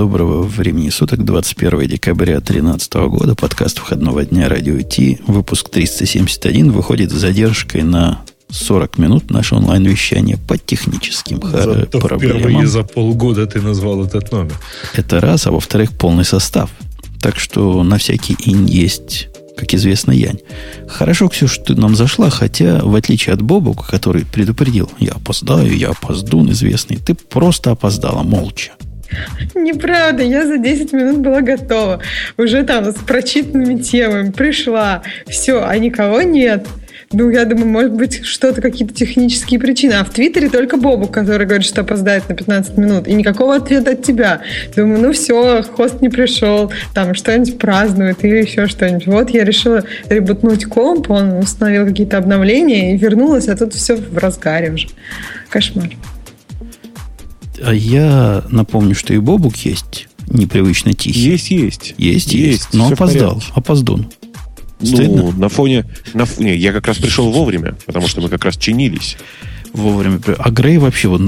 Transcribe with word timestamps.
Доброго 0.00 0.44
времени 0.44 0.88
суток, 0.88 1.26
21 1.26 1.86
декабря 1.86 2.40
2013 2.40 2.94
года, 2.94 3.34
подкаст 3.34 3.80
выходного 3.80 4.24
дня 4.24 4.48
Радио 4.48 4.80
Ти, 4.80 5.20
выпуск 5.26 5.68
371, 5.68 6.72
выходит 6.72 7.10
с 7.10 7.16
задержкой 7.16 7.82
на 7.82 8.22
40 8.48 8.96
минут 8.96 9.30
наше 9.30 9.56
онлайн-вещание 9.56 10.38
по 10.38 10.56
техническим 10.56 11.38
Зато 11.42 12.00
проблемам. 12.00 12.38
впервые 12.38 12.66
за 12.66 12.82
полгода 12.82 13.46
ты 13.46 13.60
назвал 13.60 14.02
этот 14.02 14.32
номер. 14.32 14.58
Это 14.94 15.20
раз, 15.20 15.46
а 15.46 15.50
во-вторых, 15.50 15.92
полный 15.92 16.24
состав. 16.24 16.70
Так 17.20 17.38
что 17.38 17.82
на 17.82 17.98
всякий 17.98 18.38
инь 18.46 18.70
есть, 18.70 19.28
как 19.58 19.74
известно, 19.74 20.12
янь. 20.12 20.38
Хорошо, 20.88 21.28
Ксюш, 21.28 21.58
ты 21.58 21.74
нам 21.74 21.94
зашла, 21.94 22.30
хотя, 22.30 22.80
в 22.82 22.94
отличие 22.94 23.34
от 23.34 23.42
Бобука, 23.42 23.86
который 23.86 24.24
предупредил, 24.24 24.90
я 24.98 25.12
опоздаю, 25.12 25.76
я 25.76 25.90
опоздун 25.90 26.50
известный, 26.52 26.96
ты 26.96 27.14
просто 27.14 27.72
опоздала, 27.72 28.22
молча. 28.22 28.72
Неправда, 29.54 30.22
я 30.22 30.46
за 30.46 30.58
10 30.58 30.92
минут 30.92 31.18
была 31.18 31.40
готова. 31.40 32.00
Уже 32.36 32.62
там 32.62 32.84
с 32.84 32.96
прочитанными 32.96 33.80
темами 33.80 34.30
пришла. 34.30 35.02
Все, 35.26 35.64
а 35.64 35.76
никого 35.78 36.22
нет. 36.22 36.66
Ну, 37.12 37.28
я 37.28 37.44
думаю, 37.44 37.66
может 37.66 37.92
быть, 37.92 38.24
что-то, 38.24 38.60
какие-то 38.60 38.94
технические 38.94 39.58
причины. 39.58 39.94
А 39.94 40.04
в 40.04 40.10
Твиттере 40.10 40.48
только 40.48 40.76
Бобу, 40.76 41.08
который 41.08 41.44
говорит, 41.44 41.66
что 41.66 41.80
опоздает 41.80 42.28
на 42.28 42.36
15 42.36 42.78
минут. 42.78 43.08
И 43.08 43.14
никакого 43.14 43.56
ответа 43.56 43.92
от 43.92 44.04
тебя. 44.04 44.42
Думаю, 44.76 45.00
ну 45.00 45.12
все, 45.12 45.62
хост 45.62 46.00
не 46.02 46.08
пришел, 46.08 46.72
там 46.94 47.14
что-нибудь 47.14 47.58
празднует 47.58 48.24
или 48.24 48.36
еще 48.36 48.68
что-нибудь. 48.68 49.08
Вот 49.08 49.30
я 49.30 49.42
решила 49.44 49.82
ребутнуть 50.08 50.66
комп, 50.66 51.10
он 51.10 51.32
установил 51.38 51.84
какие-то 51.84 52.16
обновления 52.16 52.94
и 52.94 52.96
вернулась, 52.96 53.48
а 53.48 53.56
тут 53.56 53.74
все 53.74 53.96
в 53.96 54.16
разгаре 54.16 54.70
уже. 54.70 54.86
Кошмар. 55.48 55.90
А 57.62 57.72
я 57.74 58.44
напомню, 58.50 58.94
что 58.94 59.12
и 59.14 59.18
Бобук 59.18 59.56
есть 59.56 60.08
непривычно 60.28 60.92
тихий. 60.94 61.20
Есть, 61.20 61.50
есть. 61.50 61.94
Есть, 61.98 62.32
есть. 62.32 62.68
Но 62.72 62.86
Всё 62.86 62.90
в 62.96 63.00
опоздал, 63.00 63.42
опоздун. 63.54 64.06
Стыдно? 64.82 65.22
Ну, 65.24 65.32
на 65.32 65.48
фоне... 65.48 65.84
На, 66.14 66.22
ф- 66.22 66.38
не, 66.38 66.56
я 66.56 66.72
как 66.72 66.86
раз 66.86 66.96
пришел 66.96 67.30
вовремя, 67.30 67.76
потому 67.84 68.08
что 68.08 68.20
мы 68.22 68.28
как 68.30 68.44
раз 68.46 68.56
чинились. 68.56 69.18
Вовремя. 69.74 70.20
А 70.38 70.50
Грей 70.50 70.78
вообще 70.78 71.08
вот 71.08 71.20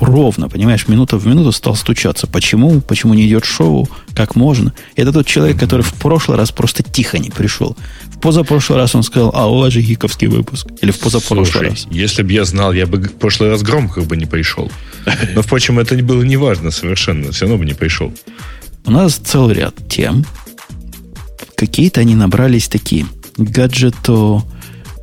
ровно, 0.00 0.48
понимаешь, 0.48 0.86
минута 0.86 1.16
в 1.16 1.26
минуту 1.26 1.50
стал 1.50 1.74
стучаться. 1.74 2.26
Почему? 2.26 2.80
Почему 2.82 3.14
не 3.14 3.26
идет 3.26 3.44
шоу? 3.44 3.88
Как 4.14 4.36
можно? 4.36 4.74
Это 4.96 5.12
тот 5.12 5.26
человек, 5.26 5.58
который 5.58 5.80
в 5.82 5.94
прошлый 5.94 6.36
раз 6.36 6.52
просто 6.52 6.82
тихо 6.82 7.18
не 7.18 7.30
пришел. 7.30 7.76
В 8.06 8.18
позапрошлый 8.20 8.78
раз 8.78 8.94
он 8.94 9.02
сказал, 9.02 9.32
а 9.34 9.50
у 9.50 9.58
вас 9.58 9.72
же 9.72 9.80
гиковский 9.80 10.28
выпуск. 10.28 10.68
Или 10.82 10.90
в 10.92 10.98
позапрошлый 11.00 11.46
Слушай, 11.46 11.70
раз. 11.70 11.86
если 11.90 12.22
бы 12.22 12.32
я 12.32 12.44
знал, 12.44 12.72
я 12.72 12.86
бы 12.86 12.98
в 12.98 13.14
прошлый 13.14 13.48
раз 13.50 13.62
громко 13.62 14.02
бы 14.02 14.16
не 14.16 14.26
пришел. 14.26 14.70
Но, 15.34 15.42
впрочем, 15.42 15.78
это 15.78 15.96
не 15.96 16.02
было 16.02 16.22
неважно 16.22 16.70
совершенно. 16.70 17.32
Все 17.32 17.46
равно 17.46 17.58
бы 17.58 17.64
не 17.64 17.74
пришел. 17.74 18.12
У 18.84 18.90
нас 18.90 19.14
целый 19.16 19.54
ряд 19.54 19.74
тем. 19.88 20.24
Какие-то 21.56 22.00
они 22.00 22.14
набрались 22.14 22.68
такие 22.68 23.06
гаджето, 23.36 24.42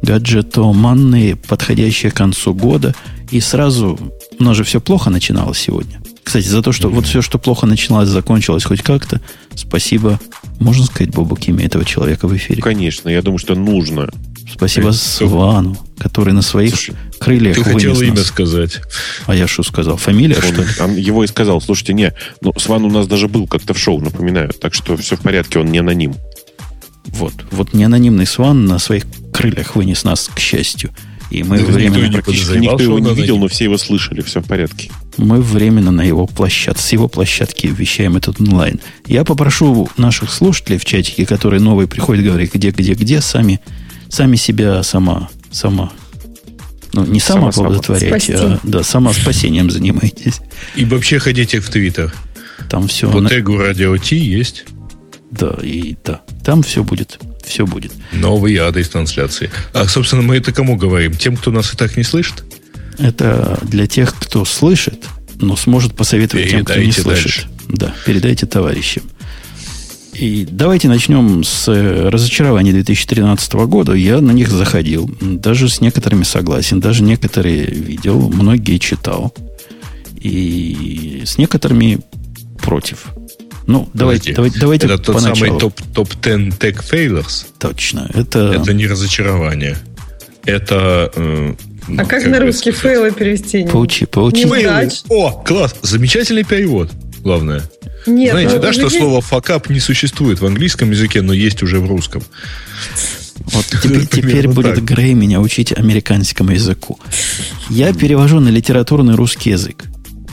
гаджетоманные, 0.02 1.36
подходящие 1.36 2.12
к 2.12 2.16
концу 2.16 2.54
года. 2.54 2.96
И 3.32 3.40
сразу, 3.40 4.00
у 4.40 4.44
нас 4.44 4.58
же 4.58 4.64
все 4.64 4.80
плохо 4.80 5.10
начиналось 5.10 5.60
сегодня. 5.60 6.02
Кстати, 6.24 6.48
за 6.48 6.62
то, 6.62 6.74
что 6.74 6.90
вот 6.90 7.06
все, 7.06 7.22
что 7.22 7.40
плохо 7.40 7.66
начиналось, 7.66 8.10
закончилось 8.10 8.66
хоть 8.66 8.82
как-то, 8.82 9.22
спасибо, 9.56 10.20
можно 10.60 10.86
сказать, 10.86 11.14
Бобук, 11.14 11.48
имя 11.48 11.66
этого 11.66 11.86
человека 11.86 12.28
в 12.28 12.36
эфире. 12.36 12.62
Конечно, 12.62 13.08
я 13.08 13.22
думаю, 13.22 13.38
что 13.38 13.56
нужно. 13.56 14.10
Спасибо 14.54 14.92
Свану, 14.92 15.78
который 15.98 16.34
на 16.34 16.42
своих 16.42 16.72
Слушай, 16.72 16.96
крыльях 17.20 17.56
Ты 17.56 17.64
хотел 17.64 18.00
имя 18.02 18.16
нас. 18.16 18.28
сказать. 18.28 18.82
А 19.26 19.36
я 19.36 19.48
что 19.48 19.64
сказал? 19.64 19.98
Фамилия, 19.98 20.36
что 20.36 20.62
ли? 20.62 20.68
Он, 20.80 20.92
он 20.92 20.96
его 20.96 21.24
и 21.24 21.28
сказал. 21.28 21.62
Слушайте, 21.62 21.94
не, 21.94 22.14
ну, 22.42 22.54
Сван 22.58 22.86
у 22.86 22.90
нас 22.90 23.08
даже 23.08 23.28
был 23.28 23.48
как-то 23.48 23.74
в 23.74 23.80
шоу, 23.80 24.00
напоминаю. 24.00 24.50
Так 24.50 24.74
что 24.74 24.96
все 24.98 25.16
в 25.16 25.22
порядке, 25.22 25.60
он 25.60 25.72
не 25.72 25.80
аноним. 25.80 26.16
Вот. 27.08 27.34
Вот 27.52 27.74
неанонимный 27.74 28.26
Сван 28.26 28.66
на 28.66 28.80
своих 28.80 29.06
крыльях 29.34 29.76
вынес 29.76 30.04
нас, 30.04 30.30
к 30.34 30.40
счастью. 30.40 30.92
И 31.30 31.44
мы 31.44 31.58
Да 31.58 31.64
никто 31.64 31.74
временно, 31.74 32.06
не 32.06 32.12
Практически 32.12 32.58
никто 32.58 32.84
его 32.84 32.96
он 32.96 33.04
не 33.04 33.14
видел, 33.14 33.38
но 33.38 33.48
все 33.48 33.66
его 33.66 33.78
слышали. 33.78 34.22
Все 34.22 34.42
в 34.42 34.46
порядке. 34.46 34.90
мы 35.18 35.42
временно 35.42 35.92
на 35.92 36.02
его 36.02 36.26
площадке, 36.26 36.82
с 36.82 36.92
его 36.94 37.08
площадки 37.08 37.68
вещаем 37.68 38.16
этот 38.16 38.40
онлайн. 38.40 38.80
Я 39.06 39.26
попрошу 39.26 39.90
наших 39.98 40.32
слушателей 40.32 40.78
в 40.78 40.86
чатике, 40.86 41.26
которые 41.26 41.60
новые 41.60 41.88
приходят, 41.88 42.24
говорят, 42.24 42.54
где, 42.54 42.72
где, 42.72 42.94
где, 42.94 43.22
сами, 43.22 43.60
сами 44.10 44.38
себя 44.38 44.82
сама, 44.84 45.30
сама, 45.58 45.92
ну, 46.94 47.06
не 47.06 47.20
сама 47.20 47.52
Сама-сама. 47.52 47.68
оплодотворяйте, 47.68 48.36
а 48.36 48.60
да, 48.64 48.84
сама 48.84 49.14
спасением 49.14 49.70
занимайтесь. 49.72 50.40
И 50.76 50.86
вообще 50.86 51.20
ходите 51.20 51.60
в 51.60 51.70
Твиттер. 51.70 52.14
Там 52.70 52.88
все, 52.88 53.12
По 53.12 53.28
тегу 53.28 53.58
Радио 53.58 53.98
Ти 53.98 54.16
есть 54.18 54.66
да, 55.32 55.56
и 55.62 55.96
да, 56.06 56.22
там 56.46 56.64
все 56.64 56.84
будет, 56.84 57.20
все 57.46 57.66
будет. 57.66 57.92
новый 58.14 58.56
адрес 58.58 58.90
трансляции. 58.90 59.50
А, 59.74 59.86
собственно, 59.88 60.22
мы 60.22 60.38
это 60.38 60.52
кому 60.54 60.76
говорим? 60.78 61.14
Тем, 61.14 61.36
кто 61.36 61.52
нас 61.52 61.74
и 61.74 61.78
так 61.78 61.98
не 61.98 62.04
слышит? 62.04 62.44
Это 62.98 63.60
для 63.64 63.88
тех, 63.88 64.16
кто 64.18 64.46
слышит, 64.46 65.06
но 65.36 65.56
сможет 65.58 65.96
посоветовать 65.96 66.50
тем, 66.50 66.64
кто 66.66 66.74
не 66.76 66.92
Передайте 66.92 67.02
слышит. 67.02 67.24
дальше. 67.24 67.48
Да, 67.70 67.94
передайте 68.06 68.46
товарищам. 68.46 69.04
И 70.20 70.48
давайте 70.50 70.88
начнем 70.88 71.44
с 71.44 71.68
э, 71.68 72.10
разочарования 72.10 72.72
2013 72.72 73.54
года. 73.54 73.94
Я 73.94 74.20
на 74.20 74.32
них 74.32 74.50
заходил. 74.50 75.10
Даже 75.22 75.70
с 75.70 75.80
некоторыми 75.80 76.24
согласен. 76.24 76.80
Даже 76.80 77.04
некоторые 77.04 77.66
видел. 77.66 78.30
Многие 78.30 78.78
читал. 78.80 79.34
И 80.20 81.22
с 81.26 81.38
некоторыми 81.38 82.00
против. 82.62 83.08
Ну, 83.68 83.90
давайте, 83.94 84.34
давайте, 84.34 84.60
давайте 84.60 84.86
Это 84.88 84.98
тот 84.98 85.16
поначалу. 85.18 85.36
самый 85.36 85.60
топ, 85.60 85.74
топ-10 85.94 86.58
Tech 86.58 86.84
Failures. 86.90 87.46
Точно. 87.60 88.10
Это, 88.14 88.54
Это 88.60 88.74
не 88.74 88.88
разочарование. 88.88 89.78
Это... 90.46 91.12
э, 91.16 91.54
А 91.88 91.92
ну, 91.92 92.06
как 92.08 92.24
бы 92.24 92.30
на 92.30 92.40
русский 92.40 92.72
сказать? 92.72 92.96
фейлы 92.98 93.12
перевести? 93.12 93.66
поучи, 93.68 94.06
поучи. 94.06 94.46
Не 94.46 94.50
Фейлы. 94.52 94.90
О, 95.10 95.32
класс. 95.46 95.76
Замечательный 95.82 96.44
перевод. 96.46 96.90
Главное. 97.28 97.62
Нет, 98.06 98.32
Знаете, 98.32 98.56
ну, 98.56 98.62
да, 98.62 98.72
что 98.72 98.84
есть- 98.84 98.98
слово 99.00 99.20
факап 99.20 99.70
не 99.70 99.82
существует 99.82 100.40
в 100.40 100.46
английском 100.46 100.92
языке, 100.92 101.22
но 101.22 101.34
есть 101.34 101.62
уже 101.62 101.82
в 101.82 101.86
русском. 101.88 102.24
Вот 103.52 103.66
теперь, 103.84 104.06
теперь 104.08 104.48
будет 104.48 104.76
так. 104.76 104.86
Грей 104.86 105.14
меня 105.14 105.42
учить 105.42 105.74
американскому 105.74 106.52
языку. 106.52 106.98
Я 107.70 107.94
перевожу 107.94 108.40
на 108.40 108.48
литературный 108.48 109.16
русский 109.16 109.50
язык. 109.50 109.84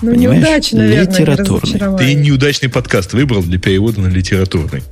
Ну, 0.03 0.13
понимаешь? 0.13 0.41
неудача, 0.43 0.77
наверное, 0.77 1.13
Литературный. 1.13 1.99
Ты 1.99 2.15
неудачный 2.15 2.69
подкаст 2.69 3.13
выбрал 3.13 3.43
для 3.43 3.59
перевода 3.59 4.01
на 4.01 4.07
литературный. 4.07 4.85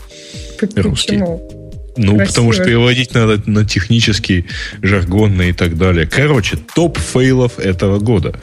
П- 0.58 0.68
русский. 0.82 1.18
Почему? 1.20 1.48
Ну, 1.96 2.16
Красиво. 2.16 2.26
потому 2.26 2.52
что 2.52 2.64
переводить 2.64 3.14
надо 3.14 3.42
на 3.48 3.64
технический, 3.64 4.46
жаргонный 4.82 5.50
и 5.50 5.52
так 5.52 5.76
далее. 5.76 6.06
Короче, 6.06 6.58
топ 6.74 6.98
фейлов 6.98 7.58
этого 7.60 7.98
года. 8.00 8.34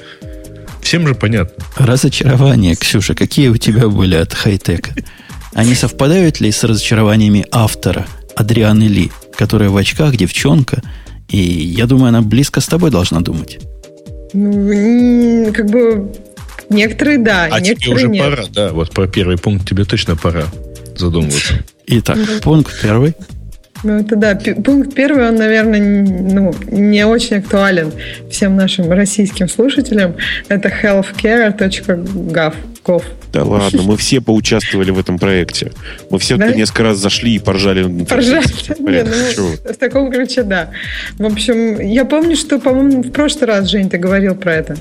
Всем 0.89 1.07
же 1.07 1.13
понятно. 1.13 1.63
Разочарования, 1.77 2.75
Ксюша, 2.75 3.13
какие 3.13 3.50
у 3.50 3.57
тебя 3.57 3.89
были 3.89 4.16
от 4.16 4.33
хай-тека? 4.33 4.95
Они 5.53 5.75
совпадают 5.75 6.39
ли 6.39 6.51
с 6.51 6.63
разочарованиями 6.63 7.45
автора 7.51 8.07
Адрианы 8.35 8.85
Ли, 8.85 9.11
которая 9.38 9.69
в 9.69 9.77
очках, 9.77 10.17
девчонка, 10.17 10.81
и 11.27 11.38
я 11.38 11.85
думаю, 11.85 12.07
она 12.07 12.23
близко 12.23 12.59
с 12.59 12.66
тобой 12.66 12.89
должна 12.89 13.19
думать. 13.19 13.59
Ну, 14.33 15.53
как 15.53 15.69
бы 15.69 16.11
некоторые 16.72 17.19
да, 17.19 17.50
А 17.51 17.61
тебе 17.61 17.69
некоторые 17.69 17.95
уже 17.95 18.07
нет. 18.07 18.23
пора, 18.23 18.44
да, 18.51 18.69
вот 18.73 18.89
про 18.89 19.06
первый 19.06 19.38
пункт 19.38 19.69
тебе 19.69 19.85
точно 19.85 20.16
пора 20.16 20.45
задумываться. 20.97 21.53
Итак, 21.85 22.17
пункт 22.41 22.73
первый. 22.81 23.13
Ну, 23.84 24.00
это 24.00 24.16
да. 24.16 24.35
Пункт 24.63 24.94
первый, 24.94 25.29
он, 25.29 25.35
наверное, 25.35 25.79
ну, 25.79 26.53
не 26.69 27.06
очень 27.06 27.38
актуален 27.38 27.91
всем 28.29 28.56
нашим 28.56 28.91
российским 28.91 29.47
слушателям. 29.47 30.16
Это 30.50 30.69
healthcare.gov. 30.69 32.53
gov. 32.83 33.03
Да 33.31 33.44
ладно, 33.44 33.83
мы 33.83 33.95
все 33.95 34.21
поучаствовали 34.21 34.92
в 34.92 35.00
этом 35.00 35.19
проекте. 35.19 35.71
Мы 36.09 36.18
все 36.19 36.36
Да? 36.38 36.50
несколько 36.51 36.83
раз 36.83 36.98
зашли 36.98 37.36
и 37.36 37.39
поржали. 37.39 37.83
Поржали. 38.06 38.44
интернете. 38.44 38.75
Не, 38.80 38.86
Порядок. 38.86 39.13
ну, 39.38 39.71
в 39.74 39.77
таком 39.77 40.12
ключе, 40.12 40.44
да. 40.44 40.71
В 41.18 41.25
общем, 41.25 41.80
я 41.80 42.06
помню, 42.06 42.36
что, 42.36 42.59
по-моему, 42.59 43.03
в 43.03 43.12
прошлый 43.12 43.48
раз, 43.48 43.69
Жень, 43.69 43.89
ты 43.89 43.98
говорил 43.98 44.36
про 44.36 44.56
это. 44.56 44.77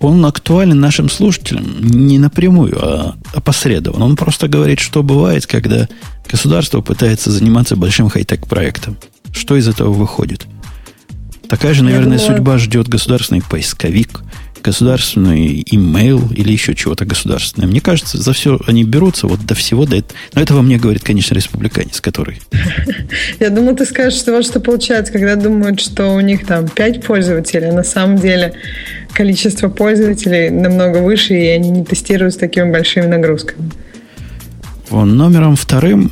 Он 0.00 0.24
актуален 0.26 0.78
нашим 0.78 1.08
слушателям 1.08 1.64
не 1.80 2.18
напрямую, 2.18 2.76
а 2.80 3.16
опосредованно. 3.34 4.04
Он 4.04 4.16
просто 4.16 4.46
говорит, 4.48 4.78
что 4.78 5.02
бывает, 5.02 5.46
когда 5.46 5.88
государство 6.30 6.80
пытается 6.82 7.30
заниматься 7.30 7.76
большим 7.76 8.08
хай-тек 8.08 8.46
проектом. 8.46 8.96
Что 9.32 9.56
из 9.56 9.68
этого 9.68 9.92
выходит? 9.92 10.46
Такая 11.48 11.74
же, 11.74 11.82
наверное, 11.82 12.18
думаю- 12.18 12.34
судьба 12.36 12.58
ждет 12.58 12.88
государственный 12.88 13.42
поисковик, 13.42 14.20
государственный 14.66 15.64
имейл 15.70 16.28
или 16.32 16.50
еще 16.50 16.74
чего-то 16.74 17.04
государственное. 17.04 17.68
Мне 17.68 17.80
кажется, 17.80 18.18
за 18.18 18.32
все 18.32 18.58
они 18.66 18.82
берутся, 18.82 19.28
вот 19.28 19.46
до 19.46 19.54
всего 19.54 19.86
до 19.86 19.98
этого. 19.98 20.18
Но 20.34 20.42
это 20.42 20.54
во 20.54 20.62
мне 20.62 20.76
говорит, 20.76 21.04
конечно, 21.04 21.34
республиканец, 21.34 22.00
который... 22.00 22.40
Я 23.40 23.50
думала, 23.50 23.76
ты 23.76 23.86
скажешь, 23.86 24.18
что 24.18 24.32
вот 24.32 24.44
что 24.44 24.58
получается, 24.58 25.12
когда 25.12 25.36
думают, 25.36 25.80
что 25.80 26.08
у 26.08 26.20
них 26.20 26.44
там 26.46 26.66
5 26.68 27.06
пользователей, 27.06 27.68
а 27.68 27.72
на 27.74 27.84
самом 27.84 28.18
деле 28.18 28.54
количество 29.12 29.68
пользователей 29.68 30.50
намного 30.50 30.98
выше, 30.98 31.34
и 31.34 31.46
они 31.46 31.70
не 31.70 31.84
тестируют 31.84 32.34
с 32.34 32.36
такими 32.36 32.72
большими 32.72 33.06
нагрузками. 33.06 33.70
Вон, 34.90 35.16
номером 35.16 35.54
вторым, 35.54 36.10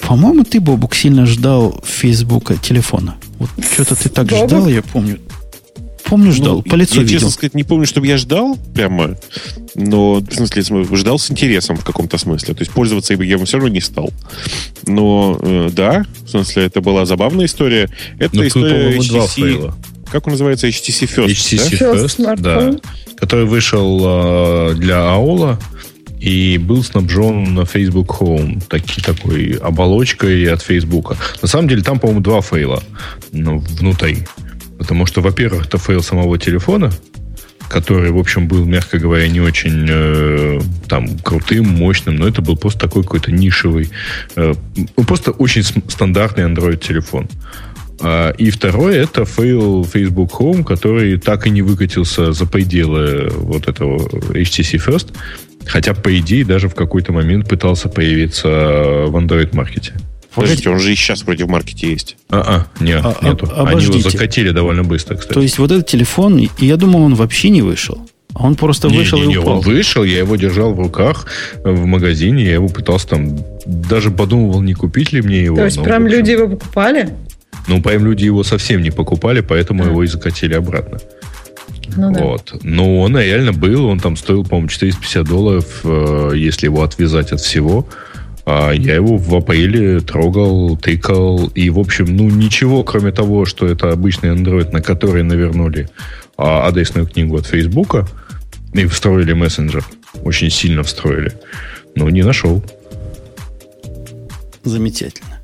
по-моему, 0.00 0.42
ты, 0.42 0.58
Бобук, 0.60 0.96
сильно 0.96 1.26
ждал 1.26 1.80
Фейсбука 1.84 2.56
телефона. 2.56 3.14
Вот 3.38 3.50
что-то 3.72 3.94
ты 3.94 4.08
так 4.08 4.26
Бобук? 4.26 4.48
ждал, 4.48 4.66
я 4.66 4.82
помню. 4.82 5.20
Помню, 6.08 6.32
ждал, 6.32 6.56
Ну, 6.56 6.62
по 6.62 6.74
лицу 6.74 6.96
я, 6.96 7.00
видел. 7.02 7.14
честно 7.14 7.30
сказать, 7.30 7.54
не 7.54 7.64
помню, 7.64 7.86
чтобы 7.86 8.06
я 8.06 8.16
ждал 8.18 8.58
прямо, 8.74 9.16
но, 9.74 10.14
в 10.16 10.32
смысле, 10.32 10.62
см- 10.62 10.96
ждал 10.96 11.18
с 11.18 11.30
интересом 11.30 11.76
в 11.76 11.84
каком-то 11.84 12.18
смысле. 12.18 12.54
То 12.54 12.60
есть 12.60 12.72
пользоваться 12.72 13.14
я 13.14 13.18
ему 13.24 13.44
все 13.46 13.56
равно 13.56 13.72
не 13.72 13.80
стал. 13.80 14.10
Но, 14.86 15.38
э, 15.40 15.70
да, 15.72 16.04
в 16.26 16.28
смысле, 16.30 16.64
это 16.64 16.80
была 16.80 17.06
забавная 17.06 17.46
история. 17.46 17.88
Это 18.18 18.36
Ну, 18.36 18.42
тут, 18.42 18.48
история 18.48 18.90
два 19.08 19.24
HTC... 19.24 19.28
фейла. 19.34 19.76
Как 20.12 20.26
он 20.26 20.32
называется? 20.32 20.68
HTC 20.68 21.08
First, 21.12 21.28
HTC 21.28 21.78
да? 21.80 21.92
First 21.94 22.18
First, 22.18 22.40
да, 22.40 22.78
который 23.16 23.46
вышел 23.46 24.00
э, 24.70 24.74
для 24.74 24.96
AOL 24.96 25.56
и 26.20 26.58
был 26.58 26.84
снабжен 26.84 27.54
на 27.54 27.64
Facebook 27.64 28.08
Home 28.20 28.62
таки, 28.68 29.00
такой 29.00 29.52
оболочкой 29.54 30.44
от 30.52 30.62
Facebook. 30.62 31.16
На 31.42 31.48
самом 31.48 31.68
деле 31.68 31.82
там, 31.82 31.98
по-моему, 31.98 32.20
два 32.20 32.40
фейла 32.42 32.82
ну, 33.32 33.58
внутри. 33.58 34.18
Потому 34.84 35.06
что, 35.06 35.22
во-первых, 35.22 35.64
это 35.64 35.78
фейл 35.78 36.02
самого 36.02 36.38
телефона, 36.38 36.92
который, 37.70 38.10
в 38.10 38.18
общем, 38.18 38.46
был, 38.48 38.66
мягко 38.66 38.98
говоря, 38.98 39.26
не 39.28 39.40
очень 39.40 39.86
э, 39.88 40.60
там 40.88 41.18
крутым, 41.20 41.66
мощным, 41.66 42.16
но 42.16 42.28
это 42.28 42.42
был 42.42 42.58
просто 42.58 42.80
такой 42.80 43.02
какой-то 43.02 43.32
нишевый, 43.32 43.88
э, 44.36 44.52
ну, 44.76 45.04
просто 45.04 45.30
очень 45.30 45.62
стандартный 45.62 46.44
Android-телефон. 46.44 47.30
А, 48.02 48.32
И 48.32 48.50
второе 48.50 49.02
это 49.02 49.24
фейл 49.24 49.84
Facebook 49.84 50.32
Home, 50.32 50.64
который 50.64 51.16
так 51.16 51.46
и 51.46 51.50
не 51.50 51.62
выкатился 51.62 52.32
за 52.32 52.44
пределы 52.44 53.30
вот 53.30 53.66
этого 53.68 54.06
HTC 54.34 54.86
First, 54.86 55.14
хотя, 55.64 55.94
по 55.94 56.14
идее, 56.18 56.44
даже 56.44 56.68
в 56.68 56.74
какой-то 56.74 57.14
момент 57.14 57.48
пытался 57.48 57.88
появиться 57.88 58.48
в 58.48 59.16
Android-маркете. 59.16 59.94
Подождите, 60.34 60.70
он 60.70 60.78
же 60.80 60.92
и 60.92 60.96
сейчас 60.96 61.22
вроде 61.22 61.44
в 61.44 61.48
маркете 61.48 61.90
есть. 61.90 62.16
А-а, 62.30 62.66
нет, 62.80 63.00
А- 63.04 63.16
а- 63.20 63.24
нету. 63.24 63.46
Они 63.46 63.54
его 63.60 63.68
обождите. 63.70 64.10
закатили 64.10 64.50
довольно 64.50 64.82
быстро, 64.84 65.16
кстати. 65.16 65.34
То 65.34 65.40
есть 65.40 65.58
вот 65.58 65.70
этот 65.70 65.86
телефон, 65.86 66.38
и 66.38 66.48
я 66.58 66.76
думал, 66.76 67.02
он 67.02 67.14
вообще 67.14 67.50
не 67.50 67.62
вышел. 67.62 67.98
А 68.34 68.44
он 68.46 68.56
просто 68.56 68.88
Не, 68.88 68.98
вышел 68.98 69.18
не, 69.20 69.26
не, 69.28 69.34
и 69.34 69.36
упал. 69.36 69.58
он 69.58 69.60
вышел, 69.60 70.02
я 70.02 70.18
его 70.18 70.34
держал 70.34 70.74
в 70.74 70.80
руках 70.80 71.26
э, 71.64 71.70
в 71.70 71.84
магазине, 71.86 72.44
я 72.44 72.54
его 72.54 72.68
пытался 72.68 73.06
там, 73.08 73.38
даже 73.64 74.10
подумывал, 74.10 74.60
не 74.60 74.74
купить 74.74 75.12
ли 75.12 75.22
мне 75.22 75.44
его. 75.44 75.56
То 75.56 75.64
есть 75.66 75.76
но, 75.76 75.84
прям 75.84 76.04
общем, 76.04 76.18
люди 76.18 76.30
его 76.32 76.48
покупали? 76.48 77.10
Ну, 77.68 77.80
прям 77.80 78.04
люди 78.04 78.24
его 78.24 78.42
совсем 78.42 78.82
не 78.82 78.90
покупали, 78.90 79.40
поэтому 79.40 79.84
А. 79.84 79.86
его 79.86 80.02
и 80.02 80.08
закатили 80.08 80.54
обратно. 80.54 80.98
Ну 81.96 82.12
да. 82.12 82.22
Вот. 82.24 82.54
Но 82.64 83.00
он 83.02 83.16
реально 83.16 83.52
был, 83.52 83.86
он 83.86 84.00
там 84.00 84.16
стоил, 84.16 84.42
по-моему, 84.44 84.68
450 84.68 85.24
долларов, 85.28 85.80
э, 85.84 86.32
если 86.34 86.66
его 86.66 86.82
отвязать 86.82 87.30
от 87.30 87.40
всего. 87.40 87.86
А 88.46 88.72
я 88.72 88.94
его 88.94 89.16
в 89.16 89.34
апреле 89.34 90.00
трогал, 90.00 90.76
тыкал, 90.76 91.46
и, 91.54 91.70
в 91.70 91.78
общем, 91.78 92.14
ну, 92.14 92.28
ничего, 92.28 92.84
кроме 92.84 93.10
того, 93.10 93.46
что 93.46 93.66
это 93.66 93.90
обычный 93.90 94.34
Android, 94.34 94.70
на 94.70 94.82
который 94.82 95.22
навернули 95.22 95.88
а, 96.36 96.66
адресную 96.66 97.06
книгу 97.06 97.36
от 97.38 97.46
Фейсбука 97.46 98.06
и 98.74 98.84
встроили 98.86 99.32
мессенджер. 99.32 99.84
Очень 100.24 100.50
сильно 100.50 100.82
встроили. 100.82 101.32
Ну, 101.94 102.08
не 102.10 102.22
нашел. 102.22 102.62
Замечательно. 104.62 105.40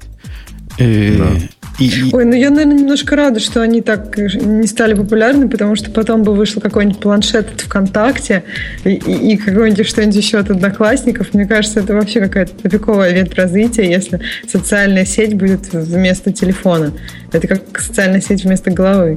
Э, 0.79 1.17
Да. 1.17 1.60
И- 1.81 2.11
Ой, 2.12 2.25
ну 2.25 2.35
я, 2.35 2.50
наверное, 2.50 2.77
немножко 2.79 3.17
рада, 3.17 3.41
что 3.41 3.62
они 3.62 3.81
так 3.81 4.17
не 4.17 4.67
стали 4.67 4.94
популярны, 4.94 5.49
потому 5.49 5.77
что 5.77 5.91
потом 5.91 6.23
бы 6.23 6.35
вышел 6.35 6.61
какой-нибудь 6.61 7.00
планшет 7.00 7.53
от 7.55 7.61
ВКонтакте 7.62 8.44
и, 8.85 8.91
и- 8.91 9.32
и 9.32 9.37
какой-нибудь 9.37 9.87
что-нибудь 9.88 10.17
еще 10.17 10.38
от 10.38 10.50
Одноклассников. 10.50 11.32
Мне 11.35 11.47
кажется, 11.47 11.81
это 11.81 11.94
вообще 11.94 12.21
какая-то 12.21 12.53
тупиковая 12.62 13.12
ветвь 13.12 13.35
развития, 13.35 13.91
если 13.91 14.21
социальная 14.49 15.05
сеть 15.05 15.35
будет 15.35 15.73
вместо 15.73 16.32
телефона. 16.32 16.93
Это 17.32 17.47
как 17.49 17.81
социальная 17.81 18.21
сеть 18.21 18.44
вместо 18.44 18.71
головы. 18.71 19.17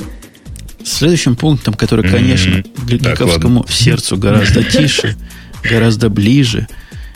Следующим 0.84 1.36
пунктом, 1.36 1.74
который, 1.76 2.10
конечно, 2.10 2.56
М, 2.58 2.64
для 2.86 2.98
так, 3.00 3.14
гиковскому 3.20 3.66
сердцу 3.70 4.18
гораздо 4.18 4.64
тише, 4.64 5.16
гораздо 5.70 6.10
ближе 6.10 6.68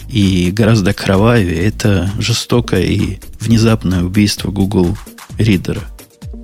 и 0.10 0.52
гораздо 0.52 0.94
кровавее, 0.94 1.66
это 1.66 2.10
жестокое 2.20 2.82
и 2.84 3.18
внезапное 3.40 4.04
убийство 4.04 4.52
Google 4.52 4.98
Ридера. 5.38 5.82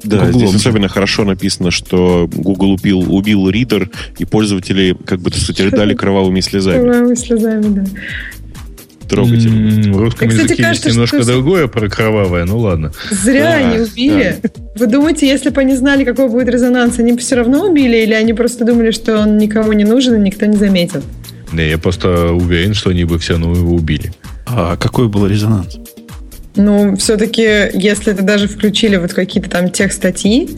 Да, 0.03 0.25
Гуглом 0.25 0.49
здесь 0.49 0.55
особенно 0.55 0.89
хорошо 0.89 1.23
написано, 1.23 1.71
что 1.71 2.29
Google 2.31 2.71
убил, 2.71 3.13
убил 3.13 3.49
ридер, 3.49 3.89
и 4.17 4.25
пользователи, 4.25 4.97
как 5.05 5.19
бы, 5.21 5.31
так 5.31 5.39
сказать, 5.39 5.61
рыдали 5.61 5.93
кровавыми 5.93 6.41
слезами. 6.41 6.81
Кровавыми 6.81 7.15
слезами, 7.15 7.63
да. 7.69 7.85
Трогательно. 9.07 9.93
В 9.93 9.97
русском 9.97 10.27
кстати, 10.29 10.45
языке 10.45 10.63
кажется, 10.63 10.87
есть 10.87 10.95
немножко 10.95 11.21
что- 11.21 11.31
другое 11.31 11.67
про 11.67 11.89
кровавое, 11.89 12.45
ну 12.45 12.57
ладно. 12.59 12.91
Зря 13.11 13.43
Да, 13.43 13.53
они 13.55 13.79
убили. 13.79 14.37
Вы 14.75 14.87
думаете, 14.87 15.27
если 15.27 15.49
бы 15.49 15.61
они 15.61 15.75
знали, 15.75 16.03
какой 16.03 16.29
будет 16.29 16.49
резонанс, 16.49 16.99
они 16.99 17.13
бы 17.13 17.19
все 17.19 17.35
равно 17.35 17.69
убили, 17.69 17.97
или 17.97 18.13
они 18.13 18.33
просто 18.33 18.65
думали, 18.65 18.91
что 18.91 19.19
он 19.19 19.37
никому 19.37 19.71
не 19.73 19.83
нужен 19.83 20.15
и 20.15 20.19
никто 20.25 20.45
не 20.45 20.57
заметит? 20.57 21.03
Да, 21.53 21.61
я 21.61 21.77
просто 21.77 22.31
уверен, 22.31 22.73
что 22.73 22.89
они 22.89 23.05
бы 23.05 23.19
все 23.19 23.33
равно 23.33 23.55
его 23.55 23.75
убили. 23.75 24.11
А 24.45 24.75
какой 24.75 25.07
был 25.07 25.27
резонанс? 25.27 25.77
Ну, 26.55 26.95
все-таки, 26.97 27.69
если 27.73 28.13
это 28.13 28.23
даже 28.23 28.47
включили 28.47 28.97
вот 28.97 29.13
какие-то 29.13 29.49
там 29.49 29.69
тех 29.69 29.91
статьи, 29.91 30.49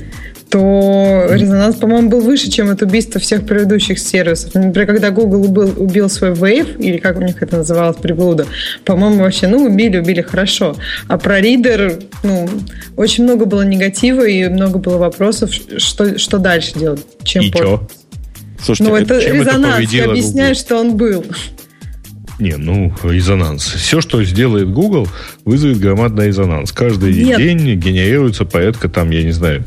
то 0.49 1.27
резонанс, 1.31 1.75
по-моему, 1.75 2.09
был 2.09 2.21
выше, 2.21 2.49
чем 2.49 2.69
это 2.69 2.85
убийство 2.85 3.19
всех 3.19 3.45
предыдущих 3.45 3.99
сервисов. 3.99 4.53
Например, 4.53 4.87
когда 4.87 5.09
Google 5.11 5.43
убил, 5.43 5.73
убил 5.77 6.09
свой 6.09 6.31
Wave, 6.31 6.77
или 6.79 6.97
как 6.97 7.17
у 7.17 7.21
них 7.21 7.41
это 7.41 7.57
называлось, 7.57 7.97
приблуда, 7.97 8.45
по-моему, 8.83 9.23
вообще, 9.23 9.47
ну, 9.47 9.65
убили, 9.65 9.97
убили 9.97 10.21
хорошо. 10.21 10.75
А 11.07 11.17
про 11.17 11.39
Reader, 11.39 12.03
ну, 12.23 12.47
очень 12.95 13.23
много 13.23 13.45
было 13.45 13.63
негатива 13.63 14.25
и 14.27 14.47
много 14.47 14.77
было 14.77 14.97
вопросов, 14.97 15.51
что, 15.51 16.17
что 16.17 16.37
дальше 16.37 16.77
делать, 16.77 17.01
чем 17.23 17.43
И 17.43 17.51
позже. 17.51 17.79
Слушайте, 18.61 18.91
Ну, 18.91 18.97
это 18.97 19.21
чем 19.21 19.41
это 19.41 19.49
резонанс, 19.49 19.63
ты 19.63 19.71
повредило 19.71 20.11
объясняешь, 20.11 20.57
что 20.57 20.77
он 20.77 20.97
был. 20.97 21.25
Не, 22.39 22.57
ну, 22.57 22.93
резонанс. 23.03 23.63
Все, 23.63 24.01
что 24.01 24.23
сделает 24.23 24.69
Google, 24.69 25.07
вызовет 25.45 25.79
громадный 25.79 26.27
резонанс. 26.27 26.71
Каждый 26.71 27.13
Нет. 27.13 27.37
день 27.37 27.75
генерируется 27.79 28.43
порядка 28.45 28.89
там, 28.89 29.09
я 29.11 29.23
не 29.23 29.31
знаю, 29.31 29.63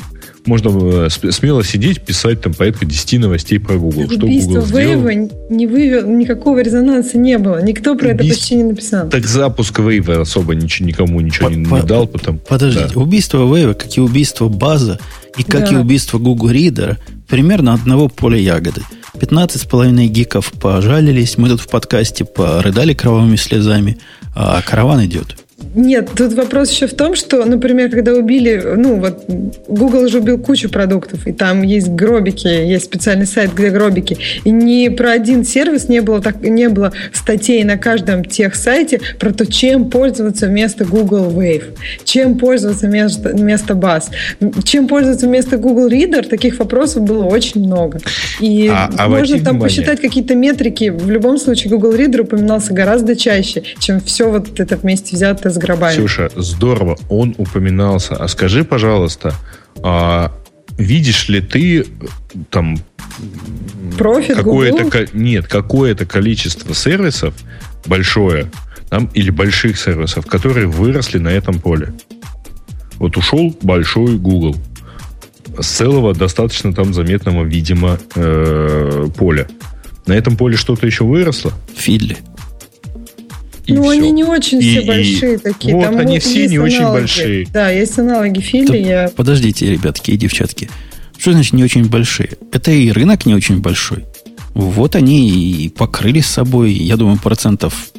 можно 0.49 0.71
э, 1.07 1.09
смело 1.11 1.63
сидеть, 1.63 2.01
писать 2.01 2.41
там 2.41 2.55
порядка 2.55 2.85
10 2.87 3.21
новостей 3.21 3.61
про 3.61 3.77
Google. 3.77 4.07
Что 4.11 4.25
Убийство 4.27 4.55
Google 4.55 4.67
сделал? 4.67 5.03
Вейва 5.07 5.29
не 5.51 5.67
вывел, 5.67 6.09
никакого 6.09 6.61
резонанса 6.63 7.19
не 7.19 7.39
было. 7.39 7.63
Никто 7.63 7.95
про 7.95 8.09
это 8.09 8.23
Убийство- 8.25 8.41
почти 8.41 8.55
не 8.57 8.65
написал. 8.65 9.09
Так 9.09 9.27
запуск 9.27 9.79
Wave 9.79 10.21
особо 10.23 10.55
ничего, 10.55 10.89
никому 10.89 11.21
ничего 11.21 11.51
не, 11.51 11.65
По- 11.65 11.75
не 11.77 11.81
по- 11.83 11.87
дал. 11.87 12.07
Потом, 12.09 12.39
Подождите, 12.39 12.91
Да. 12.95 13.01
убийство 13.01 13.55
Вейва, 13.55 13.75
как 13.75 13.97
и 13.97 14.01
убийство 14.01 14.49
База, 14.49 14.99
и 15.37 15.43
как 15.43 15.69
Да. 15.69 15.77
и 15.77 15.77
убийство 15.77 16.19
Google 16.19 16.51
Ридера, 16.51 16.97
примерно 17.29 17.75
одного 17.75 18.09
поля 18.09 18.39
ягоды. 18.39 18.81
15,5 19.21 20.07
гиков 20.09 20.53
пожалились, 20.53 21.37
мы 21.39 21.49
тут 21.49 21.61
в 21.61 21.69
подкасте 21.69 22.25
порыдали 22.25 22.95
кровавыми 22.95 23.37
слезами, 23.37 23.99
а 24.35 24.63
караван 24.63 25.05
идет. 25.05 25.37
Нет, 25.75 26.11
тут 26.17 26.35
вопрос 26.35 26.71
еще 26.71 26.87
в 26.87 26.95
том, 26.95 27.17
что, 27.17 27.45
например, 27.45 27.91
когда 27.91 28.13
убили, 28.15 28.63
ну 28.77 29.01
вот 29.01 29.25
Google 29.67 30.09
же 30.09 30.19
убил 30.21 30.39
кучу 30.39 30.71
продуктов, 30.71 31.27
и 31.27 31.33
там 31.33 31.63
есть 31.63 31.89
гробики, 31.89 32.47
есть 32.47 32.85
специальный 32.85 33.27
сайт, 33.27 33.55
где 33.55 33.71
гробики, 33.71 34.17
и 34.45 34.51
ни 34.51 34.89
про 34.89 35.11
один 35.13 35.45
сервис 35.45 35.89
не 35.89 36.01
было 36.01 36.23
так, 36.23 36.41
не 36.43 36.69
было 36.69 36.93
статей 37.13 37.65
на 37.65 37.77
каждом 37.77 38.25
тех 38.25 38.55
сайте 38.55 39.01
про 39.19 39.33
то, 39.33 39.47
чем 39.47 39.91
пользоваться 39.91 40.47
вместо 40.47 40.85
Google 40.85 41.31
Wave, 41.31 41.65
чем 42.05 42.39
пользоваться 42.39 42.87
вместо, 42.87 43.31
вместо 43.31 43.75
Buzz, 43.75 44.05
чем 44.65 44.87
пользоваться 44.87 45.27
вместо 45.27 45.57
Google 45.57 45.89
Reader. 45.89 46.29
Таких 46.29 46.59
вопросов 46.61 47.03
было 47.03 47.25
очень 47.25 47.65
много, 47.67 47.99
и 48.41 48.69
А- 48.69 48.91
а 48.97 49.09
можно 49.09 49.35
там 49.35 49.55
внимание. 49.55 49.61
посчитать 49.61 50.01
какие-то 50.01 50.37
метрики. 50.37 50.89
В 50.91 51.11
любом 51.11 51.37
случае 51.37 51.73
Google 51.73 51.95
Reader 51.95 52.21
упоминался 52.21 52.73
гораздо 52.73 53.17
чаще, 53.17 53.65
чем 53.81 54.01
все 54.01 54.31
вот 54.31 54.59
это 54.61 54.77
вместе 54.77 55.17
взятое 55.49 55.51
с 55.51 55.59
гробами. 55.59 55.93
Ксюша, 55.93 56.31
здорово, 56.37 56.99
он 57.09 57.35
упоминался. 57.39 58.17
А 58.17 58.29
скажи, 58.29 58.65
пожалуйста, 58.65 59.35
а 59.83 60.33
видишь 60.77 61.29
ли 61.29 61.41
ты 61.41 61.81
э, 61.81 61.85
там 62.51 62.79
Профит 63.97 64.37
какое-то 64.37 65.09
нет 65.13 65.49
какое-то 65.49 66.07
количество 66.07 66.75
сервисов 66.75 67.35
большое 67.87 68.51
там 68.91 69.11
или 69.15 69.31
больших 69.31 69.79
сервисов, 69.79 70.27
которые 70.27 70.67
выросли 70.67 71.19
на 71.19 71.29
этом 71.29 71.59
поле. 71.61 71.93
Вот 72.99 73.17
ушел 73.17 73.57
большой 73.63 74.19
Google 74.19 74.57
с 75.59 75.67
целого 75.67 76.15
достаточно 76.15 76.73
там 76.73 76.95
заметного, 76.95 77.45
видимо, 77.45 77.99
э, 78.15 79.09
поля. 79.17 79.47
На 80.07 80.13
этом 80.13 80.37
поле 80.37 80.57
что-то 80.57 80.87
еще 80.87 81.05
выросло. 81.05 81.53
Фидли. 81.75 82.19
И 83.69 83.75
ну, 83.75 83.83
всё. 83.83 83.91
они 83.91 84.11
не 84.11 84.25
очень 84.25 84.59
И- 84.59 84.63
все 84.63 84.81
и- 84.83 84.87
большие 84.87 85.39
такие. 85.39 85.75
вот 85.77 85.85
Там 85.85 85.99
они 85.99 86.15
вот 86.15 86.23
все 86.23 86.47
не 86.49 86.59
очень 86.59 86.79
аналоги. 86.79 87.01
большие. 87.01 87.47
Да, 87.53 87.71
есть 87.71 87.99
аналоги 87.99 88.41
Фили. 88.41 88.67
Да 88.67 88.75
Я... 88.77 89.11
Подождите, 89.15 89.71
ребятки 89.71 90.11
и 90.11 90.17
девчатки. 90.17 90.71
Что 91.19 91.33
значит 91.33 91.53
не 91.53 91.63
очень 91.63 91.85
большие? 91.85 92.31
Это 92.51 92.71
и 92.71 92.91
рынок 92.91 93.27
не 93.27 93.35
очень 93.35 93.59
большой. 93.61 94.07
Вот 94.55 94.97
они 94.97 95.29
и 95.29 95.69
покрыли 95.69 96.21
с 96.21 96.27
собой, 96.29 96.73
я 96.73 96.97
думаю, 96.97 97.19
процентов 97.19 97.91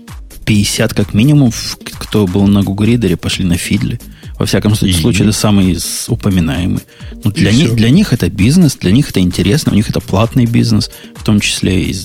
50 0.45 0.93
как 0.95 1.13
минимум, 1.13 1.51
кто 1.99 2.25
был 2.25 2.47
на 2.47 2.63
Google 2.63 2.85
Reader, 2.85 3.15
пошли 3.17 3.45
на 3.45 3.55
Фидле. 3.57 3.99
Во 4.39 4.45
всяком 4.47 4.73
и... 4.73 4.91
случае, 4.93 5.27
это 5.27 5.37
самый 5.37 5.77
упоминаемый. 6.07 6.81
Ну, 7.23 7.31
для, 7.31 7.51
них, 7.51 7.75
для 7.75 7.89
них 7.91 8.13
это 8.13 8.29
бизнес, 8.29 8.75
для 8.75 8.91
них 8.91 9.11
это 9.11 9.19
интересно, 9.19 9.73
у 9.73 9.75
них 9.75 9.89
это 9.89 9.99
платный 9.99 10.45
бизнес, 10.45 10.89
в 11.15 11.23
том 11.23 11.39
числе 11.39 11.83
и 11.83 11.95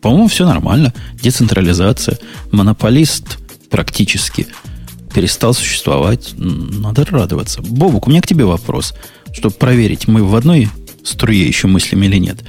по-моему, 0.00 0.28
все 0.28 0.46
нормально. 0.46 0.92
Децентрализация. 1.20 2.18
Монополист 2.52 3.38
практически 3.70 4.46
перестал 5.14 5.54
существовать. 5.54 6.34
Надо 6.36 7.04
радоваться. 7.04 7.62
Бобук, 7.62 8.06
у 8.06 8.10
меня 8.10 8.20
к 8.20 8.26
тебе 8.26 8.44
вопрос. 8.44 8.94
Чтобы 9.32 9.54
проверить, 9.54 10.08
мы 10.08 10.22
в 10.24 10.34
одной 10.36 10.68
струе 11.02 11.46
еще 11.46 11.66
мыслим 11.66 12.02
или 12.02 12.18
нет. 12.18 12.44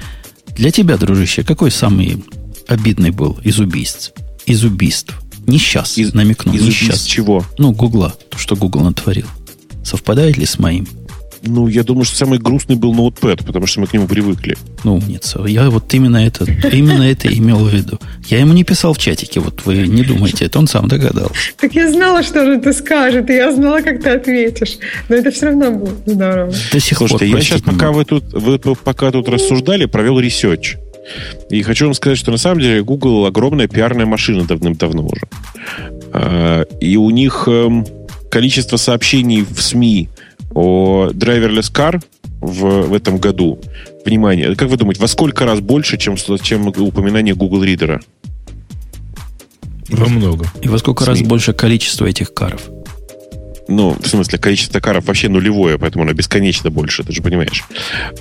Для 0.56 0.70
тебя, 0.70 0.96
дружище, 0.96 1.42
какой 1.42 1.70
самый 1.70 2.24
обидный 2.68 3.10
был 3.10 3.38
из 3.42 3.58
убийств? 3.58 4.12
Из 4.46 4.62
убийств. 4.64 5.14
Не 5.46 5.58
сейчас, 5.58 5.98
из, 5.98 6.14
намекну. 6.14 6.52
Из 6.52 6.60
не 6.60 6.66
убийств 6.68 6.84
сейчас. 6.84 7.04
чего? 7.04 7.44
Ну, 7.58 7.72
Гугла. 7.72 8.14
То, 8.30 8.38
что 8.38 8.56
Google 8.56 8.82
натворил. 8.82 9.26
Совпадает 9.84 10.36
ли 10.36 10.46
с 10.46 10.58
моим? 10.58 10.86
Ну, 11.42 11.68
я 11.68 11.82
думаю, 11.84 12.04
что 12.04 12.16
самый 12.16 12.38
грустный 12.38 12.76
был 12.76 12.92
ноутпэд, 12.94 13.44
потому 13.46 13.66
что 13.66 13.80
мы 13.80 13.86
к 13.86 13.92
нему 13.92 14.06
привыкли. 14.06 14.56
Ну, 14.84 14.96
умница. 14.96 15.42
Я 15.46 15.70
вот 15.70 15.92
именно 15.94 16.18
это, 16.18 16.44
именно 16.70 17.02
это 17.02 17.32
имел 17.32 17.64
в 17.64 17.72
виду. 17.72 17.98
Я 18.26 18.40
ему 18.40 18.52
не 18.52 18.64
писал 18.64 18.92
в 18.92 18.98
чатике, 18.98 19.40
вот 19.40 19.64
вы 19.64 19.86
не 19.86 20.02
думайте, 20.02 20.44
это 20.44 20.58
он 20.58 20.66
сам 20.66 20.88
догадался. 20.88 21.32
Так 21.56 21.74
я 21.74 21.90
знала, 21.90 22.22
что 22.22 22.44
же 22.44 22.60
ты 22.60 22.72
скажешь, 22.72 23.24
и 23.28 23.32
я 23.32 23.52
знала, 23.52 23.80
как 23.80 24.02
ты 24.02 24.10
ответишь. 24.10 24.78
Но 25.08 25.16
это 25.16 25.30
все 25.30 25.46
равно 25.46 25.70
было 25.70 25.92
здорово. 26.06 26.52
До 26.72 26.80
сих 26.80 26.98
Слушайте, 26.98 27.26
пор, 27.26 27.36
я 27.36 27.42
сейчас, 27.42 27.62
пока 27.62 27.92
вы 27.92 28.04
тут, 28.04 28.24
вы 28.32 28.58
пока 28.58 29.10
тут 29.10 29.28
рассуждали, 29.28 29.86
провел 29.86 30.18
research. 30.20 30.76
И 31.48 31.62
хочу 31.62 31.86
вам 31.86 31.94
сказать, 31.94 32.18
что 32.18 32.30
на 32.30 32.36
самом 32.36 32.60
деле 32.60 32.82
Google 32.82 33.26
огромная 33.26 33.66
пиарная 33.66 34.06
машина 34.06 34.44
давным-давно 34.44 35.06
уже. 35.06 35.28
А, 36.12 36.62
и 36.80 36.96
у 36.96 37.10
них 37.10 37.44
эм, 37.46 37.86
количество 38.30 38.76
сообщений 38.76 39.42
в 39.42 39.60
СМИ 39.60 40.08
о 40.54 41.10
driverless 41.10 41.72
car 41.72 42.02
в, 42.40 42.88
в 42.88 42.94
этом 42.94 43.18
году. 43.18 43.60
Внимание, 44.04 44.54
как 44.54 44.68
вы 44.68 44.76
думаете, 44.76 45.00
во 45.00 45.08
сколько 45.08 45.44
раз 45.44 45.60
больше, 45.60 45.98
чем, 45.98 46.16
чем 46.42 46.68
упоминание 46.68 47.34
Google 47.34 47.64
Reader? 47.64 48.00
Во 49.88 50.08
много. 50.08 50.46
И 50.62 50.68
во 50.68 50.78
сколько 50.78 51.04
СМИ. 51.04 51.12
раз 51.12 51.22
больше 51.22 51.52
количество 51.52 52.06
этих 52.06 52.32
car 52.32 52.47
ов? 52.47 52.62
Ну, 53.68 53.96
в 54.00 54.08
смысле, 54.08 54.38
количество 54.38 54.80
каров 54.80 55.06
вообще 55.06 55.28
нулевое, 55.28 55.78
поэтому 55.78 56.02
оно 56.02 56.12
бесконечно 56.12 56.70
больше, 56.70 57.04
ты 57.04 57.12
же 57.12 57.22
понимаешь. 57.22 57.62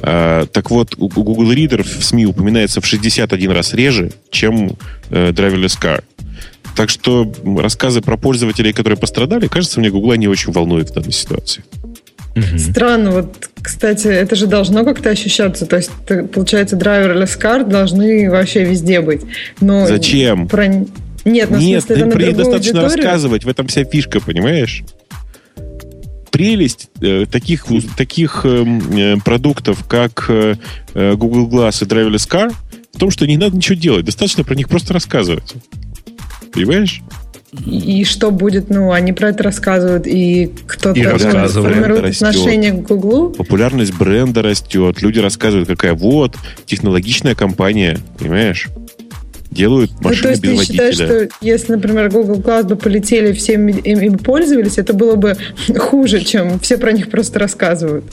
А, 0.01 0.45
так 0.45 0.69
вот, 0.69 0.93
у 0.97 1.07
Google 1.07 1.51
Reader 1.51 1.81
в 1.83 2.03
СМИ 2.03 2.27
упоминается 2.27 2.81
в 2.81 2.85
61 2.85 3.51
раз 3.51 3.73
реже, 3.73 4.11
чем 4.29 4.77
э, 5.09 5.31
driverless 5.31 5.79
car. 5.81 6.03
Так 6.75 6.89
что 6.89 7.31
рассказы 7.57 8.01
про 8.01 8.15
пользователей, 8.15 8.73
которые 8.73 8.97
пострадали, 8.97 9.47
кажется, 9.47 9.79
мне 9.79 9.89
Google 9.89 10.13
не 10.15 10.27
очень 10.27 10.53
волнует 10.53 10.91
в 10.91 10.93
данной 10.93 11.11
ситуации. 11.11 11.63
Угу. 12.35 12.57
Странно, 12.57 13.11
вот, 13.11 13.49
кстати, 13.61 14.07
это 14.07 14.35
же 14.35 14.47
должно 14.47 14.83
как-то 14.83 15.09
ощущаться. 15.09 15.65
То 15.65 15.77
есть, 15.77 15.91
получается, 16.33 16.75
драйверлess 16.75 17.39
car 17.39 17.67
должны 17.67 18.29
вообще 18.29 18.63
везде 18.63 19.01
быть. 19.01 19.21
Но 19.61 19.85
Зачем? 19.87 20.47
Про... 20.47 20.67
Нет, 21.25 21.49
ну, 21.49 21.57
Нет, 21.57 21.83
смысле, 21.83 22.03
это 22.03 22.11
про 22.11 22.23
них 22.23 22.37
достаточно 22.37 22.81
аудиторию? 22.81 23.05
рассказывать, 23.05 23.43
в 23.45 23.49
этом 23.49 23.67
вся 23.67 23.83
фишка, 23.83 24.19
понимаешь? 24.21 24.83
Прелесть 26.31 26.89
э, 27.01 27.25
таких, 27.29 27.65
таких 27.97 28.45
эм, 28.45 28.97
э, 28.97 29.17
продуктов, 29.17 29.85
как 29.87 30.25
э, 30.29 30.55
Google 30.93 31.49
Glass 31.49 31.83
и 31.83 31.87
Driverless 31.87 32.29
Car, 32.29 32.53
в 32.93 32.99
том, 32.99 33.11
что 33.11 33.27
не 33.27 33.37
надо 33.37 33.57
ничего 33.57 33.77
делать, 33.77 34.05
достаточно 34.05 34.43
про 34.43 34.55
них 34.55 34.69
просто 34.69 34.93
рассказывать. 34.93 35.55
Понимаешь? 36.53 37.01
И 37.65 38.03
что 38.03 38.29
будет, 38.29 38.69
ну, 38.69 38.91
они 38.91 39.11
про 39.11 39.29
это 39.29 39.41
рассказывают, 39.43 40.05
и 40.05 40.51
кто-то 40.67 40.99
И 40.99 41.03
формирует 41.03 42.05
отношение 42.15 42.71
к 42.73 42.83
Гуглу. 42.83 43.31
Популярность 43.31 43.93
бренда 43.97 44.43
растет, 44.43 45.01
люди 45.01 45.17
рассказывают, 45.19 45.67
какая 45.67 45.93
вот 45.93 46.35
технологичная 46.67 47.33
компания, 47.33 47.97
понимаешь? 48.19 48.67
Делают 49.49 49.89
Ну, 49.93 49.97
то 49.97 50.07
машины 50.09 50.29
есть 50.29 50.41
без 50.43 50.49
ты 50.51 50.57
водителя. 50.57 50.91
считаешь, 50.91 50.95
что 51.29 51.29
если, 51.41 51.71
например, 51.71 52.11
Google 52.11 52.35
Glass 52.39 52.67
бы 52.67 52.75
полетели, 52.75 53.33
все 53.33 53.53
им, 53.53 53.67
им- 53.67 54.17
пользовались, 54.19 54.77
это 54.77 54.93
было 54.93 55.15
бы 55.15 55.35
хуже, 55.75 56.21
чем 56.23 56.59
все 56.59 56.77
про 56.77 56.91
них 56.91 57.09
просто 57.09 57.39
рассказывают. 57.39 58.05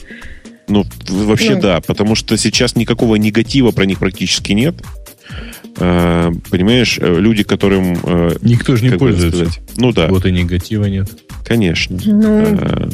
Ну, 0.67 0.83
вообще 1.09 1.53
Ну. 1.53 1.61
да, 1.61 1.79
потому 1.85 2.15
что 2.15 2.35
сейчас 2.37 2.75
никакого 2.75 3.15
негатива 3.17 3.69
про 3.69 3.85
них 3.85 3.99
практически 3.99 4.53
нет. 4.53 4.73
Э, 5.79 6.31
понимаешь, 6.49 6.97
э, 6.99 7.19
люди, 7.19 7.43
которым... 7.43 7.97
э, 8.03 8.37
Никто 8.41 8.75
же 8.75 8.83
не 8.89 8.97
пользуется. 8.97 9.45
сказать, 9.45 9.59
Ну 9.77 9.91
да, 9.91 10.07
Вот 10.07 10.25
и 10.25 10.31
негатива 10.31 10.85
нет. 10.85 11.07
конечно. 11.45 11.97
Ну, 12.05 12.41
Э, 12.41 12.89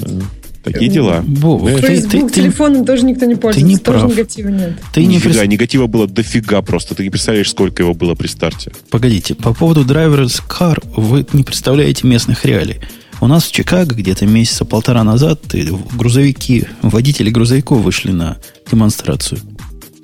Такие 0.63 0.89
дела. 0.89 1.21
Ты, 1.23 1.81
Facebook, 1.81 2.11
ты- 2.11 2.27
ты- 2.29 2.33
телефоном 2.35 2.85
тоже 2.85 3.03
никто 3.03 3.25
не 3.25 3.35
пользуется, 3.35 3.67
не 3.67 3.77
тоже 3.77 3.99
прав. 3.99 4.11
негатива 4.11 4.47
нет. 4.47 4.79
ты 4.93 5.01
не 5.05 5.15
Нифига, 5.15 5.43
прис- 5.43 5.47
негатива 5.47 5.87
было 5.87 6.07
дофига 6.07 6.61
просто. 6.61 6.95
Ты 6.95 7.03
не 7.03 7.09
представляешь, 7.09 7.49
сколько 7.49 7.83
его 7.83 7.93
было 7.93 8.15
при 8.15 8.27
старте. 8.27 8.71
Погодите, 8.89 9.35
по 9.35 9.53
поводу 9.53 9.83
driverless 9.83 10.41
car 10.47 10.81
вы 10.95 11.25
не 11.33 11.43
представляете 11.43 12.07
местных 12.07 12.45
реалий. 12.45 12.79
У 13.19 13.27
нас 13.27 13.43
в 13.43 13.51
Чикаго 13.51 13.93
где-то 13.93 14.25
месяца 14.25 14.63
полтора 14.63 15.03
назад 15.03 15.41
грузовики, 15.97 16.65
водители 16.81 17.29
грузовиков 17.29 17.81
вышли 17.81 18.11
на 18.11 18.37
демонстрацию 18.71 19.41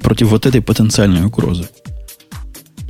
против 0.01 0.27
вот 0.27 0.45
этой 0.45 0.61
потенциальной 0.61 1.23
угрозы. 1.25 1.69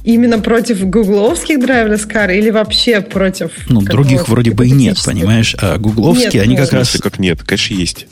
Именно 0.03 0.39
против 0.39 0.85
гугловских 0.85 1.59
driverless 1.59 2.07
car 2.09 2.35
или 2.35 2.49
вообще 2.49 3.01
против... 3.01 3.51
Ну, 3.69 3.81
других 3.81 4.27
вроде 4.29 4.51
бы 4.51 4.67
и 4.67 4.71
нет, 4.71 4.97
понимаешь? 5.05 5.55
А 5.59 5.77
гугловские, 5.77 6.31
Нет, 6.33 6.43
они 6.43 6.55
ну, 6.57 6.63
как 6.63 6.73
раз... 6.73 6.97
как 7.01 7.19
нет? 7.19 7.43
Конечно, 7.43 7.73
есть. 7.73 8.07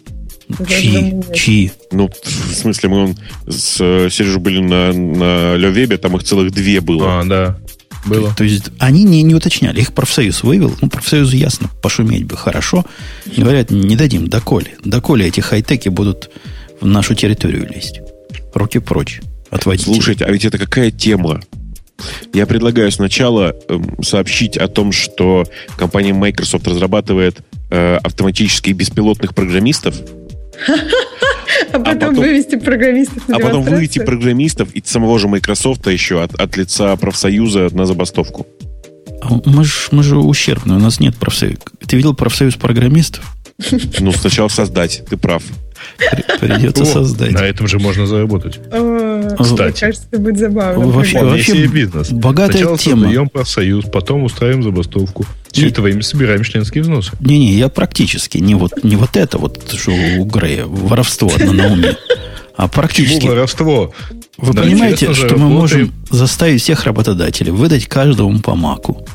Нет. 0.59 1.33
Чьи? 1.33 1.71
Ну, 1.91 2.09
в 2.09 2.53
смысле, 2.53 2.89
мы 2.89 3.03
он 3.03 3.17
с 3.49 3.77
Сережей 3.77 4.39
были 4.39 4.59
на, 4.59 4.93
на 4.93 5.55
Левебе, 5.55 5.97
там 5.97 6.15
их 6.15 6.23
целых 6.23 6.51
две 6.51 6.81
было. 6.81 7.19
А, 7.19 7.23
да. 7.23 7.57
Было. 8.05 8.33
То 8.35 8.43
есть 8.43 8.69
они 8.79 9.03
не, 9.03 9.23
не 9.23 9.35
уточняли, 9.35 9.81
их 9.81 9.93
профсоюз 9.93 10.43
вывел. 10.43 10.75
Ну, 10.81 10.89
профсоюзу 10.89 11.35
ясно, 11.35 11.69
пошуметь 11.81 12.23
бы 12.23 12.37
хорошо. 12.37 12.85
Говорят, 13.35 13.71
не 13.71 13.95
дадим, 13.97 14.27
доколе. 14.27 14.75
Доколе 14.85 15.27
эти 15.27 15.41
хай-теки 15.41 15.89
будут 15.89 16.29
в 16.79 16.85
нашу 16.85 17.15
территорию 17.15 17.67
лезть. 17.69 17.99
Руки 18.53 18.79
прочь 18.79 19.21
от 19.49 19.65
водителей. 19.65 19.95
Слушайте, 19.95 20.25
а 20.25 20.31
ведь 20.31 20.45
это 20.45 20.57
какая 20.57 20.91
тема? 20.91 21.41
Я 22.33 22.45
предлагаю 22.45 22.91
сначала 22.91 23.55
эм, 23.69 24.01
сообщить 24.03 24.57
о 24.57 24.67
том, 24.67 24.91
что 24.91 25.45
компания 25.77 26.13
Microsoft 26.13 26.67
разрабатывает 26.67 27.39
э, 27.69 27.97
автоматически 28.03 28.71
беспилотных 28.71 29.33
программистов, 29.35 29.95
А 31.71 31.79
потом, 31.79 31.99
потом- 31.99 32.15
вывести 32.15 32.55
программистов 32.57 33.27
на 33.27 33.37
а 33.37 33.39
потом 33.39 33.63
выйти 33.63 33.71
демонстрацию. 33.71 34.05
программистов 34.05 34.71
и 34.73 34.83
самого 34.85 35.17
же 35.19 35.27
Microsoft 35.27 35.87
еще 35.87 36.21
от, 36.21 36.33
от 36.39 36.55
лица 36.57 36.95
профсоюза 36.95 37.69
на 37.71 37.85
забастовку. 37.85 38.45
А 39.21 39.29
Мы 39.45 39.63
же 39.63 39.73
мы 39.91 40.03
же 40.03 40.17
ущербные, 40.17 40.77
у 40.77 40.81
нас 40.81 40.99
нет 40.99 41.15
профсоюза. 41.15 41.59
Ты 41.85 41.95
видел 41.95 42.13
профсоюз 42.13 42.55
программистов? 42.55 43.35
Ну, 43.99 44.11
сначала 44.11 44.49
создать, 44.49 45.03
ты 45.09 45.17
прав. 45.17 45.43
При- 45.97 46.47
Придется 46.47 46.85
создать. 46.85 47.31
На 47.31 47.39
этом 47.39 47.67
же 47.67 47.79
можно 47.79 48.05
заработать. 48.05 48.59
Кстати. 49.39 49.79
Кажется, 49.79 50.07
это 50.11 50.21
будет 50.21 50.37
забавно. 50.37 50.87
Вообще- 50.87 51.23
вообще 51.23 51.65
бизнес. 51.67 52.11
богатая 52.11 52.51
Сначала 52.57 52.77
тема. 52.77 53.01
создаем 53.03 53.29
профсоюз, 53.29 53.85
потом 53.91 54.23
устраиваем 54.23 54.63
забастовку. 54.63 55.25
Все 55.51 55.67
это 55.69 55.81
время 55.81 56.01
собираем 56.03 56.43
членские 56.43 56.83
взносы. 56.83 57.11
Не-не, 57.19 57.53
я 57.53 57.69
практически 57.69 58.37
не 58.37 58.55
вот, 58.55 58.83
не 58.83 58.95
вот 58.95 59.17
это 59.17 59.37
вот, 59.37 59.73
что 59.75 59.91
у 59.91 60.25
Грея, 60.25 60.65
воровство 60.65 61.31
одно 61.35 61.53
на 61.53 61.67
уме. 61.73 61.97
А 62.55 62.67
практически. 62.67 63.15
Почему 63.17 63.31
воровство? 63.33 63.93
Вы 64.37 64.53
Да, 64.53 64.61
понимаете, 64.63 65.07
честно 65.07 65.27
что 65.27 65.37
мы 65.37 65.47
можем 65.49 65.93
заставить 66.09 66.61
всех 66.61 66.83
работодателей 66.85 67.51
выдать 67.51 67.85
каждому 67.87 68.39
по 68.39 68.55
маку. 68.55 69.07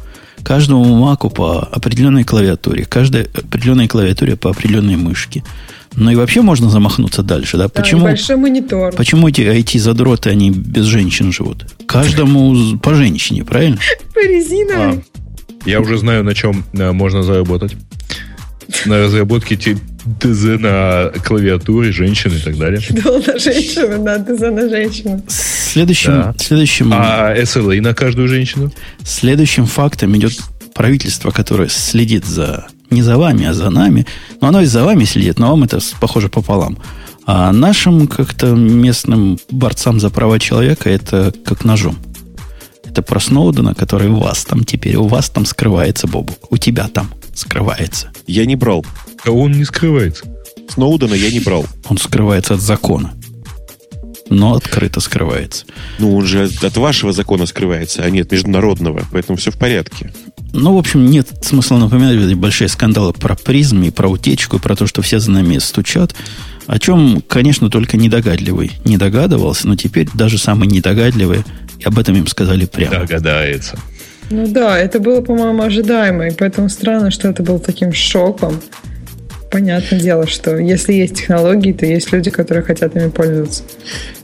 Каждому 0.42 0.84
маку 0.96 1.30
по 1.30 1.60
определенной 1.60 2.24
клавиатуре. 2.24 2.84
Каждой 2.84 3.24
определенной 3.24 3.86
клавиатуре 3.86 4.36
по 4.36 4.50
определенной 4.50 4.96
мышке. 4.96 5.44
Ну 5.94 6.10
и 6.10 6.14
вообще 6.16 6.40
можно 6.42 6.70
замахнуться 6.70 7.22
дальше, 7.22 7.56
да? 7.58 7.64
Да, 7.64 7.68
Почему, 7.68 8.02
Большой 8.04 8.36
монитор. 8.36 8.94
почему 8.94 9.28
эти 9.28 9.42
IT-задроты, 9.42 10.30
они 10.30 10.50
без 10.50 10.84
женщин 10.86 11.32
живут? 11.32 11.66
Каждому 11.86 12.78
по 12.78 12.94
женщине, 12.94 13.44
правильно? 13.44 13.78
По 14.14 14.20
резиновой. 14.20 15.04
Я 15.66 15.80
уже 15.80 15.98
знаю, 15.98 16.24
на 16.24 16.34
чем 16.34 16.64
э, 16.72 16.92
можно 16.92 17.22
заработать. 17.22 17.76
На 18.86 18.98
разработке 19.04 19.56
ТЗ 19.56 20.58
на 20.58 21.12
клавиатуре, 21.24 21.92
женщин 21.92 22.32
и 22.32 22.38
так 22.38 22.56
далее. 22.56 22.80
На 22.90 23.38
женщину, 23.38 24.02
да, 24.02 24.18
за 24.34 24.50
на 24.50 24.68
женщину. 24.68 25.22
Следующим, 25.28 26.12
Да. 26.12 26.34
следующим, 26.38 26.90
А 26.92 27.34
SLA 27.36 27.80
на 27.80 27.94
каждую 27.94 28.28
женщину? 28.28 28.72
следующим 29.04 29.66
фактом 29.66 30.16
идет 30.16 30.32
правительство, 30.74 31.30
которое 31.30 31.68
следит 31.68 32.24
за 32.24 32.66
не 32.92 33.02
за 33.02 33.16
вами, 33.16 33.46
а 33.46 33.54
за 33.54 33.70
нами. 33.70 34.06
Но 34.40 34.48
оно 34.48 34.60
и 34.60 34.66
за 34.66 34.84
вами 34.84 35.04
следит, 35.04 35.38
но 35.38 35.50
вам 35.50 35.64
это 35.64 35.78
похоже 36.00 36.28
пополам. 36.28 36.78
А 37.24 37.52
нашим 37.52 38.08
как-то 38.08 38.48
местным 38.48 39.38
борцам 39.50 40.00
за 40.00 40.10
права 40.10 40.38
человека 40.38 40.90
это 40.90 41.32
как 41.44 41.64
ножом. 41.64 41.96
Это 42.84 43.02
про 43.02 43.20
Сноудена, 43.20 43.74
который 43.74 44.08
у 44.08 44.16
вас 44.16 44.44
там 44.44 44.64
теперь, 44.64 44.96
у 44.96 45.06
вас 45.06 45.30
там 45.30 45.46
скрывается, 45.46 46.06
Бобук. 46.06 46.52
У 46.52 46.56
тебя 46.56 46.88
там 46.88 47.10
скрывается. 47.34 48.10
Я 48.26 48.44
не 48.44 48.56
брал. 48.56 48.84
А 49.24 49.30
он 49.30 49.52
не 49.52 49.64
скрывается. 49.64 50.24
Сноудена 50.68 51.14
я 51.14 51.30
не 51.30 51.40
брал. 51.40 51.64
Он 51.88 51.96
скрывается 51.96 52.54
от 52.54 52.60
закона. 52.60 53.14
Но 54.28 54.54
открыто 54.54 55.00
скрывается. 55.00 55.64
Ну, 55.98 56.16
он 56.16 56.26
же 56.26 56.44
от, 56.44 56.64
от 56.64 56.76
вашего 56.76 57.12
закона 57.12 57.46
скрывается, 57.46 58.02
а 58.02 58.10
нет 58.10 58.32
международного. 58.32 59.02
Поэтому 59.12 59.38
все 59.38 59.50
в 59.50 59.58
порядке. 59.58 60.12
Ну, 60.52 60.74
в 60.74 60.78
общем, 60.78 61.06
нет 61.06 61.28
смысла 61.40 61.78
напоминать 61.78 62.16
эти 62.16 62.34
большие 62.34 62.68
скандалы 62.68 63.12
про 63.12 63.34
призм 63.34 63.82
и 63.82 63.90
про 63.90 64.08
утечку, 64.08 64.56
и 64.56 64.60
про 64.60 64.76
то, 64.76 64.86
что 64.86 65.00
все 65.00 65.18
за 65.18 65.30
нами 65.30 65.58
стучат. 65.58 66.14
О 66.66 66.78
чем, 66.78 67.22
конечно, 67.26 67.70
только 67.70 67.96
недогадливый 67.96 68.72
не 68.84 68.98
догадывался, 68.98 69.66
но 69.66 69.76
теперь 69.76 70.08
даже 70.14 70.38
самый 70.38 70.68
недогадливый, 70.68 71.44
и 71.78 71.84
об 71.84 71.98
этом 71.98 72.16
им 72.16 72.26
сказали 72.26 72.66
прямо. 72.66 73.00
Догадается. 73.00 73.78
Ну 74.30 74.46
да, 74.46 74.78
это 74.78 75.00
было, 75.00 75.20
по-моему, 75.22 75.62
ожидаемо, 75.62 76.28
и 76.28 76.34
поэтому 76.34 76.68
странно, 76.68 77.10
что 77.10 77.28
это 77.28 77.42
был 77.42 77.58
таким 77.58 77.92
шоком. 77.92 78.60
Понятное 79.50 80.00
дело, 80.00 80.26
что 80.26 80.56
если 80.56 80.94
есть 80.94 81.16
технологии, 81.16 81.72
то 81.72 81.84
есть 81.84 82.12
люди, 82.12 82.30
которые 82.30 82.62
хотят 82.62 82.96
ими 82.96 83.10
пользоваться. 83.10 83.62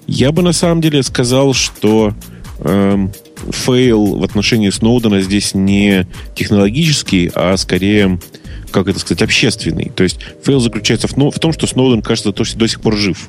Я 0.07 0.33
бы 0.33 0.43
на 0.43 0.53
самом 0.53 0.81
деле 0.81 1.03
сказал, 1.03 1.53
что 1.53 2.15
эм, 2.61 3.13
фейл 3.53 4.17
в 4.17 4.25
отношении 4.25 4.71
Сноудена 4.71 5.21
здесь 5.21 5.55
не 5.55 6.07
технологический, 6.35 7.31
а 7.35 7.57
скорее, 7.57 8.19
как 8.71 8.89
это 8.89 8.99
сказать, 8.99 9.23
общественный. 9.23 9.91
То 9.95 10.03
есть 10.03 10.19
фейл 10.43 10.61
заключается 10.61 11.09
в, 11.09 11.17
ну, 11.17 11.31
в 11.31 11.39
том, 11.39 11.53
что 11.53 11.67
Сноуден, 11.67 12.03
кажется, 12.03 12.33
до, 12.33 12.45
до 12.57 12.67
сих 12.69 12.81
пор 12.81 12.97
жив. 12.97 13.29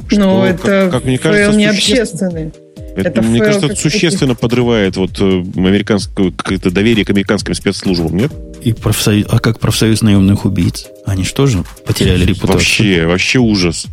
Но 0.00 0.08
Что, 0.08 0.18
Ну, 0.18 0.44
это 0.44 0.62
как- 0.62 0.90
как 0.92 1.04
мне 1.04 1.16
фейл 1.16 1.32
кажется, 1.32 1.58
не 1.58 1.72
существенно- 1.72 2.02
общественный. 2.02 2.52
Это, 2.96 3.08
Это 3.08 3.22
мне 3.22 3.38
фейл 3.38 3.44
кажется, 3.46 3.66
это 3.66 3.76
существенно 3.76 4.34
подрывает 4.36 4.96
вот 4.96 5.20
э, 5.20 5.24
американское 5.56 6.30
какое-то 6.30 6.70
доверие 6.70 7.04
к 7.04 7.10
американским 7.10 7.52
спецслужбам, 7.54 8.16
нет? 8.16 8.32
И 8.62 8.72
профсоюз, 8.72 9.26
а 9.30 9.40
как 9.40 9.58
профсоюз 9.58 10.02
наемных 10.02 10.44
убийц? 10.44 10.86
Они 11.04 11.24
что 11.24 11.46
же 11.46 11.64
потеряли 11.86 12.24
репутацию? 12.24 12.52
Вообще, 12.52 13.06
вообще 13.06 13.38
ужас. 13.40 13.86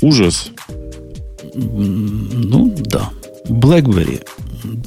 Ужас. 0.00 0.48
Ну, 1.54 2.74
да. 2.78 3.10
BlackBerry. 3.48 4.24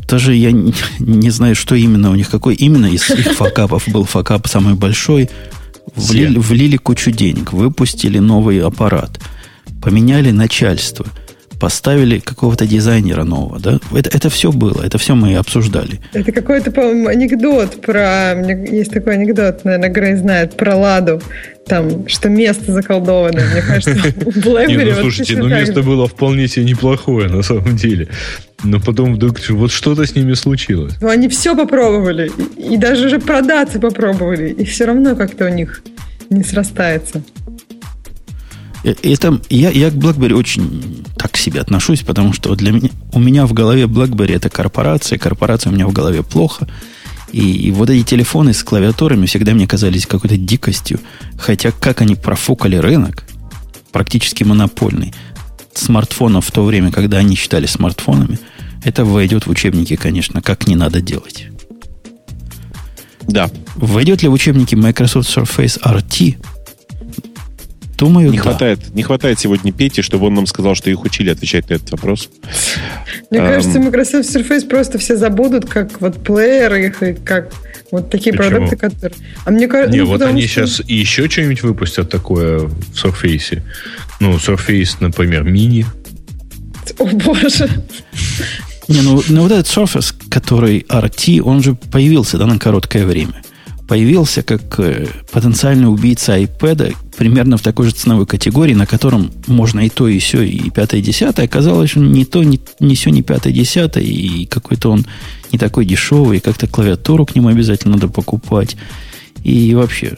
Даже 0.07 0.35
я 0.35 0.51
не, 0.51 0.73
не 0.99 1.29
знаю, 1.29 1.55
что 1.55 1.75
именно 1.75 2.11
у 2.11 2.15
них, 2.15 2.29
какой 2.29 2.55
именно 2.55 2.87
из 2.87 3.09
их 3.09 3.33
факапов 3.35 3.87
был 3.87 4.05
факап 4.05 4.47
самый 4.47 4.73
большой. 4.73 5.29
Влили, 5.95 6.37
влили 6.37 6.77
кучу 6.77 7.11
денег, 7.11 7.53
выпустили 7.53 8.19
новый 8.19 8.61
аппарат, 8.61 9.19
поменяли 9.81 10.31
начальство, 10.31 11.05
поставили 11.59 12.19
какого-то 12.19 12.65
дизайнера 12.67 13.23
нового. 13.23 13.59
Да? 13.59 13.79
Это, 13.95 14.09
это 14.15 14.29
все 14.29 14.51
было, 14.51 14.83
это 14.83 14.97
все 14.97 15.15
мы 15.15 15.31
и 15.31 15.35
обсуждали. 15.35 15.99
Это 16.13 16.31
какой-то, 16.31 16.71
по-моему, 16.71 17.07
анекдот 17.07 17.81
про... 17.81 18.33
Есть 18.71 18.91
такой 18.91 19.13
анекдот, 19.13 19.65
наверное, 19.65 19.89
Грей 19.89 20.15
знает, 20.15 20.55
про 20.55 20.75
Ладу. 20.75 21.21
Там, 21.65 22.07
что 22.07 22.29
место 22.29 22.71
заколдованное. 22.71 23.45
Мне 23.51 23.61
кажется, 23.61 23.91
у 24.25 24.31
Не, 24.31 24.41
BlackBerry 24.41 24.95
ну 24.95 25.01
слушайте, 25.01 25.37
ну 25.37 25.47
место 25.47 25.83
было 25.83 26.07
вполне 26.07 26.47
себе 26.47 26.65
неплохое 26.65 27.27
на 27.27 27.43
самом 27.43 27.75
деле. 27.75 28.07
Но 28.63 28.79
потом 28.79 29.15
вдруг 29.15 29.37
вот 29.49 29.71
что-то 29.71 30.05
с 30.05 30.15
ними 30.15 30.33
случилось. 30.33 30.93
Но 31.01 31.09
они 31.09 31.27
все 31.27 31.55
попробовали. 31.55 32.31
И, 32.57 32.75
и 32.75 32.77
даже 32.77 33.07
уже 33.07 33.19
продаться 33.19 33.79
попробовали. 33.79 34.49
И 34.49 34.63
все 34.63 34.85
равно 34.85 35.15
как-то 35.15 35.45
у 35.45 35.49
них 35.49 35.83
не 36.29 36.43
срастается. 36.43 37.21
Это, 38.83 39.41
я, 39.49 39.69
я 39.71 39.89
к 39.89 39.95
BlackBerry 39.95 40.33
очень 40.33 41.03
так 41.17 41.31
к 41.31 41.37
себе 41.37 41.61
отношусь, 41.61 42.01
потому 42.01 42.33
что 42.33 42.55
для 42.55 42.71
меня, 42.71 42.89
у 43.11 43.19
меня 43.19 43.45
в 43.45 43.53
голове 43.53 43.83
BlackBerry 43.83 44.35
это 44.35 44.49
корпорация, 44.49 45.17
корпорация 45.17 45.71
у 45.71 45.73
меня 45.73 45.87
в 45.87 45.93
голове 45.93 46.23
плохо. 46.23 46.67
И, 47.31 47.67
и 47.67 47.71
вот 47.71 47.89
эти 47.89 48.03
телефоны 48.03 48.53
с 48.53 48.63
клавиатурами 48.63 49.25
всегда 49.25 49.53
мне 49.53 49.67
казались 49.67 50.05
какой-то 50.05 50.37
дикостью. 50.37 50.99
Хотя 51.37 51.71
как 51.71 52.01
они 52.01 52.15
профукали 52.15 52.77
рынок, 52.77 53.25
практически 53.91 54.43
монопольный, 54.43 55.13
смартфонов 55.73 56.45
в 56.45 56.51
то 56.51 56.63
время, 56.63 56.91
когда 56.91 57.17
они 57.17 57.35
считали 57.35 57.65
смартфонами, 57.65 58.39
это 58.83 59.03
войдет 59.03 59.47
в 59.47 59.49
учебники, 59.49 59.95
конечно, 59.95 60.41
как 60.41 60.67
не 60.67 60.75
надо 60.75 61.01
делать. 61.01 61.47
Да. 63.27 63.49
Войдет 63.75 64.23
ли 64.23 64.29
в 64.29 64.33
учебники 64.33 64.75
Microsoft 64.75 65.35
Surface 65.35 65.81
RT? 65.81 66.37
Думаю, 67.97 68.29
Не 68.29 68.37
да. 68.37 68.43
хватает, 68.43 68.93
не 68.93 69.01
хватает 69.01 69.39
сегодня 69.39 69.71
Пети, 69.71 70.03
чтобы 70.03 70.27
он 70.27 70.35
нам 70.35 70.45
сказал, 70.45 70.75
что 70.75 70.89
их 70.91 71.03
учили 71.03 71.31
отвечать 71.31 71.67
на 71.69 71.75
этот 71.75 71.89
вопрос. 71.91 72.29
Мне 73.31 73.39
Эм. 73.39 73.47
кажется, 73.47 73.79
Microsoft 73.79 74.29
Surface 74.35 74.67
просто 74.67 74.99
все 74.99 75.17
забудут, 75.17 75.65
как 75.65 75.99
вот 75.99 76.23
плеер 76.23 76.75
их, 76.75 77.01
и 77.01 77.13
как 77.13 77.51
вот 77.91 78.11
такие 78.11 78.35
Почему? 78.35 78.49
продукты, 78.51 78.75
которые... 78.75 79.17
А 79.45 79.49
мне 79.51 79.67
кажется, 79.67 79.93
Не, 79.93 80.03
ну, 80.03 80.09
вот 80.09 80.21
они 80.21 80.45
что- 80.45 80.67
сейчас 80.67 80.81
и 80.87 80.93
еще 80.93 81.27
что-нибудь 81.27 81.63
выпустят 81.63 82.09
такое 82.11 82.59
в 82.59 82.75
Surface. 82.93 83.61
Ну, 84.19 84.35
Surface, 84.35 84.97
например, 84.99 85.43
мини. 85.43 85.85
О, 86.99 87.05
боже. 87.05 87.67
Не, 88.87 89.01
ну, 89.01 89.21
ну 89.27 89.41
вот 89.41 89.51
этот 89.51 89.65
Surface, 89.65 90.13
который 90.29 90.85
RT, 90.87 91.41
он 91.41 91.63
же 91.63 91.73
появился 91.73 92.37
да, 92.37 92.45
на 92.45 92.59
короткое 92.59 93.05
время. 93.05 93.41
Появился 93.87 94.43
как 94.43 94.79
э, 94.79 95.07
потенциальный 95.31 95.89
убийца 95.89 96.37
iPad 96.37 96.95
примерно 97.17 97.57
в 97.57 97.61
такой 97.61 97.85
же 97.85 97.91
ценовой 97.93 98.25
категории, 98.25 98.73
на 98.73 98.85
котором 98.85 99.31
можно 99.47 99.85
и 99.85 99.89
то, 99.89 100.07
и 100.07 100.19
все, 100.19 100.41
и 100.41 100.69
пятое, 100.69 100.99
и 100.99 101.03
десятое. 101.03 101.45
Оказалось, 101.45 101.91
что 101.91 102.01
не 102.01 102.25
то, 102.25 102.43
не, 102.43 102.59
не 102.79 102.95
все, 102.95 103.09
не 103.11 103.21
пятое, 103.21 103.53
десятое, 103.53 104.03
и 104.03 104.45
какой-то 104.45 104.91
он 104.91 105.05
не 105.51 105.57
такой 105.57 105.85
дешевый, 105.85 106.37
и 106.37 106.41
как-то 106.41 106.67
клавиатуру 106.67 107.25
к 107.25 107.35
нему 107.35 107.47
обязательно 107.47 107.95
надо 107.95 108.09
покупать. 108.09 108.75
И 109.43 109.73
вообще, 109.73 110.17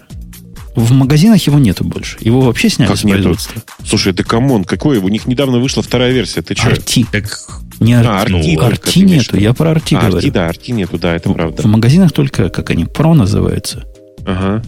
в 0.75 0.91
магазинах 0.91 1.45
его 1.45 1.59
нету 1.59 1.83
больше. 1.83 2.17
Его 2.21 2.41
вообще 2.41 2.69
сняли 2.69 2.89
Как 2.89 2.97
с 2.97 3.03
нету? 3.03 3.17
производства. 3.17 3.61
Слушай, 3.85 4.13
ты 4.13 4.23
come 4.23 4.46
on, 4.46 4.63
какой? 4.63 4.97
У 4.97 5.07
них 5.09 5.27
недавно 5.27 5.59
вышла 5.59 5.83
вторая 5.83 6.11
версия. 6.11 6.41
Ты 6.41 6.55
что? 6.55 6.69
RT. 6.69 7.05
Так, 7.11 7.61
Не 7.79 7.93
RT. 7.93 8.05
А, 8.05 8.25
RT 8.25 8.29
Ну, 8.29 8.39
в 8.39 8.95
нету, 9.05 9.37
я 9.37 9.53
про 9.53 9.71
RT 9.73 9.97
А, 9.97 10.09
говорю. 10.09 10.27
RT, 10.27 10.31
да, 10.31 10.49
RT 10.49 10.71
нету, 10.71 10.97
да, 10.97 11.15
это 11.15 11.29
правда. 11.29 11.61
В 11.61 11.65
магазинах 11.65 12.11
только, 12.11 12.49
как 12.49 12.69
они, 12.69 12.83
Pro 12.85 13.13
называются. 13.13 13.85
Ага. 14.25 14.63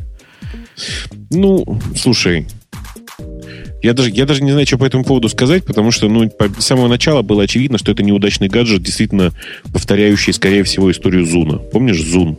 Ну, 1.30 1.80
слушай, 1.96 2.48
я 3.84 3.94
даже, 3.94 4.10
я 4.12 4.26
даже 4.26 4.44
не 4.44 4.52
знаю, 4.52 4.66
что 4.68 4.78
по 4.78 4.86
этому 4.86 5.04
поводу 5.04 5.28
сказать, 5.30 5.66
потому 5.66 5.92
что 5.92 6.08
ну, 6.08 6.30
по- 6.30 6.50
с 6.62 6.66
самого 6.66 6.88
начала 6.88 7.22
было 7.22 7.44
очевидно, 7.44 7.78
что 7.78 7.92
это 7.92 8.04
неудачный 8.04 8.48
гаджет, 8.48 8.84
действительно 8.84 9.32
повторяющий, 9.74 10.34
скорее 10.34 10.64
всего, 10.64 10.92
историю 10.92 11.26
Зуна. 11.26 11.58
Помнишь 11.58 12.02
Зун? 12.02 12.38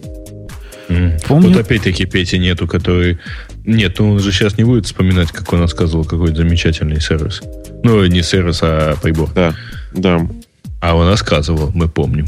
Помню. 1.27 1.49
Вот 1.49 1.57
опять-таки 1.57 2.05
Пети 2.05 2.39
нету, 2.39 2.67
который... 2.67 3.19
Нет, 3.65 3.99
ну 3.99 4.13
он 4.13 4.19
же 4.21 4.31
сейчас 4.33 4.59
не 4.59 4.65
будет 4.65 4.87
вспоминать, 4.87 5.31
как 5.31 5.53
он 5.53 5.61
рассказывал, 5.61 6.05
какой 6.05 6.35
замечательный 6.35 7.01
сервис. 7.01 7.41
Ну, 7.83 8.05
не 8.07 8.23
сервис, 8.23 8.59
а 8.63 8.97
прибор. 9.03 9.31
Да, 9.35 9.55
да. 9.95 10.27
А 10.83 10.97
он 10.97 11.07
рассказывал, 11.07 11.71
мы 11.73 11.89
помним. 11.89 12.27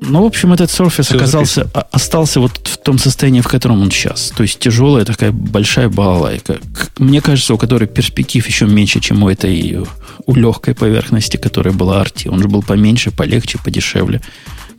Ну, 0.00 0.24
в 0.24 0.26
общем, 0.26 0.52
этот 0.52 0.70
Surface 0.70 1.04
Всё 1.04 1.14
оказался, 1.14 1.70
а- 1.72 1.86
остался 1.92 2.40
вот 2.40 2.66
в 2.66 2.76
том 2.78 2.98
состоянии, 2.98 3.40
в 3.40 3.46
котором 3.46 3.80
он 3.80 3.92
сейчас. 3.92 4.32
То 4.36 4.42
есть 4.42 4.58
тяжелая 4.58 5.04
такая 5.04 5.30
большая 5.30 5.88
балалайка. 5.88 6.58
Мне 6.98 7.20
кажется, 7.20 7.54
у 7.54 7.58
которой 7.58 7.86
перспектив 7.86 8.44
еще 8.44 8.66
меньше, 8.66 8.98
чем 8.98 9.22
у 9.22 9.28
этой, 9.28 9.78
у 10.26 10.34
легкой 10.34 10.74
поверхности, 10.74 11.36
которая 11.36 11.72
была 11.72 12.02
RT. 12.02 12.28
Он 12.28 12.42
же 12.42 12.48
был 12.48 12.64
поменьше, 12.64 13.12
полегче, 13.12 13.58
подешевле. 13.64 14.20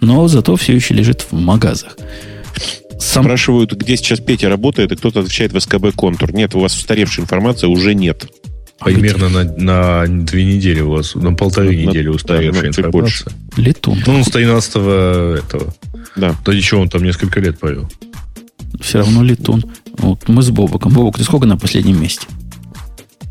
Но 0.01 0.27
зато 0.27 0.57
все 0.57 0.73
еще 0.75 0.93
лежит 0.93 1.21
в 1.21 1.33
магазах. 1.33 1.95
Сам, 2.99 3.23
Спрашивают, 3.23 3.71
где 3.71 3.95
сейчас 3.95 4.19
Петя 4.19 4.49
работает, 4.49 4.91
и 4.91 4.95
кто-то 4.97 5.21
отвечает 5.21 5.53
в 5.53 5.59
СКБ 5.61 5.95
Контур. 5.95 6.33
Нет, 6.33 6.55
у 6.55 6.59
вас 6.59 6.75
устаревшая 6.75 7.23
информация 7.23 7.69
уже 7.69 7.95
нет. 7.95 8.27
А? 8.79 8.85
Примерно 8.85 9.29
на, 9.29 9.43
на 9.43 10.07
две 10.07 10.43
недели 10.43 10.81
у 10.81 10.91
вас, 10.91 11.15
на 11.15 11.33
полторы 11.33 11.69
На- 11.71 11.89
недели 11.89 12.05
да, 12.05 12.11
устаревшая 12.11 12.71
чуть 12.71 12.79
информация. 12.79 13.33
летун. 13.55 14.03
Ну, 14.05 14.15
он 14.15 14.23
с 14.25 14.29
13 14.29 14.69
этого. 14.75 15.73
Да. 16.15 16.35
Да 16.45 16.53
ничего, 16.53 16.81
он 16.81 16.89
там 16.89 17.03
несколько 17.03 17.39
лет 17.39 17.59
провел. 17.59 17.89
Все 18.81 18.99
равно 18.99 19.23
летун. 19.23 19.63
Вот 19.97 20.27
мы 20.27 20.41
с 20.41 20.49
Бобоком. 20.49 20.91
Бобок, 20.93 21.17
ты 21.17 21.23
сколько 21.23 21.45
на 21.45 21.57
последнем 21.57 22.01
месте? 22.01 22.27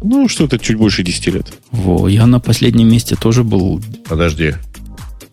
Ну, 0.03 0.29
что-то 0.29 0.59
чуть 0.59 0.77
больше 0.77 1.03
10 1.03 1.27
лет. 1.29 1.53
Во, 1.71 2.09
я 2.09 2.27
на 2.27 2.41
последнем 2.41 2.91
месте 2.91 3.15
тоже 3.17 3.45
был. 3.45 3.81
Подожди. 4.09 4.55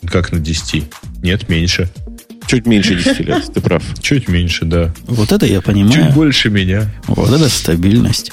Как 0.06 0.32
на 0.32 0.39
10? 0.39 0.84
Нет, 1.24 1.50
меньше. 1.50 1.89
Чуть 2.48 2.65
меньше 2.65 2.95
10 2.95 3.19
лет, 3.22 3.52
ты 3.54 3.62
прав. 3.62 3.84
Чуть 4.02 4.28
меньше, 4.28 4.65
да. 4.65 4.93
Вот 5.06 5.32
это 5.32 5.45
я 5.45 5.58
Чуть 5.58 5.65
понимаю. 5.65 6.12
больше 6.13 6.50
меня. 6.50 6.89
Вот 7.08 7.30
это 7.32 7.48
стабильность. 7.50 8.32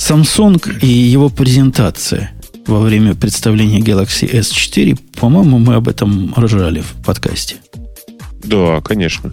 Samsung 0.00 0.80
и 0.80 0.88
его 0.88 1.28
презентация 1.28 2.32
во 2.66 2.80
время 2.80 3.14
представления 3.14 3.80
Galaxy 3.80 4.28
S4, 4.28 4.98
по-моему, 5.20 5.58
мы 5.58 5.74
об 5.74 5.88
этом 5.88 6.34
ржали 6.36 6.80
в 6.80 7.04
подкасте. 7.04 7.56
Да, 8.42 8.80
конечно. 8.80 9.32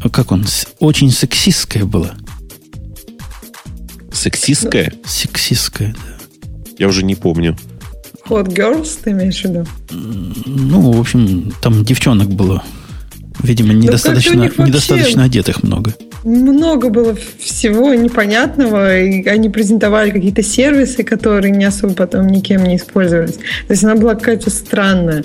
А 0.00 0.10
Как 0.10 0.32
он? 0.32 0.44
Очень 0.80 1.10
сексистская 1.10 1.84
была. 1.84 2.14
Сексистская? 4.12 4.92
Сексистская, 5.06 5.94
да. 5.94 6.50
Я 6.78 6.88
уже 6.88 7.04
не 7.04 7.14
помню. 7.14 7.56
Hot 8.28 8.48
Girls, 8.48 8.98
ты 9.02 9.12
имеешь 9.12 9.40
в 9.40 9.44
виду? 9.44 9.64
Ну, 9.90 10.90
в 10.90 11.00
общем, 11.00 11.54
там 11.62 11.84
девчонок 11.84 12.28
было, 12.28 12.64
видимо, 13.42 13.72
недостаточно, 13.72 14.50
недостаточно 14.58 15.22
одетых 15.22 15.62
много. 15.62 15.94
Много 16.26 16.88
было 16.88 17.16
всего 17.38 17.94
непонятного, 17.94 18.98
и 19.00 19.24
они 19.28 19.48
презентовали 19.48 20.10
какие-то 20.10 20.42
сервисы, 20.42 21.04
которые 21.04 21.52
не 21.52 21.64
особо 21.64 21.94
потом 21.94 22.26
никем 22.26 22.64
не 22.64 22.76
использовались. 22.76 23.36
То 23.36 23.70
есть 23.70 23.84
она 23.84 23.94
была 23.94 24.16
какая-то 24.16 24.50
странная. 24.50 25.22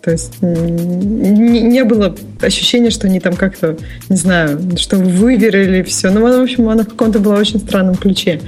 То 0.00 0.12
есть 0.12 0.40
не, 0.42 1.60
не 1.60 1.82
было 1.82 2.14
ощущения, 2.40 2.90
что 2.90 3.08
они 3.08 3.18
там 3.18 3.34
как-то, 3.34 3.76
не 4.08 4.16
знаю, 4.16 4.60
что 4.76 4.96
выверили 4.96 5.82
все. 5.82 6.10
Ну, 6.10 6.20
в 6.20 6.42
общем, 6.42 6.68
она 6.68 6.84
в 6.84 6.88
каком-то 6.88 7.18
была 7.18 7.34
очень 7.34 7.58
странном 7.58 7.96
ключе. 7.96 8.40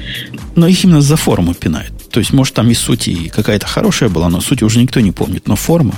Но 0.55 0.69
их 0.69 0.85
именно 0.85 1.01
за 1.01 1.17
форму 1.17 1.55
пинают. 1.55 1.93
То 2.13 2.21
есть, 2.21 2.33
может, 2.33 2.55
там 2.55 2.71
и 2.71 2.75
суть 2.75 3.09
и 3.09 3.29
какая-то 3.31 3.67
хорошая 3.67 4.11
была, 4.11 4.29
но 4.29 4.41
суть 4.41 4.63
уже 4.63 4.79
никто 4.79 5.01
не 5.01 5.11
помнит. 5.11 5.49
Но 5.49 5.57
форма, 5.57 5.95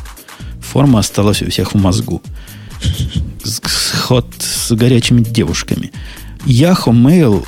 форма 0.62 1.00
осталась 1.00 1.42
у 1.42 1.50
всех 1.50 1.74
в 1.74 1.78
мозгу. 1.78 2.22
Ход 4.06 4.26
с 4.38 4.72
горячими 4.72 5.22
девушками. 5.22 5.92
Yahoo 6.46 6.92
Mail 6.92 7.46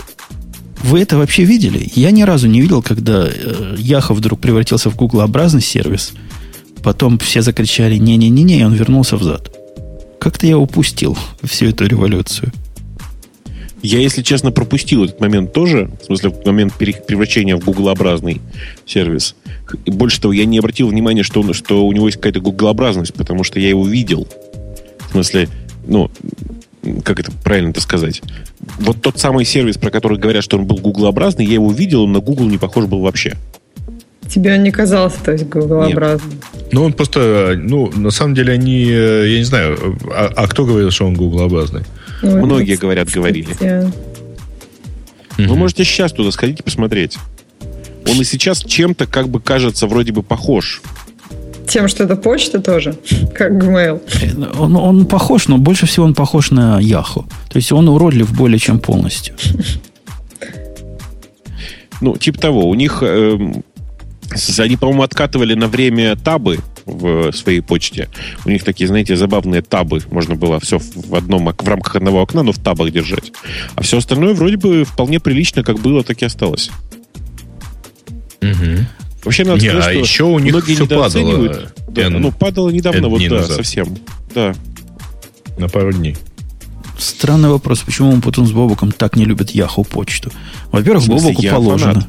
вы 0.82 1.00
это 1.00 1.18
вообще 1.18 1.44
видели? 1.44 1.90
Я 1.94 2.10
ни 2.10 2.22
разу 2.22 2.48
не 2.48 2.60
видел, 2.60 2.82
когда 2.82 3.26
э, 3.26 3.76
Yahoo 3.76 4.14
вдруг 4.14 4.40
превратился 4.40 4.90
в 4.90 4.96
гуглообразный 4.96 5.62
сервис– 5.62 6.12
Потом 6.82 7.18
все 7.18 7.42
закричали 7.42 7.96
«не-не-не-не», 7.96 8.60
и 8.60 8.64
он 8.64 8.74
вернулся 8.74 9.16
взад. 9.16 9.54
Как-то 10.18 10.46
я 10.46 10.58
упустил 10.58 11.16
всю 11.42 11.66
эту 11.66 11.86
революцию. 11.86 12.52
Я, 13.82 13.98
если 13.98 14.22
честно, 14.22 14.50
пропустил 14.50 15.04
этот 15.04 15.20
момент 15.20 15.54
тоже, 15.54 15.90
в 16.02 16.04
смысле, 16.04 16.34
момент 16.44 16.74
превращения 16.74 17.56
в 17.56 17.64
гуглообразный 17.64 18.40
сервис. 18.84 19.34
И 19.86 19.90
больше 19.90 20.20
того, 20.20 20.34
я 20.34 20.44
не 20.44 20.58
обратил 20.58 20.88
внимания, 20.88 21.22
что, 21.22 21.40
он, 21.40 21.54
что 21.54 21.86
у 21.86 21.92
него 21.92 22.06
есть 22.06 22.18
какая-то 22.18 22.40
гуглообразность, 22.40 23.14
потому 23.14 23.42
что 23.42 23.58
я 23.58 23.70
его 23.70 23.86
видел. 23.86 24.28
В 25.08 25.12
смысле, 25.12 25.48
ну, 25.86 26.10
как 27.04 27.20
это 27.20 27.32
правильно 27.44 27.70
это 27.70 27.80
сказать? 27.80 28.22
Вот 28.78 29.00
тот 29.02 29.18
самый 29.18 29.44
сервис, 29.44 29.76
про 29.76 29.90
который 29.90 30.18
говорят, 30.18 30.44
что 30.44 30.58
он 30.58 30.66
был 30.66 30.78
гуглообразный, 30.78 31.44
я 31.44 31.54
его 31.54 31.72
видел, 31.72 32.04
он 32.04 32.12
на 32.12 32.20
Google 32.20 32.46
не 32.46 32.58
похож 32.58 32.86
был 32.86 33.00
вообще. 33.00 33.36
Тебе 34.28 34.54
он 34.54 34.62
не 34.62 34.70
казался, 34.70 35.16
то 35.24 35.32
есть, 35.32 35.48
гуглообразным? 35.48 36.40
Ну, 36.70 36.84
он 36.84 36.92
просто, 36.92 37.54
ну, 37.58 37.90
на 37.96 38.10
самом 38.10 38.34
деле 38.34 38.52
они, 38.52 38.86
э, 38.88 39.28
я 39.28 39.38
не 39.38 39.44
знаю, 39.44 39.98
а, 40.12 40.30
а 40.36 40.46
кто 40.46 40.64
говорил, 40.64 40.90
что 40.92 41.06
он 41.06 41.14
гуглообразный? 41.14 41.82
Ну, 42.22 42.46
Многие 42.46 42.76
говорят, 42.76 43.08
говорили. 43.08 43.56
Вы 45.36 45.56
можете 45.56 45.84
сейчас 45.84 46.12
туда 46.12 46.30
сходить 46.30 46.60
и 46.60 46.62
посмотреть. 46.62 47.16
Он 48.06 48.20
и 48.20 48.24
сейчас 48.24 48.62
чем-то 48.62 49.06
как 49.06 49.28
бы 49.28 49.40
кажется 49.40 49.86
вроде 49.86 50.12
бы 50.12 50.22
похож. 50.22 50.82
Тем, 51.70 51.86
что 51.86 52.02
это 52.02 52.16
почта 52.16 52.60
тоже, 52.60 52.96
как 53.32 53.52
Gmail. 53.52 54.00
Э, 54.22 54.58
он, 54.58 54.74
он 54.74 55.06
похож, 55.06 55.46
но 55.46 55.56
больше 55.56 55.86
всего 55.86 56.04
он 56.04 56.14
похож 56.14 56.50
на 56.50 56.80
Yahoo. 56.80 57.24
То 57.48 57.56
есть 57.56 57.70
он 57.70 57.88
уродлив 57.88 58.32
более 58.36 58.58
чем 58.58 58.80
полностью. 58.80 59.36
Ну, 62.00 62.16
типа 62.16 62.40
того. 62.40 62.68
У 62.68 62.74
них 62.74 63.02
э, 63.02 63.38
они, 64.58 64.76
по-моему, 64.76 65.04
откатывали 65.04 65.54
на 65.54 65.68
время 65.68 66.16
табы 66.16 66.58
в 66.86 67.30
своей 67.32 67.60
почте. 67.60 68.08
У 68.44 68.50
них 68.50 68.64
такие, 68.64 68.88
знаете, 68.88 69.14
забавные 69.14 69.62
табы. 69.62 70.00
Можно 70.10 70.34
было 70.34 70.58
все 70.58 70.78
в 70.78 71.14
одном, 71.14 71.54
в 71.56 71.68
рамках 71.68 71.96
одного 71.96 72.22
окна, 72.22 72.42
но 72.42 72.52
в 72.52 72.58
табах 72.58 72.90
держать. 72.90 73.32
А 73.76 73.82
все 73.82 73.98
остальное 73.98 74.34
вроде 74.34 74.56
бы 74.56 74.84
вполне 74.84 75.20
прилично, 75.20 75.62
как 75.62 75.78
было, 75.78 76.02
так 76.02 76.20
и 76.22 76.24
осталось. 76.24 76.70
Угу. 78.42 78.86
Вообще 79.24 79.44
надо 79.44 79.60
Не, 79.60 79.68
сказать, 79.68 79.86
а 79.86 79.90
что 79.90 80.00
еще 80.00 80.24
у 80.24 80.38
них 80.38 80.52
многие 80.52 80.74
все 80.74 80.84
недооценивают. 80.84 81.52
Падало 81.52 81.72
да, 81.88 82.02
N, 82.02 82.20
ну, 82.20 82.32
падало 82.32 82.70
недавно, 82.70 83.08
вот 83.08 83.20
да, 83.20 83.36
назад. 83.36 83.56
совсем. 83.56 83.98
Да. 84.34 84.54
На 85.58 85.68
пару 85.68 85.92
дней. 85.92 86.16
Странный 86.98 87.48
вопрос, 87.48 87.80
почему 87.80 88.12
мы 88.14 88.22
потом 88.22 88.46
с 88.46 88.52
Бобуком 88.52 88.92
так 88.92 89.16
не 89.16 89.24
любят 89.24 89.50
Яху 89.50 89.84
почту? 89.84 90.30
Во-первых, 90.70 91.06
Бобуку 91.06 91.42
положено. 91.42 91.92
Фанат. 91.92 92.08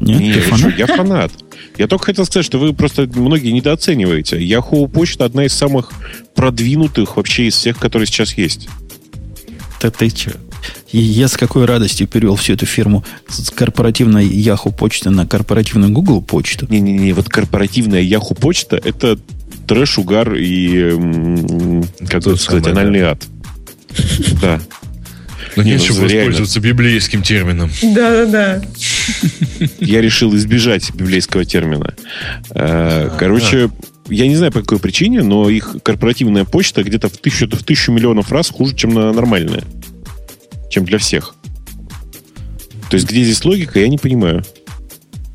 Нет, 0.00 0.20
не, 0.20 0.32
ты 0.34 0.40
фанат? 0.40 0.78
я 0.78 0.86
фанат. 0.86 1.32
Я 1.78 1.88
только 1.88 2.06
хотел 2.06 2.24
сказать, 2.24 2.44
что 2.46 2.58
вы 2.58 2.72
просто 2.72 3.08
многие 3.14 3.50
недооцениваете. 3.50 4.38
Yahoo 4.38 4.88
почта 4.88 5.24
одна 5.24 5.44
из 5.44 5.52
самых 5.52 5.92
продвинутых 6.34 7.16
вообще 7.16 7.46
из 7.48 7.54
всех, 7.54 7.78
которые 7.78 8.06
сейчас 8.06 8.34
есть. 8.34 8.68
Да 9.80 9.90
ты 9.90 10.10
че? 10.10 10.32
Я 10.92 11.28
с 11.28 11.36
какой 11.36 11.64
радостью 11.64 12.06
перевел 12.06 12.36
всю 12.36 12.54
эту 12.54 12.66
фирму 12.66 13.04
с 13.28 13.50
корпоративной 13.50 14.26
Yahoo 14.26 14.72
почты 14.72 15.10
на 15.10 15.26
корпоративную 15.26 15.92
Google 15.92 16.22
почту. 16.22 16.66
Не-не-не, 16.68 17.12
вот 17.12 17.28
корпоративная 17.28 18.02
Yahoo 18.02 18.38
почта 18.38 18.76
это 18.76 19.18
трэш, 19.66 19.98
угар 19.98 20.34
и, 20.34 20.92
как 22.08 22.20
это 22.20 22.36
сказать, 22.36 22.66
анальный 22.68 23.02
ад. 23.02 23.22
Да. 24.40 24.60
Но 25.56 25.62
ну, 25.62 25.68
нечего 25.70 26.02
воспользоваться 26.02 26.60
библейским 26.60 27.22
термином. 27.22 27.70
Да-да-да. 27.82 28.62
Я 29.80 30.02
решил 30.02 30.34
избежать 30.36 30.92
библейского 30.94 31.46
термина. 31.46 31.94
Э, 32.50 33.10
короче, 33.18 33.70
я 34.08 34.28
не 34.28 34.36
знаю 34.36 34.52
по 34.52 34.60
какой 34.60 34.78
причине, 34.78 35.22
но 35.22 35.48
их 35.48 35.76
корпоративная 35.82 36.44
почта 36.44 36.82
где-то 36.82 37.08
в 37.08 37.16
тысячу, 37.16 37.48
в 37.48 37.62
тысячу 37.64 37.92
миллионов 37.92 38.32
раз 38.32 38.50
хуже, 38.50 38.74
чем 38.74 38.92
на 38.92 39.12
нормальная. 39.12 39.64
Чем 40.76 40.84
для 40.84 40.98
всех. 40.98 41.34
То 42.90 42.96
есть 42.96 43.08
где 43.08 43.24
здесь 43.24 43.42
логика, 43.46 43.80
я 43.80 43.88
не 43.88 43.96
понимаю. 43.96 44.44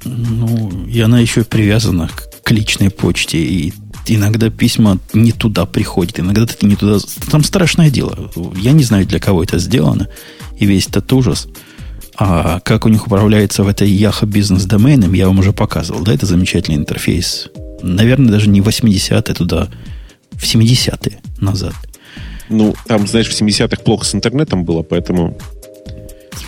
Ну, 0.06 0.86
и 0.86 1.01
она 1.01 1.19
еще 1.19 1.43
привязана 1.43 2.12
к 2.43 2.51
личной 2.51 2.91
почте. 2.91 3.39
И 3.39 3.73
иногда 4.06 4.51
письма 4.51 4.99
не 5.13 5.32
туда 5.32 5.65
приходят, 5.65 6.19
иногда 6.19 6.45
ты 6.45 6.63
не 6.67 6.75
туда... 6.75 6.99
Там 7.32 7.43
страшное 7.43 7.89
дело. 7.89 8.32
Я 8.56 8.73
не 8.73 8.84
знаю, 8.84 9.08
для 9.08 9.17
кого 9.19 9.41
это 9.41 9.58
сделано. 9.58 10.10
И 10.60 10.67
весь 10.67 10.86
этот 10.86 11.12
ужас. 11.12 11.47
А 12.15 12.60
как 12.60 12.86
у 12.86 12.89
них 12.89 13.08
управляется 13.08 13.63
в 13.63 13.67
этой 13.67 13.89
Яха 13.89 14.27
бизнес-доменом, 14.27 15.13
я 15.13 15.25
вам 15.25 15.39
уже 15.39 15.54
показывал. 15.54 16.04
Да, 16.04 16.13
это 16.13 16.27
замечательный 16.27 16.77
интерфейс. 16.77 17.47
Наверное, 17.82 18.30
даже 18.30 18.47
не 18.47 18.60
80-е 18.60 19.34
туда, 19.34 19.69
в 20.34 20.43
70-е 20.43 21.19
назад. 21.39 21.73
Ну, 22.52 22.76
там, 22.88 23.08
знаешь, 23.08 23.30
в 23.30 23.42
70-х 23.42 23.82
плохо 23.84 24.06
с 24.06 24.14
интернетом 24.14 24.66
было, 24.66 24.84
поэтому... 24.84 25.38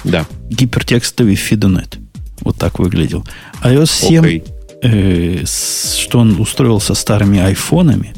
Да. 0.04 0.26
Гипертекстовый 0.50 1.36
фидонет. 1.36 1.98
Вот 2.42 2.58
так 2.58 2.80
выглядел. 2.80 3.26
iOS 3.64 4.08
7 4.08 4.24
okay 4.24 4.44
э, 4.84 5.44
что 5.46 6.20
он 6.20 6.40
устроил 6.40 6.80
со 6.80 6.94
старыми 6.94 7.40
айфонами, 7.40 8.14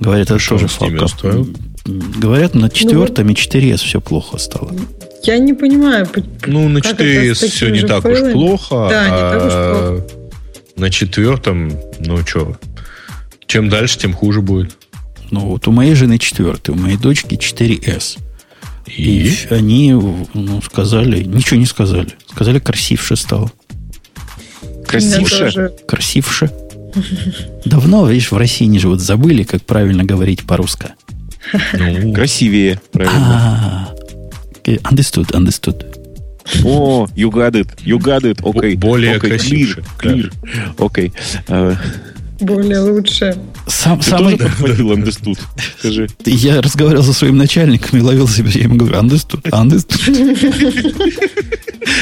говорят, 0.00 0.30
это 0.30 0.48
тоже 0.48 0.66
факт. 0.66 0.92
Говорят, 1.84 2.54
на 2.54 2.70
четвертом 2.70 3.28
и 3.28 3.34
4S 3.34 3.78
все 3.78 4.00
плохо 4.00 4.38
стало. 4.38 4.72
Я 5.24 5.38
не 5.38 5.52
понимаю. 5.52 6.08
Ну, 6.46 6.68
на 6.68 6.78
4S 6.78 7.48
все 7.48 7.70
не 7.70 7.82
так 7.82 8.04
уж 8.04 8.32
плохо. 8.32 8.88
Да, 8.90 9.04
не 9.04 9.10
так 9.10 9.46
уж 9.46 9.52
а 9.54 9.74
плохо. 9.74 10.06
На 10.76 10.90
четвертом, 10.90 11.72
ну 12.00 12.18
что, 12.26 12.56
чем 13.46 13.68
дальше, 13.68 13.98
тем 13.98 14.14
хуже 14.14 14.40
будет. 14.40 14.78
Ну, 15.32 15.40
вот 15.40 15.66
у 15.66 15.72
моей 15.72 15.94
жены 15.94 16.18
четвертый, 16.18 16.72
у 16.72 16.78
моей 16.78 16.98
дочки 16.98 17.34
4S. 17.34 18.18
И, 18.86 19.28
и 19.28 19.32
они 19.48 19.92
ну, 19.92 20.60
сказали, 20.60 21.24
ничего 21.24 21.58
не 21.58 21.64
сказали. 21.64 22.08
Сказали, 22.30 22.58
красивше 22.58 23.16
стало. 23.16 23.50
Красивше. 24.86 25.72
Красивше. 25.88 26.50
Давно, 27.64 28.06
видишь, 28.06 28.30
в 28.30 28.36
России 28.36 28.66
не 28.66 28.78
живут. 28.78 29.00
Забыли, 29.00 29.44
как 29.44 29.62
правильно 29.62 30.04
говорить 30.04 30.44
по-русски. 30.44 30.88
Ну, 31.72 32.12
красивее, 32.12 32.78
правильно. 32.92 33.16
А, 33.16 33.94
understood, 34.66 35.32
understood. 35.32 35.86
О, 36.62 37.08
you 37.16 37.30
got 37.30 37.52
it, 37.52 37.68
you 37.84 37.98
got 37.98 38.22
it, 38.22 38.46
окей. 38.46 38.76
Более 38.76 39.18
красивше. 39.18 39.82
Clear, 39.98 40.30
окей. 40.78 41.12
А, 41.48 41.74
более 42.42 42.80
лучше. 42.80 43.36
Сам, 43.66 43.98
Ты 44.00 44.10
самый... 44.10 44.36
тоже 44.36 44.50
подхватил 44.50 44.92
understood? 44.92 45.38
Скажи. 45.78 46.08
Я 46.24 46.60
разговаривал 46.60 47.04
со 47.04 47.12
своим 47.12 47.36
начальником 47.36 47.98
и 47.98 48.02
ловил 48.02 48.28
себя, 48.28 48.50
я 48.50 48.62
ему 48.62 48.76
говорю, 48.76 48.96
understood, 48.96 49.42
understood. 49.50 51.22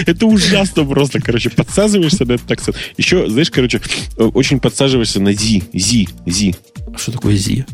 Это 0.06 0.26
ужасно 0.26 0.84
просто, 0.84 1.20
короче, 1.20 1.50
подсаживаешься 1.50 2.24
на 2.24 2.32
этот 2.32 2.50
акцент. 2.50 2.76
Еще, 2.96 3.28
знаешь, 3.28 3.50
короче, 3.50 3.80
очень 4.16 4.60
подсаживаешься 4.60 5.20
на 5.20 5.32
зи, 5.32 5.62
зи, 5.72 6.08
зи. 6.26 6.54
Что 6.96 7.12
такое 7.12 7.36
зи? 7.36 7.64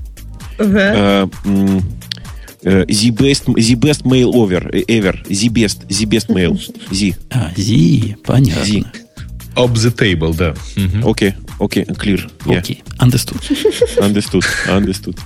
The 2.67 3.11
best, 3.11 3.45
the 3.47 3.75
best 3.77 4.05
mail 4.05 4.35
over, 4.35 4.71
ever. 4.89 5.15
The 5.29 5.49
best, 5.49 5.87
the 5.89 6.07
best 6.07 6.29
mail. 6.29 6.59
Z. 6.91 7.17
А, 7.31 7.53
Z, 7.57 8.17
понятно. 8.25 8.65
Z. 8.65 9.06
Up 9.57 9.73
the 9.73 9.91
table, 9.95 10.35
да. 10.37 10.55
Окей, 11.09 11.35
окей, 11.59 11.85
clear. 11.85 12.31
Окей, 12.45 12.83
understood. 12.99 13.41
Understood, 13.99 14.45
understood. 14.69 15.19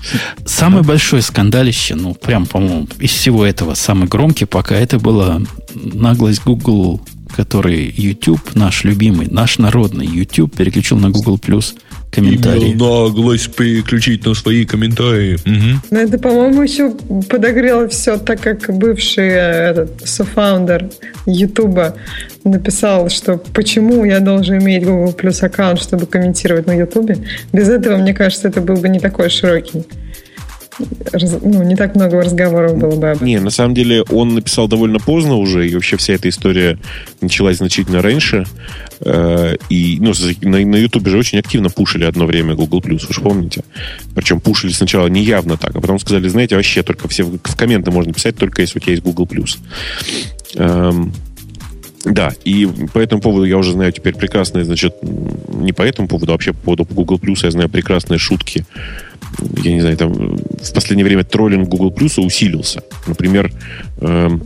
Самый 0.47 0.83
большой 0.83 1.23
скандалище, 1.23 1.97
ну, 1.97 2.15
прям, 2.15 2.47
по-моему, 2.47 2.87
из 3.01 3.11
всего 3.11 3.45
этого 3.45 3.75
самый 3.75 4.09
громкий 4.09 4.45
пока 4.45 4.77
это 4.77 4.99
была 4.99 5.41
наглость 5.75 6.43
Google, 6.45 7.01
который 7.37 7.93
YouTube, 7.97 8.55
наш 8.55 8.85
любимый, 8.85 9.27
наш 9.29 9.59
народный 9.59 10.07
YouTube, 10.07 10.57
переключил 10.57 10.99
на 10.99 11.11
Google 11.11 11.39
Plus 11.39 11.75
комментарии. 12.11 12.73
Имел 12.73 13.09
наглость 13.09 13.55
переключить 13.55 14.25
на 14.27 14.35
свои 14.35 14.65
комментарии. 14.65 15.35
Угу. 15.35 15.81
Но 15.91 16.01
это, 16.01 16.19
по-моему, 16.19 16.63
еще 16.63 16.93
подогрело 17.29 17.89
все, 17.89 18.19
так 18.19 18.41
как 18.41 18.77
бывший 18.77 19.29
э, 19.29 19.71
этот 19.71 20.09
софаундер 20.09 20.91
Ютуба 21.27 21.97
написал, 22.45 23.09
что 23.11 23.39
почему 23.55 24.05
я 24.05 24.21
должен 24.21 24.59
иметь 24.59 24.85
Google 24.85 25.15
Plus 25.17 25.45
аккаунт, 25.45 25.81
чтобы 25.81 26.07
комментировать 26.07 26.67
на 26.67 26.73
Ютубе. 26.73 27.19
Без 27.53 27.69
этого, 27.69 27.97
мне 27.97 28.15
кажется, 28.15 28.49
это 28.49 28.61
был 28.61 28.77
бы 28.77 28.89
не 28.89 28.99
такой 28.99 29.31
широкий 29.31 29.85
ну, 30.79 31.63
не 31.63 31.77
так 31.77 31.95
много 31.95 32.23
разговоров 32.23 32.77
было 32.77 32.97
бы 32.97 33.25
Не, 33.25 33.41
на 33.41 33.51
самом 33.51 33.75
деле 33.75 34.03
он 34.03 34.35
написал 34.35 34.69
довольно 34.69 34.99
поздно 34.99 35.37
уже, 35.37 35.69
и 35.69 35.75
вообще 35.75 35.97
вся 35.97 36.15
эта 36.15 36.29
история 36.29 36.79
началась 37.21 37.59
значительно 37.59 38.03
раньше. 38.03 38.47
Э, 39.01 39.57
и 39.69 39.99
ну, 40.01 40.13
на, 40.43 40.77
YouTube 40.77 41.09
же 41.09 41.19
очень 41.19 41.39
активно 41.39 41.71
пушили 41.71 42.05
одно 42.05 42.27
время 42.27 42.55
Google+, 42.55 42.81
вы 42.83 42.99
же 42.99 43.21
помните? 43.21 43.63
Причем 44.15 44.41
пушили 44.41 44.73
сначала 44.73 45.09
неявно 45.09 45.57
так, 45.57 45.75
а 45.75 45.81
потом 45.81 45.99
сказали, 45.99 46.29
знаете, 46.29 46.57
вообще 46.57 46.83
только 46.83 47.09
все 47.09 47.25
в, 47.25 47.39
в 47.39 47.57
комменты 47.57 47.91
можно 47.91 48.13
писать, 48.13 48.37
только 48.37 48.63
если 48.63 48.79
у 48.79 48.83
тебя 48.83 48.93
есть 48.93 49.03
Google+. 49.03 49.29
Эм, 50.55 51.13
да, 52.05 52.33
и 52.45 52.67
по 52.93 52.99
этому 52.99 53.21
поводу 53.21 53.45
я 53.45 53.59
уже 53.59 53.73
знаю 53.73 53.93
теперь 53.93 54.15
прекрасные, 54.15 54.65
значит, 54.65 54.95
не 55.49 55.73
по 55.73 55.83
этому 55.83 56.09
поводу, 56.09 56.33
а 56.33 56.35
вообще 56.35 56.53
по 56.53 56.61
поводу 56.77 56.87
Google 56.91 57.21
я 57.43 57.51
знаю 57.51 57.69
прекрасные 57.69 58.19
шутки 58.19 58.65
я 59.63 59.73
не 59.73 59.81
знаю, 59.81 59.97
там 59.97 60.13
в 60.13 60.73
последнее 60.75 61.05
время 61.05 61.25
троллинг 61.25 61.69
Google 61.69 61.91
Plus 61.91 62.21
усилился. 62.25 62.83
Например, 63.07 63.53
эм, 64.01 64.43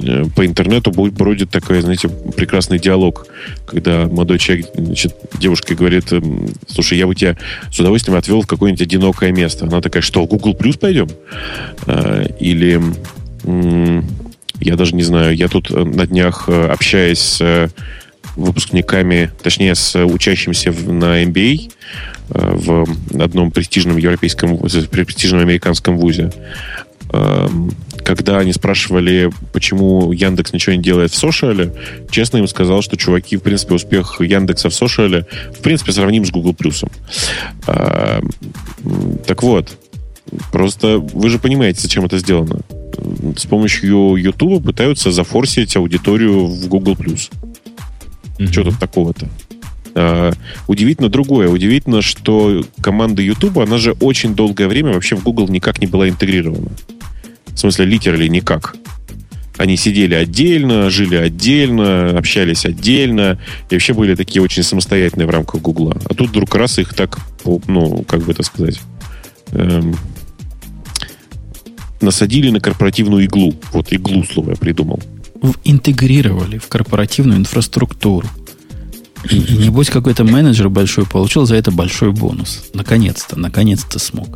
э, 0.00 0.24
по 0.34 0.46
интернету 0.46 0.90
бродит 0.90 1.50
такой, 1.50 1.80
знаете, 1.80 2.08
прекрасный 2.08 2.78
диалог, 2.78 3.26
когда 3.66 4.06
молодой 4.06 4.38
человек, 4.38 4.66
значит, 4.74 5.14
девушка 5.38 5.74
говорит, 5.74 6.12
эм, 6.12 6.48
слушай, 6.66 6.98
я 6.98 7.06
бы 7.06 7.14
тебя 7.14 7.36
с 7.70 7.78
удовольствием 7.78 8.18
отвел 8.18 8.42
в 8.42 8.46
какое-нибудь 8.46 8.82
одинокое 8.82 9.32
место. 9.32 9.66
Она 9.66 9.80
такая, 9.80 10.02
что, 10.02 10.24
в 10.24 10.28
Google 10.28 10.54
Plus 10.54 10.78
пойдем? 10.78 11.08
Э, 11.86 12.26
или 12.40 12.80
я 14.60 14.76
даже 14.76 14.94
не 14.94 15.02
знаю, 15.02 15.34
я 15.34 15.48
тут 15.48 15.70
э, 15.70 15.84
на 15.84 16.06
днях 16.06 16.48
общаясь 16.48 17.40
выпускниками, 18.36 19.30
точнее, 19.42 19.74
с 19.74 19.98
учащимся 20.04 20.72
на 20.72 21.22
MBA, 21.24 21.70
Э, 22.34 22.54
в 22.54 22.86
одном 23.20 23.50
престижном 23.50 23.98
европейском, 23.98 24.56
престижном 24.56 25.40
американском 25.40 25.98
вузе. 25.98 26.32
Эм, 27.12 27.72
когда 28.04 28.38
они 28.38 28.52
спрашивали, 28.52 29.30
почему 29.52 30.12
Яндекс 30.12 30.52
ничего 30.54 30.74
не 30.74 30.82
делает 30.82 31.10
в 31.10 31.16
Сошиале, 31.16 31.74
честно 32.10 32.38
им 32.38 32.46
сказал, 32.46 32.80
что, 32.80 32.96
чуваки, 32.96 33.36
в 33.36 33.42
принципе, 33.42 33.74
успех 33.74 34.20
Яндекса 34.20 34.70
в 34.70 34.74
Сошиале, 34.74 35.26
в 35.54 35.58
принципе, 35.58 35.92
сравним 35.92 36.24
с 36.24 36.30
Google+. 36.30 36.56
Эм, 37.66 38.30
так 39.26 39.42
вот, 39.42 39.76
просто 40.52 40.98
вы 40.98 41.28
же 41.28 41.38
понимаете, 41.38 41.80
зачем 41.82 42.06
это 42.06 42.18
сделано. 42.18 42.60
С 43.36 43.44
помощью 43.44 44.16
YouTube 44.16 44.64
пытаются 44.64 45.10
зафорсить 45.10 45.76
аудиторию 45.76 46.46
в 46.46 46.66
Google+. 46.68 46.96
Mm-hmm. 48.42 48.52
Что 48.52 48.64
тут 48.64 48.78
такого-то? 48.78 49.28
Uh, 49.94 50.34
удивительно 50.68 51.08
другое. 51.10 51.48
Удивительно, 51.48 52.00
что 52.00 52.64
команда 52.80 53.20
YouTube, 53.20 53.58
она 53.58 53.76
же 53.76 53.92
очень 54.00 54.34
долгое 54.34 54.66
время 54.66 54.92
вообще 54.92 55.16
в 55.16 55.22
Google 55.22 55.48
никак 55.48 55.80
не 55.80 55.86
была 55.86 56.08
интегрирована. 56.08 56.70
В 57.48 57.58
смысле, 57.58 57.84
литерали 57.84 58.26
никак. 58.28 58.74
Они 59.58 59.76
сидели 59.76 60.14
отдельно, 60.14 60.88
жили 60.88 61.16
отдельно, 61.16 62.18
общались 62.18 62.64
отдельно, 62.64 63.38
и 63.68 63.74
вообще 63.74 63.92
были 63.92 64.14
такие 64.14 64.42
очень 64.42 64.62
самостоятельные 64.62 65.26
в 65.26 65.30
рамках 65.30 65.60
Гугла. 65.60 65.96
А 66.08 66.14
тут 66.14 66.30
вдруг 66.30 66.54
раз 66.54 66.78
их 66.78 66.94
так, 66.94 67.18
ну, 67.44 68.02
как 68.08 68.22
бы 68.22 68.32
это 68.32 68.42
сказать, 68.42 68.80
эм, 69.52 69.94
насадили 72.00 72.48
на 72.48 72.60
корпоративную 72.60 73.24
иглу. 73.24 73.54
Вот 73.72 73.92
иглу 73.92 74.24
слово 74.24 74.50
я 74.50 74.56
придумал. 74.56 75.00
Интегрировали 75.64 76.58
в 76.58 76.68
корпоративную 76.68 77.38
инфраструктуру. 77.38 78.28
И, 79.30 79.36
и 79.36 79.56
небось 79.56 79.88
какой-то 79.88 80.24
менеджер 80.24 80.68
большой 80.68 81.06
получил 81.06 81.46
за 81.46 81.54
это 81.54 81.70
большой 81.70 82.10
бонус. 82.10 82.64
Наконец-то, 82.74 83.38
наконец-то 83.38 84.00
смог. 84.00 84.26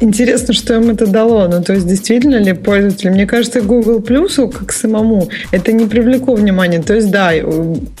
Интересно, 0.00 0.52
что 0.52 0.74
им 0.74 0.90
это 0.90 1.06
дало. 1.06 1.46
Ну, 1.46 1.62
то 1.62 1.74
есть, 1.74 1.86
действительно 1.86 2.36
ли 2.36 2.52
пользователи? 2.52 3.10
Мне 3.10 3.26
кажется, 3.26 3.60
Google 3.60 4.00
Plus, 4.00 4.50
как 4.50 4.72
самому, 4.72 5.28
это 5.52 5.72
не 5.72 5.86
привлекло 5.86 6.34
внимания. 6.34 6.82
То 6.82 6.94
есть, 6.94 7.10
да, 7.12 7.32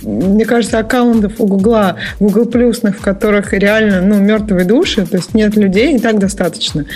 мне 0.02 0.44
кажется, 0.44 0.80
аккаунтов 0.80 1.34
у 1.38 1.46
Google, 1.46 1.94
Google 2.18 2.46
Plus, 2.46 2.90
в 2.90 3.00
которых 3.00 3.52
реально, 3.52 4.00
ну, 4.02 4.18
мертвые 4.18 4.64
души, 4.64 5.06
то 5.06 5.18
есть 5.18 5.34
нет 5.34 5.54
людей, 5.56 5.94
и 5.94 5.98
так 6.00 6.18
достаточно. 6.18 6.86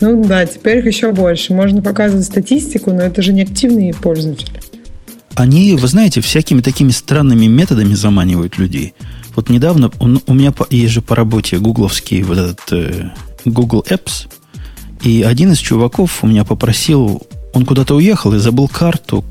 Ну, 0.00 0.24
да, 0.24 0.44
теперь 0.46 0.78
их 0.78 0.86
еще 0.86 1.12
больше. 1.12 1.54
Можно 1.54 1.80
показывать 1.80 2.26
статистику, 2.26 2.90
но 2.90 3.02
это 3.02 3.22
же 3.22 3.32
не 3.32 3.42
активные 3.42 3.94
пользователи. 3.94 4.60
Они, 5.36 5.74
вы 5.74 5.86
знаете, 5.86 6.20
всякими 6.20 6.62
такими 6.62 6.90
странными 6.90 7.46
методами 7.46 7.94
заманивают 7.94 8.58
людей. 8.58 8.94
Вот 9.34 9.50
недавно 9.50 9.92
он, 9.98 10.22
у 10.26 10.34
меня 10.34 10.52
есть 10.70 10.94
же 10.94 11.02
по 11.02 11.14
работе 11.14 11.58
гугловский 11.58 12.22
вот 12.22 12.38
этот 12.38 12.72
э, 12.72 13.10
Google 13.44 13.84
Apps, 13.88 14.28
и 15.02 15.22
один 15.22 15.52
из 15.52 15.58
чуваков 15.58 16.24
у 16.24 16.26
меня 16.26 16.44
попросил, 16.44 17.22
он 17.52 17.66
куда-то 17.66 17.94
уехал 17.94 18.34
и 18.34 18.38
забыл 18.38 18.66
карту 18.66 19.24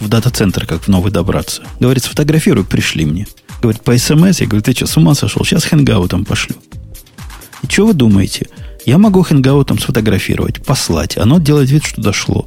в 0.00 0.08
дата-центр, 0.08 0.66
как 0.66 0.82
в 0.82 0.88
новый 0.88 1.12
добраться. 1.12 1.62
Говорит, 1.78 2.04
сфотографируй, 2.04 2.64
пришли 2.64 3.04
мне. 3.04 3.26
Говорит, 3.62 3.82
по 3.82 3.96
смс. 3.96 4.40
Я 4.40 4.46
говорю, 4.46 4.62
ты 4.62 4.72
что, 4.72 4.86
с 4.86 4.96
ума 4.96 5.14
сошел? 5.14 5.44
Сейчас 5.44 5.64
хэнгаутом 5.64 6.24
пошлю. 6.24 6.56
И 7.62 7.66
что 7.66 7.86
вы 7.86 7.94
думаете? 7.94 8.48
Я 8.84 8.98
могу 8.98 9.22
хэнгаутом 9.22 9.78
сфотографировать, 9.78 10.62
послать. 10.62 11.16
Оно 11.16 11.38
делает 11.38 11.70
вид, 11.70 11.84
что 11.84 12.02
дошло. 12.02 12.46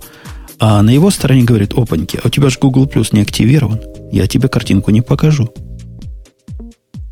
А 0.59 0.81
на 0.81 0.89
его 0.89 1.11
стороне 1.11 1.43
говорит, 1.43 1.73
опаньки, 1.73 2.19
а 2.23 2.27
у 2.27 2.29
тебя 2.29 2.49
же 2.49 2.57
Google 2.59 2.85
Plus 2.85 3.09
не 3.11 3.21
активирован. 3.21 3.79
Я 4.11 4.27
тебе 4.27 4.47
картинку 4.49 4.91
не 4.91 5.01
покажу. 5.01 5.53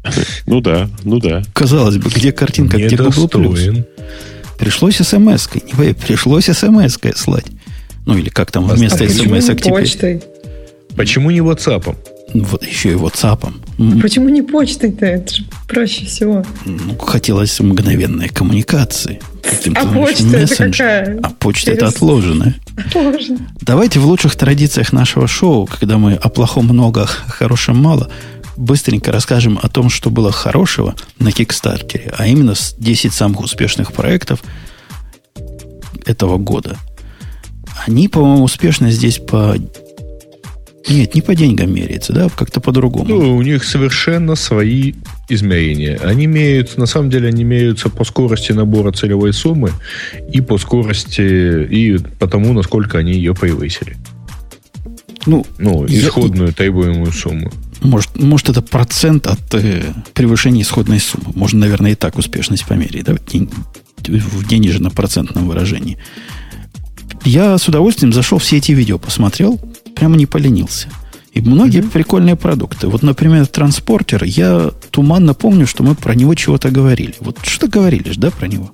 Ну 0.45 0.62
да, 0.62 0.88
ну 1.03 1.19
да. 1.19 1.41
Казалось 1.53 1.97
бы, 1.97 2.12
где 2.12 2.31
картинка, 2.31 2.77
где 2.77 2.95
Google 2.95 3.25
Plus? 3.27 3.86
Пришлось 4.60 4.97
смс-кой. 4.97 5.63
Не 5.65 5.93
пришлось 5.93 6.45
смс-кой 6.45 7.13
слать. 7.15 7.45
Ну 8.05 8.15
или 8.15 8.29
как 8.29 8.51
там 8.51 8.67
вместо 8.67 9.03
а 9.03 9.10
смс 9.10 9.45
теперь. 9.47 9.71
Почтой? 9.71 10.23
Почему 10.95 11.31
не 11.31 11.39
WhatsApp? 11.39 11.95
Вот 12.43 12.65
еще 12.65 12.91
и 12.91 12.95
WhatsApp. 12.95 14.02
Почему 14.02 14.30
не 14.30 14.41
почтой-то? 14.41 15.06
Это 15.06 15.34
же 15.34 15.43
проще 15.67 16.06
всего. 16.06 16.43
Ну, 16.65 16.98
хотелось 16.98 17.60
мгновенной 17.60 18.30
коммуникации. 18.30 19.21
А 19.76 19.86
почта 19.86 20.38
это 20.38 20.56
какая? 20.56 21.19
А 21.21 21.30
почта 21.30 21.65
Через... 21.67 21.78
это 21.78 21.88
отложенная. 21.88 22.56
Отложено. 22.78 23.39
Давайте 23.62 24.00
в 24.00 24.06
лучших 24.06 24.36
традициях 24.36 24.91
нашего 24.91 25.28
шоу, 25.28 25.65
когда 25.65 25.98
мы 25.98 26.13
о 26.13 26.30
плохом 26.30 26.65
много, 26.65 27.04
о 27.04 27.06
хорошем 27.06 27.78
мало, 27.78 28.10
быстренько 28.58 29.12
расскажем 29.12 29.60
о 29.62 29.69
том, 29.69 29.89
что 29.89 30.10
было 30.10 30.32
хорошего 30.32 30.95
на 31.19 31.32
Кикстартере, 31.32 32.13
а 32.17 32.28
именно 32.28 32.54
10 32.78 33.13
самых 33.13 33.41
успешных 33.41 33.93
проектов 33.93 34.43
этого 36.06 36.38
года. 36.38 36.78
Они, 37.86 38.08
по-моему, 38.08 38.43
успешны 38.43 38.91
здесь 38.91 39.19
по 39.19 39.56
нет, 40.88 41.15
не 41.15 41.21
по 41.21 41.36
деньгам 41.36 41.74
меряется, 41.74 42.13
да, 42.13 42.30
как-то 42.30 42.60
по-другому. 42.60 43.06
Ну, 43.08 43.36
у 43.36 43.41
них 43.41 43.63
совершенно 43.63 44.36
свои 44.36 44.93
измерения. 45.30 46.00
Они 46.04 46.26
имеют, 46.26 46.78
на 46.78 46.86
самом 46.86 47.10
деле, 47.10 47.30
они 47.30 47.43
имеются 47.43 47.89
по 47.89 48.04
скорости 48.04 48.52
набора 48.52 48.91
целевой 48.91 49.34
суммы 49.34 49.71
и 50.32 50.41
по 50.41 50.58
скорости, 50.58 51.65
и 51.65 51.98
по 52.19 52.28
тому, 52.28 52.54
насколько 52.54 53.00
они 53.00 53.13
ее 53.13 53.34
превысили. 53.34 53.98
Ну, 55.26 55.45
ну 55.58 55.86
исходную 55.88 56.50
я, 56.50 56.54
требуемую 56.54 57.12
сумму. 57.12 57.52
Может, 57.82 58.19
может, 58.19 58.50
это 58.50 58.62
процент 58.62 59.26
от 59.26 59.54
э, 59.54 59.93
превышения 60.13 60.62
исходной 60.62 61.00
суммы. 61.00 61.32
Можно, 61.34 61.62
наверное, 61.62 61.91
и 61.91 61.95
так 61.95 62.17
успешность 62.17 62.65
померить, 62.65 63.06
да, 63.06 63.15
в 63.15 64.48
денежно-процентном 64.48 65.48
выражении. 65.48 65.98
Я 67.24 67.58
с 67.58 67.67
удовольствием 67.67 68.13
зашел 68.13 68.38
все 68.38 68.58
эти 68.58 68.71
видео, 68.71 69.00
посмотрел, 69.00 69.60
прямо 69.95 70.15
не 70.15 70.25
поленился. 70.25 70.88
И 71.34 71.41
многие 71.41 71.81
mm-hmm. 71.81 71.91
прикольные 71.91 72.36
продукты. 72.38 72.88
Вот, 72.88 73.03
например, 73.03 73.45
транспортер. 73.47 74.23
Я 74.23 74.71
туманно 74.91 75.34
помню, 75.34 75.67
что 75.67 75.84
мы 75.84 75.93
про 75.93 76.15
него 76.15 76.34
чего-то 76.34 76.69
говорили. 76.69 77.13
Вот 77.19 77.39
что 77.43 77.67
говорили 77.67 78.12
же, 78.12 78.19
да, 78.19 78.31
про 78.31 78.47
него? 78.47 78.71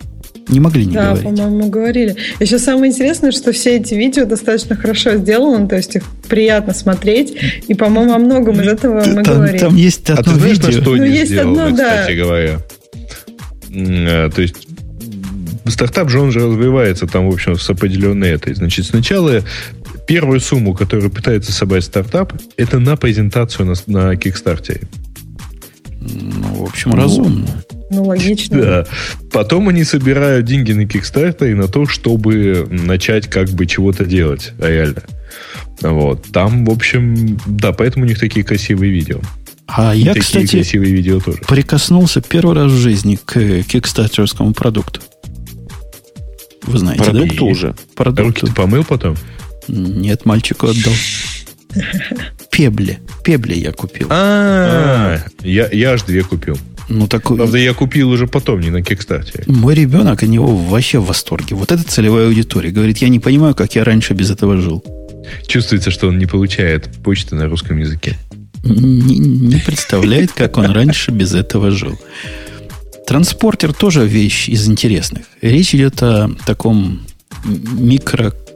Не 0.48 0.60
могли 0.60 0.86
не 0.86 0.94
да, 0.94 1.14
говорить. 1.14 1.24
Да, 1.24 1.44
по-моему, 1.44 1.70
говорили. 1.70 2.16
Еще 2.40 2.60
самое 2.60 2.92
интересное, 2.92 3.32
что 3.32 3.52
все 3.52 3.78
эти 3.78 3.94
видео 3.96 4.26
достаточно 4.26 4.76
хорошо 4.76 5.16
сделаны, 5.16 5.68
то 5.68 5.76
есть 5.76 5.96
их 5.96 6.04
приятно 6.28 6.74
смотреть. 6.74 7.36
И, 7.68 7.74
по-моему, 7.74 8.14
о 8.14 8.20
многом 8.20 8.62
из 8.62 8.68
этого 8.68 9.04
мы 9.06 9.24
там, 9.24 9.36
говорим. 9.36 9.60
Там 9.60 9.76
есть 9.76 10.10
одно 10.10 10.20
а 10.20 10.36
ты 10.36 10.40
знаешь, 10.40 10.58
видео. 10.58 10.82
что 10.82 10.96
ну, 10.96 11.04
есть 11.04 11.32
сделаны, 11.32 11.62
одно, 11.62 11.78
да. 11.78 11.98
кстати 12.02 12.18
говоря? 12.18 12.60
Э, 13.74 14.30
то 14.34 14.42
есть 14.42 14.68
стартап 15.68 16.10
же, 16.10 16.20
он 16.20 16.32
же 16.32 16.40
развивается 16.46 17.08
там, 17.08 17.30
в 17.30 17.34
общем, 17.34 17.58
с 17.58 17.70
определенной 17.70 18.30
этой. 18.30 18.54
Значит, 18.54 18.86
сначала 18.86 19.42
первую 20.12 20.42
сумму, 20.42 20.74
которую 20.74 21.10
пытается 21.10 21.54
собрать 21.54 21.86
стартап, 21.86 22.34
это 22.58 22.80
на 22.80 22.98
презентацию 22.98 23.66
на, 23.66 23.76
на 23.88 24.14
Kickstarter. 24.16 24.86
Ну, 26.02 26.56
в 26.56 26.64
общем, 26.64 26.94
разумно. 26.94 27.48
Ну, 27.90 28.04
логично. 28.04 28.62
Да. 28.62 28.86
Потом 29.32 29.70
они 29.70 29.86
собирают 29.86 30.46
деньги 30.46 30.74
на 30.74 30.82
Kickstarter 30.82 31.50
и 31.50 31.54
на 31.54 31.70
то, 31.70 31.86
чтобы 31.86 32.68
начать 32.70 33.30
как 33.30 33.52
бы 33.52 33.66
чего-то 33.66 34.04
делать 34.04 34.52
реально. 34.60 35.04
Вот. 35.82 36.26
Там, 36.34 36.66
в 36.66 36.72
общем, 36.72 37.40
да, 37.46 37.72
поэтому 37.72 38.04
у 38.04 38.08
них 38.10 38.20
такие 38.20 38.44
красивые 38.46 38.92
видео. 38.92 39.22
А 39.66 39.96
И 39.96 40.00
я, 40.00 40.14
такие 40.14 40.24
кстати, 40.24 40.56
красивые 40.58 40.92
видео 40.92 41.22
тоже. 41.22 41.40
прикоснулся 41.48 42.20
первый 42.20 42.54
раз 42.56 42.70
в 42.74 42.78
жизни 42.78 43.18
к 43.24 43.64
кикстартерскому 43.64 44.54
продукту. 44.54 45.00
Вы 46.64 46.78
знаете, 46.80 47.02
Продукт 47.02 47.38
да? 47.38 47.46
уже. 47.46 47.76
Продукту. 47.96 48.24
Руки 48.28 48.46
ты 48.48 48.54
помыл 48.54 48.84
потом? 48.84 49.16
Нет, 49.72 50.26
мальчику 50.26 50.68
отдал. 50.68 50.94
Пебле. 52.52 53.00
Пебле 53.24 53.56
я 53.56 53.72
купил. 53.72 54.08
А, 54.10 55.20
я, 55.42 55.70
я 55.72 55.92
аж 55.92 56.04
две 56.04 56.24
купил. 56.24 56.58
Ну, 56.90 57.08
такой... 57.08 57.38
Правда, 57.38 57.58
я 57.58 57.74
купил 57.74 58.10
уже 58.10 58.28
потом, 58.28 58.60
не 58.60 58.70
на 58.70 58.82
Кикстарте. 58.82 59.44
Мой 59.48 59.76
ребенок 59.76 60.22
от 60.24 60.28
него 60.28 60.54
вообще 60.58 61.00
в 61.00 61.06
восторге. 61.06 61.56
Вот 61.56 61.72
это 61.72 61.84
целевая 61.84 62.28
аудитория. 62.28 62.72
Говорит, 62.72 62.98
я 62.98 63.08
не 63.08 63.20
понимаю, 63.20 63.56
как 63.56 63.76
я 63.76 63.86
раньше 63.86 64.14
без 64.14 64.30
этого 64.30 64.58
жил. 64.58 64.84
Чувствуется, 65.48 65.90
что 65.90 66.10
он 66.10 66.18
не 66.18 66.26
получает 66.26 66.90
почты 67.02 67.36
на 67.36 67.48
русском 67.48 67.78
языке. 67.78 68.18
Не, 68.64 69.18
не 69.20 69.56
представляет, 69.58 70.34
как 70.34 70.58
он 70.58 70.66
раньше 70.66 71.12
без 71.12 71.34
этого 71.34 71.72
жил. 71.72 71.98
Транспортер 73.08 73.74
тоже 73.74 74.06
вещь 74.06 74.50
из 74.50 74.68
интересных. 74.68 75.26
Речь 75.42 75.74
идет 75.74 76.04
о 76.04 76.30
таком 76.46 77.02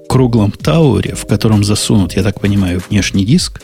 микрокруглом 0.06 0.52
тауре, 0.52 1.16
в 1.16 1.26
котором 1.26 1.64
засунут, 1.64 2.16
я 2.16 2.24
так 2.24 2.40
понимаю, 2.40 2.82
внешний 2.90 3.26
диск. 3.26 3.62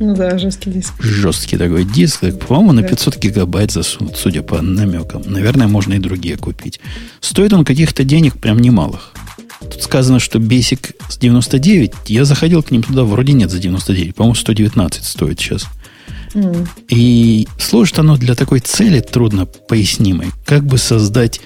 Ну 0.00 0.14
да, 0.14 0.38
жесткий 0.38 0.70
диск. 0.70 0.92
Жесткий 1.00 1.56
такой 1.56 1.84
диск. 1.84 2.20
По-моему, 2.46 2.72
на 2.72 2.82
Да. 2.82 2.88
500 2.88 3.18
гигабайт 3.18 3.72
засунут, 3.72 4.16
судя 4.16 4.42
по 4.42 4.62
намекам. 4.62 5.22
Наверное, 5.26 5.66
можно 5.66 5.94
и 5.94 5.98
другие 5.98 6.36
купить. 6.36 6.80
Стоит 7.20 7.52
он 7.52 7.64
каких-то 7.64 8.04
денег 8.04 8.38
прям 8.38 8.58
немалых. 8.60 9.12
Тут 9.60 9.82
сказано, 9.82 10.20
что 10.20 10.38
Basic 10.38 10.94
с 11.08 11.18
99. 11.18 11.92
Я 12.06 12.24
заходил 12.24 12.62
к 12.62 12.70
ним 12.70 12.82
туда, 12.82 13.02
вроде 13.02 13.32
нет 13.32 13.50
за 13.50 13.58
99. 13.58 14.14
По-моему, 14.14 14.36
119 14.36 15.04
стоит 15.04 15.40
сейчас. 15.40 15.66
И 16.88 17.48
служит 17.58 17.98
оно 17.98 18.16
для 18.16 18.34
такой 18.34 18.60
цели 18.60 19.00
трудно 19.00 19.46
пояснимой. 19.46 20.28
Как 20.44 20.64
бы 20.64 20.78
создать 20.78 21.40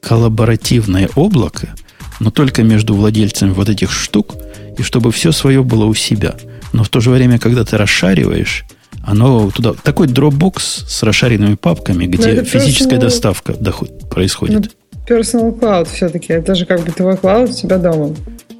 коллаборативное 0.00 1.08
облако, 1.16 1.74
но 2.20 2.30
только 2.30 2.62
между 2.62 2.94
владельцами 2.94 3.50
вот 3.50 3.68
этих 3.68 3.92
штук, 3.92 4.36
и 4.78 4.82
чтобы 4.82 5.12
все 5.12 5.32
свое 5.32 5.62
было 5.62 5.84
у 5.84 5.94
себя. 5.94 6.34
Но 6.72 6.84
в 6.84 6.88
то 6.88 7.00
же 7.00 7.10
время, 7.10 7.38
когда 7.38 7.64
ты 7.64 7.76
расшариваешь, 7.76 8.64
оно 9.04 9.50
туда... 9.50 9.72
Такой 9.72 10.08
Dropbox 10.08 10.58
с 10.88 11.02
расшаренными 11.02 11.54
папками, 11.54 12.06
где 12.06 12.30
это 12.30 12.44
физическая 12.44 12.98
personal- 12.98 13.02
доставка 13.02 13.52
доход- 13.54 14.08
происходит. 14.08 14.72
Ну, 15.08 15.16
Personal 15.16 15.58
Cloud 15.58 15.88
все-таки. 15.92 16.32
Это 16.32 16.54
же 16.56 16.66
как 16.66 16.84
бы 16.84 16.90
твой 16.90 17.16
клауд 17.16 17.50
у 17.50 17.52
тебя 17.52 17.78
дома. 17.78 18.14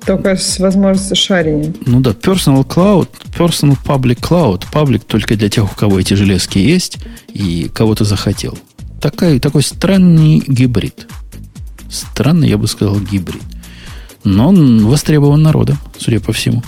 Только 0.06 0.36
с 0.36 0.60
возможностью 0.60 1.16
шарения. 1.16 1.74
Ну 1.84 2.00
да, 2.00 2.10
Personal 2.10 2.64
Cloud, 2.64 3.08
Personal 3.36 3.76
Public 3.84 4.20
Cloud, 4.20 4.62
Public 4.72 5.02
только 5.08 5.36
для 5.36 5.48
тех, 5.48 5.64
у 5.64 5.74
кого 5.74 5.98
эти 5.98 6.14
железки 6.14 6.58
есть 6.58 6.98
и 7.32 7.68
кого-то 7.74 8.04
захотел. 8.04 8.56
Такой, 9.00 9.40
такой 9.40 9.62
странный 9.64 10.44
гибрид. 10.46 11.08
Странный, 11.96 12.48
я 12.48 12.58
бы 12.58 12.66
сказал, 12.68 13.00
гибрид. 13.00 13.42
Но 14.24 14.48
он 14.48 14.86
востребован 14.86 15.42
народом, 15.42 15.78
судя 15.98 16.20
по 16.20 16.32
всему. 16.32 16.62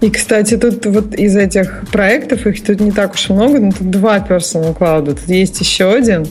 И, 0.00 0.10
кстати, 0.10 0.56
тут 0.56 0.84
вот 0.86 1.14
из 1.14 1.36
этих 1.36 1.84
проектов, 1.92 2.46
их 2.46 2.62
тут 2.62 2.80
не 2.80 2.92
так 2.92 3.14
уж 3.14 3.30
и 3.30 3.32
много, 3.32 3.60
но 3.60 3.72
тут 3.72 3.90
два 3.90 4.18
Personal 4.18 4.76
Cloud. 4.76 5.06
Тут 5.06 5.28
есть 5.28 5.60
еще 5.60 5.92
один, 5.92 6.26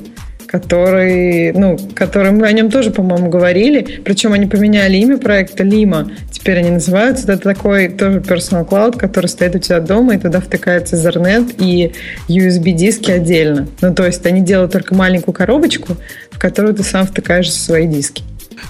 который, 0.47 1.53
ну, 1.53 1.77
который 1.95 2.31
мы 2.31 2.47
о 2.47 2.51
нем 2.51 2.69
тоже, 2.69 2.91
по-моему, 2.91 3.29
говорили. 3.29 4.01
Причем 4.03 4.33
они 4.33 4.47
поменяли 4.47 4.97
имя 4.97 5.17
проекта 5.17 5.63
Lima. 5.63 6.11
Теперь 6.29 6.57
они 6.57 6.71
называются. 6.71 7.31
Это 7.31 7.41
такой 7.41 7.87
тоже 7.87 8.19
Personal 8.19 8.67
Cloud, 8.67 8.97
который 8.97 9.27
стоит 9.27 9.55
у 9.55 9.59
тебя 9.59 9.79
дома, 9.79 10.15
и 10.15 10.17
туда 10.17 10.41
втыкается 10.41 10.97
Ethernet 10.97 11.55
и 11.57 11.93
USB-диски 12.27 13.11
отдельно. 13.11 13.67
Ну, 13.81 13.93
то 13.93 14.05
есть 14.05 14.25
они 14.25 14.41
делают 14.41 14.73
только 14.73 14.93
маленькую 14.93 15.33
коробочку, 15.33 15.95
которую 16.41 16.73
ты 16.73 16.81
сам 16.81 17.05
втыкаешь 17.05 17.53
свои 17.53 17.87
диски. 17.87 18.23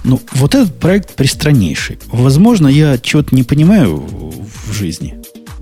Ну, 0.03 0.19
вот 0.34 0.55
этот 0.55 0.77
проект 0.77 1.15
пристраннейший. 1.15 1.99
Возможно, 2.07 2.67
я 2.67 2.97
чего-то 2.97 3.34
не 3.34 3.43
понимаю 3.43 3.95
в 3.95 4.73
жизни. 4.73 5.15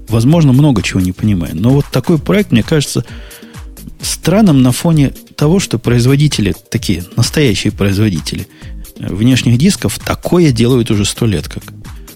Возможно, 0.07 0.51
много 0.51 0.81
чего 0.81 0.99
не 0.99 1.11
понимаю. 1.11 1.51
Но 1.55 1.69
вот 1.69 1.85
такой 1.91 2.17
проект, 2.17 2.51
мне 2.51 2.63
кажется, 2.63 3.05
странным 4.01 4.63
на 4.63 4.71
фоне 4.71 5.13
того, 5.35 5.59
что 5.59 5.77
производители, 5.77 6.55
такие 6.71 7.03
настоящие 7.15 7.71
производители 7.71 8.47
э, 8.97 9.13
внешних 9.13 9.59
дисков, 9.59 9.99
такое 9.99 10.51
делают 10.51 10.89
уже 10.89 11.05
сто 11.05 11.27
лет 11.27 11.47
как. 11.47 11.63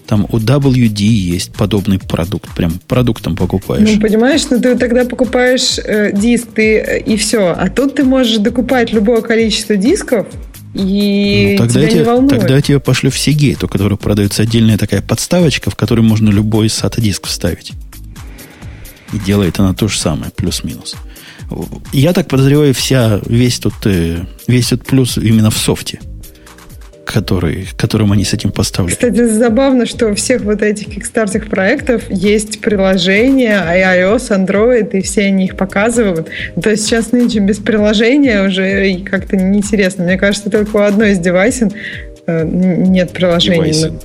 Там 0.06 0.26
у 0.30 0.38
WD 0.38 1.00
есть 1.02 1.52
подобный 1.54 1.98
продукт. 1.98 2.54
Прям 2.54 2.72
продуктом 2.86 3.36
покупаешь. 3.36 3.88
Ну, 3.88 4.00
понимаешь, 4.00 4.42
ну 4.50 4.60
ты 4.60 4.76
тогда 4.76 5.04
покупаешь 5.04 5.78
э, 5.78 6.12
диск, 6.12 6.48
ты 6.54 6.78
э, 6.78 7.00
и 7.00 7.16
все. 7.16 7.54
А 7.56 7.70
тут 7.70 7.94
ты 7.96 8.04
можешь 8.04 8.36
докупать 8.38 8.92
любое 8.92 9.22
количество 9.22 9.76
дисков, 9.76 10.26
и 10.74 11.56
Ну, 11.58 11.66
тогда, 11.66 11.80
тебя 11.80 11.88
я 11.88 11.98
не 11.98 12.02
волнует. 12.02 12.30
тогда 12.30 12.56
я 12.56 12.60
тебе 12.60 12.80
пошлю 12.80 13.10
в 13.10 13.14
Seagate, 13.14 13.64
у 13.64 13.68
которого 13.68 13.96
продается 13.96 14.42
отдельная 14.42 14.76
такая 14.76 15.00
подставочка, 15.02 15.70
в 15.70 15.76
которой 15.76 16.00
можно 16.00 16.30
любой 16.30 16.66
SATA 16.66 17.00
диск 17.00 17.26
вставить. 17.26 17.72
И 19.12 19.18
делает 19.18 19.58
она 19.60 19.72
то 19.72 19.86
же 19.88 19.98
самое, 19.98 20.32
плюс-минус. 20.34 20.96
Я 21.92 22.12
так 22.12 22.26
подозреваю, 22.28 22.74
вся, 22.74 23.20
весь 23.26 23.58
тут, 23.60 23.74
э, 23.84 24.24
весь 24.48 24.68
тут 24.68 24.84
плюс 24.84 25.16
именно 25.16 25.50
в 25.50 25.56
софте, 25.56 26.00
который, 27.04 27.68
которым 27.76 28.12
они 28.12 28.24
с 28.24 28.32
этим 28.32 28.50
поставляют. 28.50 28.98
Кстати, 28.98 29.24
забавно, 29.24 29.86
что 29.86 30.08
у 30.08 30.14
всех 30.14 30.42
вот 30.42 30.62
этих 30.62 30.86
кикстартных 30.88 31.48
проектов 31.48 32.04
есть 32.10 32.60
приложения 32.60 33.60
iOS, 33.60 34.30
Android, 34.30 34.90
и 34.96 35.02
все 35.02 35.22
они 35.26 35.46
их 35.46 35.56
показывают. 35.56 36.28
То 36.60 36.70
есть 36.70 36.84
сейчас 36.84 37.12
нынче 37.12 37.40
без 37.40 37.58
приложения 37.58 38.46
уже 38.46 38.98
как-то 39.04 39.36
неинтересно. 39.36 40.04
Мне 40.04 40.18
кажется, 40.18 40.50
только 40.50 40.76
у 40.76 40.80
одной 40.80 41.12
из 41.12 41.18
девайсов 41.18 41.72
э, 42.26 42.44
нет 42.44 43.10
приложения. 43.10 43.56
Девайсы. 43.56 43.88
Ну, 43.90 44.00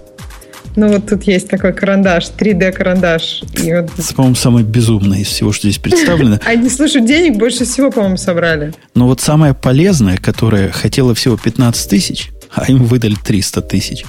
ну, 0.75 0.93
вот 0.93 1.07
тут 1.07 1.23
есть 1.23 1.49
такой 1.49 1.73
карандаш, 1.73 2.31
3D-карандаш. 2.37 3.43
И 3.63 3.73
вот 3.73 3.89
Это, 3.97 4.15
по-моему, 4.15 4.35
самое 4.35 4.65
безумное 4.65 5.19
из 5.19 5.27
всего, 5.27 5.51
что 5.51 5.67
здесь 5.67 5.77
представлено. 5.77 6.39
Они, 6.45 6.69
слушай, 6.69 7.01
денег 7.01 7.37
больше 7.37 7.65
всего, 7.65 7.91
по-моему, 7.91 8.17
собрали. 8.17 8.73
Но 8.95 9.07
вот 9.07 9.19
самое 9.19 9.53
полезное, 9.53 10.17
которое 10.17 10.69
хотело 10.69 11.13
всего 11.15 11.37
15 11.37 11.89
тысяч, 11.89 12.29
а 12.53 12.69
им 12.69 12.83
выдали 12.85 13.15
300 13.15 13.61
тысяч. 13.61 14.05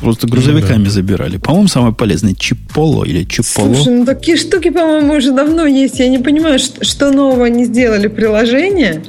Просто 0.00 0.26
грузовиками 0.26 0.88
забирали. 0.88 1.38
По-моему, 1.38 1.68
самое 1.68 1.94
полезное 1.94 2.34
Чиполо 2.34 3.04
или 3.04 3.24
Чиполо. 3.24 3.74
Слушай, 3.74 3.94
ну 3.94 4.04
такие 4.04 4.36
штуки, 4.36 4.68
по-моему, 4.70 5.14
уже 5.14 5.32
давно 5.32 5.64
есть. 5.66 5.98
Я 5.98 6.08
не 6.08 6.18
понимаю, 6.18 6.58
что, 6.58 6.84
что 6.84 7.10
нового 7.10 7.46
они 7.46 7.64
сделали 7.64 8.08
приложение. 8.08 9.02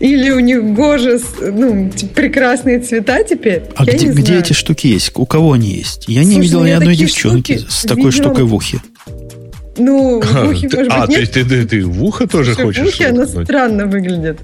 Или 0.00 0.30
у 0.30 0.38
них 0.40 0.62
гоже, 0.74 1.20
ну, 1.40 1.90
прекрасные 2.14 2.80
цвета 2.80 3.22
теперь. 3.24 3.62
А 3.76 3.84
Я 3.84 3.92
где, 3.94 4.06
не 4.06 4.12
где 4.12 4.22
знаю. 4.26 4.40
эти 4.40 4.52
штуки 4.52 4.86
есть? 4.88 5.10
У 5.14 5.26
кого 5.26 5.52
они 5.52 5.70
есть? 5.70 6.04
Я 6.08 6.22
не 6.22 6.32
Слушай, 6.34 6.42
видел 6.42 6.60
ну 6.60 6.66
ни 6.66 6.70
одной 6.70 6.96
девчонки 6.96 7.60
с 7.68 7.82
такой 7.82 8.06
видела. 8.06 8.12
штукой 8.12 8.44
в 8.44 8.54
ухе. 8.54 8.80
Ну, 9.78 10.20
в 10.20 10.48
ухе, 10.48 10.68
может 10.68 10.92
а, 10.92 11.00
быть, 11.00 11.06
то 11.06 11.10
нет. 11.12 11.20
есть 11.20 11.32
ты, 11.32 11.44
ты, 11.44 11.64
ты 11.66 11.84
в 11.84 12.02
ухо 12.04 12.26
тоже 12.26 12.54
Слушай, 12.54 12.64
хочешь? 12.66 12.82
в 12.84 12.86
ухе 12.88 13.12
воткнуть? 13.12 13.44
странно 13.46 13.86
выглядит. 13.86 14.38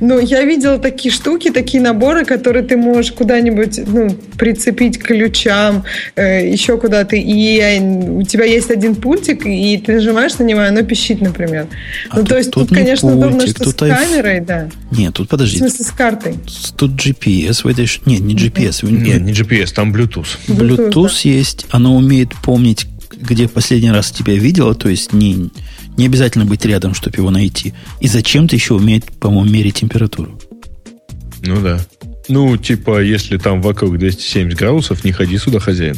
Но 0.00 0.18
я 0.18 0.42
видела 0.42 0.78
такие 0.78 1.12
штуки, 1.14 1.50
такие 1.50 1.82
наборы, 1.82 2.24
которые 2.24 2.64
ты 2.64 2.76
можешь 2.76 3.12
куда-нибудь 3.12 3.80
ну, 3.86 4.08
прицепить 4.38 4.98
к 4.98 5.04
ключам, 5.04 5.84
э, 6.16 6.48
еще 6.50 6.78
куда-то. 6.78 7.16
И 7.16 7.78
у 7.80 8.22
тебя 8.22 8.44
есть 8.44 8.70
один 8.70 8.94
пультик, 8.94 9.44
и 9.46 9.76
ты 9.78 9.94
нажимаешь 9.94 10.38
на 10.38 10.44
него, 10.44 10.62
и 10.62 10.66
оно 10.66 10.82
пищит, 10.82 11.20
например. 11.20 11.66
А 12.10 12.16
ну, 12.16 12.20
тут- 12.22 12.28
то 12.30 12.36
есть 12.38 12.50
тут 12.50 12.68
тут, 12.68 12.70
не 12.76 12.82
конечно, 12.84 13.08
удобно, 13.08 13.38
пультик, 13.38 13.56
что 13.56 13.64
тут 13.64 13.78
с 13.78 13.82
айф- 13.82 13.94
камерой, 13.96 14.40
да. 14.40 14.68
Нет, 14.90 15.14
тут 15.14 15.26
В 15.26 15.30
подожди. 15.30 15.58
смысле, 15.58 15.84
с 15.84 15.90
картой. 15.90 16.34
Тут 16.76 16.92
GPS 16.92 17.62
в 17.62 17.66
этой... 17.66 17.86
Нет, 18.06 18.20
не 18.20 18.34
GPS. 18.34 18.84
в- 18.86 18.90
Нет, 18.90 19.20
не 19.22 19.32
GPS, 19.32 19.72
там 19.74 19.92
Bluetooth. 19.94 20.26
Bluetooth, 20.48 20.90
Bluetooth 20.92 21.20
есть. 21.28 21.66
Оно 21.70 21.94
умеет 21.96 22.30
помнить, 22.42 22.86
где 23.10 23.48
последний 23.48 23.90
раз 23.90 24.10
тебя 24.10 24.34
видела. 24.34 24.74
То 24.74 24.88
есть 24.88 25.12
не, 25.12 25.50
не 25.96 26.06
обязательно 26.06 26.44
быть 26.44 26.64
рядом, 26.64 26.94
чтобы 26.94 27.16
его 27.16 27.30
найти. 27.30 27.74
И 28.00 28.08
зачем-то 28.08 28.56
еще 28.56 28.74
умеет, 28.74 29.04
по-моему, 29.18 29.50
мерить 29.50 29.76
температуру. 29.76 30.38
Ну 31.42 31.60
да. 31.60 31.80
Ну, 32.28 32.56
типа, 32.58 33.00
если 33.02 33.38
там 33.38 33.62
вокруг 33.62 33.98
270 33.98 34.58
градусов, 34.58 35.02
не 35.04 35.12
ходи 35.12 35.38
сюда, 35.38 35.60
хозяин. 35.60 35.96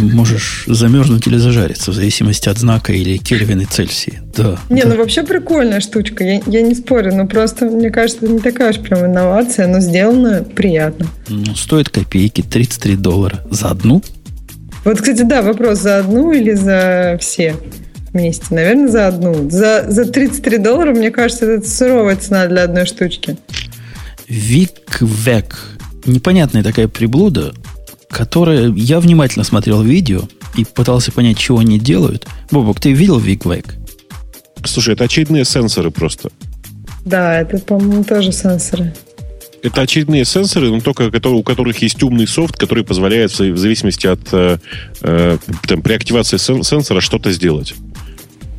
Можешь 0.00 0.64
замерзнуть 0.66 1.26
или 1.28 1.36
зажариться, 1.36 1.92
в 1.92 1.94
зависимости 1.94 2.48
от 2.48 2.58
знака 2.58 2.92
или 2.92 3.16
Кельвин 3.16 3.60
и 3.60 3.64
Цельсия. 3.64 4.22
Да. 4.36 4.58
Не, 4.68 4.82
да. 4.82 4.88
ну 4.88 4.96
вообще 4.96 5.22
прикольная 5.22 5.80
штучка, 5.80 6.24
я, 6.24 6.42
я 6.46 6.62
не 6.62 6.74
спорю, 6.74 7.14
но 7.14 7.26
просто, 7.28 7.66
мне 7.66 7.90
кажется, 7.90 8.24
это 8.24 8.34
не 8.34 8.40
такая 8.40 8.70
уж 8.70 8.80
прям 8.80 9.06
инновация, 9.06 9.68
но 9.68 9.78
сделано 9.78 10.42
приятно. 10.42 11.06
Ну, 11.28 11.54
стоит 11.54 11.90
копейки, 11.90 12.42
33 12.42 12.96
доллара. 12.96 13.40
За 13.50 13.70
одну? 13.70 14.02
Вот, 14.84 15.00
кстати, 15.00 15.22
да, 15.22 15.42
вопрос, 15.42 15.80
за 15.80 15.98
одну 15.98 16.32
или 16.32 16.52
за 16.52 17.16
все 17.20 17.56
вместе? 18.12 18.46
Наверное, 18.50 18.88
за 18.88 19.08
одну. 19.08 19.48
За, 19.50 19.84
за 19.88 20.04
33 20.04 20.58
доллара, 20.58 20.92
мне 20.92 21.10
кажется, 21.10 21.46
это 21.46 21.68
суровая 21.68 22.16
цена 22.16 22.46
для 22.46 22.64
одной 22.64 22.84
штучки. 22.84 23.36
Виквек. 24.28 25.58
Непонятная 26.06 26.62
такая 26.62 26.88
приблуда, 26.88 27.54
которая... 28.10 28.70
Я 28.72 29.00
внимательно 29.00 29.44
смотрел 29.44 29.82
видео 29.82 30.22
и 30.54 30.64
пытался 30.64 31.12
понять, 31.12 31.38
чего 31.38 31.58
они 31.58 31.78
делают. 31.78 32.26
Бобок, 32.50 32.78
ты 32.78 32.92
видел 32.92 33.18
Виквек? 33.18 33.76
Слушай, 34.64 34.94
это 34.94 35.04
очередные 35.04 35.44
сенсоры 35.44 35.90
просто. 35.90 36.30
Да, 37.04 37.40
это, 37.40 37.58
по-моему, 37.58 38.04
тоже 38.04 38.32
сенсоры. 38.32 38.92
Это 39.64 39.80
очередные 39.80 40.26
сенсоры, 40.26 40.68
но 40.68 40.80
только 40.80 41.10
которые, 41.10 41.40
у 41.40 41.42
которых 41.42 41.78
есть 41.78 42.02
умный 42.02 42.26
софт, 42.26 42.58
который 42.58 42.84
позволяет 42.84 43.30
в 43.32 43.56
зависимости 43.56 44.06
от 44.06 44.20
э, 44.30 44.58
э, 45.00 45.38
там, 45.66 45.80
при 45.80 45.94
активации 45.94 46.36
сенсора 46.36 47.00
что-то 47.00 47.32
сделать. 47.32 47.72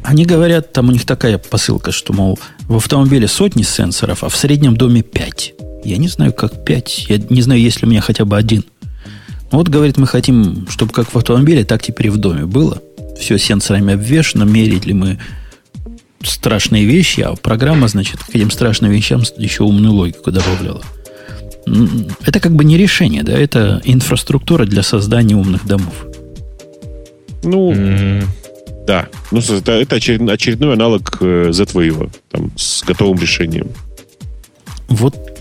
Они 0.04 0.26
говорят, 0.26 0.74
там 0.74 0.90
у 0.90 0.92
них 0.92 1.06
такая 1.06 1.38
посылка, 1.38 1.92
что, 1.92 2.12
мол, 2.12 2.40
в 2.68 2.78
автомобиле 2.78 3.28
сотни 3.28 3.62
сенсоров, 3.62 4.24
а 4.24 4.30
в 4.30 4.36
среднем 4.36 4.76
доме 4.76 5.04
пять. 5.04 5.54
Я 5.84 5.98
не 5.98 6.08
знаю, 6.08 6.34
как 6.34 6.66
пять. 6.66 7.06
Я 7.08 7.20
не 7.30 7.44
знаю, 7.44 7.62
есть 7.62 7.84
ли 7.84 7.88
у 7.88 7.92
меня 7.92 8.02
хотя 8.02 8.26
бы 8.26 8.36
один. 8.36 8.64
Вот, 9.52 9.68
говорит, 9.68 9.98
мы 9.98 10.08
хотим, 10.08 10.68
чтобы 10.72 10.92
как 10.92 11.14
в 11.14 11.16
автомобиле, 11.16 11.66
так 11.66 11.84
теперь 11.84 12.08
и 12.08 12.10
в 12.10 12.18
доме 12.18 12.48
было. 12.48 12.82
Все 13.20 13.38
сенсорами 13.38 13.94
обвешено, 13.94 14.44
мерить 14.44 14.88
ли 14.88 14.94
мы 14.94 15.20
страшные 16.26 16.86
вещи, 16.86 17.22
а 17.22 17.36
программа, 17.36 17.88
значит, 17.88 18.24
к 18.24 18.36
этим 18.36 18.52
страшным 18.52 18.92
вещам 18.92 19.24
еще 19.38 19.64
умную 19.64 19.94
логику 19.94 20.32
добавляла. 20.32 20.84
Это 22.26 22.40
как 22.40 22.54
бы 22.54 22.64
не 22.64 22.78
решение, 22.78 23.24
да, 23.24 23.34
это 23.34 23.82
инфраструктура 23.86 24.66
для 24.66 24.84
создания 24.84 25.36
умных 25.36 25.66
домов. 25.66 26.06
Ну, 27.44 27.72
mm-hmm. 27.72 28.24
да. 28.86 29.08
Ну, 29.32 29.40
это, 29.40 29.72
это 29.72 29.96
очередной 29.96 30.74
аналог 30.74 31.18
Z-Wave, 31.20 32.06
э, 32.06 32.10
там, 32.32 32.52
с 32.56 32.84
готовым 32.84 33.20
решением. 33.20 33.70
Вот 34.88 35.35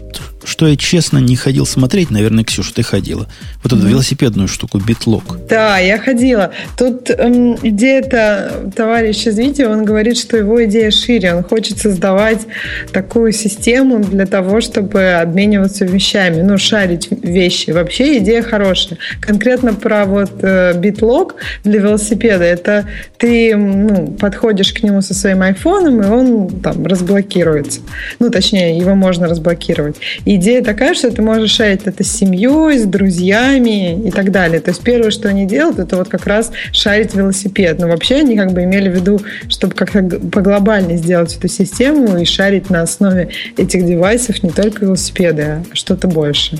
что 0.54 0.68
я 0.68 0.76
честно 0.76 1.18
не 1.18 1.34
ходил 1.34 1.66
смотреть, 1.66 2.12
наверное, 2.12 2.44
Ксюша, 2.44 2.72
ты 2.72 2.84
ходила. 2.84 3.26
Вот 3.64 3.72
эту 3.72 3.82
mm-hmm. 3.82 3.88
велосипедную 3.88 4.46
штуку, 4.46 4.78
битлок. 4.78 5.36
Да, 5.48 5.78
я 5.78 5.98
ходила. 5.98 6.52
Тут 6.78 7.10
эм, 7.10 7.58
идея-то, 7.60 8.70
товарищ 8.76 9.26
из 9.26 9.36
видео, 9.36 9.72
он 9.72 9.84
говорит, 9.84 10.16
что 10.16 10.36
его 10.36 10.64
идея 10.64 10.92
шире. 10.92 11.34
Он 11.34 11.42
хочет 11.42 11.78
создавать 11.78 12.46
такую 12.92 13.32
систему 13.32 13.98
для 13.98 14.26
того, 14.26 14.60
чтобы 14.60 15.14
обмениваться 15.14 15.86
вещами, 15.86 16.40
ну, 16.42 16.56
шарить 16.56 17.08
вещи. 17.10 17.70
Вообще 17.70 18.18
идея 18.18 18.42
хорошая. 18.42 19.00
Конкретно 19.20 19.74
про 19.74 20.04
вот 20.04 20.34
э, 20.42 20.78
битлок 20.78 21.34
для 21.64 21.80
велосипеда. 21.80 22.44
Это 22.44 22.86
ты 23.18 23.56
ну, 23.56 24.16
подходишь 24.20 24.72
к 24.72 24.84
нему 24.84 25.02
со 25.02 25.14
своим 25.14 25.42
айфоном, 25.42 26.00
и 26.00 26.06
он 26.06 26.60
там 26.60 26.86
разблокируется. 26.86 27.80
Ну, 28.20 28.30
точнее, 28.30 28.78
его 28.78 28.94
можно 28.94 29.26
разблокировать. 29.26 29.96
И 30.24 30.43
идея 30.44 30.62
такая, 30.62 30.94
что 30.94 31.10
ты 31.10 31.22
можешь 31.22 31.52
шарить 31.52 31.82
это 31.86 32.04
с 32.04 32.08
семьей, 32.08 32.78
с 32.78 32.84
друзьями 32.84 34.06
и 34.06 34.10
так 34.10 34.30
далее. 34.30 34.60
То 34.60 34.70
есть 34.70 34.82
первое, 34.82 35.10
что 35.10 35.28
они 35.28 35.46
делают, 35.46 35.78
это 35.78 35.96
вот 35.96 36.08
как 36.08 36.26
раз 36.26 36.52
шарить 36.72 37.14
велосипед. 37.14 37.78
Но 37.78 37.88
вообще 37.88 38.16
они 38.16 38.36
как 38.36 38.52
бы 38.52 38.62
имели 38.62 38.90
в 38.90 38.94
виду, 38.94 39.20
чтобы 39.48 39.74
как-то 39.74 40.02
поглобальнее 40.02 40.98
сделать 40.98 41.34
эту 41.36 41.48
систему 41.48 42.18
и 42.18 42.24
шарить 42.26 42.68
на 42.68 42.82
основе 42.82 43.30
этих 43.56 43.86
девайсов 43.86 44.42
не 44.42 44.50
только 44.50 44.84
велосипеды, 44.84 45.42
а 45.42 45.64
что-то 45.72 46.08
больше. 46.08 46.58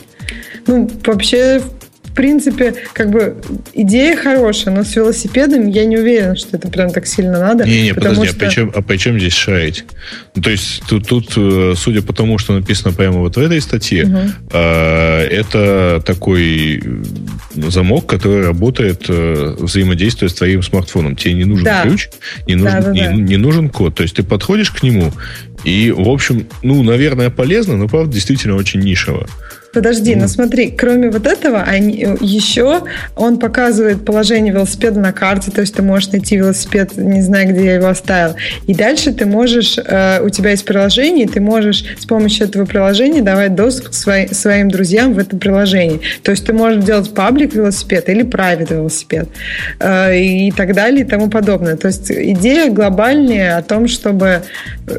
Ну, 0.67 0.91
вообще, 1.05 1.61
в 2.15 2.17
принципе, 2.17 2.75
как 2.93 3.11
бы 3.11 3.35
идея 3.73 4.17
хорошая, 4.17 4.73
но 4.73 4.85
с 4.85 4.95
велосипедом 4.95 5.67
я 5.67 5.85
не 5.85 5.97
уверена, 5.97 6.37
что 6.37 6.57
это 6.57 6.69
прям 6.69 6.91
так 6.91 7.09
сильно 7.09 7.41
надо. 7.41 7.65
Не-не, 7.65 7.93
подожди, 7.93 8.27
что... 8.27 8.37
а, 8.37 8.39
при 8.39 8.55
чем, 8.55 8.73
а 8.73 8.83
при 8.83 8.97
чем 8.99 9.19
здесь 9.19 9.33
шарить? 9.33 9.85
Ну, 10.37 10.41
то 10.41 10.51
есть 10.51 10.85
тут, 10.89 11.09
тут, 11.09 11.33
э, 11.37 11.75
судя 11.77 12.03
по 12.03 12.13
тому, 12.13 12.39
что 12.39 12.53
написано 12.53 12.95
прямо 12.95 13.19
вот 13.19 13.37
в 13.37 13.41
этой 13.41 13.61
статье, 13.61 14.05
угу. 14.05 14.19
э, 14.53 15.27
это 15.27 16.01
такой 16.07 16.81
замок, 17.57 18.07
который 18.07 18.47
работает 18.47 19.07
э, 19.09 19.57
взаимодействуя 19.59 20.29
с 20.29 20.35
твоим 20.35 20.63
смартфоном. 20.63 21.17
Тебе 21.17 21.35
не 21.35 21.45
нужен 21.45 21.65
да. 21.65 21.83
ключ, 21.83 22.11
не 22.47 22.55
нужен, 22.55 22.81
да, 22.81 22.81
да, 22.81 22.93
не, 22.93 23.07
да. 23.09 23.13
не 23.13 23.37
нужен 23.39 23.71
код. 23.71 23.97
То 23.97 24.05
есть 24.05 24.15
ты 24.15 24.23
подходишь 24.23 24.71
к 24.71 24.85
нему, 24.85 25.13
и, 25.65 25.91
в 25.91 26.09
общем, 26.09 26.47
ну, 26.63 26.81
наверное, 26.85 27.31
полезно, 27.31 27.77
но, 27.77 27.89
правда, 27.89 28.13
действительно 28.13 28.55
очень 28.55 28.79
нишево. 28.79 29.27
Подожди, 29.75 30.15
mm. 30.15 30.19
ну 30.21 30.29
смотри, 30.29 30.71
кроме 30.71 31.11
вот 31.11 31.27
этого, 31.27 31.63
они, 31.63 32.07
еще 32.21 32.83
он 33.17 33.39
показывает 33.39 34.05
положение 34.05 34.55
велосипеда 34.55 35.01
на 35.01 35.13
карте, 35.13 35.51
то 35.51 35.61
есть 35.61 35.75
ты 35.75 35.83
можешь 35.83 36.11
найти 36.13 36.37
велосипед, 36.37 36.97
не 36.97 37.23
знаю, 37.23 37.49
где 37.49 37.65
я 37.65 37.75
его 37.75 37.89
оставил. 37.89 38.37
И 38.67 38.75
дальше 38.75 39.13
ты 39.13 39.27
можешь, 39.27 39.79
э, 39.79 40.23
у 40.23 40.31
тебя 40.31 40.51
есть 40.51 40.65
приложение, 40.65 41.27
и 41.27 41.29
ты 41.29 41.41
можешь 41.41 41.85
с 41.99 42.07
помощью 42.07 42.47
этого 42.47 42.65
приложения 42.65 43.23
давать 43.23 43.55
доступ 43.55 43.91
к 43.91 43.95
свои, 43.95 44.29
своим 44.29 44.71
друзьям 44.71 45.15
в 45.15 45.19
это 45.19 45.37
приложение. 45.37 46.01
То 46.23 46.31
есть 46.31 46.47
ты 46.47 46.53
можешь 46.53 46.85
делать 46.85 47.13
паблик 47.13 47.55
велосипед 47.55 48.09
или 48.09 48.23
правит 48.23 48.71
велосипед 48.71 49.29
э, 49.81 50.17
и 50.19 50.53
так 50.53 50.75
далее 50.75 51.05
и 51.05 51.09
тому 51.09 51.29
подобное. 51.29 51.77
То 51.77 51.89
есть 51.89 52.11
идея 52.11 52.71
глобальная 52.71 53.59
о 53.59 53.63
том, 53.63 53.89
чтобы 53.89 54.43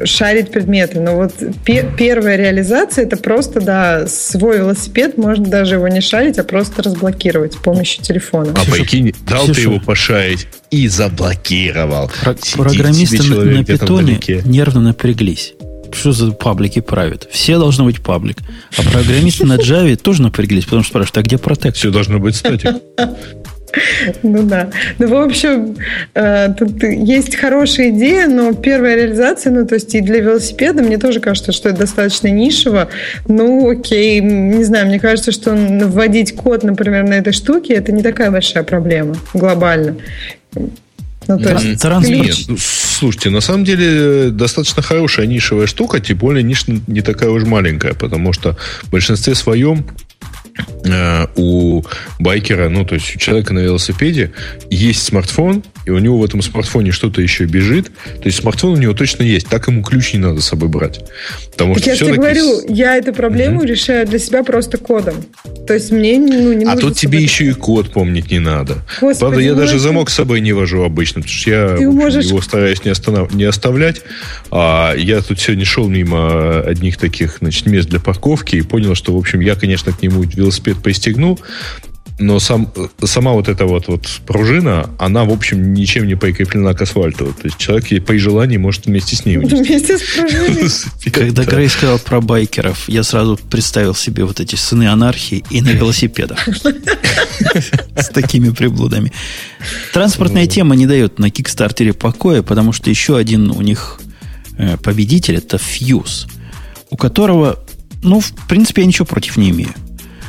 шарить 0.04 0.50
предметы. 0.50 1.00
Но 1.00 1.16
вот 1.16 1.32
пе- 1.64 1.86
первая 1.96 2.36
реализация 2.36 3.04
это 3.04 3.16
просто, 3.16 3.60
да, 3.60 4.06
свой 4.06 4.60
велосипед, 4.66 5.16
можно 5.16 5.46
даже 5.46 5.74
его 5.76 5.88
не 5.88 6.00
шарить, 6.00 6.38
а 6.38 6.44
просто 6.44 6.82
разблокировать 6.82 7.54
с 7.54 7.56
помощью 7.56 8.02
телефона. 8.02 8.54
А 8.54 8.70
прикинь, 8.70 9.14
дал 9.26 9.44
Ксюша, 9.44 9.54
ты 9.54 9.60
его 9.62 9.80
пошарить 9.80 10.46
и 10.70 10.88
заблокировал. 10.88 12.10
Про- 12.22 12.36
программисты 12.56 13.22
на, 13.22 13.44
на 13.44 13.64
питоне 13.64 14.20
нервно 14.44 14.80
напряглись. 14.80 15.54
Что 15.92 16.12
за 16.12 16.32
паблики 16.32 16.80
правят? 16.80 17.28
Все 17.30 17.58
должно 17.58 17.84
быть 17.84 18.02
паблик. 18.02 18.38
А 18.76 18.82
программисты 18.82 19.46
на 19.46 19.54
Java 19.56 19.96
тоже 19.96 20.20
напряглись, 20.22 20.64
потому 20.64 20.82
что 20.82 20.90
спрашивают, 20.90 21.18
а 21.18 21.22
где 21.22 21.38
протект? 21.38 21.76
Все 21.76 21.90
должно 21.90 22.18
быть 22.18 22.36
статик. 22.36 22.70
Ну 24.22 24.42
да. 24.42 24.70
Ну, 24.98 25.08
в 25.08 25.14
общем, 25.14 25.76
э, 26.14 26.48
тут 26.58 26.82
есть 26.82 27.36
хорошая 27.36 27.90
идея, 27.90 28.26
но 28.26 28.52
первая 28.54 28.96
реализация, 28.96 29.52
ну, 29.52 29.66
то 29.66 29.74
есть 29.74 29.94
и 29.94 30.00
для 30.00 30.20
велосипеда, 30.20 30.82
мне 30.82 30.98
тоже 30.98 31.20
кажется, 31.20 31.52
что 31.52 31.68
это 31.68 31.80
достаточно 31.80 32.28
нишево. 32.28 32.88
Ну, 33.28 33.70
окей, 33.70 34.20
не 34.20 34.64
знаю, 34.64 34.86
мне 34.86 35.00
кажется, 35.00 35.32
что 35.32 35.52
вводить 35.52 36.34
код, 36.34 36.62
например, 36.62 37.04
на 37.04 37.14
этой 37.14 37.32
штуке, 37.32 37.74
это 37.74 37.92
не 37.92 38.02
такая 38.02 38.30
большая 38.30 38.64
проблема 38.64 39.16
глобально. 39.34 39.96
Ну, 41.28 41.40
то 41.40 41.52
есть, 41.54 41.82
Транспорт. 41.82 42.20
Нет, 42.20 42.36
ну, 42.48 42.56
слушайте, 42.58 43.30
на 43.30 43.40
самом 43.40 43.64
деле 43.64 44.30
достаточно 44.30 44.80
хорошая 44.80 45.26
нишевая 45.26 45.66
штука, 45.66 45.98
тем 45.98 46.18
более 46.18 46.44
ниша 46.44 46.66
не 46.86 47.00
такая 47.00 47.30
уж 47.30 47.42
маленькая, 47.42 47.94
потому 47.94 48.32
что 48.32 48.56
в 48.84 48.90
большинстве 48.90 49.34
своем 49.34 49.84
Э, 49.86 50.05
у 51.36 51.82
байкера, 52.18 52.68
ну, 52.68 52.84
то 52.84 52.94
есть 52.94 53.16
у 53.16 53.18
человека 53.18 53.52
на 53.52 53.60
велосипеде 53.60 54.32
есть 54.70 55.02
смартфон, 55.02 55.64
и 55.86 55.90
у 55.90 55.98
него 55.98 56.18
в 56.18 56.24
этом 56.24 56.42
смартфоне 56.42 56.90
что-то 56.90 57.22
еще 57.22 57.44
бежит. 57.44 57.86
То 57.86 58.26
есть 58.26 58.40
смартфон 58.40 58.72
у 58.72 58.76
него 58.76 58.92
точно 58.92 59.22
есть, 59.22 59.46
так 59.46 59.68
ему 59.68 59.82
ключ 59.82 60.12
не 60.14 60.18
надо 60.18 60.40
с 60.40 60.46
собой 60.46 60.68
брать. 60.68 61.00
Потому 61.52 61.74
так 61.74 61.82
что 61.82 61.90
я 61.90 61.96
тебе 61.96 62.14
говорю, 62.14 62.60
я 62.68 62.96
эту 62.96 63.12
проблему 63.12 63.58
угу. 63.58 63.66
решаю 63.66 64.04
для 64.06 64.18
себя 64.18 64.42
просто 64.42 64.78
кодом. 64.78 65.14
То 65.66 65.74
есть 65.74 65.92
мне 65.92 66.18
ну, 66.18 66.52
не 66.52 66.64
А 66.64 66.76
тут 66.76 66.96
тебе 66.96 67.20
еще 67.20 67.46
и 67.46 67.52
код 67.52 67.92
помнить 67.92 68.32
не 68.32 68.40
надо. 68.40 68.78
Господи, 69.00 69.20
Правда, 69.20 69.40
я 69.40 69.52
ну 69.52 69.58
даже 69.58 69.78
замок 69.78 70.10
с 70.10 70.14
собой 70.14 70.40
не 70.40 70.52
вожу 70.52 70.82
обычно, 70.82 71.22
потому 71.22 71.38
что 71.38 71.50
я 71.50 71.72
общем, 71.74 71.92
можешь... 71.92 72.24
его 72.24 72.40
стараюсь 72.40 72.84
не, 72.84 72.90
останов... 72.90 73.32
не 73.32 73.44
оставлять. 73.44 74.02
А 74.50 74.92
я 74.96 75.20
тут 75.20 75.38
сегодня 75.38 75.64
шел 75.64 75.88
мимо 75.88 76.60
одних 76.62 76.96
таких 76.96 77.38
значит, 77.40 77.66
мест 77.66 77.88
для 77.88 78.00
парковки 78.00 78.56
и 78.56 78.62
понял, 78.62 78.96
что, 78.96 79.14
в 79.14 79.18
общем, 79.18 79.38
я, 79.38 79.54
конечно, 79.54 79.92
к 79.92 80.02
нему 80.02 80.22
велосипед 80.22 80.78
пристегнул, 80.82 81.38
но 82.18 82.40
сам, 82.40 82.72
сама 83.04 83.32
вот 83.32 83.48
эта 83.48 83.66
вот, 83.66 83.88
вот 83.88 84.08
пружина, 84.26 84.88
она, 84.98 85.24
в 85.24 85.30
общем, 85.30 85.74
ничем 85.74 86.06
не 86.06 86.14
прикреплена 86.14 86.72
к 86.72 86.80
асфальту. 86.80 87.26
То 87.26 87.44
есть 87.44 87.58
человек 87.58 88.06
при 88.06 88.18
желании 88.18 88.56
может 88.56 88.86
вместе 88.86 89.16
с 89.16 89.26
ней 89.26 89.36
Вместе 89.36 89.98
с 89.98 90.02
пружиной. 90.02 90.70
Когда 91.12 91.44
Грей 91.44 91.68
сказал 91.68 91.98
про 91.98 92.22
байкеров, 92.22 92.88
я 92.88 93.02
сразу 93.02 93.36
представил 93.36 93.94
себе 93.94 94.24
вот 94.24 94.40
эти 94.40 94.54
сыны 94.54 94.88
анархии 94.88 95.44
и 95.50 95.60
на 95.60 95.70
велосипедах. 95.70 96.48
С 97.96 98.08
такими 98.08 98.48
приблудами. 98.48 99.12
Транспортная 99.92 100.46
тема 100.46 100.74
не 100.74 100.86
дает 100.86 101.18
на 101.18 101.30
Кикстартере 101.30 101.92
покоя, 101.92 102.42
потому 102.42 102.72
что 102.72 102.88
еще 102.88 103.18
один 103.18 103.50
у 103.50 103.60
них 103.60 104.00
э, 104.56 104.78
победитель 104.78 105.36
это 105.36 105.58
Fuse, 105.58 106.26
у 106.88 106.96
которого, 106.96 107.62
ну, 108.02 108.20
в 108.20 108.32
принципе, 108.48 108.82
я 108.82 108.88
ничего 108.88 109.04
против 109.04 109.36
не 109.36 109.50
имею. 109.50 109.74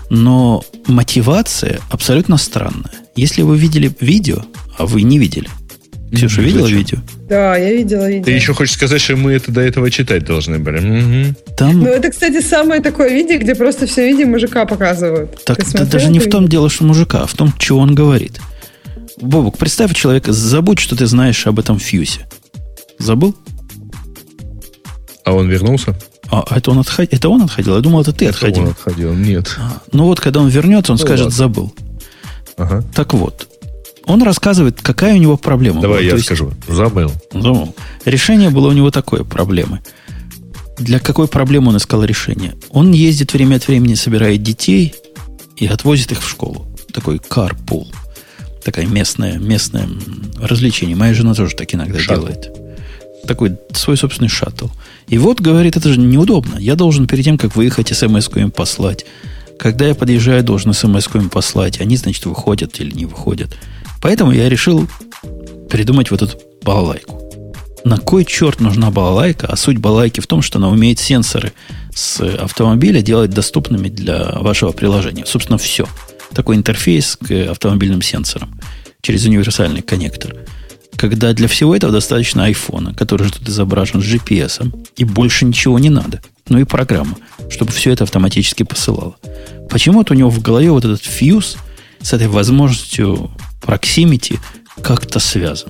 Но 0.09 0.63
мотивация 0.87 1.79
абсолютно 1.89 2.37
странная. 2.37 2.91
Если 3.15 3.41
вы 3.41 3.57
видели 3.57 3.91
видео, 3.99 4.43
а 4.77 4.85
вы 4.85 5.01
не 5.01 5.17
видели. 5.17 5.49
Ксюша, 6.13 6.41
видела 6.41 6.63
Зачем? 6.63 6.77
видео? 6.77 6.97
Да, 7.27 7.57
я 7.57 7.73
видела 7.73 8.09
видео. 8.09 8.23
Ты 8.23 8.31
еще 8.31 8.53
хочешь 8.53 8.75
сказать, 8.75 9.01
что 9.01 9.17
мы 9.17 9.33
это 9.33 9.51
до 9.51 9.59
этого 9.61 9.91
читать 9.91 10.23
должны 10.23 10.57
были? 10.57 10.77
Угу. 10.77 11.35
Там... 11.57 11.81
Ну, 11.81 11.87
это, 11.87 12.09
кстати, 12.09 12.41
самое 12.41 12.81
такое 12.81 13.09
видео, 13.09 13.37
где 13.39 13.55
просто 13.55 13.87
все 13.87 14.07
видео 14.07 14.27
мужика 14.27 14.65
показывают. 14.65 15.43
Так 15.43 15.59
это 15.59 15.85
даже 15.85 16.09
не 16.09 16.19
в 16.19 16.29
том 16.29 16.47
дело, 16.47 16.69
что 16.69 16.85
мужика, 16.85 17.23
а 17.23 17.27
в 17.27 17.33
том, 17.33 17.53
что 17.59 17.77
он 17.77 17.93
говорит. 17.93 18.39
Бобок, 19.19 19.57
представь 19.57 19.93
человека, 19.93 20.31
забудь, 20.31 20.79
что 20.79 20.95
ты 20.95 21.07
знаешь 21.07 21.45
об 21.45 21.59
этом 21.59 21.79
фьюсе. 21.79 22.21
Забыл? 22.99 23.35
А 25.25 25.33
он 25.33 25.49
вернулся? 25.49 25.97
А 26.29 26.45
это 26.57 26.71
он, 26.71 26.79
отходил? 26.79 27.09
это 27.17 27.29
он 27.29 27.41
отходил? 27.43 27.75
Я 27.75 27.81
думал, 27.81 28.01
это 28.01 28.11
ты 28.13 28.25
Это 28.25 28.35
отходил. 28.35 28.63
он 28.63 28.69
отходил. 28.69 29.13
Нет. 29.13 29.55
А, 29.59 29.81
Ну 29.91 30.05
вот, 30.05 30.19
когда 30.19 30.41
он 30.41 30.49
вернется, 30.49 30.91
он 30.91 30.97
Ну 30.99 31.05
скажет, 31.05 31.25
ладно. 31.25 31.37
забыл. 31.37 31.73
Ага. 32.57 32.83
Так 32.93 33.13
вот, 33.13 33.47
он 34.05 34.23
рассказывает, 34.23 34.81
какая 34.81 35.13
у 35.15 35.17
него 35.17 35.37
проблема. 35.37 35.81
Давай 35.81 35.97
была. 35.99 36.03
я 36.03 36.09
То 36.11 36.15
есть- 36.17 36.25
скажу. 36.27 36.53
Забыл. 36.67 37.11
Забыл. 37.31 37.75
Решение 38.05 38.49
было 38.49 38.67
у 38.69 38.71
него 38.73 38.91
такое 38.91 39.23
проблемы. 39.23 39.81
Для 40.77 40.99
какой 40.99 41.27
проблемы 41.27 41.69
он 41.69 41.77
искал 41.77 42.03
решение? 42.03 42.55
Он 42.69 42.91
ездит 42.91 43.33
время 43.33 43.55
от 43.55 43.67
времени, 43.67 43.95
собирает 43.95 44.43
детей 44.43 44.93
и 45.55 45.65
отвозит 45.65 46.11
их 46.11 46.21
в 46.21 46.29
школу. 46.29 46.67
Такой 46.93 47.17
carpool. 47.17 47.87
Такое 48.63 48.85
местное, 48.85 49.37
местное 49.39 49.87
развлечение. 50.39 50.95
Моя 50.95 51.13
жена 51.13 51.33
тоже 51.33 51.55
так 51.55 51.73
иногда 51.73 51.97
Шаттл. 51.99 52.21
делает. 52.27 52.51
Такой 53.27 53.57
свой 53.73 53.97
собственный 53.97 54.29
шаттл. 54.29 54.67
И 55.07 55.17
вот, 55.17 55.41
говорит, 55.41 55.75
это 55.75 55.89
же 55.89 55.99
неудобно. 55.99 56.57
Я 56.57 56.75
должен 56.75 57.07
перед 57.07 57.25
тем, 57.25 57.37
как 57.37 57.55
выехать, 57.55 57.95
смс 57.95 58.29
им 58.35 58.51
послать. 58.51 59.05
Когда 59.59 59.87
я 59.87 59.95
подъезжаю, 59.95 60.43
должен 60.43 60.73
смс 60.73 61.07
им 61.13 61.29
послать. 61.29 61.81
Они, 61.81 61.97
значит, 61.97 62.25
выходят 62.25 62.79
или 62.79 62.91
не 62.91 63.05
выходят. 63.05 63.57
Поэтому 64.01 64.31
я 64.31 64.47
решил 64.49 64.87
придумать 65.69 66.11
вот 66.11 66.21
эту 66.21 66.39
балалайку. 66.63 67.27
На 67.83 67.97
кой 67.97 68.25
черт 68.25 68.59
нужна 68.59 68.91
балалайка? 68.91 69.47
А 69.47 69.55
суть 69.55 69.77
балалайки 69.77 70.19
в 70.19 70.27
том, 70.27 70.41
что 70.41 70.59
она 70.59 70.69
умеет 70.69 70.99
сенсоры 70.99 71.53
с 71.93 72.19
автомобиля 72.19 73.01
делать 73.01 73.31
доступными 73.31 73.89
для 73.89 74.33
вашего 74.39 74.71
приложения. 74.71 75.25
Собственно, 75.25 75.57
все. 75.57 75.87
Такой 76.33 76.55
интерфейс 76.55 77.17
к 77.17 77.31
автомобильным 77.49 78.01
сенсорам 78.01 78.59
через 79.01 79.25
универсальный 79.25 79.81
коннектор. 79.81 80.35
Когда 80.97 81.33
для 81.33 81.47
всего 81.47 81.75
этого 81.75 81.91
достаточно 81.91 82.45
айфона, 82.45 82.93
который 82.93 83.25
же 83.25 83.33
тут 83.33 83.47
изображен 83.47 84.01
с 84.01 84.05
GPS, 84.05 84.71
и 84.95 85.03
больше 85.03 85.45
ничего 85.45 85.77
не 85.79 85.89
надо. 85.89 86.21
Ну 86.49 86.59
и 86.59 86.63
программа, 86.63 87.17
чтобы 87.49 87.71
все 87.71 87.91
это 87.91 88.03
автоматически 88.05 88.63
посылало. 88.63 89.15
Почему-то 89.69 90.13
у 90.13 90.17
него 90.17 90.29
в 90.29 90.41
голове 90.41 90.71
вот 90.71 90.85
этот 90.85 91.03
фьюз 91.03 91.57
с 92.01 92.13
этой 92.13 92.27
возможностью 92.27 93.31
proximity 93.61 94.39
как-то 94.81 95.19
связан. 95.19 95.69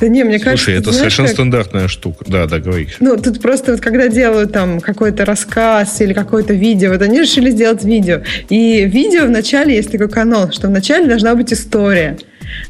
Да 0.00 0.08
не, 0.08 0.24
мне 0.24 0.38
кажется, 0.38 0.64
Слушай, 0.64 0.74
это 0.78 0.84
знаешь, 0.84 0.98
совершенно 0.98 1.28
как- 1.28 1.34
стандартная 1.36 1.88
штука. 1.88 2.24
Да, 2.26 2.46
да, 2.46 2.58
говори. 2.60 2.88
Ну, 2.98 3.16
тут 3.18 3.42
просто 3.42 3.72
вот 3.72 3.80
когда 3.82 4.08
делают 4.08 4.52
там 4.52 4.80
какой-то 4.80 5.24
рассказ 5.26 6.00
или 6.00 6.14
какое-то 6.14 6.54
видео, 6.54 6.92
вот 6.92 7.02
они 7.02 7.20
решили 7.20 7.50
сделать 7.50 7.84
видео. 7.84 8.22
И 8.48 8.84
видео 8.86 9.26
вначале 9.26 9.76
есть 9.76 9.92
такой 9.92 10.08
канон, 10.08 10.50
что 10.52 10.68
вначале 10.68 11.06
должна 11.06 11.34
быть 11.34 11.52
история. 11.52 12.18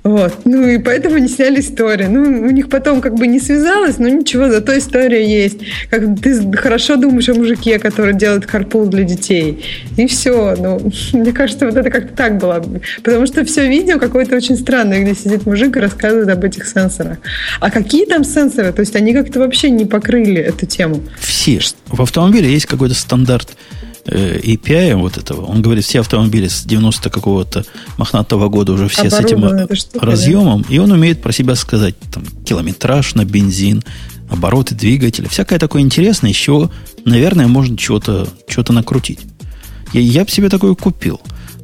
Вот. 0.03 0.45
Ну, 0.45 0.67
и 0.67 0.79
поэтому 0.79 1.17
они 1.17 1.29
сняли 1.29 1.61
историю. 1.61 2.11
Ну, 2.11 2.23
у 2.47 2.51
них 2.51 2.69
потом 2.69 3.01
как 3.01 3.15
бы 3.15 3.27
не 3.27 3.41
связалось, 3.41 3.99
но 3.99 4.09
ничего, 4.09 4.49
зато 4.49 4.77
история 4.79 5.27
есть. 5.27 5.59
Как 5.91 6.03
ты 6.21 6.57
хорошо 6.57 6.97
думаешь 6.97 7.29
о 7.29 7.35
мужике, 7.35 7.79
который 7.79 8.15
делает 8.15 8.47
карпул 8.47 8.87
для 8.87 9.05
детей. 9.05 9.65
И 9.97 10.07
все. 10.07 10.55
Ну, 10.57 10.91
мне 11.13 11.33
кажется, 11.33 11.67
вот 11.67 11.77
это 11.77 11.91
как-то 11.91 12.17
так 12.17 12.39
было. 12.39 12.65
Потому 13.03 13.27
что 13.27 13.45
все 13.45 13.69
видео 13.69 13.99
какое-то 13.99 14.37
очень 14.37 14.57
странное, 14.57 15.03
где 15.03 15.15
сидит 15.15 15.47
мужик 15.47 15.77
и 15.77 15.81
рассказывает 15.81 16.29
об 16.29 16.45
этих 16.45 16.67
сенсорах. 16.67 17.19
А 17.61 17.71
какие 17.71 18.07
там 18.07 18.25
сенсоры? 18.25 18.73
То 18.73 18.81
есть 18.81 18.97
они 18.97 19.13
как-то 19.13 19.41
вообще 19.41 19.71
не 19.71 19.85
покрыли 19.85 20.41
эту 20.41 20.67
тему. 20.67 21.03
Все. 21.19 21.61
В 21.87 22.03
автомобиле 22.03 22.51
есть 22.51 22.67
какой-то 22.67 22.95
стандарт 22.95 23.57
API 24.07 24.95
вот 24.95 25.19
этого. 25.19 25.45
Он 25.47 25.63
говорит, 25.63 25.85
все 25.85 26.01
автомобили 26.01 26.49
с 26.49 26.63
90 26.65 27.11
какого-то 27.11 27.65
мохнатого 27.97 28.49
года 28.49 28.73
уже 28.73 28.89
все 28.89 29.11
с 29.11 29.19
этим 29.19 29.45
э, 29.45 29.67
разъемом. 29.95 30.65
И 30.69 30.79
он 30.79 30.93
умеет 30.93 31.23
про 31.23 31.33
себя 31.33 31.55
сказать 31.55 31.97
там, 32.13 32.25
километраж 32.45 33.15
на 33.15 33.25
бензин, 33.25 33.83
обороты 34.31 34.75
двигателя. 34.75 35.29
Всякое 35.29 35.59
такое 35.59 35.83
интересное, 35.83 36.31
из 36.31 36.37
чего, 36.37 36.71
наверное, 37.05 37.47
можно 37.47 37.77
чего-то 37.77 38.29
чего 38.49 38.65
накрутить. 38.73 39.21
Я, 39.93 40.01
я 40.01 40.25
бы 40.25 40.31
себе 40.31 40.49
такое 40.49 40.75
купил. 40.75 41.21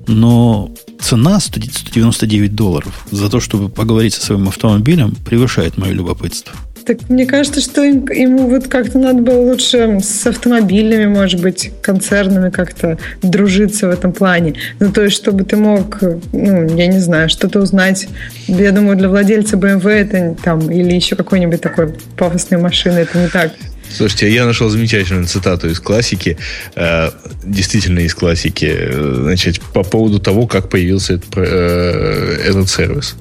Но 0.06 0.70
цена 1.00 1.38
100 1.38 1.60
199 1.60 2.54
долларов 2.54 3.06
за 3.10 3.28
то, 3.28 3.40
чтобы 3.40 3.68
поговорить 3.68 4.14
со 4.14 4.22
своим 4.22 4.48
автомобилем, 4.48 5.14
превышает 5.24 5.76
мое 5.78 5.92
любопытство. 5.92 6.54
Так 6.84 7.08
мне 7.08 7.26
кажется, 7.26 7.60
что 7.60 7.82
им- 7.82 8.06
ему 8.10 8.48
вот 8.48 8.66
как-то 8.66 8.98
надо 8.98 9.22
было 9.22 9.40
лучше 9.40 10.00
с 10.02 10.26
автомобильными, 10.26 11.06
может 11.06 11.40
быть, 11.40 11.70
концернами 11.80 12.50
как-то 12.50 12.98
дружиться 13.22 13.86
в 13.86 13.90
этом 13.90 14.12
плане. 14.12 14.54
Ну, 14.80 14.90
то 14.90 15.02
есть, 15.02 15.16
чтобы 15.16 15.44
ты 15.44 15.56
мог, 15.56 16.00
ну, 16.32 16.76
я 16.76 16.86
не 16.88 16.98
знаю, 16.98 17.28
что-то 17.28 17.60
узнать. 17.60 18.08
Я 18.48 18.72
думаю, 18.72 18.96
для 18.96 19.08
владельца 19.08 19.56
BMW 19.56 19.90
это 19.90 20.36
там, 20.42 20.70
или 20.70 20.94
еще 20.94 21.14
какой-нибудь 21.14 21.60
такой 21.60 21.94
пафосной 22.16 22.60
машины, 22.60 23.00
это 23.00 23.18
не 23.18 23.28
так. 23.28 23.52
Слушайте, 23.94 24.32
я 24.32 24.46
нашел 24.46 24.70
замечательную 24.70 25.26
цитату 25.26 25.68
из 25.68 25.78
классики, 25.78 26.38
э, 26.74 27.10
действительно 27.44 28.00
из 28.00 28.14
классики, 28.14 28.64
э, 28.74 29.14
значит, 29.22 29.60
по 29.60 29.82
поводу 29.82 30.18
того, 30.18 30.46
как 30.46 30.70
появился 30.70 31.14
этот, 31.14 31.36
э, 31.36 32.38
этот 32.46 32.70
сервис. 32.70 33.16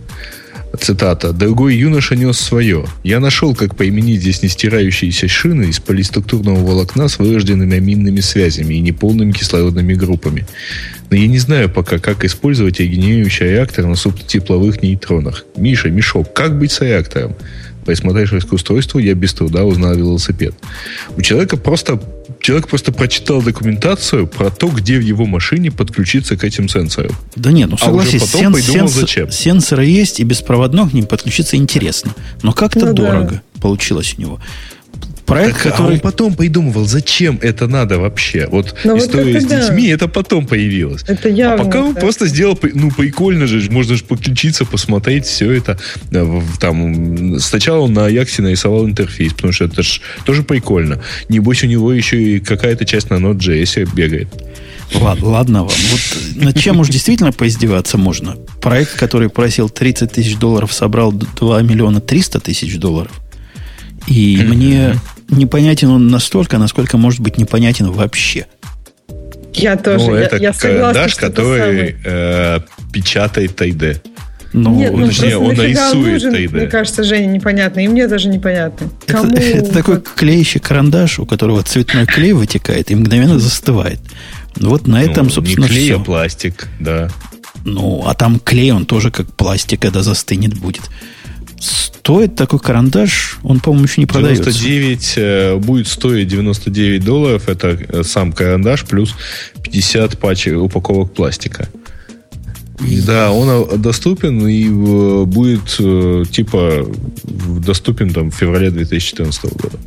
Цитата. 0.79 1.33
«Другой 1.33 1.75
юноша 1.75 2.15
нес 2.15 2.39
свое. 2.39 2.85
Я 3.03 3.19
нашел, 3.19 3.53
как 3.55 3.75
поименить 3.75 4.21
здесь 4.21 4.41
нестирающиеся 4.41 5.27
шины 5.27 5.65
из 5.65 5.79
полиструктурного 5.79 6.65
волокна 6.65 7.09
с 7.09 7.19
вырожденными 7.19 7.75
аминными 7.75 8.21
связями 8.21 8.75
и 8.75 8.79
неполными 8.79 9.33
кислородными 9.33 9.93
группами. 9.93 10.45
Но 11.09 11.17
я 11.17 11.27
не 11.27 11.39
знаю 11.39 11.69
пока, 11.69 11.99
как 11.99 12.23
использовать 12.23 12.79
регенерирующий 12.79 13.47
реактор 13.47 13.85
на 13.85 13.95
субтепловых 13.95 14.81
нейтронах. 14.81 15.45
Миша, 15.57 15.89
Мишок, 15.89 16.33
как 16.33 16.57
быть 16.57 16.71
с 16.71 16.79
реактором? 16.79 17.35
Присмотревшись 17.85 18.45
к 18.45 18.53
устройству, 18.53 18.99
я 18.99 19.13
без 19.13 19.33
труда 19.33 19.63
узнал 19.63 19.95
велосипед. 19.95 20.53
У 21.17 21.21
человека 21.21 21.57
просто 21.57 22.01
человек 22.39 22.67
просто 22.67 22.91
прочитал 22.91 23.41
документацию 23.41 24.27
про 24.27 24.49
то, 24.49 24.67
где 24.67 24.97
в 24.97 25.01
его 25.01 25.25
машине 25.25 25.71
подключиться 25.71 26.37
к 26.37 26.43
этим 26.43 26.69
сенсорам. 26.69 27.15
Да 27.35 27.51
нет, 27.51 27.69
ну 27.69 27.77
А 27.81 27.91
уже 27.91 28.05
согласись, 28.11 28.31
потом 28.31 28.53
придумал, 28.53 28.87
зачем. 28.87 29.31
сенсоры 29.31 29.85
есть, 29.85 30.19
и 30.19 30.23
беспроводно 30.23 30.89
к 30.89 30.93
ним 30.93 31.05
подключиться 31.05 31.55
интересно. 31.57 32.13
Но 32.43 32.53
как-то 32.53 32.85
Ну 32.85 32.85
да. 32.87 32.93
дорого 32.93 33.41
получилось 33.59 34.15
у 34.17 34.21
него. 34.21 34.39
Проект, 35.25 35.57
Так, 35.57 35.65
а 35.65 35.69
который... 35.71 35.93
он 35.95 35.99
потом 35.99 36.35
придумывал, 36.35 36.85
зачем 36.85 37.39
это 37.41 37.67
надо 37.67 37.99
вообще. 37.99 38.47
Вот 38.51 38.75
Ну, 38.83 38.93
вот 38.93 39.01
история 39.01 39.31
это 39.31 39.41
с 39.41 39.45
да. 39.45 39.61
детьми, 39.61 39.87
это 39.87 40.07
потом 40.07 40.45
появилось. 40.45 41.03
Это 41.07 41.29
А 41.29 41.31
явно. 41.31 41.65
пока 41.65 41.81
он 41.83 41.93
да. 41.93 42.01
просто 42.01 42.27
сделал, 42.27 42.59
ну, 42.73 42.91
прикольно 42.91 43.47
же, 43.47 43.69
можно 43.71 43.95
же 43.95 44.03
подключиться, 44.03 44.65
посмотреть 44.65 45.25
все 45.25 45.51
это. 45.51 45.77
э, 46.11 46.41
Там, 46.59 47.39
сначала 47.39 47.81
он 47.81 47.93
на 47.93 48.05
Аяксе 48.07 48.41
нарисовал 48.41 48.85
интерфейс, 48.85 49.33
потому 49.33 49.53
что 49.53 49.65
это 49.65 49.83
же 49.83 50.01
тоже 50.25 50.43
прикольно. 50.43 51.01
Небось, 51.29 51.63
у 51.63 51.67
него 51.67 51.93
еще 51.93 52.21
и 52.21 52.39
какая-то 52.39 52.85
часть 52.85 53.09
на 53.09 53.15
Node.js 53.15 53.89
бегает. 53.93 54.27
Ладно, 54.99 55.29
ладно 55.29 55.59
вам. 55.61 55.69
Вот 55.91 56.43
над 56.43 56.59
чем 56.59 56.81
уж 56.81 56.89
действительно 56.89 57.31
поиздеваться 57.31 57.97
можно. 57.97 58.35
Проект, 58.61 58.95
который 58.97 59.29
просил 59.29 59.69
30 59.69 60.11
тысяч 60.11 60.35
долларов, 60.35 60.73
собрал 60.73 61.13
2 61.13 61.61
миллиона 61.61 62.01
300 62.01 62.41
тысяч 62.41 62.77
долларов. 62.77 63.20
И 64.07 64.43
мне 64.43 64.95
непонятен 65.29 65.89
он 65.89 66.07
настолько, 66.07 66.57
насколько 66.57 66.97
может 66.97 67.19
быть 67.19 67.37
непонятен 67.37 67.91
вообще. 67.91 68.47
Я 69.53 69.75
тоже. 69.77 70.05
ну, 70.05 70.15
я, 70.15 70.21
это 70.21 70.37
я 70.37 70.53
согласна, 70.53 70.99
это 70.99 71.15
который 71.17 71.95
э, 72.03 72.59
печатает 72.91 73.59
3D. 73.59 74.01
Ну, 74.53 74.75
Нет, 74.75 74.91
ну 74.91 75.07
точнее, 75.07 75.37
он 75.37 75.55
нарисует 75.55 76.23
нужен, 76.23 76.33
3D. 76.35 76.57
Мне 76.57 76.67
кажется, 76.67 77.03
Жене 77.03 77.27
непонятно, 77.27 77.79
и 77.79 77.87
мне 77.87 78.07
даже 78.07 78.27
непонятно. 78.27 78.89
это, 79.07 79.13
Кому 79.13 79.35
это 79.35 79.71
такой 79.73 80.01
клеящий 80.01 80.59
карандаш, 80.59 81.19
у 81.19 81.25
которого 81.25 81.63
цветной 81.63 82.05
клей 82.05 82.33
вытекает 82.33 82.91
и 82.91 82.95
мгновенно 82.95 83.39
застывает. 83.39 83.99
Вот 84.57 84.87
на 84.87 85.01
этом, 85.01 85.25
Ну, 85.27 85.31
собственно, 85.31 85.63
не 85.63 85.69
клей, 85.69 85.85
все. 85.85 85.95
а 85.99 86.03
пластик, 86.03 86.67
да. 86.79 87.09
Ну, 87.63 88.03
а 88.05 88.13
там 88.13 88.39
клей, 88.39 88.71
он 88.71 88.85
тоже 88.85 89.11
как 89.11 89.27
пластик, 89.33 89.81
когда 89.81 90.01
застынет 90.03 90.57
будет. 90.57 90.81
Стоит 91.61 92.35
такой 92.35 92.57
карандаш, 92.57 93.37
он, 93.43 93.59
по-моему, 93.59 93.85
еще 93.85 94.01
не 94.01 94.07
продается. 94.07 94.51
99 94.51 95.13
э, 95.17 95.55
будет 95.57 95.87
стоить 95.87 96.27
99 96.27 97.05
долларов. 97.05 97.47
Это 97.47 97.67
э, 97.67 98.03
сам 98.03 98.33
карандаш 98.33 98.85
плюс 98.85 99.13
50 99.61 100.17
пачек 100.17 100.59
упаковок 100.59 101.13
пластика. 101.13 101.69
Да, 103.05 103.31
он 103.31 103.47
э, 103.47 103.77
доступен 103.77 104.47
и 104.47 104.67
будет 105.25 106.31
типа 106.31 106.87
доступен 107.23 108.09
там 108.09 108.31
в 108.31 108.35
феврале 108.35 108.71
2014 108.71 109.43
года. 109.53 109.77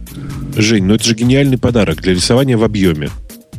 Жень, 0.56 0.84
ну 0.84 0.94
это 0.94 1.02
же 1.02 1.14
гениальный 1.14 1.58
подарок 1.58 2.00
для 2.00 2.14
рисования 2.14 2.56
в 2.56 2.62
объеме. 2.62 3.10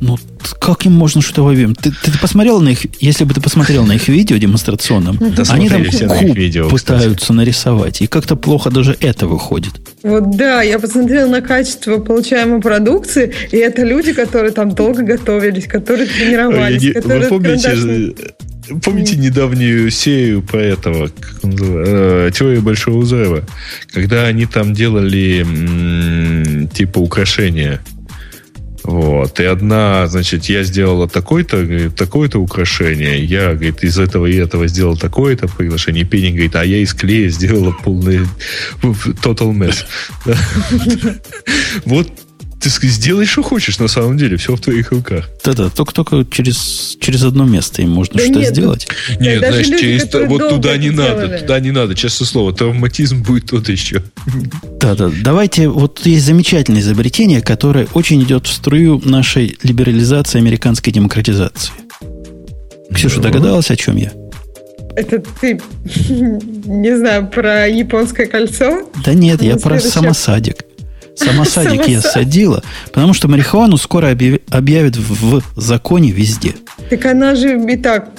Ну, 0.01 0.17
как 0.59 0.85
им 0.85 0.93
можно 0.93 1.21
что-то 1.21 1.43
в 1.43 1.49
объем? 1.49 1.75
Ты, 1.75 1.91
ты 1.91 2.17
посмотрел 2.19 2.59
на 2.61 2.69
их, 2.69 2.85
если 3.01 3.23
бы 3.23 3.33
ты 3.33 3.41
посмотрел 3.41 3.85
на 3.85 3.93
их 3.93 4.07
видео 4.07 4.37
демонстрационном, 4.37 5.19
они 5.49 5.69
там 5.69 5.83
куб 5.83 6.35
видео, 6.35 6.69
пытаются 6.69 7.33
нарисовать, 7.33 8.01
и 8.01 8.07
как-то 8.07 8.35
плохо 8.35 8.69
даже 8.69 8.95
это 8.99 9.27
выходит. 9.27 9.73
Вот 10.03 10.35
да, 10.37 10.61
я 10.61 10.79
посмотрела 10.79 11.29
на 11.29 11.41
качество 11.41 11.97
получаемой 11.97 12.61
продукции, 12.61 13.33
и 13.51 13.57
это 13.57 13.83
люди, 13.83 14.13
которые 14.13 14.51
там 14.51 14.73
долго 14.73 15.03
готовились, 15.03 15.65
которые 15.67 16.07
тренировались, 16.07 16.81
Ой, 16.81 16.87
не- 16.87 16.93
которые 16.93 17.21
Вы 17.21 17.27
помните, 17.29 17.75
же, 17.75 18.15
Помните 18.83 19.15
недавнюю 19.15 19.91
серию 19.91 20.41
про 20.41 20.59
этого, 20.59 21.09
как 21.19 21.43
он 21.43 21.51
называется, 21.51 21.93
э, 21.95 22.31
теорию 22.33 22.61
большого 22.63 23.01
взрыва, 23.01 23.43
когда 23.93 24.23
они 24.25 24.47
там 24.47 24.73
делали 24.73 25.41
м, 25.41 26.67
типа 26.69 26.99
украшения. 26.99 27.79
Вот. 28.85 29.39
И 29.39 29.43
одна, 29.43 30.05
значит, 30.05 30.45
я 30.45 30.63
сделала 30.63 31.09
такое-то, 31.09 31.89
такое-то 31.89 32.39
украшение. 32.39 33.23
Я, 33.23 33.53
говорит, 33.53 33.83
из 33.83 33.97
этого 33.97 34.27
и 34.27 34.35
этого 34.35 34.67
сделал 34.67 34.95
такое-то 34.95 35.47
приглашение. 35.47 36.05
Пенни 36.05 36.29
говорит, 36.29 36.55
а 36.55 36.63
я 36.63 36.77
из 36.77 36.93
клея 36.93 37.29
сделала 37.29 37.75
полный 37.83 38.27
total 38.81 39.53
mess. 39.53 39.85
Вот 41.85 42.11
ты 42.69 42.87
сделай, 42.87 43.25
что 43.25 43.43
хочешь, 43.43 43.79
на 43.79 43.87
самом 43.87 44.17
деле, 44.17 44.37
все 44.37 44.55
в 44.55 44.61
твоих 44.61 44.91
руках. 44.91 45.29
Да-да, 45.43 45.69
только-только 45.69 46.25
через, 46.29 46.97
через 46.99 47.23
одно 47.23 47.45
место 47.45 47.81
им 47.81 47.91
можно 47.91 48.17
да 48.17 48.25
что 48.25 48.39
нет, 48.39 48.49
сделать. 48.49 48.87
Нет, 49.19 49.41
да, 49.41 49.49
знаешь, 49.49 49.67
люди, 49.67 49.81
через, 49.81 50.27
вот 50.27 50.49
туда 50.49 50.77
не 50.77 50.89
делали. 50.89 51.27
надо, 51.27 51.39
туда 51.39 51.59
не 51.59 51.71
надо, 51.71 51.95
честное 51.95 52.27
слово, 52.27 52.53
травматизм 52.53 53.23
будет 53.23 53.49
тот 53.49 53.69
еще. 53.69 54.01
Да-да, 54.79 55.11
давайте, 55.23 55.69
вот 55.69 56.05
есть 56.05 56.25
замечательное 56.25 56.81
изобретение, 56.81 57.41
которое 57.41 57.87
очень 57.93 58.21
идет 58.23 58.47
в 58.47 58.51
струю 58.51 59.01
нашей 59.03 59.57
либерализации 59.63 60.39
американской 60.39 60.91
демократизации. 60.91 61.71
Ксюша, 62.93 63.17
да. 63.17 63.29
догадалась, 63.29 63.71
о 63.71 63.75
чем 63.75 63.97
я? 63.97 64.11
Это 64.95 65.21
ты, 65.41 65.59
не 66.05 66.97
знаю, 66.97 67.27
про 67.27 67.67
японское 67.67 68.25
кольцо? 68.27 68.89
Да 69.03 69.13
нет, 69.13 69.41
я 69.41 69.57
про 69.57 69.79
самосадик. 69.79 70.63
Самосадик 71.15 71.87
я 71.87 72.01
садила, 72.01 72.63
потому 72.93 73.13
что 73.13 73.27
марихуану 73.27 73.77
скоро 73.77 74.11
объявят 74.11 74.97
в 74.97 75.41
законе 75.55 76.11
везде. 76.11 76.55
Так 76.89 77.05
она 77.05 77.35
же 77.35 77.59
и 77.71 77.77
так 77.77 78.09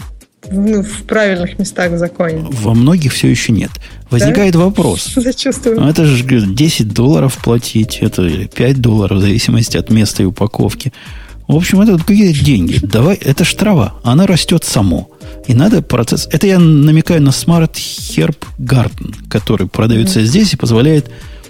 ну, 0.51 0.83
в 0.83 1.03
правильных 1.05 1.59
местах 1.59 1.93
в 1.93 1.99
законе. 1.99 2.47
Во 2.51 2.75
многих 2.75 3.13
все 3.13 3.29
еще 3.29 3.53
нет. 3.53 3.71
Возникает 4.11 4.55
да? 4.55 4.61
вопрос. 4.61 5.13
Зачувствую. 5.17 5.81
Ну, 5.81 5.89
это 5.89 6.05
же 6.05 6.25
10 6.25 6.93
долларов 6.93 7.39
платить, 7.43 7.99
это 8.01 8.23
или 8.23 8.47
5 8.47 8.81
долларов, 8.81 9.19
в 9.19 9.21
зависимости 9.21 9.77
от 9.77 9.91
места 9.91 10.23
и 10.23 10.27
упаковки. 10.27 10.93
В 11.49 11.55
общем, 11.55 11.81
это 11.81 11.97
какие-то 11.99 12.45
деньги. 12.45 12.79
Давай, 12.83 13.17
это 13.17 13.45
ж 13.45 13.55
трава. 13.55 13.95
Она 14.03 14.27
растет 14.27 14.65
само. 14.65 15.11
И 15.47 15.55
надо 15.55 15.81
процесс... 15.81 16.29
Это 16.33 16.47
я 16.47 16.59
намекаю 16.59 17.23
на 17.23 17.29
Smart 17.29 17.73
Herb 17.75 18.37
Garden, 18.59 19.15
который 19.29 19.69
продается 19.69 20.21
mm-hmm. 20.21 20.25
здесь 20.25 20.55
и 20.55 20.57
позволяет 20.57 21.09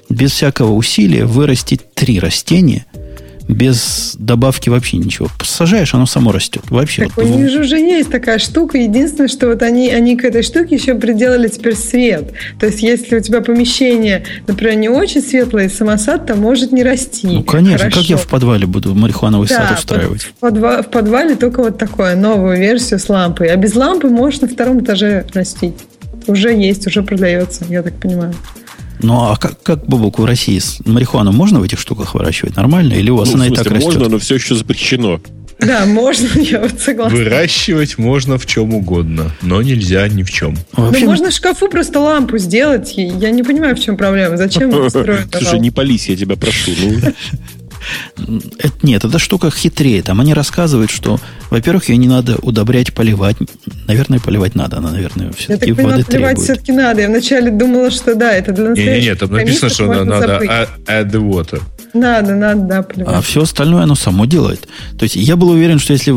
без 0.09 0.33
всякого 0.33 0.73
усилия 0.73 1.25
вырастить 1.25 1.95
три 1.95 2.19
растения 2.21 2.87
без 3.49 4.17
добавки 4.19 4.69
вообще 4.69 4.97
ничего. 4.97 5.29
Посажаешь, 5.39 5.95
оно 5.95 6.07
само 6.07 6.33
растет. 6.33 6.63
Вообще. 6.69 7.05
Так 7.05 7.17
вот, 7.17 7.27
у 7.27 7.29
них 7.29 7.51
же 7.51 7.61
уже 7.61 7.79
есть 7.79 8.11
такая 8.11 8.39
штука. 8.39 8.79
Единственное, 8.79 9.29
что 9.29 9.49
вот 9.49 9.63
они, 9.63 9.91
они 9.91 10.17
к 10.17 10.25
этой 10.25 10.43
штуке 10.43 10.77
еще 10.77 10.95
приделали 10.95 11.49
теперь 11.49 11.77
свет. 11.77 12.33
То 12.59 12.67
есть, 12.67 12.83
если 12.83 13.17
у 13.17 13.21
тебя 13.21 13.41
помещение, 13.41 14.25
например, 14.47 14.77
не 14.77 14.89
очень 14.89 15.23
светлое, 15.23 15.69
самосад 15.69 16.27
там 16.27 16.41
может 16.41 16.73
не 16.73 16.83
расти. 16.83 17.27
Ну, 17.29 17.43
конечно. 17.45 17.79
Хорошо. 17.79 18.01
Как 18.01 18.11
я 18.11 18.17
в 18.17 18.27
подвале 18.27 18.67
буду 18.67 18.95
марихуановый 18.95 19.49
да, 19.49 19.69
сад 19.69 19.79
устраивать? 19.79 20.23
В, 20.23 20.45
подва- 20.45 20.83
в 20.83 20.91
подвале 20.91 21.37
только 21.37 21.63
вот 21.63 21.79
такое, 21.79 22.17
новую 22.17 22.59
версию 22.59 22.99
с 22.99 23.09
лампой. 23.09 23.49
А 23.49 23.57
без 23.57 23.75
лампы 23.75 24.09
можешь 24.09 24.41
на 24.41 24.49
втором 24.49 24.81
этаже 24.81 25.25
растить. 25.33 25.77
Уже 26.27 26.53
есть, 26.53 26.87
уже 26.87 27.03
продается, 27.03 27.65
я 27.69 27.83
так 27.83 27.95
понимаю. 27.95 28.35
Ну, 29.01 29.31
а 29.31 29.37
как, 29.37 29.63
как 29.63 29.87
Бобок, 29.87 30.19
в 30.19 30.25
России 30.25 30.61
марихуану 30.85 31.33
можно 31.33 31.61
в 31.61 31.63
этих 31.63 31.79
штуках 31.79 32.15
выращивать? 32.15 32.57
Нормально? 32.57 32.95
Или 32.95 33.11
у 33.11 33.17
вас 33.17 33.29
ну, 33.29 33.35
она 33.35 33.47
смысле, 33.47 33.63
и 33.63 33.65
так 33.65 33.73
растет? 33.73 33.95
Можно, 33.95 34.09
но 34.09 34.19
все 34.19 34.35
еще 34.37 34.55
запрещено. 34.55 35.21
Да, 35.59 35.87
можно, 35.87 36.29
я 36.41 36.61
вот 36.61 36.81
согласна. 36.81 37.17
Выращивать 37.17 37.99
можно 37.99 38.39
в 38.39 38.47
чем 38.47 38.75
угодно, 38.75 39.33
но 39.43 39.63
нельзя 39.63 40.07
ни 40.09 40.23
в 40.23 40.31
чем. 40.31 40.57
Вообще... 40.73 41.05
Ну, 41.05 41.11
можно 41.11 41.31
в 41.31 41.33
шкафу 41.33 41.69
просто 41.69 42.01
лампу 42.01 42.39
сделать. 42.39 42.95
Я 42.97 43.31
не 43.31 43.43
понимаю, 43.43 43.75
в 43.75 43.81
чем 43.81 43.97
проблема. 43.97 44.37
Зачем 44.37 44.71
строить 44.91 45.29
Слушай, 45.33 45.61
не 45.61 45.71
пались, 45.71 46.09
я 46.09 46.17
тебя 46.17 46.37
прошу. 46.37 46.73
Это, 48.17 48.75
нет, 48.83 49.05
эта 49.05 49.19
штука 49.19 49.51
хитрее. 49.51 50.03
Там 50.03 50.21
они 50.21 50.35
рассказывают, 50.35 50.91
что, 50.91 51.19
во-первых, 51.51 51.89
ее 51.89 51.97
не 51.97 52.09
надо 52.09 52.37
удобрять, 52.43 52.93
поливать. 52.93 53.37
Наверное, 53.87 54.21
поливать 54.21 54.55
надо. 54.55 54.79
Она, 54.79 54.91
наверное, 54.91 55.33
все-таки 55.33 55.71
Я 55.71 55.75
так 55.77 55.85
воды 55.85 56.05
понимаю, 56.05 56.05
поливать 56.05 56.39
все-таки 56.39 56.73
надо. 56.73 57.01
Я 57.03 57.09
вначале 57.09 57.51
думала, 57.51 57.91
что 57.91 58.15
да, 58.15 58.33
это 58.33 58.53
для 58.53 58.71
настоящих 58.71 59.03
Нет, 59.03 59.05
нет, 59.05 59.19
там 59.21 59.33
написано, 59.33 59.71
что 59.71 59.87
надо 59.87 60.41
add 60.87 61.11
the 61.11 61.21
water. 61.21 61.63
Надо, 61.95 62.35
надо, 62.35 62.61
да, 62.61 62.83
поливать. 62.83 63.15
А 63.15 63.21
все 63.23 63.43
остальное 63.43 63.85
оно 63.85 63.95
само 63.95 64.27
делает. 64.27 64.69
То 64.99 65.05
есть 65.05 65.17
я 65.17 65.37
был 65.37 65.51
уверен, 65.51 65.79
что 65.79 65.93
если 65.93 66.15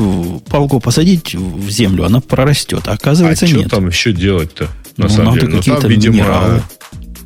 палку 0.50 0.80
посадить 0.80 1.36
в 1.36 1.70
землю, 1.70 2.06
она 2.06 2.20
прорастет. 2.20 2.88
А 2.88 2.94
оказывается, 2.94 3.46
а 3.46 3.48
нет. 3.48 3.58
А 3.58 3.62
что 3.62 3.70
там 3.78 3.88
еще 3.88 4.12
делать-то? 4.12 4.68
На 4.98 5.06
ну, 5.06 5.10
самом 5.10 5.36
надо 5.36 5.46
деле. 5.46 5.58
какие-то 5.58 5.84
ну, 5.84 5.90
видимо, 5.90 6.14
минералы. 6.16 6.62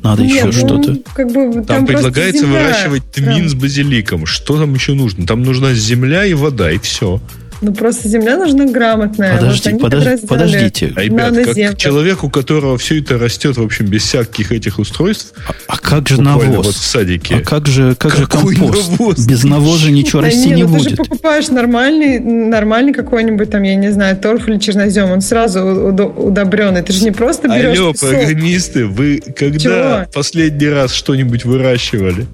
Надо 0.04 0.22
Нет, 0.22 0.32
еще 0.34 0.44
ну, 0.44 0.52
что-то. 0.52 0.98
Как 1.14 1.28
бы, 1.28 1.50
там, 1.54 1.64
там 1.64 1.86
предлагается 1.86 2.46
выращивать 2.46 3.10
тмин 3.10 3.44
да. 3.44 3.48
с 3.48 3.54
базиликом. 3.54 4.26
Что 4.26 4.58
там 4.58 4.74
еще 4.74 4.92
нужно? 4.92 5.26
Там 5.26 5.42
нужна 5.42 5.72
земля 5.72 6.26
и 6.26 6.34
вода, 6.34 6.70
и 6.70 6.78
все. 6.78 7.22
Ну, 7.64 7.72
просто 7.72 8.08
земля 8.08 8.36
нужна 8.36 8.66
грамотная. 8.66 9.38
Подожди, 9.38 9.70
вот 9.70 9.80
подож, 9.80 10.04
подождите. 10.28 10.92
А, 10.94 11.00
ребят, 11.00 11.34
как 11.34 11.78
человек, 11.78 12.22
у 12.22 12.28
которого 12.28 12.76
все 12.76 13.00
это 13.00 13.18
растет, 13.18 13.56
в 13.56 13.62
общем, 13.62 13.86
без 13.86 14.02
всяких 14.02 14.52
этих 14.52 14.78
устройств. 14.78 15.32
А, 15.48 15.52
а 15.68 15.78
как 15.78 16.06
же 16.08 16.20
навоз? 16.20 16.66
Вот 16.66 16.74
в 16.74 16.84
садике. 16.84 17.36
А 17.36 17.40
как 17.40 17.66
же, 17.66 17.94
как 17.94 18.14
же 18.16 18.26
компост? 18.26 18.90
Навоз? 18.90 19.26
Без 19.26 19.44
навоза 19.44 19.90
ничего 19.90 20.20
да 20.20 20.26
расти 20.26 20.50
не, 20.50 20.56
не 20.56 20.62
ну, 20.64 20.76
будет. 20.76 20.84
Ты 20.84 20.90
же 20.90 20.96
покупаешь 20.96 21.48
нормальный, 21.48 22.20
нормальный 22.20 22.92
какой-нибудь 22.92 23.50
там, 23.50 23.62
я 23.62 23.76
не 23.76 23.90
знаю, 23.90 24.18
торф 24.18 24.46
или 24.46 24.58
чернозем. 24.58 25.10
Он 25.10 25.22
сразу 25.22 25.62
удобренный. 25.62 26.82
Ты 26.82 26.92
же 26.92 27.02
не 27.02 27.12
просто 27.12 27.48
берешь 27.48 27.78
Алло, 27.78 27.92
песок. 27.92 28.10
программисты, 28.10 28.84
вы 28.84 29.22
когда 29.34 29.58
Чего? 29.58 30.06
последний 30.12 30.68
раз 30.68 30.92
что-нибудь 30.92 31.46
выращивали? 31.46 32.26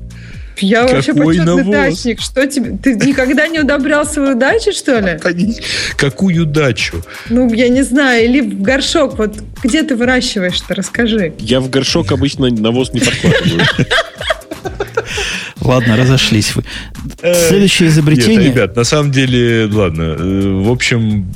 Я 0.61 0.83
Какой 0.83 0.95
вообще 0.97 1.15
почетный 1.15 1.45
навоз? 1.45 1.67
дачник. 1.67 2.21
Что 2.21 2.47
тебе? 2.47 2.77
Ты 2.77 2.95
никогда 2.95 3.49
не 3.49 3.61
удобрял 3.61 4.07
свою 4.07 4.35
дачу, 4.35 4.73
что 4.73 4.99
ли? 5.01 5.19
Какую 5.97 6.47
дачу? 6.47 7.03
Ну, 7.29 7.53
я 7.53 7.69
не 7.69 7.83
знаю. 7.83 8.25
Или 8.25 8.41
в 8.41 8.61
горшок. 8.61 9.19
Вот 9.19 9.37
где 9.63 9.83
ты 9.83 9.97
выращиваешь-то? 9.97 10.75
Расскажи. 10.75 11.35
Я 11.39 11.61
в 11.61 11.71
горшок 11.71 12.13
обычно 12.13 12.51
навоз 12.51 12.93
не 12.93 13.01
подкладываю. 13.01 13.67
Ладно, 15.61 15.97
разошлись 15.97 16.55
вы. 16.55 16.65
Э, 17.23 17.49
Следующее 17.49 17.89
изобретение. 17.91 18.37
Нет, 18.39 18.55
ребят, 18.55 18.77
на 18.77 18.85
самом 18.85 19.13
деле, 19.13 19.69
ладно. 19.71 20.17
Э, 20.19 20.63
в 20.65 20.71
общем, 20.71 21.27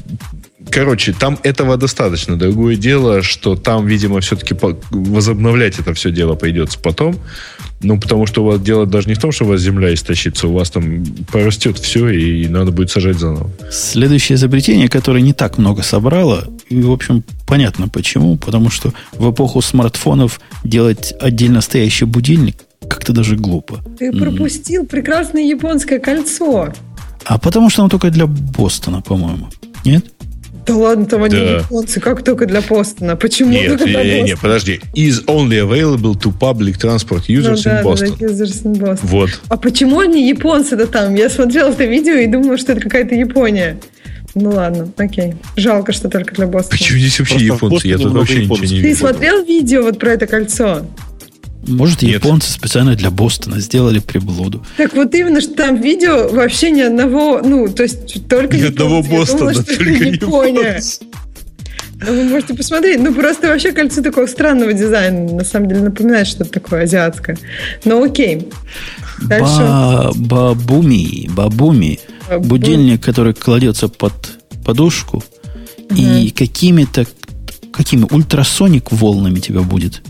Короче, 0.70 1.12
там 1.12 1.38
этого 1.42 1.76
достаточно. 1.76 2.36
Другое 2.36 2.74
дело, 2.76 3.22
что 3.22 3.54
там, 3.54 3.86
видимо, 3.86 4.20
все-таки 4.20 4.56
возобновлять 4.90 5.78
это 5.78 5.94
все 5.94 6.10
дело 6.10 6.34
придется 6.34 6.78
потом. 6.80 7.16
Ну, 7.80 8.00
потому 8.00 8.26
что 8.26 8.42
у 8.42 8.46
вас 8.46 8.60
дело 8.60 8.86
даже 8.86 9.08
не 9.08 9.14
в 9.14 9.18
том, 9.18 9.30
что 9.30 9.44
у 9.44 9.48
вас 9.48 9.60
земля 9.60 9.92
истощится, 9.92 10.48
у 10.48 10.52
вас 10.52 10.70
там 10.70 11.04
порастет 11.30 11.78
все, 11.78 12.08
и 12.08 12.48
надо 12.48 12.72
будет 12.72 12.90
сажать 12.90 13.18
заново. 13.18 13.50
Следующее 13.70 14.36
изобретение, 14.36 14.88
которое 14.88 15.20
не 15.20 15.32
так 15.32 15.58
много 15.58 15.82
собрало, 15.82 16.48
и, 16.68 16.80
в 16.80 16.90
общем, 16.90 17.22
понятно 17.46 17.88
почему, 17.88 18.36
потому 18.36 18.70
что 18.70 18.92
в 19.12 19.30
эпоху 19.30 19.60
смартфонов 19.60 20.40
делать 20.62 21.12
отдельно 21.20 21.60
стоящий 21.60 22.06
будильник 22.06 22.56
как-то 22.88 23.12
даже 23.12 23.36
глупо. 23.36 23.80
Ты 23.98 24.12
пропустил 24.12 24.84
mm. 24.84 24.88
прекрасное 24.88 25.42
японское 25.42 25.98
кольцо. 25.98 26.72
А 27.24 27.38
потому 27.38 27.70
что 27.70 27.82
оно 27.82 27.88
только 27.88 28.10
для 28.10 28.26
Бостона, 28.26 29.00
по-моему. 29.00 29.48
Нет? 29.84 30.13
Да 30.66 30.76
ладно, 30.76 31.06
там 31.06 31.22
они 31.22 31.36
да. 31.36 31.56
японцы, 31.58 32.00
как 32.00 32.22
только 32.22 32.46
для 32.46 32.60
Бостона. 32.62 33.16
Почему 33.16 33.50
нет, 33.50 33.68
только 33.68 33.84
для 33.84 33.98
Бостона? 33.98 34.22
Нет, 34.22 34.38
подожди. 34.40 34.80
Is 34.94 35.24
only 35.26 35.60
available 35.60 36.14
to 36.14 36.32
public 36.38 36.78
transport 36.78 37.24
users 37.28 37.56
ну, 37.56 37.62
да, 37.64 37.80
in 37.80 37.84
Boston. 37.84 38.16
Да, 38.18 38.26
users 38.26 38.64
in 38.64 38.74
Boston. 38.74 38.98
Вот. 39.02 39.40
А 39.48 39.56
почему 39.56 40.00
они 40.00 40.28
японцы-то 40.28 40.86
там? 40.86 41.14
Я 41.14 41.28
смотрела 41.28 41.70
это 41.70 41.84
видео 41.84 42.14
и 42.14 42.26
думала, 42.26 42.56
что 42.56 42.72
это 42.72 42.80
какая-то 42.80 43.14
Япония. 43.14 43.78
Ну 44.34 44.50
ладно, 44.50 44.90
окей. 44.96 45.34
Жалко, 45.56 45.92
что 45.92 46.08
только 46.08 46.34
для 46.34 46.46
Бостона. 46.46 46.78
Почему 46.78 46.98
здесь 46.98 47.18
вообще 47.20 47.46
Просто 47.46 47.66
японцы? 47.66 47.88
Я 47.88 47.98
тут 47.98 48.12
вообще 48.12 48.40
ничего 48.40 48.56
не 48.56 48.62
видел. 48.66 48.82
Ты 48.82 48.96
смотрел 48.96 49.44
видео 49.44 49.82
вот 49.82 49.98
про 49.98 50.12
это 50.12 50.26
кольцо? 50.26 50.86
Может, 51.66 52.02
Нет. 52.02 52.14
японцы 52.14 52.50
специально 52.50 52.94
для 52.94 53.10
Бостона 53.10 53.60
сделали 53.60 53.98
приблуду. 53.98 54.64
Так 54.76 54.94
вот 54.94 55.14
именно, 55.14 55.40
что 55.40 55.54
там 55.54 55.80
видео 55.80 56.28
вообще 56.28 56.70
ни 56.70 56.80
одного, 56.80 57.40
ну, 57.42 57.68
то 57.68 57.82
есть 57.82 58.28
только 58.28 58.56
Ни 58.56 58.66
одного 58.66 59.02
Бостона, 59.02 59.52
думала, 59.52 59.64
только 59.64 60.04
Япония. 60.04 60.82
Ну, 62.06 62.12
вы 62.12 62.24
можете 62.24 62.54
посмотреть. 62.54 63.00
Ну, 63.00 63.14
просто 63.14 63.48
вообще 63.48 63.72
кольцо 63.72 64.02
такого 64.02 64.26
странного 64.26 64.72
дизайна. 64.72 65.32
На 65.32 65.44
самом 65.44 65.68
деле 65.68 65.80
напоминает 65.82 66.26
что-то 66.26 66.50
такое 66.50 66.82
азиатское. 66.82 67.38
Но 67.84 68.02
окей. 68.02 68.48
Дальше. 69.22 69.46
Ба 69.56 70.12
бабуми. 70.14 71.28
Бабуми. 71.30 72.00
Бабу. 72.28 72.44
Будильник, 72.46 73.02
который 73.02 73.32
кладется 73.32 73.88
под 73.88 74.12
подушку. 74.64 75.22
Угу. 75.90 75.96
И 75.96 76.30
какими-то 76.30 77.06
какими 77.72 78.06
ультрасоник 78.10 78.92
волнами 78.92 79.40
тебя 79.40 79.60
будет 79.60 80.02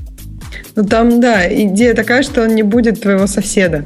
ну 0.76 0.84
там, 0.84 1.20
да, 1.20 1.46
идея 1.52 1.94
такая, 1.94 2.22
что 2.22 2.42
он 2.42 2.54
не 2.54 2.62
будет 2.62 3.00
твоего 3.00 3.26
соседа. 3.26 3.84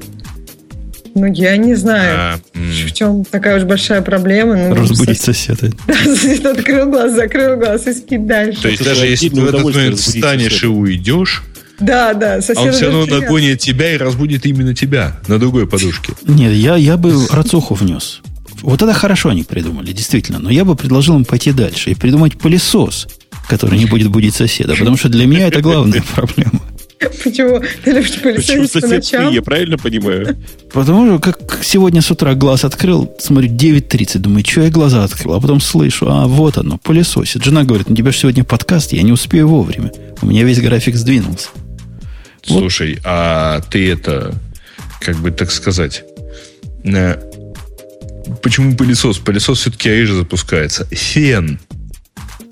Ну, 1.15 1.27
я 1.27 1.57
не 1.57 1.75
знаю, 1.75 2.17
А, 2.17 2.39
в 2.55 2.93
чем 2.93 3.25
такая 3.25 3.57
уж 3.59 3.65
большая 3.65 4.03
проблема. 4.03 4.55
Ну, 4.57 4.75
Разбудить 4.75 5.19
сос- 5.21 5.35
соседа. 5.35 5.73
Да, 5.89 5.95
сосед 6.05 6.47
открыл 6.47 6.87
глаз, 6.91 7.13
закрыл 7.15 7.57
глаз 7.57 7.87
и 7.89 7.93
спит 7.93 8.27
дальше. 8.27 8.63
То 8.63 8.69
есть 8.69 8.85
даже 8.85 9.01
же 9.01 9.07
если 9.07 9.29
ты 9.31 9.41
в 9.41 9.47
этот 9.47 9.65
момент 9.65 9.99
встанешь 9.99 10.53
соседа. 10.53 10.67
и 10.67 10.69
уйдешь, 10.77 11.43
Да, 11.81 12.15
да, 12.15 12.41
сосед 12.41 12.59
а 12.59 12.63
он 12.63 12.73
все 12.73 12.85
равно 12.87 13.05
приятно. 13.05 13.25
нагонит 13.27 13.59
тебя 13.59 13.93
и 13.95 13.97
разбудит 13.97 14.47
именно 14.47 14.75
тебя 14.77 15.19
на 15.27 15.39
другой 15.41 15.67
подушке. 15.67 16.13
Нет, 16.25 16.53
я, 16.53 16.77
я 16.77 16.97
бы 16.97 17.13
рацуху 17.31 17.75
внес. 17.75 18.21
Вот 18.63 18.83
это 18.83 18.93
хорошо 18.93 19.31
они 19.31 19.43
придумали, 19.43 19.93
действительно. 19.93 20.39
Но 20.39 20.51
я 20.51 20.65
бы 20.65 20.77
предложил 20.77 21.17
им 21.17 21.25
пойти 21.25 21.51
дальше 21.53 21.91
и 21.91 21.95
придумать 21.95 22.39
пылесос, 22.39 23.09
который 23.49 23.79
не 23.79 23.87
будет 23.87 24.09
будить 24.09 24.35
соседа. 24.37 24.77
Потому 24.77 24.97
что 24.97 25.09
для 25.09 25.27
меня 25.27 25.49
это 25.49 25.61
главная 25.63 26.03
проблема. 26.15 26.61
Почему? 27.25 27.61
Ты 27.85 27.93
любишь 27.93 28.21
Почему 28.21 28.67
пылесосить 28.67 28.83
по 28.83 28.89
ночам? 28.89 29.29
ты? 29.29 29.35
Я 29.35 29.43
правильно 29.43 29.79
понимаю? 29.79 30.37
Потому 30.73 31.07
что, 31.07 31.33
как 31.33 31.63
сегодня 31.63 32.03
с 32.03 32.11
утра 32.11 32.35
глаз 32.35 32.65
открыл, 32.65 33.15
смотрю, 33.19 33.51
9.30, 33.51 34.19
думаю, 34.19 34.45
что 34.45 34.63
я 34.63 34.71
глаза 34.71 35.05
открыл, 35.05 35.35
а 35.35 35.41
потом 35.41 35.61
слышу, 35.61 36.09
а 36.09 36.27
вот 36.27 36.59
оно, 36.59 36.79
пылесосит. 36.79 37.45
Жена 37.45 37.65
говорит, 37.65 37.91
у 37.91 37.95
тебя 37.95 38.11
же 38.11 38.19
сегодня 38.19 38.45
подкаст, 38.45 38.93
я 38.93 39.03
не 39.03 39.13
успею 39.13 39.49
вовремя. 39.49 39.93
У 40.23 40.27
меня 40.27 40.45
весь 40.45 40.61
график 40.61 40.97
сдвинулся. 40.97 41.49
Вот. 42.49 42.61
Слушай, 42.61 42.99
а 43.05 43.61
ты 43.61 43.93
это, 43.93 44.35
как 45.01 45.17
бы 45.17 45.31
так 45.31 45.53
сказать, 45.53 46.05
э, 46.85 47.17
почему 48.43 48.77
пылесос? 48.77 49.19
Пылесос 49.19 49.61
все-таки 49.61 49.89
реже 49.91 50.15
запускается. 50.15 50.87
Фен. 50.87 51.61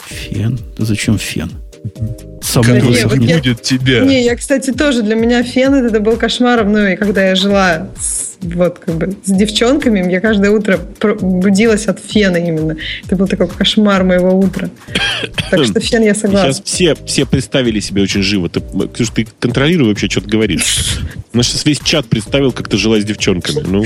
Фен? 0.06 0.60
Да 0.78 0.84
зачем 0.84 1.18
фен? 1.18 1.50
Да 1.94 2.02
Собой 2.42 2.80
не, 2.80 3.04
вот 3.04 3.16
я- 3.18 3.36
будет 3.36 3.62
тебя. 3.62 4.00
Не, 4.00 4.24
я, 4.24 4.36
кстати, 4.36 4.72
тоже 4.72 5.02
для 5.02 5.14
меня 5.14 5.42
фен 5.42 5.74
это 5.74 6.00
был 6.00 6.16
кошмаром. 6.16 6.72
Ну, 6.72 6.86
и 6.86 6.96
когда 6.96 7.28
я 7.28 7.34
жила 7.34 7.88
с, 7.98 8.36
вот, 8.42 8.78
как 8.78 8.94
бы, 8.96 9.14
с 9.24 9.30
девчонками, 9.30 10.10
я 10.10 10.20
каждое 10.20 10.50
утро 10.50 10.78
будилась 11.20 11.86
от 11.86 12.00
фена 12.00 12.36
именно. 12.36 12.76
Это 13.04 13.16
был 13.16 13.28
такой 13.28 13.48
кошмар 13.48 14.04
моего 14.04 14.38
утра. 14.38 14.68
Так 15.50 15.64
что 15.64 15.80
фен 15.80 16.02
я 16.02 16.12
Сейчас 16.14 16.20
согласна. 16.22 16.62
все, 16.64 16.94
все 17.06 17.24
представили 17.26 17.80
себе 17.80 18.02
очень 18.02 18.22
живо. 18.22 18.48
Ты, 18.48 18.60
Ксюш, 18.92 19.10
ты 19.10 19.26
контролируй 19.38 19.88
вообще, 19.88 20.08
что 20.08 20.20
ты 20.20 20.28
говоришь. 20.28 20.98
Сейчас 21.32 21.64
весь 21.64 21.80
чат 21.80 22.06
представил, 22.06 22.52
как 22.52 22.68
ты 22.68 22.76
жила 22.76 22.98
с 23.00 23.04
девчонками. 23.04 23.62
Ну, 23.66 23.84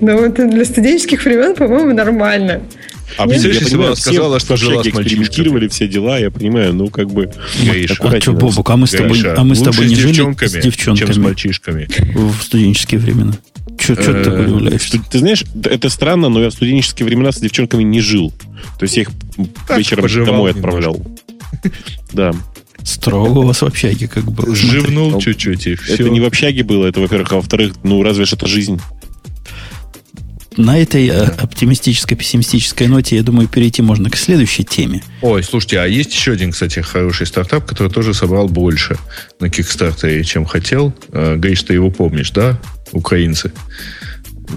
Но 0.00 0.12
это 0.24 0.46
для 0.48 0.64
студенческих 0.64 1.24
времен, 1.24 1.54
по-моему, 1.54 1.92
нормально. 1.94 2.62
А 3.16 3.26
представляешь, 3.26 3.62
если 3.62 3.76
бы 3.76 3.86
она 3.86 3.96
сказала, 3.96 4.40
что 4.40 4.56
жила 4.56 4.82
с 4.82 4.86
экспериментировали 4.86 5.68
все 5.68 5.88
дела, 5.88 6.18
я 6.18 6.30
понимаю, 6.30 6.74
ну, 6.74 6.88
как 6.88 7.10
бы... 7.10 7.32
Гриша, 7.62 7.96
А 8.00 8.20
что. 8.20 8.32
Бобук, 8.32 8.70
а 8.70 8.76
мы 8.76 8.86
с 8.86 8.90
тобой, 8.90 9.20
а 9.22 9.44
мы 9.44 9.54
с 9.54 9.62
тобой 9.62 9.86
не 9.86 9.94
с 9.94 9.98
жили 9.98 10.12
девчонками, 10.12 10.48
с 10.48 10.52
чем 10.52 10.60
с 10.60 10.64
девчонками 10.64 11.18
мальчишками. 11.18 11.88
в 12.14 12.42
студенческие 12.42 13.00
времена? 13.00 13.32
Че 13.78 13.94
ты 13.94 14.02
Э, 14.10 14.44
удивляешься? 14.44 14.88
Что- 14.88 14.98
Ты 15.10 15.18
знаешь, 15.18 15.44
это 15.64 15.88
странно, 15.88 16.28
но 16.28 16.42
я 16.42 16.50
в 16.50 16.52
студенческие 16.52 17.06
времена 17.06 17.30
с 17.32 17.38
девчонками 17.38 17.82
не 17.82 18.00
жил. 18.00 18.32
То 18.78 18.82
есть 18.84 18.96
я 18.96 19.02
их 19.02 19.10
вечером 19.76 20.06
домой 20.24 20.50
отправлял. 20.52 21.00
Да. 22.12 22.32
Строго 22.82 23.38
у 23.40 23.42
вас 23.42 23.62
в 23.62 23.64
общаге 23.66 24.06
как 24.06 24.30
было. 24.30 24.54
Живнул 24.54 25.10
ну, 25.10 25.20
чуть-чуть 25.20 25.66
и 25.66 25.74
все. 25.74 25.94
Это 25.94 26.08
не 26.08 26.20
в 26.20 26.24
общаге 26.24 26.62
было, 26.62 26.86
это, 26.86 27.00
во-первых. 27.00 27.32
А 27.32 27.36
во-вторых, 27.36 27.74
ну, 27.82 28.02
разве 28.02 28.24
ж 28.26 28.34
это 28.34 28.46
жизнь? 28.46 28.80
На 30.56 30.78
этой 30.80 31.06
э, 31.08 31.24
оптимистической, 31.24 32.16
пессимистической 32.16 32.86
ноте, 32.86 33.16
я 33.16 33.22
думаю, 33.22 33.46
перейти 33.46 33.82
можно 33.82 34.08
к 34.08 34.16
следующей 34.16 34.64
теме. 34.64 35.02
Ой, 35.20 35.42
слушайте, 35.42 35.80
а 35.80 35.86
есть 35.86 36.12
еще 36.12 36.32
один, 36.32 36.52
кстати, 36.52 36.80
хороший 36.80 37.26
стартап, 37.26 37.66
который 37.66 37.92
тоже 37.92 38.14
собрал 38.14 38.48
больше 38.48 38.96
на 39.38 39.50
Кикстартере, 39.50 40.24
чем 40.24 40.46
хотел. 40.46 40.94
Э, 41.12 41.36
Гриш, 41.36 41.62
ты 41.62 41.74
его 41.74 41.90
помнишь, 41.90 42.30
да? 42.30 42.58
Украинцы. 42.92 43.52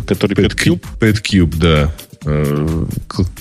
Который 0.08 0.36
PetCube, 0.36 0.84
PetCube, 1.00 1.56
да. 1.58 1.94
Э, 2.26 2.86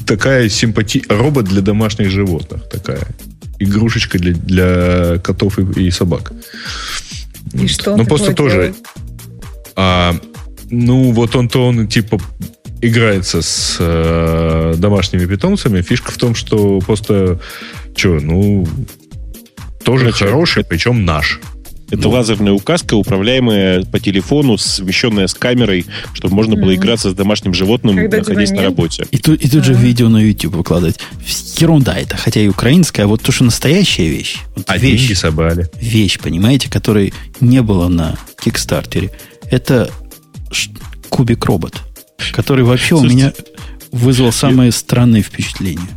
Такая 0.06 0.48
симпати... 0.48 1.04
Робот 1.08 1.44
для 1.46 1.60
домашних 1.60 2.10
животных. 2.10 2.68
Такая. 2.68 3.06
Игрушечка 3.60 4.18
для, 4.18 4.32
для 4.32 5.18
котов 5.18 5.58
и, 5.58 5.86
и 5.86 5.90
собак. 5.90 6.32
И 7.52 7.68
что 7.68 7.96
Ну, 7.96 8.04
просто 8.04 8.32
тоже... 8.34 8.56
делает? 8.56 8.76
А, 9.76 10.16
ну, 10.70 11.12
вот 11.12 11.34
он-то 11.36 11.66
он, 11.66 11.86
типа, 11.88 12.18
играется 12.80 13.42
с 13.42 13.76
э, 13.78 14.74
домашними 14.78 15.26
питомцами. 15.26 15.82
Фишка 15.82 16.12
в 16.12 16.16
том, 16.16 16.34
что 16.34 16.78
просто... 16.80 17.40
Что, 17.96 18.18
ну... 18.20 18.66
Тоже 19.84 20.06
Короче, 20.06 20.24
хороший, 20.26 20.64
причем 20.64 21.04
наш. 21.04 21.40
Это 21.90 22.10
лазерная 22.10 22.52
указка, 22.52 22.94
управляемая 22.94 23.82
по 23.84 23.98
телефону, 23.98 24.58
совмещенная 24.58 25.26
с 25.26 25.32
камерой, 25.32 25.86
чтобы 26.12 26.34
можно 26.34 26.54
было 26.54 26.66
Мгм. 26.72 26.74
играться 26.74 27.10
с 27.10 27.14
домашним 27.14 27.54
животным, 27.54 27.96
Когда 27.96 28.18
находясь 28.18 28.50
на 28.50 28.62
работе. 28.62 29.06
И 29.10 29.16
тут, 29.16 29.40
и 29.42 29.48
тут 29.48 29.64
же 29.64 29.72
видео 29.72 30.10
на 30.10 30.18
YouTube 30.18 30.56
выкладывать. 30.56 30.98
Ерунда 31.56 31.96
это, 31.96 32.18
хотя 32.18 32.40
и 32.42 32.48
украинская, 32.48 33.06
а 33.06 33.08
вот 33.08 33.22
то, 33.22 33.32
что 33.32 33.44
настоящая 33.44 34.08
вещь. 34.08 34.36
Вот 34.54 34.66
А 34.68 34.76
вещь, 34.76 35.00
деньги 35.00 35.14
собрали. 35.14 35.70
вещь, 35.80 36.18
понимаете, 36.18 36.68
которой 36.68 37.14
не 37.40 37.62
было 37.62 37.88
на 37.88 38.16
Кикстартере. 38.44 39.10
Это 39.50 39.90
кубик-робот, 41.08 41.74
который 42.32 42.64
вообще 42.64 42.94
у 42.94 42.98
Слушайте, 42.98 43.16
меня 43.16 43.32
вызвал 43.92 44.32
самые 44.32 44.72
странные 44.72 45.22
впечатления. 45.22 45.88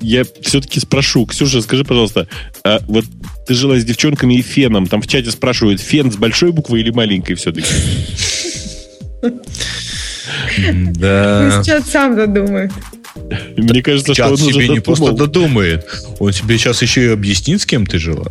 Я 0.00 0.24
все-таки 0.42 0.78
спрошу, 0.78 1.26
Ксюша, 1.26 1.60
скажи, 1.60 1.84
пожалуйста, 1.84 2.28
а 2.64 2.80
вот 2.86 3.04
ты 3.46 3.54
жила 3.54 3.78
с 3.78 3.84
девчонками 3.84 4.34
и 4.34 4.42
феном, 4.42 4.86
там 4.86 5.02
в 5.02 5.08
чате 5.08 5.30
спрашивают, 5.30 5.80
фен 5.80 6.12
с 6.12 6.16
большой 6.16 6.52
буквы 6.52 6.80
или 6.80 6.90
маленькой 6.90 7.34
все-таки? 7.34 7.66
Да. 10.92 11.62
Чат 11.64 11.86
сам 11.86 12.16
додумает. 12.16 12.72
Мне 13.56 13.82
кажется, 13.82 14.14
что 14.14 14.26
он 14.26 14.32
уже 14.34 14.52
себе 14.52 14.68
не 14.68 14.80
просто 14.80 15.12
додумает. 15.12 15.86
Он 16.18 16.30
тебе 16.32 16.58
сейчас 16.58 16.82
еще 16.82 17.06
и 17.06 17.08
объяснит, 17.08 17.60
с 17.62 17.66
кем 17.66 17.86
ты 17.86 17.98
жила. 17.98 18.26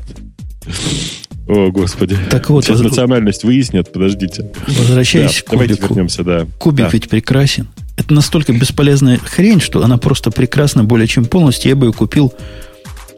О, 1.47 1.71
господи. 1.71 2.17
Так 2.29 2.49
вот, 2.49 2.65
Сейчас 2.65 2.79
воз- 2.81 2.89
национальность 2.91 3.43
выяснят, 3.43 3.91
подождите. 3.91 4.51
возвращаясь 4.67 5.35
Да, 5.37 5.41
к 5.47 5.51
давайте 5.51 5.75
кубику. 5.75 5.93
вернемся, 5.93 6.23
да. 6.23 6.47
Кубик 6.57 6.85
Да. 6.85 6.89
ведь 6.91 7.09
прекрасен. 7.09 7.67
Это 7.95 8.13
настолько 8.13 8.53
бесполезная 8.53 9.17
хрень, 9.17 9.59
что 9.61 9.83
она 9.83 9.97
просто 9.97 10.29
прекрасна 10.29 10.83
более 10.83 11.07
чем 11.07 11.25
полностью. 11.25 11.69
Я 11.69 11.75
бы 11.75 11.87
ее 11.87 11.93
купил, 11.93 12.33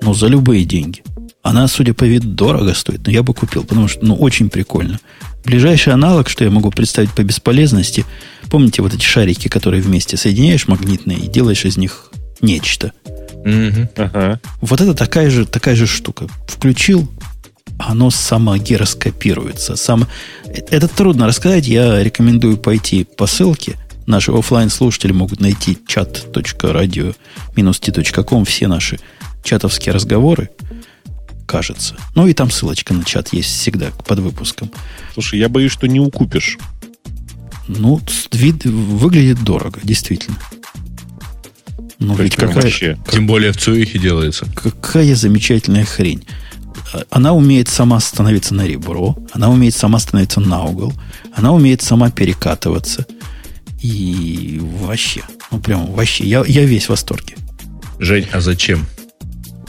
ну, 0.01 0.13
за 0.13 0.27
любые 0.27 0.63
деньги. 0.63 1.01
Она, 1.41 1.67
судя 1.67 1.93
по 1.93 2.03
виду, 2.03 2.27
дорого 2.30 2.73
стоит, 2.73 3.05
но 3.05 3.11
я 3.11 3.23
бы 3.23 3.34
купил, 3.34 3.63
потому 3.63 3.88
что, 3.88 4.05
ну, 4.05 4.15
очень 4.15 4.49
прикольно. 4.49 4.99
Ближайший 5.45 5.93
аналог, 5.93 6.30
что 6.30 6.43
я 6.43 6.51
могу 6.51 6.69
представить 6.69 7.11
по 7.11 7.23
бесполезности, 7.23 8.05
помните 8.51 8.82
вот 8.82 8.93
эти 8.93 9.03
шарики, 9.05 9.47
которые 9.47 9.82
вместе 9.82 10.17
соединяешь 10.17 10.67
магнитные 10.67 11.17
и 11.17 11.27
делаешь 11.27 11.65
из 11.65 11.77
них 11.77 12.11
нечто. 12.41 12.91
Мгм. 13.45 13.89
Ага. 13.95 14.39
Вот 14.61 14.82
это 14.82 14.93
такая 14.93 15.30
же, 15.30 15.45
такая 15.45 15.75
же 15.75 15.88
штука. 15.88 16.27
Включил, 16.47 17.09
оно 17.80 18.11
само 18.11 18.57
гироскопируется. 18.57 19.75
Само... 19.75 20.05
Это 20.45 20.75
это 20.75 20.88
трудно 20.88 21.25
рассказать. 21.27 21.67
Я 21.67 22.03
рекомендую 22.03 22.57
пойти 22.57 23.05
по 23.05 23.25
ссылке. 23.25 23.77
Наши 24.05 24.32
оффлайн 24.32 24.69
слушатели 24.69 25.11
могут 25.11 25.39
найти 25.39 25.80
chat.radio-t.com 25.88 28.45
все 28.45 28.67
наши 28.67 28.99
чатовские 29.43 29.93
разговоры, 29.93 30.49
кажется. 31.45 31.95
Ну 32.15 32.25
и 32.27 32.34
там 32.34 32.49
ссылочка 32.51 32.93
на 32.93 33.05
чат 33.05 33.34
есть 33.34 33.49
всегда 33.49 33.88
под 34.05 34.19
выпуском. 34.19 34.69
Слушай, 35.13 35.39
я 35.39 35.49
боюсь, 35.49 35.71
что 35.71 35.88
не 35.88 35.99
укупишь. 35.99 36.59
Ну, 37.67 37.99
вид 38.32 38.65
выглядит 38.65 39.43
дорого, 39.43 39.80
действительно. 39.84 40.38
Ну, 41.99 42.15
ведь 42.15 42.36
какая, 42.36 42.55
вообще. 42.55 42.97
Тем 43.11 43.27
более 43.27 43.51
в 43.51 43.57
Цюрихе 43.57 43.99
делается. 43.99 44.47
Какая 44.55 45.13
замечательная 45.15 45.86
хрень. 45.86 46.25
Она 47.09 47.34
умеет 47.34 47.67
сама 47.67 47.99
становиться 47.99 48.53
на 48.53 48.65
ребро, 48.65 49.17
она 49.32 49.49
умеет 49.49 49.75
сама 49.75 49.99
становиться 49.99 50.39
на 50.39 50.63
угол, 50.63 50.93
она 51.34 51.53
умеет 51.53 51.82
сама 51.82 52.09
перекатываться. 52.09 53.05
И 53.82 54.59
вообще, 54.61 55.21
ну 55.51 55.59
прям 55.59 55.91
вообще, 55.93 56.25
я, 56.25 56.43
я 56.45 56.65
весь 56.65 56.86
в 56.86 56.89
восторге. 56.89 57.36
Жень, 57.99 58.27
а 58.32 58.41
зачем? 58.41 58.86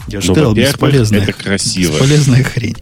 Я 0.08 0.20
же 0.20 0.28
Ну, 0.28 0.34
сказал, 0.34 0.54
бесполезная, 0.54 1.20
это 1.20 1.32
красиво. 1.32 1.92
бесполезная 1.92 2.42
хрень. 2.42 2.76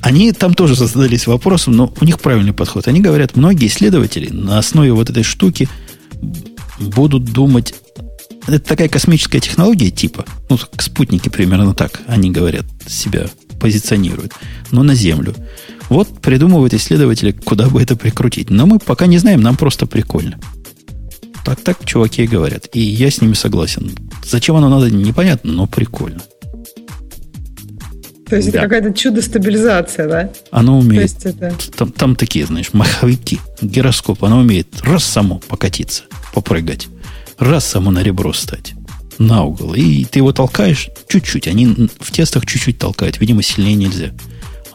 Они 0.00 0.32
там 0.32 0.54
тоже 0.54 0.74
задались 0.74 1.26
вопросом, 1.26 1.74
но 1.76 1.92
у 2.00 2.04
них 2.04 2.20
правильный 2.20 2.52
подход. 2.52 2.86
Они 2.88 3.00
говорят, 3.00 3.36
многие 3.36 3.68
исследователи 3.68 4.28
на 4.28 4.58
основе 4.58 4.92
вот 4.92 5.10
этой 5.10 5.22
штуки 5.22 5.68
будут 6.78 7.24
думать... 7.24 7.74
Это 8.46 8.58
такая 8.58 8.90
космическая 8.90 9.40
технология 9.40 9.90
типа, 9.90 10.26
ну, 10.50 10.58
спутники 10.78 11.30
примерно 11.30 11.72
так, 11.72 12.02
они 12.06 12.30
говорят, 12.30 12.66
себя 12.86 13.26
позиционируют, 13.60 14.32
но 14.70 14.82
на 14.82 14.94
Землю. 14.94 15.34
Вот 15.88 16.20
придумывают 16.20 16.74
исследователи, 16.74 17.32
куда 17.32 17.68
бы 17.68 17.82
это 17.82 17.96
прикрутить. 17.96 18.50
Но 18.50 18.66
мы 18.66 18.78
пока 18.78 19.06
не 19.06 19.18
знаем, 19.18 19.40
нам 19.42 19.56
просто 19.56 19.86
прикольно. 19.86 20.38
Так, 21.44 21.60
так 21.60 21.84
чуваки 21.84 22.24
и 22.24 22.26
говорят. 22.26 22.68
И 22.72 22.80
я 22.80 23.10
с 23.10 23.20
ними 23.20 23.34
согласен. 23.34 23.92
Зачем 24.26 24.56
оно 24.56 24.68
надо, 24.70 24.90
непонятно, 24.90 25.52
но 25.52 25.66
прикольно. 25.66 26.22
То 28.28 28.36
есть 28.36 28.50
Да. 28.50 28.60
это 28.60 28.68
какая-то 28.68 28.98
чудо-стабилизация, 28.98 30.08
да? 30.08 30.30
Оно 30.50 30.80
То 30.80 30.86
умеет... 30.86 31.02
есть 31.02 31.26
это... 31.26 31.54
Там, 31.76 31.92
там 31.92 32.16
такие, 32.16 32.46
знаешь, 32.46 32.72
маховики, 32.72 33.38
гироскоп. 33.60 34.24
Оно 34.24 34.38
умеет 34.38 34.68
раз 34.82 35.04
само 35.04 35.38
покатиться, 35.46 36.04
попрыгать, 36.32 36.88
раз 37.38 37.66
само 37.66 37.90
на 37.90 38.02
ребро 38.02 38.32
стать, 38.32 38.72
на 39.18 39.44
угол. 39.44 39.74
И 39.74 40.04
ты 40.04 40.18
его 40.20 40.32
толкаешь 40.32 40.90
чуть-чуть. 41.08 41.48
Они 41.48 41.88
в 42.00 42.12
тестах 42.12 42.46
чуть-чуть 42.46 42.78
толкают. 42.78 43.20
Видимо, 43.20 43.42
сильнее 43.42 43.74
нельзя. 43.74 44.10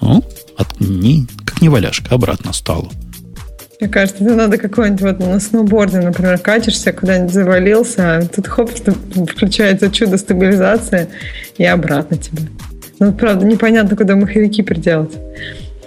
Ну, 0.02 0.24
от, 0.58 0.80
не, 0.80 1.28
как 1.46 1.62
не 1.62 1.70
валяшка, 1.70 2.16
обратно 2.16 2.54
стало. 2.54 2.90
Мне 3.80 3.90
кажется, 3.90 4.24
это 4.24 4.36
надо 4.36 4.58
какой-нибудь 4.58 5.02
вот 5.02 5.20
на 5.20 5.40
сноуборде, 5.40 6.00
например, 6.00 6.38
катишься, 6.38 6.92
куда-нибудь 6.92 7.34
завалился, 7.34 8.18
а 8.18 8.26
тут 8.26 8.48
хоп, 8.48 8.70
включается 8.72 9.90
чудо-стабилизация 9.90 11.08
и 11.58 11.64
обратно 11.64 12.18
тебе. 12.18 12.50
Ну, 13.00 13.14
правда, 13.14 13.46
непонятно, 13.46 13.96
куда 13.96 14.18
маховики 14.18 14.62
приделать. 14.64 15.14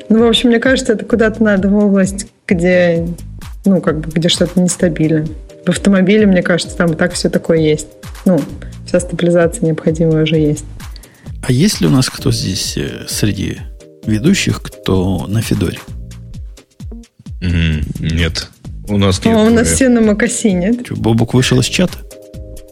Ну, 0.09 0.25
в 0.25 0.29
общем, 0.29 0.49
мне 0.49 0.59
кажется, 0.59 0.95
это 0.95 1.05
куда-то 1.05 1.43
надо 1.43 1.69
в 1.69 1.77
область, 1.77 2.27
где, 2.47 3.07
ну, 3.67 3.83
как 3.83 4.01
бы, 4.01 4.11
где 4.11 4.31
что-то 4.31 4.59
нестабильно. 4.59 5.27
В 5.65 5.69
автомобиле, 5.71 6.27
мне 6.27 6.43
кажется, 6.43 6.77
там 6.77 6.93
и 6.93 6.97
так 6.97 7.13
все 7.15 7.29
такое 7.31 7.59
есть. 7.59 7.87
Ну, 8.25 8.41
вся 8.87 9.01
стабилизация 9.01 9.65
необходимая 9.67 10.25
уже 10.25 10.37
есть. 10.37 10.65
А 11.43 11.53
есть 11.53 11.81
ли 11.81 11.87
у 11.87 11.91
нас 11.91 12.09
кто 12.11 12.31
здесь 12.33 12.77
э, 12.77 13.07
среди 13.09 13.59
ведущих, 14.07 14.63
кто 14.63 15.27
на 15.27 15.41
Федоре? 15.43 15.79
М, 17.41 17.83
Нет. 18.01 18.49
У 18.89 18.99
нас 18.99 19.17
нет. 19.19 19.25
По-моему, 19.25 19.51
у 19.53 19.55
нас 19.55 19.69
все 19.69 19.89
на 19.89 20.01
Макаси, 20.01 20.49
нет? 20.53 20.81
Что, 20.85 20.97
Бобук 20.97 21.35
вышел 21.35 21.59
из 21.61 21.67
чата? 21.67 21.97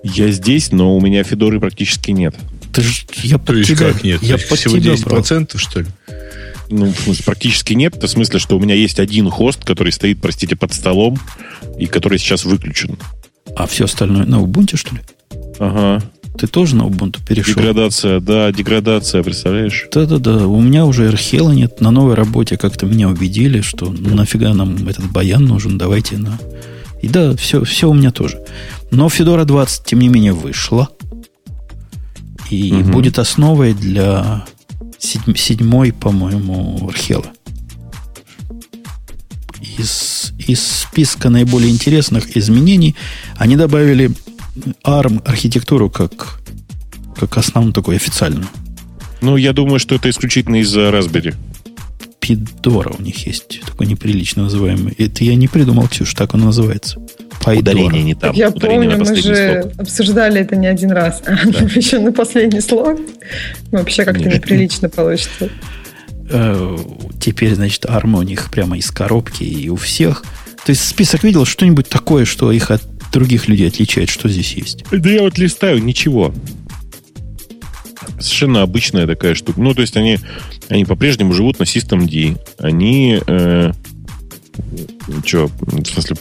Я 0.03 0.31
здесь, 0.31 0.73
но 0.73 0.97
у 0.97 1.01
меня 1.01 1.23
Федоры 1.25 1.61
практически 1.61 2.11
нет. 2.11 2.35
Ты 2.73 2.83
ж, 2.83 3.07
я 3.23 3.39
То 3.39 3.55
есть 3.55 3.71
тебя, 3.71 3.93
как 3.93 4.03
нет? 4.05 4.23
я 4.23 4.37
под 4.39 4.59
всего 4.59 4.79
тебя 4.79 4.95
10%, 4.95 5.57
что 5.57 5.81
ли? 5.81 5.87
Ну, 6.71 6.87
в 6.93 6.97
смысле, 6.99 7.25
практически 7.25 7.73
нет. 7.75 7.97
Это 7.97 8.07
в 8.07 8.11
смысле, 8.11 8.39
что 8.39 8.57
у 8.57 8.61
меня 8.61 8.75
есть 8.75 8.99
один 9.01 9.29
хост, 9.29 9.65
который 9.65 9.93
стоит, 9.93 10.21
простите, 10.21 10.57
под 10.57 10.73
столом, 10.73 11.19
и 11.79 11.87
который 11.87 12.19
сейчас 12.19 12.45
выключен. 12.45 12.97
А 13.57 13.67
все 13.67 13.85
остальное 13.85 14.25
на 14.25 14.37
Ubuntu, 14.37 14.77
что 14.77 14.95
ли? 14.95 15.01
Ага. 15.59 16.03
Ты 16.39 16.47
тоже 16.47 16.77
на 16.77 16.83
Ubuntu 16.83 17.19
перешел? 17.27 17.55
Деградация, 17.55 18.21
да, 18.21 18.53
деградация, 18.53 19.23
представляешь? 19.23 19.89
Да-да-да, 19.93 20.47
у 20.47 20.61
меня 20.61 20.87
уже 20.87 21.07
Эрхела 21.07 21.51
нет. 21.51 21.81
На 21.81 21.91
новой 21.91 22.15
работе 22.15 22.57
как-то 22.57 22.87
меня 22.87 23.09
убедили, 23.09 23.61
что 23.61 23.91
нафига 23.91 24.55
нам 24.55 24.87
этот 24.89 25.11
баян 25.11 25.45
нужен, 25.45 25.77
давайте 25.77 26.17
на... 26.19 26.39
И 27.03 27.09
да, 27.09 27.35
все, 27.37 27.65
все 27.65 27.91
у 27.91 27.95
меня 27.95 28.13
тоже. 28.13 28.39
Но 28.91 29.09
Федора 29.09 29.45
20, 29.45 29.85
тем 29.85 29.99
не 30.01 30.09
менее, 30.09 30.33
вышла. 30.33 30.89
И 32.49 32.73
Мгм. 32.73 32.93
будет 32.93 33.19
основой 33.19 33.75
для 33.75 34.45
седь- 35.01 35.39
седьмой, 35.39 35.93
по-моему, 35.93 36.89
Архела. 36.89 37.27
Из, 39.79 40.33
из 40.47 40.61
списка 40.61 41.31
наиболее 41.31 41.71
интересных 41.71 42.37
изменений 42.37 42.97
они 43.37 43.57
добавили 43.57 44.11
ARM 44.85 45.23
архитектуру 45.25 45.91
как, 45.91 46.41
как 47.17 47.37
основную 47.39 47.73
такую 47.73 47.97
официальную. 47.97 48.47
Ну, 49.21 49.37
я 49.37 49.53
думаю, 49.53 49.79
что 49.79 49.95
это 49.95 50.09
исключительно 50.09 50.57
из-за 50.57 50.89
Raspberry. 50.91 51.35
Пидора 52.37 52.95
у 52.99 53.03
них 53.03 53.27
есть, 53.27 53.61
такой 53.67 53.87
неприлично 53.87 54.45
называемый. 54.45 54.95
Это 54.99 55.25
я 55.25 55.35
не 55.35 55.49
придумал, 55.49 55.89
Ксюш, 55.89 56.15
так 56.15 56.35
он 56.35 56.41
называется. 56.41 57.01
Пайдора. 57.43 57.77
Ударение 57.77 58.03
не 58.03 58.15
там. 58.15 58.35
я 58.35 58.51
ударение 58.51 58.91
помню, 58.91 59.05
мы 59.07 59.17
же 59.17 59.63
слог. 59.63 59.73
обсуждали 59.79 60.41
это 60.41 60.57
не 60.57 60.67
один 60.67 60.93
раз. 60.93 61.23
А 61.27 61.33
еще 61.75 61.99
на 61.99 62.13
последний 62.13 62.61
слог 62.61 63.01
вообще 63.71 64.05
как-то 64.05 64.25
Нет. 64.25 64.35
неприлично 64.35 64.89
получится. 64.89 65.49
Э, 66.29 66.77
Теперь, 67.21 67.55
значит, 67.55 67.87
арма 67.87 68.19
у 68.21 68.23
них 68.23 68.51
прямо 68.51 68.79
из 68.79 68.91
коробки 68.91 69.43
и 69.43 69.69
у 69.69 69.77
всех. 69.77 70.23
То 70.65 70.71
есть 70.71 70.87
список 70.87 71.23
видел 71.25 71.45
что-нибудь 71.45 71.89
такое, 71.89 72.25
что 72.25 72.53
их 72.53 72.71
от 72.71 72.83
других 73.13 73.49
людей 73.49 73.69
отличает, 73.69 74.09
что 74.09 74.29
здесь 74.29 74.55
есть? 74.55 74.85
Да 74.91 75.11
я 75.11 75.23
вот 75.23 75.39
листаю, 75.39 75.83
ничего. 75.83 76.35
Совершенно 78.19 78.63
обычная 78.63 79.07
такая 79.07 79.35
штука. 79.35 79.61
Ну, 79.61 79.75
то 79.75 79.83
есть 79.83 79.97
они, 79.97 80.19
они 80.69 80.85
по-прежнему 80.85 81.33
живут 81.33 81.59
на 81.59 81.65
System 81.65 82.09
D. 82.09 82.39
Они... 82.59 83.21
Э, 83.27 83.73
что, 85.25 85.51
в 85.61 85.85
смысле... 85.87 86.17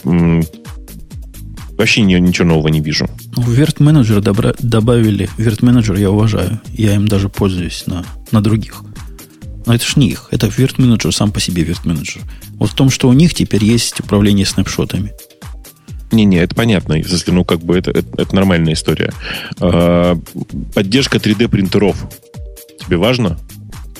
вообще 1.76 2.02
ни- 2.02 2.14
ничего 2.14 2.48
нового 2.48 2.68
не 2.68 2.80
вижу. 2.80 3.08
В 3.36 3.50
Вирт 3.50 3.80
менеджер 3.80 4.20
добавили. 4.20 5.28
Вирт 5.38 5.62
менеджер 5.62 5.96
я 5.96 6.10
уважаю. 6.10 6.60
Я 6.72 6.94
им 6.94 7.08
даже 7.08 7.28
пользуюсь 7.28 7.84
на, 7.86 8.04
на 8.32 8.42
других. 8.42 8.82
Но 9.66 9.74
это 9.74 9.84
ж 9.84 9.96
не 9.96 10.08
их. 10.08 10.28
Это 10.30 10.48
Вирт 10.48 10.78
менеджер 10.78 11.14
сам 11.14 11.32
по 11.32 11.40
себе 11.40 11.62
Вирт 11.62 11.84
менеджер. 11.84 12.22
Вот 12.54 12.70
в 12.70 12.74
том, 12.74 12.90
что 12.90 13.08
у 13.08 13.12
них 13.12 13.34
теперь 13.34 13.64
есть 13.64 14.00
управление 14.00 14.46
снапшотами. 14.46 15.12
Не-не, 16.12 16.38
это 16.38 16.54
понятно. 16.54 16.94
Если, 16.94 17.30
ну, 17.30 17.44
как 17.44 17.60
бы 17.60 17.78
это, 17.78 17.90
это, 17.90 18.22
это 18.22 18.34
нормальная 18.34 18.72
история. 18.72 19.12
А, 19.60 20.18
поддержка 20.74 21.18
3D 21.18 21.48
принтеров. 21.48 22.08
Тебе 22.80 22.96
важно? 22.96 23.38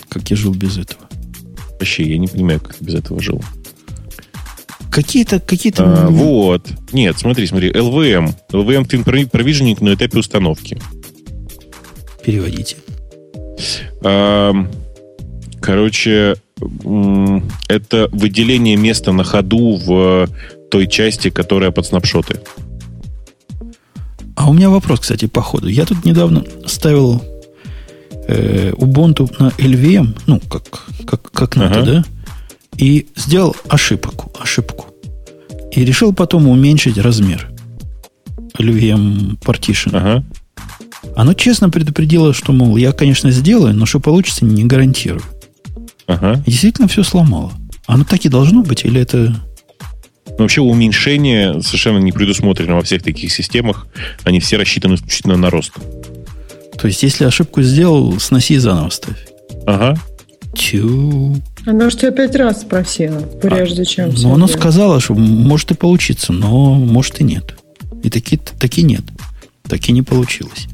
Как 0.09 0.29
я 0.31 0.37
жил 0.37 0.53
без 0.53 0.79
этого. 0.79 1.03
Вообще, 1.79 2.05
я 2.05 2.19
не 2.19 2.27
понимаю, 2.27 2.61
как 2.61 2.75
ты 2.75 2.85
без 2.85 2.95
этого 2.95 3.21
жил. 3.21 3.43
Какие-то, 4.91 5.39
какие-то... 5.39 5.85
А, 5.85 6.09
вот. 6.09 6.67
Нет, 6.93 7.17
смотри, 7.19 7.47
смотри. 7.47 7.71
LVM. 7.71 8.35
LVM 8.51 8.87
Twin 8.87 9.31
Provisioning 9.31 9.83
на 9.85 9.95
этапе 9.95 10.19
установки. 10.19 10.79
Переводите. 12.25 12.77
Ам, 14.03 14.69
Короче, 15.61 16.37
это 17.69 18.09
выделение 18.13 18.77
места 18.77 19.13
на 19.13 19.25
ходу 19.25 19.77
в 19.77 20.29
той 20.71 20.87
части, 20.87 21.31
которая 21.31 21.71
под 21.71 21.87
снапшоты. 21.87 22.41
А 24.37 24.49
у 24.49 24.53
меня 24.55 24.71
вопрос, 24.71 25.01
кстати, 25.01 25.27
по 25.27 25.43
ходу. 25.43 25.69
Я 25.69 25.85
тут 25.85 26.05
недавно 26.05 26.45
ставил 26.67 27.23
э, 28.27 28.73
Ubuntu 28.73 29.31
на 29.39 29.49
LVM, 29.59 30.19
ну, 30.27 30.41
как, 30.41 30.87
как, 31.07 31.31
как 31.31 31.57
надо, 31.57 31.81
Ага. 31.81 31.93
да? 31.93 32.05
И 32.79 33.09
сделал 33.17 33.55
ошибку, 33.69 34.33
ошибку. 34.41 34.87
И 35.73 35.85
решил 35.85 36.13
потом 36.15 36.49
уменьшить 36.49 36.97
размер 36.97 37.51
LVM 38.59 39.39
partition. 39.41 39.91
Ага. 39.93 40.25
Оно 41.17 41.35
честно 41.35 41.69
предупредило, 41.71 42.33
что, 42.33 42.53
мол, 42.53 42.77
я, 42.77 42.93
конечно, 42.93 43.31
сделаю, 43.31 43.75
но 43.75 43.85
что 43.87 44.01
получится, 44.01 44.45
не 44.45 44.65
гарантирую. 44.65 45.23
Ага. 46.07 46.43
И 46.47 46.51
действительно 46.51 46.89
все 46.89 47.03
сломало. 47.03 47.53
Оно 47.87 48.05
так 48.05 48.25
и 48.25 48.29
должно 48.29 48.63
быть, 48.63 48.85
или 48.85 49.01
это... 49.01 49.35
Но 50.27 50.37
вообще 50.39 50.61
уменьшение 50.61 51.63
совершенно 51.63 51.99
не 51.99 52.13
предусмотрено 52.13 52.77
во 52.77 52.83
всех 52.83 53.03
таких 53.03 53.33
системах. 53.33 53.87
Они 54.25 54.41
все 54.41 54.57
рассчитаны 54.57 54.95
исключительно 54.95 55.37
на 55.37 55.51
рост. 55.51 55.73
То 56.79 56.87
есть, 56.87 57.03
если 57.03 57.25
ошибку 57.25 57.63
сделал, 57.63 58.19
сноси 58.21 58.55
и 58.55 58.59
заново 58.59 58.91
ставь. 58.91 59.19
Ага. 59.67 59.97
Тю. 60.55 61.37
Она 61.67 61.91
же 61.91 61.97
тебя 61.97 62.11
пять 62.11 62.35
раз 62.37 62.63
спросила, 62.63 63.21
прежде 63.21 63.85
чем... 63.85 64.13
всё 64.13 64.29
Ну, 64.29 64.35
оно 64.35 64.47
делать. 64.47 64.61
сказала, 64.61 65.01
что 65.01 65.15
может 65.15 65.71
и 65.73 65.75
получиться, 65.75 66.33
но 66.33 66.75
может 66.75 67.21
и 67.21 67.25
нет. 67.25 67.55
И 68.03 68.09
таки, 68.09 68.37
таки 68.37 68.83
нет. 68.83 69.03
Таки 69.69 69.93
не 69.93 70.03
получилось. 70.03 70.67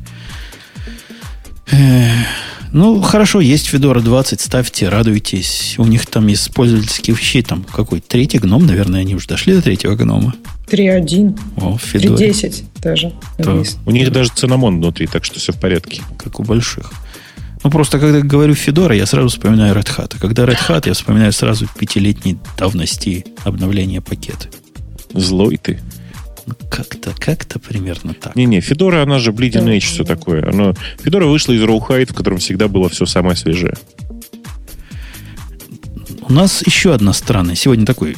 Эх, 1.70 2.26
Ну, 2.72 3.00
хорошо, 3.00 3.40
есть 3.40 3.72
Fedora 3.72 4.02
20, 4.02 4.40
ставьте, 4.40 4.88
радуйтесь. 4.88 5.74
У 5.78 5.84
них 5.84 6.06
там 6.06 6.28
из 6.28 6.48
пользовательских 6.48 7.18
вещей 7.18 7.42
там 7.42 7.64
какой 7.64 8.00
третий 8.00 8.38
гном, 8.38 8.66
наверное, 8.66 9.00
они 9.00 9.14
уже 9.14 9.26
дошли 9.28 9.54
до 9.54 9.62
третьего 9.62 9.94
гнома. 9.94 10.34
3.1, 10.68 11.38
О, 11.58 11.78
в 11.78 11.94
Fedora, 11.94 12.16
3.10 12.16 12.64
даже. 12.80 13.12
Да. 13.38 13.62
У 13.84 13.90
них 13.90 14.10
даже 14.10 14.30
цинамон 14.34 14.78
внутри, 14.78 15.06
так 15.06 15.24
что 15.24 15.38
все 15.38 15.52
в 15.52 15.60
порядке. 15.60 16.02
как 16.18 16.40
у 16.40 16.42
больших. 16.42 16.92
Ну, 17.62 17.70
просто 17.70 17.98
когда 17.98 18.20
говорю 18.20 18.54
Fedora, 18.54 18.96
я 18.96 19.06
сразу 19.06 19.28
вспоминаю 19.28 19.74
Red 19.74 19.88
Hat. 19.96 20.14
А 20.16 20.20
когда 20.20 20.44
Red 20.44 20.58
Hat, 20.68 20.82
я 20.86 20.94
вспоминаю 20.94 21.32
сразу 21.32 21.66
пятилетней 21.78 22.38
давности 22.56 23.26
обновления 23.44 24.00
пакета. 24.00 24.48
Злой 25.12 25.56
ты. 25.56 25.80
Ну, 26.46 26.54
как-то, 26.70 27.12
как-то 27.18 27.58
примерно 27.58 28.14
так. 28.14 28.36
Не-не, 28.36 28.60
Федора, 28.60 29.02
она 29.02 29.18
же 29.18 29.32
Bleeding. 29.32 29.66
Edge, 29.66 29.80
все 29.80 30.04
такое. 30.04 30.48
Оно... 30.48 30.74
Федора 31.02 31.26
вышла 31.26 31.52
из 31.52 31.62
Rawhide, 31.62 32.12
в 32.12 32.14
котором 32.14 32.38
всегда 32.38 32.68
было 32.68 32.88
все 32.88 33.04
самое 33.04 33.36
свежее. 33.36 33.74
У 36.28 36.32
нас 36.32 36.62
еще 36.64 36.94
одна 36.94 37.12
странная. 37.12 37.54
Сегодня 37.54 37.84
такой 37.84 38.16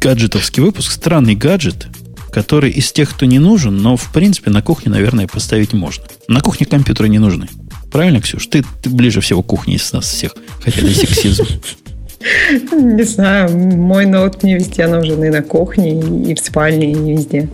гаджетовский 0.00 0.62
выпуск. 0.62 0.92
Странный 0.92 1.34
гаджет, 1.34 1.88
который 2.30 2.70
из 2.70 2.92
тех, 2.92 3.10
кто 3.10 3.26
не 3.26 3.38
нужен, 3.38 3.76
но, 3.76 3.96
в 3.96 4.12
принципе, 4.12 4.50
на 4.50 4.62
кухне, 4.62 4.90
наверное, 4.90 5.26
поставить 5.26 5.72
можно. 5.72 6.04
На 6.28 6.40
кухне 6.40 6.66
компьютеры 6.66 7.08
не 7.08 7.18
нужны. 7.18 7.48
Правильно, 7.90 8.20
Ксюш? 8.20 8.46
Ты, 8.46 8.64
ты 8.82 8.88
ближе 8.88 9.20
всего 9.20 9.42
к 9.42 9.46
кухне 9.46 9.76
из 9.76 9.92
нас 9.92 10.06
всех. 10.06 10.34
Хотя 10.62 10.80
это 10.80 10.94
сексизм. 10.94 11.44
Не 12.72 13.02
знаю, 13.02 13.56
мой 13.56 14.06
ноут 14.06 14.42
мне 14.42 14.56
везде 14.56 14.86
нужен 14.86 15.22
и 15.24 15.30
на 15.30 15.42
кухне, 15.42 16.00
и 16.00 16.34
в 16.34 16.38
спальне, 16.38 16.92
и 16.92 16.94
везде. 16.94 17.48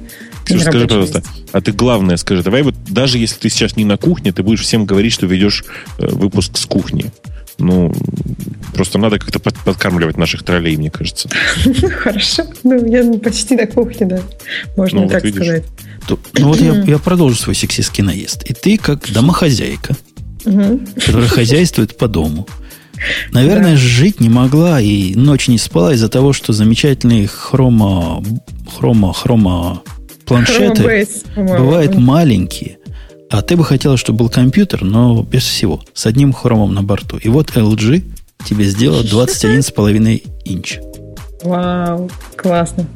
На 0.51 0.61
скажи, 0.61 0.87
пожалуйста, 0.87 1.23
а 1.53 1.61
ты 1.61 1.73
главное 1.73 2.16
скажи, 2.16 2.43
давай 2.43 2.62
вот 2.62 2.75
даже 2.89 3.19
если 3.19 3.39
ты 3.39 3.51
сейчас 3.51 3.77
не 3.77 3.85
на 3.85 3.97
кухне, 3.99 4.33
ты 4.33 4.43
будешь 4.43 4.62
всем 4.62 4.87
говорить, 4.87 5.12
что 5.12 5.27
ведешь 5.27 5.64
э, 5.99 6.07
выпуск 6.07 6.57
с 6.57 6.64
кухни. 6.64 7.12
Ну, 7.59 7.93
просто 8.73 8.99
надо 8.99 9.19
как-то 9.19 9.41
под, 9.41 9.59
подкармливать 9.59 10.16
наших 10.16 10.45
троллей, 10.45 10.77
мне 10.77 10.91
кажется. 10.91 11.29
Хорошо. 11.91 12.45
Ну, 12.62 12.87
я 12.87 13.19
почти 13.19 13.57
на 13.57 13.66
кухне, 13.66 14.07
да. 14.07 14.21
Можно 14.77 15.03
ну, 15.03 15.09
так 15.09 15.25
вот 15.25 15.35
сказать. 15.35 15.64
Ну 16.09 16.49
вот 16.49 16.61
я, 16.61 16.83
я 16.85 16.99
продолжу 16.99 17.37
свой 17.37 17.55
сексистский 17.55 18.03
наезд. 18.05 18.45
И 18.45 18.55
ты, 18.55 18.79
как 18.79 19.12
домохозяйка, 19.12 19.97
которая 20.45 21.29
хозяйствует 21.29 21.99
по 21.99 22.09
дому, 22.09 22.47
наверное, 23.32 23.76
жить 23.76 24.20
не 24.20 24.28
могла 24.28 24.80
и 24.80 25.14
ночь 25.14 25.49
не 25.49 25.59
спала 25.59 25.92
из-за 25.94 26.09
того, 26.09 26.32
что 26.32 26.53
замечательные 26.53 27.26
хрома, 27.26 28.22
хрома, 28.76 29.12
хрома 29.12 29.82
планшеты 30.24 31.07
бывают 31.36 31.96
маленькие. 31.96 32.78
А 33.30 33.42
ты 33.42 33.57
бы 33.57 33.64
хотела, 33.64 33.96
чтобы 33.96 34.20
был 34.20 34.30
компьютер, 34.30 34.84
но 34.84 35.22
без 35.22 35.42
всего, 35.42 35.82
с 35.92 36.07
одним 36.07 36.32
хромом 36.32 36.74
на 36.74 36.82
борту. 36.82 37.18
И 37.18 37.28
вот 37.28 37.51
LG 37.51 38.03
тебе 38.46 38.64
сделал 38.64 39.03
21,5 39.03 40.22
инч. 40.46 40.78
Вау, 41.42 42.11
классно. 42.36 42.86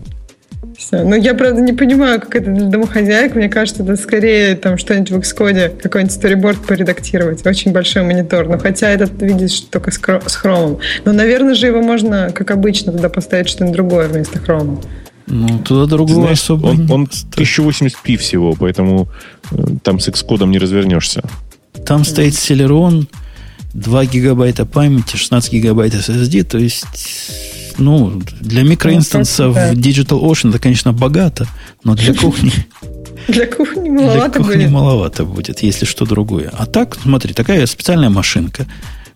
Все. 0.78 1.02
Ну, 1.02 1.14
я, 1.16 1.34
правда, 1.34 1.60
не 1.60 1.72
понимаю, 1.72 2.20
как 2.20 2.36
это 2.36 2.50
для 2.50 2.66
домохозяек. 2.66 3.34
Мне 3.34 3.48
кажется, 3.48 3.82
это 3.82 3.96
скорее 3.96 4.54
там 4.54 4.78
что-нибудь 4.78 5.10
в 5.10 5.18
Xcode, 5.18 5.80
какой-нибудь 5.80 6.14
сториборд 6.14 6.58
поредактировать. 6.64 7.44
Очень 7.46 7.72
большой 7.72 8.02
монитор. 8.02 8.48
Но 8.48 8.58
хотя 8.58 8.90
этот 8.90 9.20
видишь 9.20 9.60
только 9.62 9.90
с, 9.90 9.98
с 9.98 10.36
хромом. 10.36 10.78
Но, 11.04 11.12
наверное 11.12 11.54
же, 11.54 11.66
его 11.66 11.82
можно, 11.82 12.30
как 12.32 12.50
обычно, 12.50 12.92
туда 12.92 13.08
поставить 13.08 13.48
что-нибудь 13.48 13.74
другое 13.76 14.08
вместо 14.08 14.38
хрома. 14.38 14.80
Ну, 15.26 15.58
туда 15.60 15.86
другого 15.86 16.22
знаешь, 16.22 16.40
особо 16.40 16.66
он, 16.66 16.90
он 16.90 17.04
1080p 17.04 18.16
всего, 18.16 18.54
поэтому 18.54 19.08
э, 19.50 19.56
там 19.82 20.00
с 20.00 20.08
Xcode 20.08 20.46
не 20.46 20.58
развернешься. 20.58 21.22
Там 21.86 22.04
стоит 22.04 22.34
Celeron, 22.34 23.06
2 23.74 24.06
гигабайта 24.06 24.66
памяти, 24.66 25.16
16 25.16 25.52
гигабайт 25.52 25.94
SSD, 25.94 26.42
то 26.42 26.58
есть 26.58 26.86
ну, 27.78 28.22
для 28.40 28.62
микроинстанса 28.62 29.46
ну, 29.46 29.52
в 29.52 29.56
Digital 29.72 30.20
Ocean 30.20 30.50
это, 30.50 30.58
конечно, 30.58 30.92
богато, 30.92 31.46
но 31.84 31.94
для 31.94 32.14
кухни... 32.14 32.52
Для 33.28 33.46
кухни 33.46 33.88
маловато 33.88 34.30
для 34.30 34.38
кухни 34.40 34.56
будет. 34.56 34.70
маловато 34.70 35.24
будет, 35.24 35.62
если 35.62 35.84
что 35.84 36.06
другое. 36.06 36.50
А 36.52 36.66
так, 36.66 36.98
смотри, 37.00 37.34
такая 37.34 37.66
специальная 37.66 38.10
машинка, 38.10 38.66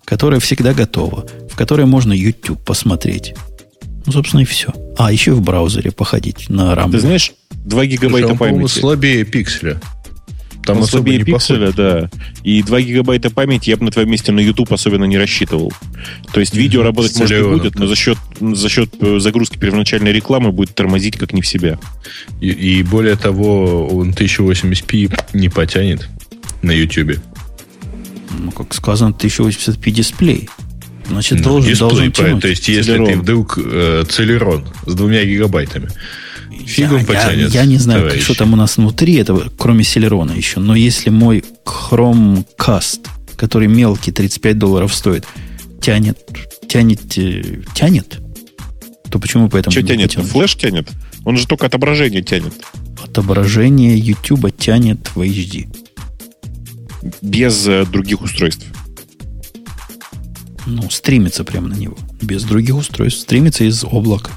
которая 0.05 0.39
всегда 0.39 0.73
готова, 0.73 1.27
в 1.51 1.57
которой 1.57 1.87
можно 1.87 2.13
YouTube 2.13 2.63
посмотреть. 2.65 3.35
Ну, 4.07 4.13
собственно, 4.13 4.43
и 4.43 4.45
все. 4.45 4.73
А, 4.97 5.11
еще 5.11 5.33
в 5.33 5.43
браузере 5.43 5.91
походить 5.91 6.49
на 6.49 6.73
RAM. 6.75 6.93
Ты 6.93 7.01
знаешь, 7.01 7.33
2 7.51 7.87
гигабайта 7.87 8.29
Слушай, 8.29 8.39
памяти. 8.39 8.79
слабее 8.79 9.25
пикселя. 9.25 9.81
Там 10.67 10.79
особо 10.81 11.11
не 11.11 11.23
пикселя, 11.23 11.73
да. 11.73 12.11
И 12.43 12.63
2 12.63 12.81
гигабайта 12.81 13.31
памяти 13.31 13.71
я 13.71 13.77
бы 13.77 13.85
на 13.85 13.91
твоем 13.91 14.11
месте 14.11 14.33
на 14.33 14.41
YouTube 14.41 14.73
особенно 14.73 15.05
не 15.05 15.17
рассчитывал. 15.17 15.73
То 16.33 16.41
есть 16.41 16.55
видео 16.55 16.83
работать 16.83 17.17
может 17.17 17.41
не 17.41 17.49
будет, 17.49 17.79
но 17.79 17.87
за 17.87 17.95
счет, 17.95 18.19
за 18.41 18.69
счет 18.69 18.91
э, 19.01 19.19
загрузки 19.21 19.59
первоначальной 19.59 20.13
рекламы 20.13 20.51
будет 20.51 20.75
тормозить 20.75 21.17
как 21.17 21.33
не 21.33 21.41
в 21.41 21.47
себя. 21.47 21.79
И, 22.41 22.49
и 22.49 22.83
более 22.83 23.17
того, 23.17 23.87
он 23.87 24.11
1080p 24.11 25.19
не 25.35 25.49
потянет 25.49 26.09
на 26.63 26.73
YouTube. 26.73 27.19
Ну, 28.39 28.51
как 28.51 28.75
сказано, 28.75 29.11
1080p 29.11 29.91
дисплей. 29.91 30.49
Значит, 31.09 31.39
ну, 31.39 31.45
должен, 31.45 31.71
дисплей, 31.71 31.89
должен 31.89 32.13
тянуть. 32.13 32.43
То 32.43 32.49
есть, 32.49 32.69
если 32.69 32.93
Целерон. 32.93 33.07
ты 33.07 33.17
вдруг 33.19 33.59
э, 33.63 34.05
Целерон 34.09 34.67
с 34.85 34.95
двумя 34.95 35.25
гигабайтами, 35.25 35.91
Фигом 36.65 36.99
я, 36.99 37.05
потянет. 37.05 37.53
Я, 37.53 37.61
я 37.63 37.67
не 37.67 37.79
знаю, 37.79 38.03
товарищи. 38.03 38.25
что 38.25 38.35
там 38.35 38.53
у 38.53 38.57
нас 38.57 38.77
внутри 38.77 39.15
этого, 39.15 39.51
кроме 39.59 39.85
Селерона 39.85 40.33
еще. 40.33 40.61
Но 40.61 40.75
если 40.75 41.11
мой 41.11 41.45
Chromecast, 41.65 43.07
который 43.37 43.69
мелкий, 43.69 44.13
35 44.13 44.59
долларов 44.59 44.95
стоит, 44.95 45.27
тянет, 45.81 46.19
тянет, 46.69 47.19
э, 47.19 47.63
тянет, 47.75 48.19
то 49.11 49.19
почему 49.19 49.49
поэтому 49.49 49.73
Что 49.73 49.83
тянет? 49.83 50.09
Потянуть? 50.11 50.31
Флеш 50.31 50.57
тянет? 50.57 50.89
Он 51.25 51.37
же 51.37 51.47
только 51.47 51.67
отображение 51.67 52.23
тянет. 52.23 52.55
Отображение 53.03 53.99
YouTube 53.99 54.57
тянет 54.57 55.11
в 55.15 55.21
HD. 55.21 55.69
Без 57.23 57.67
э, 57.67 57.85
других 57.85 58.23
устройств. 58.23 58.67
Ну, 60.67 60.91
стримится 60.91 61.45
прямо 61.45 61.69
на 61.69 61.75
него. 61.75 61.97
Без 62.21 62.43
других 62.43 62.77
устройств. 62.77 63.21
Стримится 63.21 63.65
из 63.65 63.85
облака. 63.85 64.33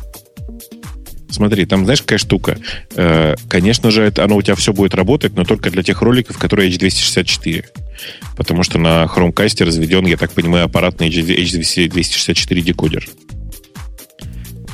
Смотри, 1.29 1.65
там 1.65 1.83
знаешь, 1.83 2.01
какая 2.01 2.17
штука? 2.17 2.57
Э, 2.95 3.35
конечно 3.47 3.91
же, 3.91 4.01
это, 4.01 4.23
оно 4.23 4.35
у 4.35 4.41
тебя 4.41 4.55
все 4.55 4.73
будет 4.73 4.95
работать, 4.95 5.35
но 5.35 5.43
только 5.43 5.69
для 5.69 5.83
тех 5.83 6.01
роликов, 6.01 6.37
которые 6.37 6.71
H264. 6.71 7.65
Потому 8.35 8.63
что 8.63 8.79
на 8.79 9.05
Chromecast 9.05 9.63
разведен, 9.63 10.05
я 10.05 10.17
так 10.17 10.31
понимаю, 10.31 10.65
аппаратный 10.65 11.09
H264 11.09 12.61
декодер. 12.61 13.07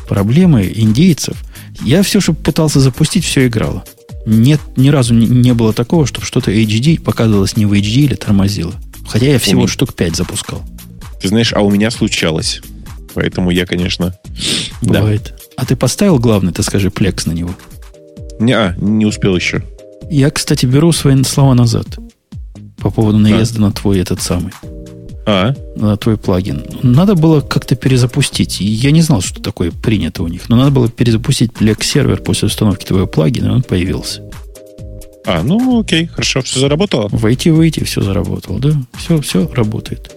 Проблемы 0.08 0.72
индейцев. 0.74 1.36
Я 1.82 2.04
все, 2.04 2.22
что 2.22 2.34
пытался 2.34 2.80
запустить, 2.80 3.26
все 3.26 3.48
играло. 3.48 3.84
Нет, 4.26 4.62
ни 4.76 4.90
разу 4.90 5.14
не, 5.14 5.28
не 5.28 5.54
было 5.54 5.74
такого, 5.74 6.08
чтобы 6.08 6.26
что-то 6.26 6.52
HD 6.52 7.00
показывалось 7.02 7.58
не 7.58 7.66
в 7.66 7.74
HD 7.74 8.06
или 8.06 8.16
тормозило. 8.16 8.74
Хотя 9.08 9.28
я 9.28 9.40
всего 9.40 9.64
у 9.64 9.68
штук 9.68 9.94
5 9.94 10.16
запускал. 10.16 10.64
Ты 11.22 11.28
знаешь, 11.28 11.54
а 11.54 11.62
у 11.62 11.70
меня 11.70 11.92
случалось. 11.92 12.62
Поэтому 13.14 13.50
я, 13.50 13.66
конечно... 13.66 14.18
Бывает. 14.82 15.34
Да. 15.35 15.35
А 15.58 15.66
ты 15.66 15.76
поставил 15.76 16.20
главный, 16.20 16.52
ты 16.52 16.64
скажи, 16.64 16.90
плекс 16.90 17.26
на 17.26 17.32
него? 17.32 17.56
Не, 18.40 18.54
а, 18.54 18.76
не 18.78 19.06
успел 19.06 19.36
еще. 19.36 19.64
Я, 20.10 20.30
кстати, 20.30 20.66
беру 20.66 20.92
свои 20.92 21.22
слова 21.24 21.54
назад 21.54 21.88
по 22.78 22.92
поводу 22.92 23.18
наезда 23.18 23.60
а. 23.60 23.62
на 23.62 23.72
твой 23.72 24.00
этот 24.00 24.22
самый. 24.22 24.52
А? 25.26 25.56
На 25.76 25.98
твой 25.98 26.18
плагин. 26.18 26.64
Надо 26.84 27.16
было 27.16 27.42
как-то 27.42 27.76
перезапустить. 27.76 28.62
Я 28.62 28.92
не 28.92 29.02
знал, 29.02 29.22
что 29.22 29.42
такое 29.42 29.72
принято 29.72 30.22
у 30.22 30.28
них. 30.28 30.50
Но 30.50 30.56
надо 30.56 30.72
было 30.72 30.88
перезапустить 30.88 31.52
Plex 31.52 31.84
сервер 31.84 32.22
после 32.22 32.48
установки 32.48 32.86
твоего 32.86 33.08
плагина, 33.08 33.48
и 33.48 33.50
он 33.50 33.64
появился. 33.64 34.22
А, 35.26 35.42
ну 35.42 35.80
окей, 35.80 36.06
хорошо, 36.06 36.44
все 36.44 36.60
заработало? 36.60 37.08
Войти, 37.12 37.50
выйти, 37.50 37.84
все 37.84 38.02
заработало, 38.02 38.60
да? 38.60 38.74
Все, 38.96 39.20
все 39.22 39.48
работает. 39.52 40.12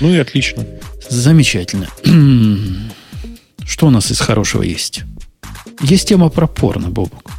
Ну 0.00 0.12
и 0.12 0.18
отлично. 0.18 0.66
Замечательно. 1.08 1.88
Что 3.66 3.86
у 3.86 3.90
нас 3.90 4.10
из 4.10 4.20
хорошего 4.20 4.62
есть? 4.62 5.04
Есть 5.80 6.08
тема 6.08 6.28
про 6.30 6.46
порно, 6.46 6.88
Бобок. 6.88 7.30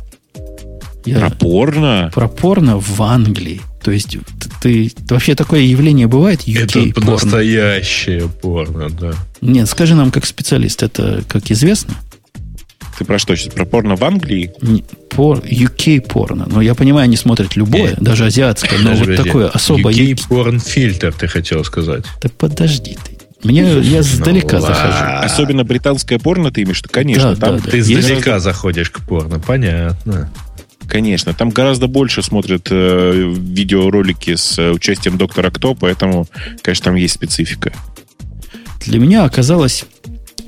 Я... 1.05 1.19
Про 1.19 1.29
порно? 1.29 2.11
Про 2.13 2.27
порно 2.27 2.77
в 2.79 3.01
Англии. 3.01 3.61
То 3.81 3.91
есть 3.91 4.17
ты, 4.61 4.89
ты 4.89 5.13
вообще 5.13 5.35
такое 5.35 5.61
явление 5.61 6.07
бывает? 6.07 6.41
UK 6.41 6.89
это 6.89 7.01
порно? 7.01 7.11
настоящее 7.11 8.27
порно, 8.27 8.89
да. 8.89 9.13
Нет, 9.39 9.69
скажи 9.69 9.95
нам 9.95 10.11
как 10.11 10.25
специалист, 10.25 10.83
это 10.83 11.23
как 11.27 11.49
известно? 11.49 11.95
Ты 12.97 13.05
про 13.05 13.19
что 13.19 13.35
сейчас? 13.35 13.53
Про 13.53 13.65
порно 13.65 13.95
в 13.95 14.03
Англии? 14.03 14.51
Не, 14.61 14.83
пор, 15.09 15.39
UK 15.39 16.01
порно. 16.01 16.47
Но 16.51 16.61
я 16.61 16.75
понимаю, 16.75 17.05
они 17.05 17.15
смотрят 17.15 17.55
любое, 17.55 17.91
Нет. 17.91 18.01
даже 18.01 18.25
азиатское, 18.25 18.79
но 18.79 18.93
вот 18.93 19.15
такое 19.15 19.47
особо... 19.47 19.91
UK 19.91 20.27
порн 20.27 20.59
фильтр, 20.59 21.13
ты 21.13 21.27
хотел 21.27 21.63
сказать. 21.63 22.03
Да 22.21 22.29
подожди 22.37 22.97
ты. 23.01 23.16
Мне 23.43 23.79
я 23.79 24.01
сдалека 24.01 24.57
ну, 24.57 24.61
захожу. 24.61 25.05
Особенно 25.23 25.63
британское 25.63 26.19
порно 26.19 26.51
ты 26.51 26.63
имеешь, 26.63 26.81
конечно. 26.81 27.35
Да, 27.35 27.47
там 27.47 27.57
да, 27.57 27.63
да. 27.63 27.71
Ты 27.71 27.79
издалека 27.79 28.33
есть... 28.33 28.43
заходишь 28.43 28.89
к 28.89 29.01
порно, 29.01 29.39
понятно. 29.39 30.31
Конечно, 30.87 31.33
там 31.33 31.49
гораздо 31.49 31.87
больше 31.87 32.23
смотрят 32.23 32.67
э, 32.71 33.33
видеоролики 33.37 34.35
с 34.35 34.57
э, 34.57 34.71
участием 34.71 35.17
доктора 35.17 35.51
Кто, 35.51 35.75
поэтому, 35.75 36.27
конечно, 36.61 36.85
там 36.85 36.95
есть 36.95 37.15
специфика. 37.15 37.73
Для 38.85 38.99
меня 38.99 39.25
оказалось 39.25 39.85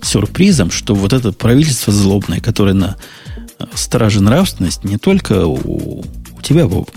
сюрпризом, 0.02 0.72
что 0.72 0.96
вот 0.96 1.12
это 1.12 1.34
правительство 1.34 1.92
злобное, 1.92 2.40
которое 2.40 2.74
на 2.74 2.96
э, 3.60 3.66
страже 3.74 4.22
нравственности, 4.22 4.88
не 4.88 4.98
только 4.98 5.46
у, 5.46 6.00
у 6.04 6.42
тебя, 6.42 6.68
Бобок, 6.68 6.90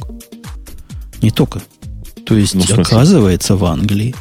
не 1.20 1.32
только. 1.32 1.62
То 2.24 2.36
есть, 2.36 2.54
ну, 2.54 2.62
оказывается, 2.80 3.56
в 3.56 3.64
Англии 3.64 4.14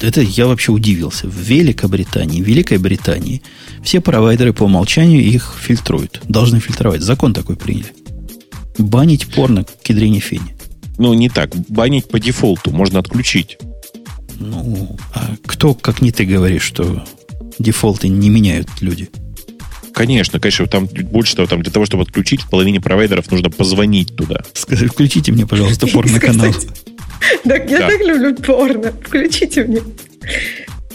это 0.00 0.20
я 0.20 0.46
вообще 0.46 0.72
удивился. 0.72 1.28
В 1.28 1.36
Великобритании, 1.36 2.40
Великой 2.40 2.78
Британии 2.78 3.42
все 3.82 4.00
провайдеры 4.00 4.52
по 4.52 4.64
умолчанию 4.64 5.22
их 5.22 5.54
фильтруют. 5.60 6.20
Должны 6.28 6.60
фильтровать. 6.60 7.02
Закон 7.02 7.32
такой 7.32 7.56
приняли. 7.56 7.92
Банить 8.78 9.26
порно 9.26 9.64
к 9.64 9.82
кедрине 9.82 10.20
фени. 10.20 10.56
Ну, 10.98 11.14
не 11.14 11.28
так. 11.28 11.54
Банить 11.68 12.08
по 12.08 12.18
дефолту. 12.18 12.70
Можно 12.70 12.98
отключить. 13.00 13.58
Ну, 14.38 14.96
а 15.14 15.34
кто, 15.46 15.74
как 15.74 16.00
не 16.00 16.12
ты, 16.12 16.24
говоришь, 16.24 16.62
что 16.62 17.04
дефолты 17.58 18.08
не 18.08 18.30
меняют 18.30 18.68
люди? 18.80 19.10
Конечно, 19.92 20.38
конечно, 20.38 20.66
там 20.66 20.86
больше 20.86 21.34
того, 21.34 21.48
там 21.48 21.60
для 21.60 21.72
того, 21.72 21.84
чтобы 21.84 22.04
отключить, 22.04 22.42
в 22.42 22.48
половине 22.48 22.80
провайдеров 22.80 23.28
нужно 23.32 23.50
позвонить 23.50 24.14
туда. 24.14 24.44
Скажи, 24.52 24.86
включите 24.86 25.32
мне, 25.32 25.44
пожалуйста, 25.44 25.86
порно-канал. 25.92 26.54
Так, 27.44 27.70
я 27.70 27.80
так 27.80 28.00
люблю 28.00 28.34
порно. 28.36 28.92
Включите 29.04 29.64
мне. 29.64 29.80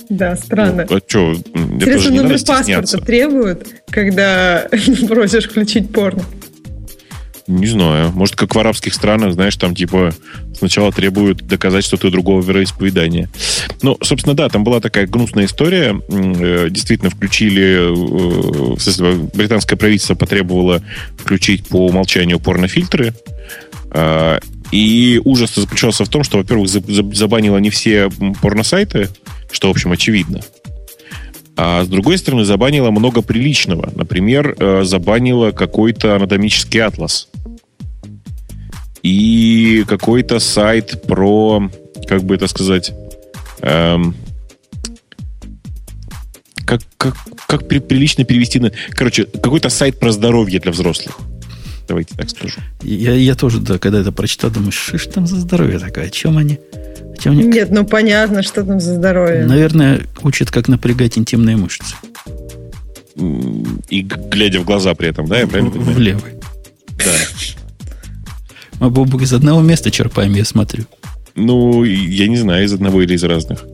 Да, 0.10 0.36
странно. 0.36 0.86
Ну, 0.90 0.98
а 0.98 1.02
что? 1.06 1.34
Интересно, 1.34 2.12
номер 2.12 2.40
паспорта 2.46 2.98
требуют, 3.00 3.68
когда 3.90 4.68
просишь 5.08 5.46
включить 5.46 5.92
порно? 5.92 6.24
Не 7.48 7.68
знаю. 7.68 8.12
Может, 8.14 8.36
как 8.36 8.56
в 8.56 8.60
арабских 8.60 8.94
странах, 8.94 9.34
знаешь, 9.34 9.56
там 9.58 9.76
типа 9.76 10.14
сначала 10.58 10.94
требуют 10.94 11.46
доказать, 11.46 11.84
что 11.84 11.98
ты 11.98 12.10
другого 12.10 12.42
вероисповедания. 12.42 13.30
Ну, 13.82 13.98
собственно, 14.02 14.34
да, 14.34 14.48
там 14.48 14.64
была 14.64 14.80
такая 14.80 15.08
гнусная 15.08 15.46
история. 15.46 16.00
Э, 16.10 16.70
действительно, 16.70 17.10
включили... 17.10 17.92
э, 17.92 19.28
британское 19.34 19.78
правительство 19.78 20.16
потребовало 20.16 20.82
включить 21.18 21.68
по 21.68 21.88
умолчанию 21.88 22.40
порнофильтры. 22.40 23.14
И 24.74 25.22
ужас 25.24 25.54
заключался 25.54 26.04
в 26.04 26.10
том, 26.10 26.24
что, 26.24 26.40
во-первых, 26.40 26.68
за- 26.68 26.82
за- 26.82 27.14
забанило 27.14 27.60
не 27.60 27.70
все 27.70 28.10
порносайты, 28.42 29.08
что, 29.52 29.68
в 29.68 29.72
общем, 29.72 29.92
очевидно. 29.92 30.42
А 31.56 31.84
с 31.84 31.88
другой 31.88 32.18
стороны, 32.18 32.44
забанила 32.44 32.90
много 32.90 33.22
приличного. 33.22 33.92
Например, 33.96 34.56
э, 34.58 34.82
забанила 34.84 35.52
какой-то 35.52 36.16
анатомический 36.16 36.82
атлас. 36.82 37.28
И 39.04 39.86
какой-то 39.88 40.40
сайт 40.40 41.04
про, 41.04 41.70
как 42.08 42.24
бы 42.24 42.34
это 42.34 42.48
сказать, 42.48 42.94
эм, 43.62 44.16
как, 46.66 46.82
как, 46.98 47.16
как 47.48 47.68
при- 47.68 47.78
прилично 47.78 48.24
перевести 48.24 48.60
на... 48.60 48.72
Короче, 48.90 49.26
какой-то 49.26 49.70
сайт 49.70 50.00
про 50.00 50.12
здоровье 50.12 50.60
для 50.60 50.72
взрослых. 50.72 51.20
Давайте 51.88 52.16
так 52.16 52.30
скажу. 52.30 52.62
Я, 52.82 53.14
я 53.14 53.36
тоже, 53.36 53.60
да, 53.60 53.78
когда 53.78 54.00
это 54.00 54.12
прочитал, 54.12 54.50
думаю, 54.52 54.72
что 54.72 54.98
ж 54.98 55.06
там 55.08 55.28
за 55.28 55.36
здоровье 55.38 55.80
такое? 55.80 56.06
О 56.06 56.10
чем 56.10 56.38
они? 56.38 56.60
О 57.14 57.18
чем 57.18 57.34
они? 57.34 57.44
Нет, 57.44 57.72
ну 57.72 57.86
понятно, 57.86 58.42
что 58.42 58.64
там 58.64 58.80
за 58.80 58.96
здоровье. 58.96 59.46
Наверное, 59.46 60.02
учат, 60.22 60.50
как 60.52 60.68
напрягать 60.68 61.18
интимные 61.18 61.58
мышцы. 61.58 61.96
И 63.90 64.02
глядя 64.02 64.60
в 64.62 64.66
глаза 64.66 64.96
при 64.96 65.10
этом, 65.10 65.28
да, 65.28 65.40
я 65.40 65.48
правильно 65.48 65.70
В, 65.72 65.74
в 65.74 65.78
понимаю? 65.78 66.00
левый. 66.00 66.32
Да. 66.98 67.12
Мы 68.80 68.90
Бобук 68.90 69.22
из 69.22 69.34
одного 69.34 69.62
места 69.62 69.92
черпаем, 69.92 70.34
я 70.34 70.46
смотрю. 70.46 70.86
Ну, 71.36 71.84
я 71.84 72.28
не 72.28 72.38
знаю, 72.38 72.66
из 72.66 72.74
одного 72.74 73.02
или 73.02 73.14
из 73.16 73.24
разных. 73.24 73.66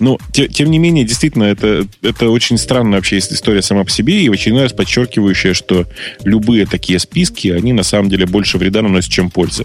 Но, 0.00 0.18
те- 0.32 0.48
тем 0.48 0.70
не 0.70 0.78
менее, 0.78 1.04
действительно, 1.04 1.44
это, 1.44 1.86
это 2.02 2.30
очень 2.30 2.56
странная 2.56 2.98
вообще 2.98 3.18
история 3.18 3.60
сама 3.62 3.84
по 3.84 3.90
себе, 3.90 4.22
и 4.22 4.28
в 4.28 4.32
очередной 4.32 4.62
раз 4.64 4.72
подчеркивающая, 4.72 5.52
что 5.54 5.86
любые 6.24 6.66
такие 6.66 6.98
списки, 6.98 7.48
они 7.48 7.72
на 7.74 7.82
самом 7.82 8.08
деле 8.08 8.26
больше 8.26 8.56
вреда 8.58 8.80
наносят, 8.82 9.10
чем 9.12 9.30
пользы. 9.30 9.64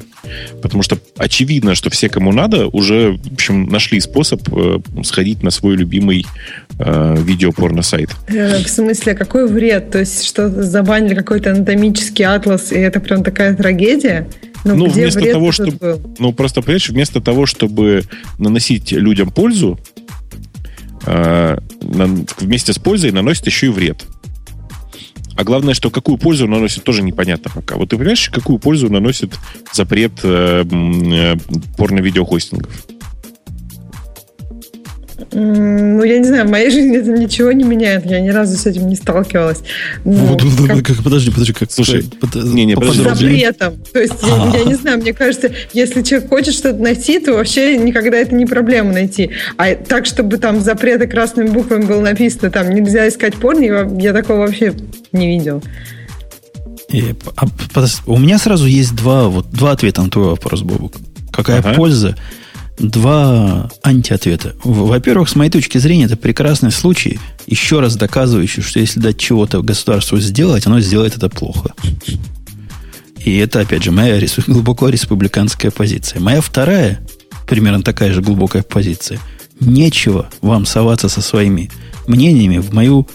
Потому 0.61 0.83
что 0.83 0.97
очевидно, 1.17 1.75
что 1.75 1.89
все, 1.89 2.09
кому 2.09 2.31
надо, 2.33 2.67
уже, 2.67 3.11
в 3.13 3.33
общем, 3.33 3.65
нашли 3.67 3.99
способ 4.01 4.41
э, 4.51 4.79
сходить 5.03 5.41
на 5.43 5.51
свой 5.51 5.75
любимый 5.77 6.25
э, 6.79 7.15
видеопорно-сайт. 7.19 8.09
Э, 8.27 8.61
В 8.63 8.67
смысле, 8.67 9.13
какой 9.15 9.47
вред? 9.47 9.91
То 9.91 9.99
есть, 9.99 10.25
что 10.25 10.49
забанили 10.63 11.15
какой-то 11.15 11.51
анатомический 11.51 12.25
атлас, 12.25 12.71
и 12.71 12.75
это 12.75 12.99
прям 12.99 13.23
такая 13.23 13.55
трагедия? 13.55 14.27
Ну, 14.65 14.87
где 14.87 15.01
вместо 15.01 15.31
того, 15.31 15.51
чтобы- 15.51 15.77
был? 15.77 16.15
Ну, 16.19 16.33
просто, 16.33 16.61
понимаешь, 16.61 16.89
вместо 16.89 17.21
того, 17.21 17.45
чтобы 17.45 18.03
наносить 18.39 18.91
людям 18.91 19.29
пользу, 19.29 19.79
э, 21.05 21.57
вместе 21.81 22.73
с 22.73 22.79
пользой 22.79 23.11
наносит 23.11 23.45
еще 23.45 23.67
и 23.67 23.69
вред. 23.69 24.05
А 25.37 25.43
главное, 25.43 25.73
что 25.73 25.89
какую 25.89 26.17
пользу 26.17 26.47
наносит, 26.47 26.83
тоже 26.83 27.03
непонятно 27.03 27.51
пока. 27.53 27.75
Вот 27.75 27.89
ты 27.89 27.97
понимаешь, 27.97 28.29
какую 28.29 28.57
пользу 28.57 28.89
наносит 28.89 29.37
запрет 29.73 30.13
э, 30.23 30.63
э, 30.65 31.35
порно-видеохостингов? 31.77 32.85
Ну, 35.31 36.03
я 36.03 36.19
не 36.19 36.23
знаю, 36.25 36.45
в 36.47 36.49
моей 36.51 36.69
жизни 36.69 36.97
это 36.97 37.09
ничего 37.11 37.51
не 37.51 37.63
меняет. 37.63 38.05
Я 38.05 38.19
ни 38.21 38.29
разу 38.29 38.57
с 38.57 38.65
этим 38.65 38.87
не 38.87 38.95
сталкивалась. 38.95 39.59
Ну, 40.03 40.11
Вот, 40.13 40.41
вот, 40.43 40.67
как- 40.69 40.85
как- 40.85 41.03
подожди, 41.03 41.31
подожди, 41.31 41.53
как 41.53 41.71
Слушай, 41.71 42.03
под- 42.03 42.35
не, 42.35 42.65
не, 42.65 42.75
подожди, 42.75 43.03
запретом. 43.03 43.73
То 43.91 43.99
есть, 43.99 44.13
я, 44.21 44.59
я 44.59 44.63
не 44.65 44.75
знаю, 44.75 44.99
мне 44.99 45.13
кажется, 45.13 45.51
если 45.73 46.01
человек 46.03 46.29
хочет 46.29 46.53
что-то 46.53 46.81
найти, 46.81 47.19
то 47.19 47.33
вообще 47.33 47.77
никогда 47.77 48.17
это 48.17 48.33
не 48.35 48.45
проблема 48.45 48.93
найти. 48.93 49.31
А 49.57 49.75
так, 49.75 50.05
чтобы 50.05 50.37
там 50.37 50.61
запреты 50.61 51.07
красными 51.07 51.49
буквами 51.49 51.85
было 51.85 52.01
написано, 52.01 52.49
там 52.51 52.69
нельзя 52.73 53.07
искать 53.07 53.35
порно, 53.35 53.63
я, 53.63 53.89
я 53.99 54.13
такого 54.13 54.39
вообще 54.39 54.73
не 55.11 55.27
видел. 55.37 55.61
И, 56.89 57.15
а, 57.35 57.45
подожди, 57.73 57.97
у 58.05 58.17
меня 58.17 58.37
сразу 58.37 58.67
есть 58.67 58.95
два, 58.95 59.27
вот, 59.27 59.49
два 59.51 59.71
ответа 59.71 60.01
на 60.01 60.09
твой 60.09 60.27
вопрос, 60.27 60.61
Бобук. 60.61 60.93
Какая 61.31 61.59
Ага. 61.59 61.73
польза? 61.73 62.15
Два 62.77 63.69
антиответа. 63.83 64.55
Во-первых, 64.63 65.29
с 65.29 65.35
моей 65.35 65.49
точки 65.49 65.77
зрения, 65.77 66.05
это 66.05 66.17
прекрасный 66.17 66.71
случай, 66.71 67.19
еще 67.47 67.79
раз 67.79 67.95
доказывающий, 67.95 68.61
что 68.61 68.79
если 68.79 68.99
дать 68.99 69.17
чего-то 69.17 69.61
государству 69.61 70.19
сделать, 70.19 70.67
оно 70.67 70.81
сделает 70.81 71.15
это 71.15 71.29
плохо. 71.29 71.73
И 73.23 73.37
это, 73.37 73.61
опять 73.61 73.83
же, 73.83 73.91
моя 73.91 74.21
глубоко 74.45 74.89
республиканская 74.89 75.71
позиция. 75.71 76.19
Моя 76.21 76.41
вторая, 76.41 77.01
примерно 77.47 77.81
такая 77.81 78.13
же 78.13 78.21
глубокая 78.21 78.61
позиция. 78.61 79.19
Нечего 79.59 80.29
вам 80.41 80.65
соваться 80.65 81.07
со 81.07 81.21
своими 81.21 81.71
мнениями 82.07 82.57
в 82.57 82.73
мою 82.73 83.07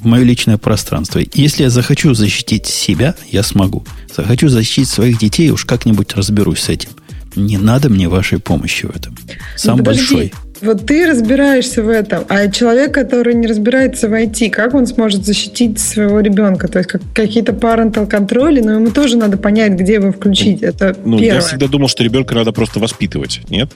в 0.00 0.06
мое 0.06 0.22
личное 0.22 0.58
пространство. 0.58 1.20
Если 1.32 1.62
я 1.62 1.70
захочу 1.70 2.12
защитить 2.12 2.66
себя, 2.66 3.14
я 3.30 3.42
смогу. 3.42 3.86
Захочу 4.14 4.48
защитить 4.48 4.88
своих 4.88 5.18
детей, 5.18 5.50
уж 5.50 5.64
как-нибудь 5.64 6.14
разберусь 6.14 6.60
с 6.60 6.68
этим. 6.68 6.90
Не 7.36 7.58
надо 7.58 7.88
мне 7.88 8.08
вашей 8.08 8.38
помощи 8.38 8.86
в 8.86 8.96
этом. 8.96 9.16
Сам 9.56 9.78
Ну, 9.78 9.84
большой. 9.84 10.32
Вот 10.60 10.86
ты 10.86 11.06
разбираешься 11.06 11.82
в 11.82 11.88
этом, 11.88 12.24
а 12.28 12.48
человек, 12.48 12.94
который 12.94 13.34
не 13.34 13.46
разбирается 13.46 14.08
в 14.08 14.12
IT, 14.12 14.50
как 14.50 14.72
он 14.74 14.86
сможет 14.86 15.24
защитить 15.24 15.78
своего 15.78 16.20
ребенка? 16.20 16.68
То 16.68 16.78
есть 16.78 16.88
как, 16.90 17.02
какие-то 17.12 17.52
parental 17.52 18.06
контроли, 18.06 18.60
но 18.60 18.72
ему 18.72 18.90
тоже 18.90 19.16
надо 19.16 19.36
понять, 19.36 19.72
где 19.72 19.94
его 19.94 20.12
включить. 20.12 20.62
Это 20.62 20.96
Ну, 21.04 21.18
первое. 21.18 21.40
я 21.40 21.46
всегда 21.46 21.66
думал, 21.66 21.88
что 21.88 22.02
ребенка 22.04 22.34
надо 22.34 22.52
просто 22.52 22.78
воспитывать, 22.80 23.40
нет? 23.50 23.70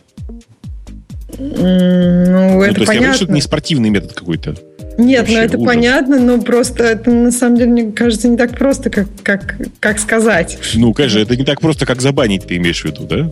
Ну, 1.38 1.46
ну, 1.58 2.62
это 2.62 2.74
то 2.74 2.80
есть, 2.80 2.92
я 2.92 2.98
понимаю, 2.98 3.14
что 3.14 3.24
это 3.24 3.26
понятно. 3.26 3.34
не 3.34 3.40
спортивный 3.42 3.90
метод 3.90 4.12
какой-то. 4.14 4.56
Нет, 4.98 5.20
Вообще 5.20 5.36
ну 5.36 5.42
это 5.44 5.58
ужас. 5.58 5.66
понятно, 5.66 6.18
но 6.18 6.40
просто 6.42 6.82
это 6.84 7.10
на 7.10 7.30
самом 7.32 7.56
деле, 7.56 7.70
мне 7.70 7.92
кажется, 7.92 8.28
не 8.28 8.36
так 8.36 8.58
просто, 8.58 8.90
как, 8.90 9.06
как, 9.22 9.56
как 9.80 9.98
сказать. 10.00 10.58
Ну, 10.74 10.92
конечно, 10.92 11.20
это 11.20 11.36
не 11.36 11.44
так 11.44 11.60
просто, 11.60 11.86
как 11.86 12.02
забанить, 12.02 12.46
ты 12.46 12.56
имеешь 12.56 12.82
в 12.82 12.84
виду, 12.84 13.04
да? 13.04 13.30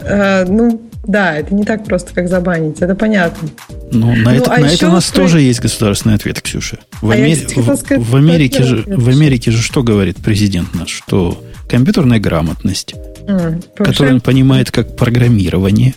Э, 0.00 0.44
ну, 0.48 0.80
да, 1.06 1.36
это 1.36 1.54
не 1.54 1.64
так 1.64 1.84
просто, 1.84 2.14
как 2.14 2.28
забанить, 2.28 2.80
это 2.80 2.94
понятно. 2.94 3.48
Ну, 3.92 4.14
на, 4.16 4.30
Ну, 4.32 4.36
это, 4.36 4.52
а 4.54 4.58
на 4.58 4.66
это 4.66 4.88
у 4.88 4.90
нас 4.92 5.10
про- 5.10 5.22
тоже 5.22 5.40
есть 5.40 5.60
государственный 5.60 6.14
ответ, 6.16 6.40
Ксюша. 6.40 6.78
В, 7.02 7.10
А 7.10 7.14
хотела 7.14 7.62
в- 7.62 7.76
сказать 7.76 8.02
в 8.04 8.16
Америке 8.16 8.62
же, 8.62 8.82
в 8.86 9.08
Америке 9.08 9.50
же 9.50 9.62
что 9.62 9.82
говорит 9.82 10.16
президент 10.16 10.74
наш? 10.74 10.90
Что 10.90 11.42
компьютерная 11.68 12.18
грамотность, 12.20 12.94
М, 13.28 13.60
которую 13.76 14.14
он 14.16 14.20
понимает 14.20 14.70
как 14.70 14.96
программирование, 14.96 15.94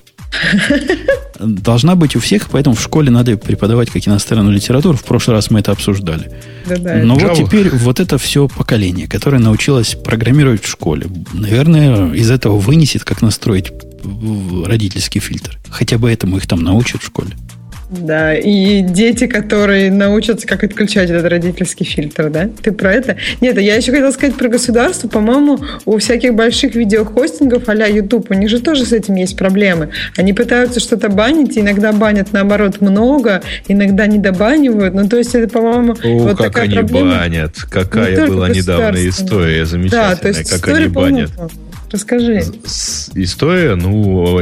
должна 1.39 1.95
быть 1.95 2.15
у 2.15 2.19
всех, 2.19 2.49
поэтому 2.49 2.75
в 2.75 2.81
школе 2.81 3.09
надо 3.09 3.37
преподавать 3.37 3.89
как 3.89 4.07
иностранную 4.07 4.53
литературу. 4.53 4.97
В 4.97 5.03
прошлый 5.03 5.35
раз 5.35 5.49
мы 5.49 5.59
это 5.59 5.71
обсуждали. 5.71 6.31
Да-да, 6.67 6.97
Но 6.97 7.15
Java. 7.15 7.29
вот 7.29 7.37
теперь 7.37 7.69
вот 7.69 7.99
это 7.99 8.17
все 8.17 8.47
поколение, 8.47 9.07
которое 9.07 9.39
научилось 9.39 9.95
программировать 9.95 10.63
в 10.63 10.69
школе, 10.69 11.07
наверное, 11.33 12.11
из 12.13 12.29
этого 12.29 12.57
вынесет, 12.57 13.03
как 13.03 13.21
настроить 13.21 13.71
в 14.03 14.65
родительский 14.65 15.21
фильтр. 15.21 15.57
Хотя 15.69 15.97
бы 15.97 16.11
этому 16.11 16.37
их 16.37 16.47
там 16.47 16.61
научат 16.61 17.01
в 17.01 17.05
школе. 17.05 17.31
Да, 17.89 18.35
и 18.35 18.81
дети, 18.81 19.25
которые 19.25 19.91
научатся, 19.91 20.45
как 20.45 20.63
отключать 20.63 21.09
этот 21.09 21.25
родительский 21.25 21.85
фильтр, 21.85 22.29
да? 22.29 22.47
Ты 22.61 22.71
про 22.71 22.93
это? 22.93 23.17
Нет, 23.41 23.57
а 23.57 23.61
я 23.61 23.75
еще 23.75 23.91
хотела 23.91 24.11
сказать 24.11 24.35
про 24.35 24.47
государство. 24.47 25.07
По-моему, 25.07 25.59
у 25.85 25.97
всяких 25.97 26.35
больших 26.35 26.75
видеохостингов 26.75 27.67
а-ля 27.67 27.87
YouTube, 27.87 28.29
у 28.29 28.33
них 28.35 28.49
же 28.49 28.59
тоже 28.59 28.85
с 28.85 28.93
этим 28.93 29.15
есть 29.15 29.35
проблемы. 29.37 29.89
Они 30.17 30.33
пытаются 30.33 30.79
что-то 30.79 31.09
банить, 31.09 31.57
и 31.57 31.61
иногда 31.61 31.91
банят, 31.91 32.31
наоборот, 32.31 32.79
много, 32.79 33.41
иногда 33.67 34.05
не 34.05 34.19
добанивают. 34.19 34.93
Ну, 34.93 35.09
то 35.09 35.17
есть 35.17 35.33
это, 35.33 35.51
по-моему, 35.51 35.95
О, 36.03 36.19
вот 36.19 36.37
как 36.37 36.47
такая 36.47 36.65
они 36.65 36.75
проблема. 36.75 37.15
банят. 37.17 37.55
Какая 37.71 38.15
Не 38.15 38.27
была 38.27 38.49
недавно 38.49 39.09
история 39.09 39.61
Да, 39.61 39.65
замечательная, 39.65 40.15
то 40.15 40.27
есть 40.27 40.49
как 40.49 40.59
история 40.59 40.85
они 40.85 40.93
банят. 40.93 41.31
Расскажи. 41.91 42.43
История, 43.15 43.73
ну, 43.73 44.39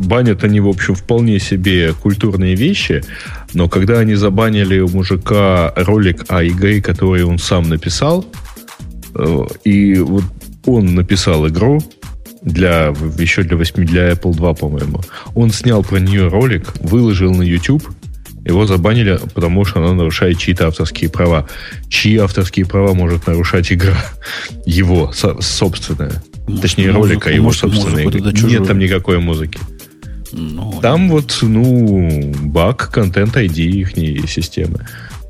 банят 0.00 0.44
они, 0.44 0.60
в 0.60 0.68
общем, 0.68 0.94
вполне 0.94 1.38
себе 1.38 1.92
культурные 1.92 2.54
вещи, 2.54 3.02
но 3.54 3.68
когда 3.68 3.98
они 4.00 4.14
забанили 4.14 4.78
у 4.80 4.88
мужика 4.88 5.72
ролик 5.76 6.24
о 6.28 6.44
игре, 6.44 6.80
который 6.82 7.24
он 7.24 7.38
сам 7.38 7.68
написал, 7.68 8.24
э, 9.14 9.46
и 9.64 9.96
вот 9.98 10.24
он 10.66 10.94
написал 10.94 11.46
игру 11.48 11.82
для 12.42 12.94
еще 13.18 13.42
для 13.42 13.56
8, 13.56 13.84
для 13.84 14.12
Apple 14.12 14.34
2, 14.34 14.54
по-моему. 14.54 15.00
Он 15.34 15.50
снял 15.50 15.82
про 15.82 15.98
нее 16.00 16.28
ролик, 16.28 16.72
выложил 16.80 17.34
на 17.34 17.42
YouTube, 17.42 17.86
его 18.46 18.66
забанили, 18.66 19.18
потому 19.34 19.66
что 19.66 19.80
она 19.84 19.92
нарушает 19.92 20.38
чьи-то 20.38 20.68
авторские 20.68 21.10
права. 21.10 21.46
Чьи 21.90 22.16
авторские 22.16 22.64
права 22.64 22.94
может 22.94 23.26
нарушать 23.26 23.70
игра? 23.72 23.96
Его, 24.64 25.12
со- 25.12 25.40
собственная. 25.42 26.22
Точнее, 26.62 26.90
Музыку- 26.92 27.02
ролика 27.06 27.30
его 27.30 27.44
может, 27.44 27.60
собственной. 27.60 28.04
музыку 28.04 28.10
туда 28.18 28.30
Нет 28.30 28.40
чужую. 28.40 28.64
там 28.64 28.78
никакой 28.78 29.18
музыки. 29.18 29.58
Ну, 30.32 30.78
Там 30.80 31.10
вот, 31.10 31.38
ну, 31.42 32.32
баг, 32.42 32.90
контент 32.90 33.36
ID 33.36 33.58
их 33.58 34.30
системы. 34.30 34.86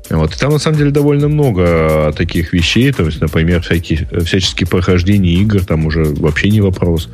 Вот. 0.09 0.35
И 0.35 0.37
там, 0.37 0.51
на 0.51 0.59
самом 0.59 0.77
деле, 0.77 0.91
довольно 0.91 1.27
много 1.27 2.13
таких 2.15 2.53
вещей. 2.53 2.91
То 2.91 3.03
есть, 3.03 3.21
например, 3.21 3.61
всякие, 3.61 4.07
всяческие 4.23 4.67
прохождения 4.67 5.33
игр, 5.33 5.63
там 5.63 5.85
уже 5.85 6.03
вообще 6.03 6.49
не 6.49 6.61
вопрос 6.61 7.09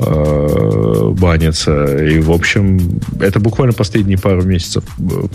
э, 0.00 1.10
банятся. 1.18 1.84
И, 2.04 2.18
в 2.20 2.30
общем, 2.30 3.00
это 3.20 3.40
буквально 3.40 3.74
последние 3.74 4.18
пару 4.18 4.42
месяцев 4.42 4.84
э, 4.98 5.26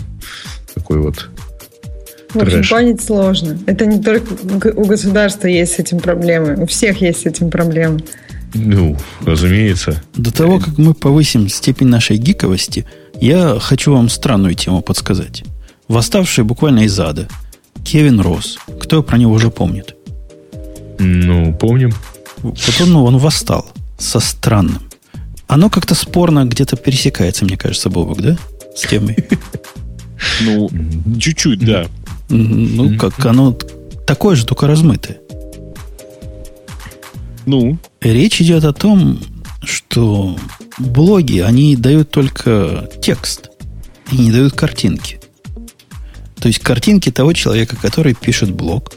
такой 0.74 0.98
вот 0.98 1.28
в 2.34 2.38
общем, 2.38 2.62
банить 2.70 3.02
сложно. 3.02 3.58
Это 3.66 3.86
не 3.86 4.00
только 4.00 4.68
у 4.76 4.84
государства 4.84 5.48
есть 5.48 5.74
с 5.74 5.78
этим 5.78 5.98
проблемы. 5.98 6.56
У 6.62 6.66
всех 6.66 7.00
есть 7.00 7.22
с 7.22 7.26
этим 7.26 7.50
проблемы. 7.50 8.00
Ну, 8.54 8.96
разумеется. 9.24 10.02
До 10.14 10.32
того, 10.32 10.58
как 10.58 10.78
мы 10.78 10.94
повысим 10.94 11.48
степень 11.48 11.88
нашей 11.88 12.16
гиковости, 12.16 12.86
я 13.20 13.58
хочу 13.60 13.92
вам 13.92 14.08
странную 14.08 14.54
тему 14.54 14.82
подсказать. 14.82 15.44
Восставший 15.88 16.44
буквально 16.44 16.80
из 16.80 16.98
ада. 16.98 17.28
Кевин 17.84 18.20
Росс. 18.20 18.58
Кто 18.80 19.02
про 19.02 19.18
него 19.18 19.32
уже 19.32 19.50
помнит? 19.50 19.94
Ну, 20.98 21.54
помним. 21.54 21.92
Вот 22.38 22.58
он, 22.80 22.92
ну, 22.92 23.04
он 23.04 23.18
восстал 23.18 23.66
со 23.98 24.20
странным. 24.20 24.82
Оно 25.46 25.68
как-то 25.68 25.94
спорно 25.94 26.44
где-то 26.44 26.76
пересекается, 26.76 27.44
мне 27.44 27.56
кажется, 27.56 27.90
Бобок, 27.90 28.20
да? 28.20 28.38
С 28.74 28.86
темой. 28.86 29.16
Ну, 30.42 30.68
чуть-чуть, 31.18 31.60
да. 31.64 31.86
Ну, 32.28 32.98
как 32.98 33.24
оно 33.24 33.56
такое 34.06 34.36
же, 34.36 34.44
только 34.44 34.66
размытое. 34.66 35.18
Ну? 37.46 37.78
Речь 38.00 38.40
идет 38.40 38.64
о 38.64 38.72
том, 38.72 39.20
что 39.62 40.36
блоги, 40.78 41.40
они 41.40 41.76
дают 41.76 42.10
только 42.10 42.88
текст 43.02 43.50
и 44.10 44.16
не 44.16 44.32
дают 44.32 44.54
картинки. 44.54 45.20
То 46.40 46.48
есть 46.48 46.60
картинки 46.60 47.10
того 47.10 47.34
человека, 47.34 47.76
который 47.76 48.14
пишет 48.14 48.50
блог. 48.50 48.92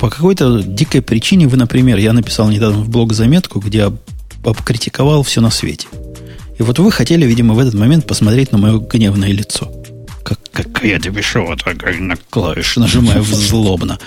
По 0.00 0.08
какой-то 0.08 0.62
дикой 0.62 1.02
причине 1.02 1.46
вы, 1.46 1.58
например, 1.58 1.98
я 1.98 2.14
написал 2.14 2.48
недавно 2.48 2.78
в 2.78 2.88
блог 2.88 3.12
заметку, 3.12 3.60
где 3.60 3.84
об, 3.84 3.98
обкритиковал 4.44 5.22
все 5.22 5.42
на 5.42 5.50
свете. 5.50 5.88
И 6.58 6.62
вот 6.62 6.78
вы 6.78 6.90
хотели, 6.90 7.26
видимо, 7.26 7.52
в 7.52 7.58
этот 7.58 7.74
момент 7.74 8.06
посмотреть 8.06 8.50
на 8.50 8.58
мое 8.58 8.78
гневное 8.78 9.30
лицо. 9.30 9.70
Как, 10.24 10.38
как 10.50 10.82
я 10.82 10.98
тебе 10.98 11.16
пишу, 11.16 11.44
вот 11.44 11.62
так 11.62 11.84
на 12.00 12.16
клавиши 12.30 12.80
нажимаю 12.80 13.22
злобно. 13.24 13.98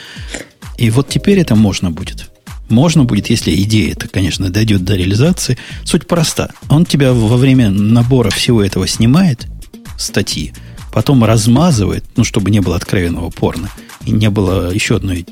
И 0.78 0.90
вот 0.90 1.10
теперь 1.10 1.40
это 1.40 1.56
можно 1.56 1.92
будет. 1.92 2.32
Можно 2.70 3.04
будет, 3.04 3.30
если 3.30 3.56
идея 3.64 3.92
это, 3.94 4.08
конечно, 4.08 4.50
дойдет 4.50 4.84
до 4.84 4.96
реализации. 4.96 5.58
Суть 5.84 6.08
проста. 6.08 6.50
Он 6.70 6.86
тебя 6.86 7.14
во 7.14 7.38
время 7.38 7.70
набора 7.70 8.30
всего 8.30 8.64
этого 8.64 8.88
снимает, 8.88 9.48
статьи, 9.98 10.54
потом 10.94 11.24
размазывает, 11.24 12.04
ну, 12.16 12.24
чтобы 12.24 12.52
не 12.52 12.60
было 12.60 12.76
откровенного 12.76 13.30
порно, 13.30 13.70
и 14.06 14.12
не 14.12 14.30
было 14.30 14.74
еще 14.74 14.98
одной, 14.98 15.26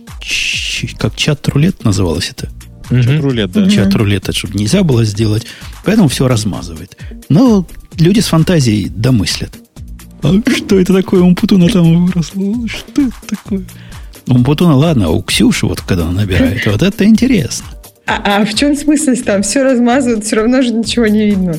как 0.98 1.16
чат-рулет 1.16 1.84
называлось 1.84 2.30
это? 2.30 2.50
Чат-рулет, 2.90 3.52
да. 3.52 3.70
Чат-рулет, 3.70 4.30
чтобы 4.36 4.56
нельзя 4.56 4.84
было 4.84 5.06
сделать. 5.06 5.46
Поэтому 5.86 6.08
все 6.10 6.28
размазывает. 6.28 6.98
Но 7.30 7.66
люди 7.98 8.20
с 8.20 8.28
фантазией 8.28 8.90
домыслят. 8.90 9.56
А 10.22 10.34
что 10.56 10.80
это 10.80 10.94
такое? 10.94 11.22
Умпутуна 11.22 11.68
там 11.68 12.06
выросла. 12.06 12.68
Что 12.68 13.02
это 13.02 13.16
такое? 13.28 13.66
Умпутуна, 14.28 14.76
ладно, 14.76 15.08
а 15.08 15.10
у 15.10 15.22
Ксюши, 15.22 15.66
вот 15.66 15.82
когда 15.82 16.04
она 16.04 16.22
набирает, 16.22 16.66
вот 16.66 16.82
это 16.82 17.06
интересно. 17.06 17.66
А, 18.06 18.42
а 18.42 18.46
в 18.46 18.54
чем 18.54 18.76
смысл 18.76 19.12
там? 19.26 19.44
Все 19.44 19.64
размазывают, 19.64 20.26
все 20.26 20.36
равно 20.38 20.62
же 20.62 20.74
ничего 20.74 21.08
не 21.08 21.26
видно. 21.26 21.56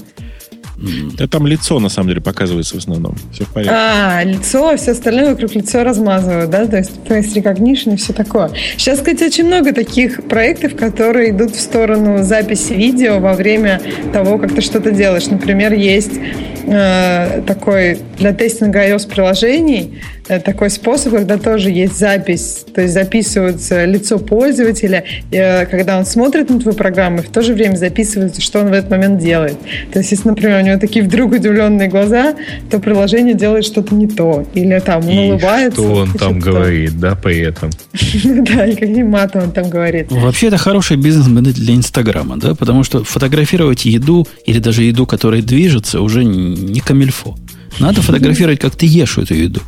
Да 1.16 1.26
там 1.28 1.46
лицо, 1.46 1.78
на 1.78 1.88
самом 1.88 2.08
деле, 2.08 2.20
показывается 2.20 2.74
в 2.74 2.78
основном. 2.78 3.14
Все 3.32 3.44
в 3.44 3.48
порядке. 3.48 3.74
А, 3.74 4.22
лицо, 4.24 4.70
а 4.70 4.76
все 4.76 4.90
остальное 4.90 5.30
вокруг 5.30 5.54
лица 5.54 5.84
размазывают, 5.84 6.50
да? 6.50 6.66
То 6.66 6.78
есть 6.78 6.92
face 7.08 7.34
recognition 7.34 7.94
и 7.94 7.96
все 7.96 8.12
такое. 8.12 8.50
Сейчас, 8.76 8.98
кстати, 8.98 9.24
очень 9.24 9.46
много 9.46 9.72
таких 9.72 10.24
проектов, 10.24 10.76
которые 10.76 11.30
идут 11.30 11.52
в 11.52 11.60
сторону 11.60 12.24
записи 12.24 12.72
видео 12.72 13.20
во 13.20 13.34
время 13.34 13.80
того, 14.12 14.36
как 14.38 14.54
ты 14.54 14.60
что-то 14.60 14.90
делаешь. 14.90 15.26
Например, 15.26 15.72
есть 15.72 16.18
э, 16.66 17.42
такой 17.46 18.00
для 18.18 18.32
тестинга 18.32 18.86
iOS-приложений 18.90 20.00
такой 20.24 20.70
способ, 20.70 21.12
когда 21.12 21.36
тоже 21.36 21.70
есть 21.70 21.98
запись, 21.98 22.64
то 22.74 22.80
есть 22.80 22.94
записывается 22.94 23.84
лицо 23.84 24.18
пользователя, 24.18 25.04
э, 25.30 25.66
когда 25.66 25.98
он 25.98 26.06
смотрит 26.06 26.50
на 26.50 26.58
твою 26.60 26.76
программу, 26.76 27.18
и 27.18 27.22
в 27.22 27.28
то 27.28 27.42
же 27.42 27.54
время 27.54 27.76
записывается, 27.76 28.40
что 28.40 28.60
он 28.60 28.68
в 28.68 28.72
этот 28.72 28.90
момент 28.90 29.20
делает. 29.20 29.58
То 29.92 29.98
есть, 29.98 30.12
если, 30.12 30.28
например, 30.28 30.62
у 30.62 30.66
него 30.66 30.78
такие 30.78 31.04
вдруг 31.04 31.32
удивленные 31.32 31.88
глаза, 31.88 32.34
то 32.70 32.78
приложение 32.78 33.34
делает 33.34 33.64
что-то 33.64 33.94
не 33.94 34.06
то. 34.06 34.46
Или 34.54 34.78
там 34.78 35.04
он 35.06 35.10
и 35.10 35.30
улыбается. 35.30 35.82
что 35.82 35.92
он 35.92 36.12
там 36.12 36.38
говорит, 36.38 36.98
да, 36.98 37.14
при 37.14 37.40
этом. 37.40 37.70
Да, 38.44 38.66
и 38.66 38.74
каким 38.74 39.10
матом 39.10 39.44
он 39.44 39.52
там 39.52 39.68
говорит. 39.68 40.10
Вообще, 40.10 40.48
это 40.48 40.56
хороший 40.56 40.96
бизнес-модель 40.96 41.54
для 41.54 41.74
Инстаграма, 41.74 42.36
да, 42.36 42.54
потому 42.54 42.84
что 42.84 43.04
фотографировать 43.04 43.84
еду 43.84 44.26
или 44.46 44.58
даже 44.58 44.82
еду, 44.82 45.06
которая 45.06 45.42
движется, 45.42 46.00
уже 46.00 46.24
не 46.24 46.80
камильфо. 46.80 47.34
Надо 47.78 48.02
фотографировать, 48.02 48.60
как 48.60 48.76
ты 48.76 48.86
ешь 48.86 49.18
эту 49.18 49.34
еду. 49.34 49.60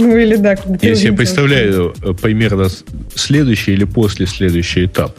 Ну 0.00 0.16
или 0.16 0.36
да. 0.36 0.56
Я 0.80 0.94
себе 0.94 1.12
представляю 1.12 1.94
э, 2.02 2.14
примерно 2.14 2.68
следующий 3.14 3.72
или 3.72 3.84
после 3.84 4.26
следующий 4.26 4.86
этап. 4.86 5.16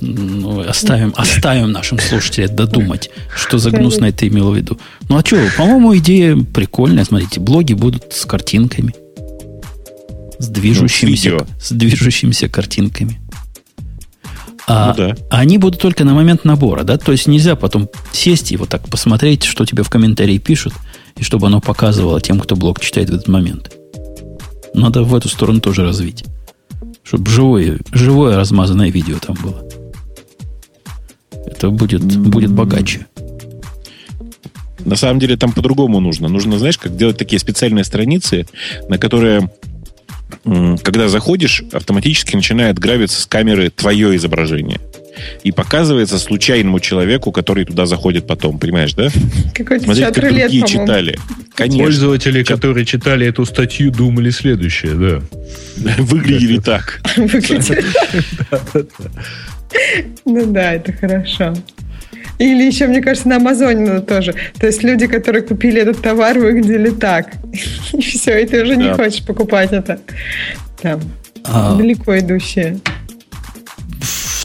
Ну, 0.00 0.60
оставим, 0.60 1.14
оставим 1.16 1.72
нашим 1.72 1.98
слушателям 1.98 2.54
додумать, 2.54 3.10
что 3.34 3.58
за 3.58 3.70
гнусное 3.70 4.12
ты 4.12 4.28
имел 4.28 4.50
в 4.50 4.56
виду. 4.56 4.78
Ну, 5.08 5.16
а 5.16 5.24
что, 5.24 5.38
по-моему, 5.56 5.96
идея 5.96 6.36
прикольная. 6.36 7.04
Смотрите, 7.04 7.40
блоги 7.40 7.72
будут 7.72 8.12
с 8.12 8.26
картинками. 8.26 8.94
С 10.38 10.48
движущимися, 10.48 11.30
ну, 11.30 11.46
с 11.60 11.70
движущимися 11.70 12.48
картинками. 12.48 13.20
А 14.66 14.94
ну, 14.96 15.08
да. 15.08 15.16
они 15.30 15.58
будут 15.58 15.80
только 15.80 16.04
на 16.04 16.14
момент 16.14 16.44
набора, 16.44 16.82
да? 16.82 16.98
То 16.98 17.12
есть 17.12 17.26
нельзя 17.26 17.54
потом 17.54 17.88
сесть 18.12 18.50
и 18.50 18.56
вот 18.56 18.68
так 18.68 18.88
посмотреть, 18.88 19.44
что 19.44 19.64
тебе 19.64 19.82
в 19.82 19.90
комментарии 19.90 20.38
пишут, 20.38 20.74
и 21.16 21.22
чтобы 21.22 21.46
оно 21.46 21.60
показывало 21.60 22.20
тем, 22.20 22.40
кто 22.40 22.56
блог 22.56 22.80
читает 22.80 23.10
в 23.10 23.14
этот 23.14 23.28
момент. 23.28 23.72
Надо 24.74 25.02
в 25.02 25.14
эту 25.14 25.28
сторону 25.28 25.60
тоже 25.60 25.82
развить. 25.82 26.24
Чтобы 27.02 27.30
живое, 27.30 27.78
живое 27.92 28.36
размазанное 28.36 28.90
видео 28.90 29.18
там 29.18 29.36
было. 29.42 29.64
Это 31.46 31.70
будет, 31.70 32.02
будет 32.02 32.50
богаче. 32.50 33.06
На 34.84 34.96
самом 34.96 35.18
деле 35.18 35.36
там 35.36 35.52
по-другому 35.52 36.00
нужно. 36.00 36.28
Нужно, 36.28 36.58
знаешь, 36.58 36.78
как 36.78 36.96
делать 36.96 37.16
такие 37.16 37.38
специальные 37.38 37.84
страницы, 37.84 38.46
на 38.88 38.98
которые, 38.98 39.50
когда 40.44 41.08
заходишь, 41.08 41.62
автоматически 41.72 42.36
начинает 42.36 42.78
гравиться 42.78 43.22
с 43.22 43.26
камеры 43.26 43.70
твое 43.70 44.16
изображение 44.16 44.80
и 45.42 45.52
показывается 45.52 46.18
случайному 46.18 46.80
человеку, 46.80 47.32
который 47.32 47.64
туда 47.64 47.86
заходит 47.86 48.26
потом, 48.26 48.58
понимаешь, 48.58 48.94
да? 48.94 49.08
Какой-то 49.54 49.84
Смотрите, 49.84 50.06
как 50.06 50.14
другие 50.14 50.48
лет, 50.48 50.66
читали. 50.66 51.18
Конечно. 51.54 51.84
Пользователи, 51.84 52.42
Чат... 52.42 52.56
которые 52.56 52.84
читали 52.84 53.26
эту 53.26 53.44
статью, 53.44 53.90
думали 53.90 54.30
следующее, 54.30 54.94
да. 54.94 55.92
Выглядели 56.02 56.58
так. 56.58 57.00
Ну 60.24 60.46
да, 60.46 60.74
это 60.74 60.92
хорошо. 60.92 61.54
Или 62.38 62.64
еще, 62.64 62.88
мне 62.88 63.00
кажется, 63.00 63.28
на 63.28 63.36
Амазоне 63.36 63.86
надо 63.86 64.00
тоже. 64.00 64.34
То 64.58 64.66
есть 64.66 64.82
люди, 64.82 65.06
которые 65.06 65.42
купили 65.42 65.80
этот 65.80 66.02
товар, 66.02 66.38
выглядели 66.38 66.90
так. 66.90 67.32
И 67.92 68.00
все, 68.00 68.38
и 68.38 68.46
ты 68.46 68.62
уже 68.62 68.76
не 68.76 68.92
хочешь 68.92 69.24
покупать 69.24 69.72
это. 69.72 70.00
Там. 70.82 71.00
А. 71.44 71.76
Далеко 71.76 72.18
идущее 72.18 72.80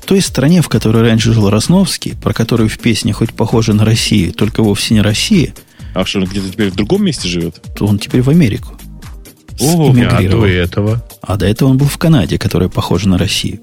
той 0.10 0.22
стране, 0.22 0.64
в 0.64 0.70
которой 0.70 1.04
раньше 1.04 1.34
жил 1.34 1.52
Росновский, 1.52 2.16
про 2.16 2.34
которую 2.34 2.68
в 2.68 2.80
песне 2.80 3.14
хоть 3.14 3.32
похоже 3.32 3.74
на 3.74 3.86
Россию, 3.86 4.34
только 4.34 4.64
вовсе 4.64 4.96
не 4.96 5.02
Россия. 5.02 5.54
А 5.94 6.04
что, 6.04 6.18
он 6.18 6.26
где-то 6.26 6.50
теперь 6.50 6.72
в 6.72 6.76
другом 6.76 7.06
месте 7.06 7.28
живет? 7.28 7.62
То 7.76 7.86
он 7.86 8.00
теперь 8.00 8.24
в 8.24 8.30
Америку. 8.32 8.76
О, 9.62 9.92
а 9.92 10.22
до 10.24 10.48
этого? 10.48 11.06
А 11.22 11.38
до 11.38 11.46
этого 11.46 11.70
он 11.70 11.78
был 11.78 11.86
в 11.86 12.00
Канаде, 12.00 12.40
которая 12.40 12.70
похожа 12.70 13.08
на 13.08 13.20
Россию. 13.20 13.60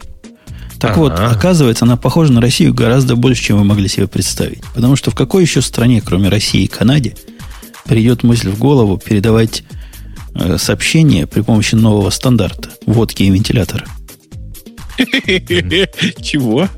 Так 0.78 0.92
ага. 0.92 1.00
вот, 1.00 1.18
оказывается, 1.18 1.84
она 1.84 1.96
похожа 1.96 2.32
на 2.32 2.40
Россию 2.40 2.72
гораздо 2.72 3.16
больше, 3.16 3.42
чем 3.42 3.58
вы 3.58 3.64
могли 3.64 3.88
себе 3.88 4.06
представить. 4.06 4.62
Потому 4.72 4.94
что 4.94 5.10
в 5.10 5.16
какой 5.16 5.42
еще 5.42 5.60
стране, 5.60 6.00
кроме 6.00 6.28
России 6.28 6.62
и 6.62 6.68
Канаде, 6.68 7.16
придет 7.86 8.22
мысль 8.22 8.50
в 8.50 8.58
голову 8.60 8.98
передавать 8.98 9.64
э, 10.36 10.58
сообщение 10.58 11.26
при 11.26 11.40
помощи 11.40 11.74
нового 11.74 12.10
стандарта 12.10 12.70
водки 12.86 13.24
и 13.24 13.30
вентилятора? 13.30 13.84
Чего? 16.22 16.68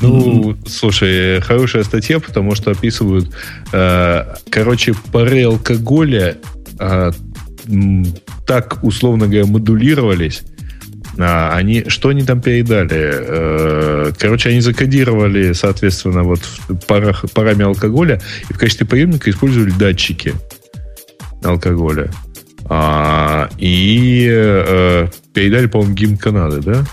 Ну, 0.00 0.56
слушай, 0.66 1.40
хорошая 1.40 1.84
статья, 1.84 2.18
потому 2.18 2.54
что 2.54 2.72
описывают, 2.72 3.30
э, 3.72 4.34
короче, 4.50 4.94
пары 5.12 5.44
алкоголя 5.44 6.38
э, 6.80 7.12
так, 8.46 8.82
условно 8.82 9.26
говоря, 9.26 9.46
модулировались, 9.46 10.42
а, 11.18 11.54
они, 11.56 11.84
что 11.88 12.10
они 12.10 12.22
там 12.22 12.40
передали? 12.40 13.10
Э, 13.10 14.12
короче, 14.18 14.50
они 14.50 14.60
закодировали, 14.60 15.52
соответственно, 15.52 16.22
вот 16.22 16.40
парах, 16.86 17.24
парами 17.34 17.64
алкоголя 17.64 18.20
и 18.48 18.52
в 18.52 18.58
качестве 18.58 18.86
приемника 18.86 19.30
использовали 19.30 19.70
датчики 19.70 20.34
алкоголя. 21.42 22.10
А, 22.66 23.48
и 23.58 24.28
э, 24.30 25.08
передали, 25.32 25.66
по-моему, 25.66 25.94
гимн 25.94 26.16
Канады, 26.18 26.60
да? 26.60 26.84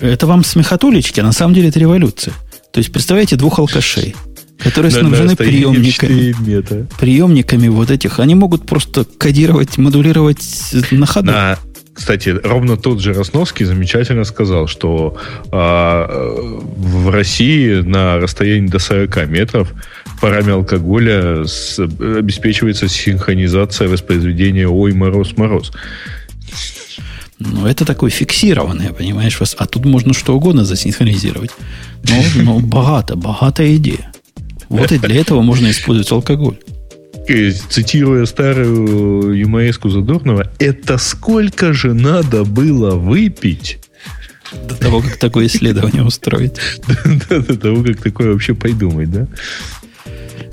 Это 0.00 0.26
вам 0.26 0.44
смехотулечки, 0.44 1.20
а 1.20 1.24
на 1.24 1.32
самом 1.32 1.54
деле 1.54 1.68
это 1.68 1.78
революция. 1.78 2.34
То 2.72 2.78
есть, 2.78 2.92
представляете, 2.92 3.36
двух 3.36 3.58
алкашей, 3.60 4.14
которые 4.58 4.92
На- 4.92 5.02
на 5.02 5.08
снабжены 5.08 5.36
приемниками. 5.36 6.32
4 6.32 6.34
метра. 6.40 6.86
Приемниками 6.98 7.68
вот 7.68 7.90
этих. 7.90 8.18
Они 8.18 8.34
могут 8.34 8.66
просто 8.66 9.04
кодировать, 9.04 9.78
модулировать 9.78 10.42
на 10.90 11.06
ходу. 11.06 11.30
На, 11.30 11.58
кстати, 11.92 12.30
ровно 12.42 12.76
тот 12.76 13.00
же 13.00 13.12
Росновский 13.14 13.64
замечательно 13.64 14.24
сказал, 14.24 14.66
что 14.66 15.16
э, 15.52 15.56
в 15.56 17.10
России 17.10 17.74
на 17.82 18.18
расстоянии 18.18 18.66
до 18.68 18.80
40 18.80 19.28
метров 19.28 19.72
парами 20.20 20.50
алкоголя 20.52 21.44
с- 21.44 21.78
обеспечивается 21.78 22.88
синхронизация 22.88 23.88
воспроизведения 23.88 24.66
«Ой, 24.66 24.92
мороз, 24.92 25.36
мороз». 25.36 25.70
Ну, 27.44 27.66
это 27.66 27.84
такой 27.84 28.10
фиксированный, 28.10 28.92
понимаешь, 28.92 29.38
вас. 29.38 29.54
А 29.58 29.66
тут 29.66 29.84
можно 29.84 30.14
что 30.14 30.34
угодно 30.34 30.64
засинхронизировать. 30.64 31.50
Но, 32.08 32.42
но 32.42 32.58
богато, 32.60 33.16
богатая 33.16 33.76
идея. 33.76 34.12
Вот 34.68 34.92
и 34.92 34.98
для 34.98 35.20
этого 35.20 35.42
можно 35.42 35.70
использовать 35.70 36.10
алкоголь. 36.10 36.58
Э, 37.28 37.50
Цитируя 37.50 38.26
старую 38.26 39.36
юмореску 39.36 39.88
Задорнова, 39.88 40.50
это 40.58 40.98
сколько 40.98 41.72
же 41.72 41.94
надо 41.94 42.44
было 42.44 42.96
выпить 42.96 43.78
До 44.68 44.74
того, 44.74 45.00
как 45.00 45.16
такое 45.16 45.46
исследование 45.46 46.02
устроить. 46.02 46.56
до 47.28 47.56
того, 47.56 47.82
как 47.82 48.02
такое 48.02 48.32
вообще 48.32 48.54
придумать, 48.54 49.10
да? 49.10 49.26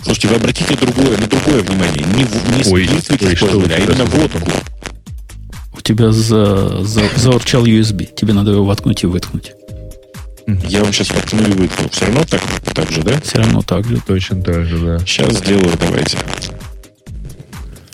Слушайте, 0.03 0.29
вы 0.29 0.35
обратите 0.35 0.75
другое, 0.75 1.17
на 1.17 1.27
другое 1.27 1.61
внимание. 1.61 2.05
Не, 2.15 2.23
не 2.23 2.71
Ой, 2.71 2.89
спирт 3.01 3.23
ой, 3.23 3.35
что 3.35 3.61
а 3.61 3.77
именно 3.77 4.05
водку. 4.05 4.51
У 5.81 5.83
тебя 5.83 6.11
за, 6.11 6.83
за- 6.85 7.09
заурчал 7.17 7.65
USB. 7.65 8.05
Тебе 8.13 8.33
надо 8.33 8.51
его 8.51 8.63
воткнуть 8.65 9.01
и 9.03 9.07
выткнуть. 9.07 9.53
Я 10.67 10.83
вам 10.83 10.93
сейчас 10.93 11.09
воткну 11.09 11.41
и 11.41 11.51
выткну. 11.53 11.89
Все 11.89 12.05
равно 12.05 12.23
так, 12.29 12.41
так 12.75 12.91
же, 12.91 13.01
да? 13.01 13.19
Все 13.21 13.39
равно 13.39 13.63
так 13.63 13.85
же. 13.87 13.99
Точно 14.05 14.39
так 14.43 14.63
же, 14.65 14.77
да. 14.77 14.99
Сейчас 14.99 15.37
сделаю, 15.39 15.71
давайте. 15.79 16.19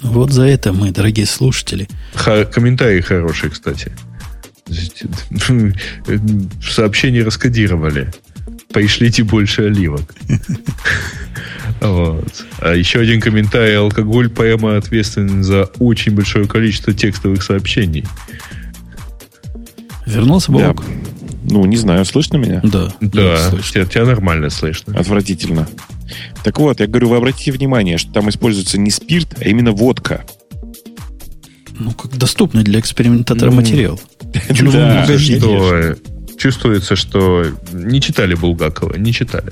Вот 0.02 0.32
за 0.34 0.44
это 0.44 0.74
мы, 0.74 0.92
дорогие 0.92 1.26
слушатели, 1.26 1.88
Ха- 2.14 2.44
комментарии 2.44 3.00
хорошие, 3.00 3.52
кстати. 3.52 3.94
Сообщение 6.62 7.24
раскодировали. 7.24 8.12
Пришлите 8.72 9.24
больше 9.24 9.64
оливок. 9.64 10.14
Вот. 11.80 12.46
А 12.60 12.74
еще 12.74 13.00
один 13.00 13.22
комментарий. 13.22 13.78
Алкоголь 13.78 14.30
прямо 14.30 14.78
ответственен 14.78 15.44
за 15.44 15.66
очень 15.78 16.14
большое 16.14 16.48
количество 16.48 16.92
текстовых 16.92 17.44
сообщений. 17.44 18.04
вернулся. 20.06 20.52
Бог? 20.52 20.84
Ну, 21.44 21.66
не 21.66 21.78
знаю, 21.78 22.04
слышно 22.06 22.38
меня? 22.38 22.62
Да. 22.64 22.92
Да, 23.00 23.38
слышно. 23.50 23.72
тебя, 23.72 23.86
тебя 23.86 24.06
нормально 24.06 24.50
слышно. 24.50 24.98
Отвратительно. 24.98 25.68
Так 26.44 26.60
вот, 26.60 26.80
я 26.80 26.88
говорю, 26.88 27.10
вы 27.10 27.18
обратите 27.18 27.52
внимание, 27.52 27.98
что 27.98 28.12
там 28.12 28.28
используется 28.30 28.80
не 28.80 28.90
спирт, 28.90 29.36
а 29.40 29.46
именно 29.48 29.72
водка. 29.72 30.26
Ну, 31.80 31.92
как 31.92 32.18
доступный 32.18 32.64
для 32.64 32.80
экспериментатора 32.80 33.52
Ну, 33.52 33.58
материал. 33.58 34.00
Да. 34.60 35.06
Что 35.18 35.96
чувствуется, 36.38 36.96
что 36.96 37.46
не 37.74 38.00
читали 38.02 38.36
Булгакова, 38.36 38.96
не 38.98 39.14
читали. 39.14 39.52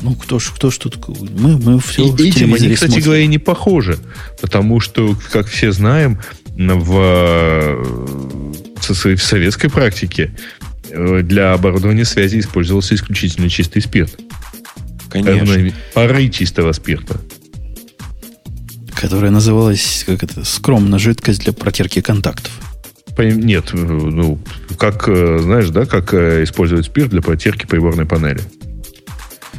Ну, 0.00 0.14
кто 0.14 0.38
ж, 0.38 0.50
кто 0.54 0.70
ж 0.70 0.78
тут... 0.78 1.08
Мы, 1.08 1.58
мы 1.58 1.78
все 1.78 2.06
И 2.06 2.30
этим 2.30 2.54
они, 2.54 2.74
кстати 2.74 3.00
говоря, 3.00 3.26
не 3.26 3.38
похожи. 3.38 3.98
Потому 4.40 4.80
что, 4.80 5.14
как 5.30 5.46
все 5.46 5.72
знаем, 5.72 6.18
в, 6.56 7.84
со- 8.80 9.16
в 9.16 9.22
советской 9.22 9.68
практике 9.68 10.34
э, 10.88 11.20
для 11.22 11.52
оборудования 11.52 12.06
связи 12.06 12.38
использовался 12.38 12.94
исключительно 12.94 13.50
чистый 13.50 13.80
спирт. 13.82 14.18
Конечно. 15.10 15.72
Пары 15.92 16.28
чистого 16.30 16.72
спирта. 16.72 17.20
Которая 18.94 19.30
называлась, 19.30 20.04
как 20.06 20.22
это, 20.22 20.44
скромно, 20.44 20.98
жидкость 20.98 21.44
для 21.44 21.52
протерки 21.52 22.00
контактов. 22.00 22.52
Нет, 23.18 23.70
э, 23.72 23.76
ну, 23.76 24.38
как, 24.78 25.08
э, 25.08 25.38
знаешь, 25.40 25.68
да, 25.70 25.84
как 25.86 26.14
э, 26.14 26.42
использовать 26.44 26.86
спирт 26.86 27.10
для 27.10 27.20
протирки 27.20 27.66
приборной 27.66 28.06
панели. 28.06 28.40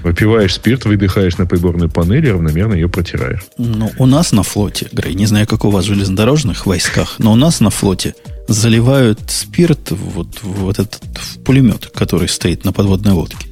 Выпиваешь 0.03 0.55
спирт, 0.55 0.85
выдыхаешь 0.85 1.37
на 1.37 1.45
приборную 1.45 1.89
панель 1.89 2.25
и 2.25 2.31
равномерно 2.31 2.73
ее 2.73 2.89
протираешь. 2.89 3.41
Ну, 3.57 3.91
у 3.99 4.07
нас 4.07 4.31
на 4.31 4.41
флоте, 4.41 4.87
Грей, 4.91 5.13
не 5.13 5.27
знаю, 5.27 5.45
как 5.45 5.63
у 5.63 5.69
вас 5.69 5.85
в 5.85 5.89
железнодорожных 5.89 6.65
войсках, 6.65 7.15
но 7.19 7.31
у 7.33 7.35
нас 7.35 7.59
на 7.59 7.69
флоте 7.69 8.15
заливают 8.47 9.19
спирт 9.29 9.91
вот, 9.91 10.39
в 10.41 10.61
вот 10.61 10.79
этот 10.79 11.01
в 11.13 11.39
пулемет, 11.43 11.91
который 11.93 12.27
стоит 12.27 12.65
на 12.65 12.73
подводной 12.73 13.13
лодке. 13.13 13.47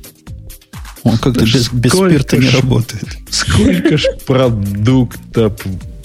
Он 1.03 1.17
как-то 1.17 1.41
Да 1.41 1.45
без, 1.45 1.71
без 1.71 1.91
спирта 1.91 2.37
не 2.37 2.47
ж- 2.47 2.55
работает. 2.55 3.07
Сколько 3.29 3.97
ж 3.97 4.05
продукта 4.25 5.55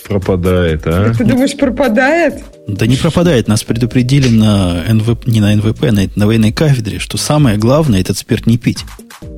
пропадает, 0.06 0.82
а? 0.86 1.14
Ты 1.14 1.24
думаешь, 1.24 1.56
пропадает? 1.56 2.44
Да 2.66 2.86
не 2.86 2.96
пропадает. 2.96 3.48
Нас 3.48 3.62
предупредили 3.62 4.28
на 4.28 4.82
НВП, 4.88 5.26
не 5.26 5.40
на 5.40 5.54
НВП, 5.54 5.92
на, 5.92 6.08
на 6.16 6.26
военной 6.26 6.52
кафедре, 6.52 6.98
что 6.98 7.18
самое 7.18 7.58
главное 7.58 8.00
этот 8.00 8.16
спирт 8.16 8.46
не 8.46 8.58
пить. 8.58 8.84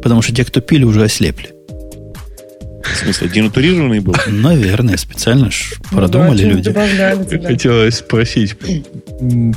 Потому 0.02 0.22
что 0.22 0.34
те, 0.34 0.44
кто 0.44 0.60
пили, 0.60 0.84
уже 0.84 1.02
ослепли. 1.02 1.50
В 2.82 2.96
смысле, 2.96 3.28
денатурированный 3.28 4.00
был? 4.00 4.14
Наверное, 4.28 4.96
специально 4.96 5.50
ж 5.50 5.74
Ну 5.90 5.98
продумали 5.98 6.44
да, 6.44 6.60
что-нибудь 6.60 7.30
люди. 7.32 7.46
Хотелось 7.46 7.96
спросить, 7.96 8.56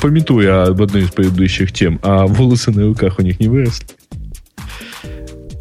пометуя 0.02 0.64
об 0.64 0.82
одной 0.82 1.04
из 1.04 1.12
предыдущих 1.12 1.72
тем, 1.72 2.00
а 2.02 2.26
волосы 2.26 2.72
на 2.72 2.88
руках 2.88 3.20
у 3.20 3.22
них 3.22 3.40
не 3.40 3.48
выросли? 3.48 3.86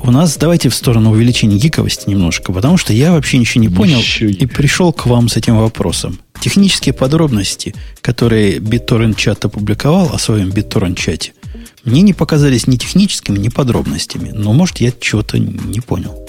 У 0.08 0.10
нас 0.10 0.38
давайте 0.38 0.70
в 0.70 0.74
сторону 0.74 1.10
увеличения 1.10 1.58
гиковости 1.58 2.08
немножко, 2.08 2.50
потому 2.50 2.78
что 2.78 2.94
я 2.94 3.12
вообще 3.12 3.36
ничего 3.36 3.60
не 3.60 3.68
понял 3.68 3.98
Еще 3.98 4.30
и 4.30 4.46
пришел 4.46 4.90
к 4.90 5.04
вам 5.04 5.28
с 5.28 5.36
этим 5.36 5.58
вопросом. 5.58 6.18
Технические 6.40 6.94
подробности, 6.94 7.74
которые 8.00 8.56
BitTorrent 8.56 9.16
чат 9.16 9.44
опубликовал 9.44 10.10
о 10.14 10.18
своем 10.18 10.48
BitTorrent 10.48 10.94
чате, 10.94 11.34
мне 11.84 12.00
не 12.00 12.14
показались 12.14 12.66
ни 12.66 12.76
техническими, 12.76 13.36
ни 13.36 13.50
подробностями. 13.50 14.30
Но, 14.30 14.54
может, 14.54 14.78
я 14.78 14.92
чего-то 14.98 15.38
не 15.38 15.80
понял. 15.80 16.26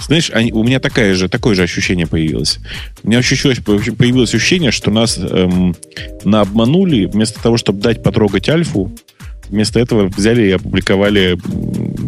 Знаешь, 0.00 0.30
они- 0.32 0.52
у 0.52 0.62
меня 0.62 0.78
такая 0.78 1.16
же, 1.16 1.28
такое 1.28 1.56
же 1.56 1.64
ощущение 1.64 2.06
появилось. 2.06 2.60
У 3.02 3.08
меня 3.08 3.18
ощущалось, 3.18 3.58
появилось 3.58 4.34
ощущение, 4.34 4.70
что 4.70 4.92
нас 4.92 5.18
эм, 5.18 5.74
наобманули, 6.22 7.06
вместо 7.06 7.42
того, 7.42 7.56
чтобы 7.56 7.80
дать 7.80 8.04
потрогать 8.04 8.48
альфу, 8.48 8.92
вместо 9.52 9.78
этого 9.78 10.08
взяли 10.08 10.48
и 10.48 10.50
опубликовали 10.50 11.38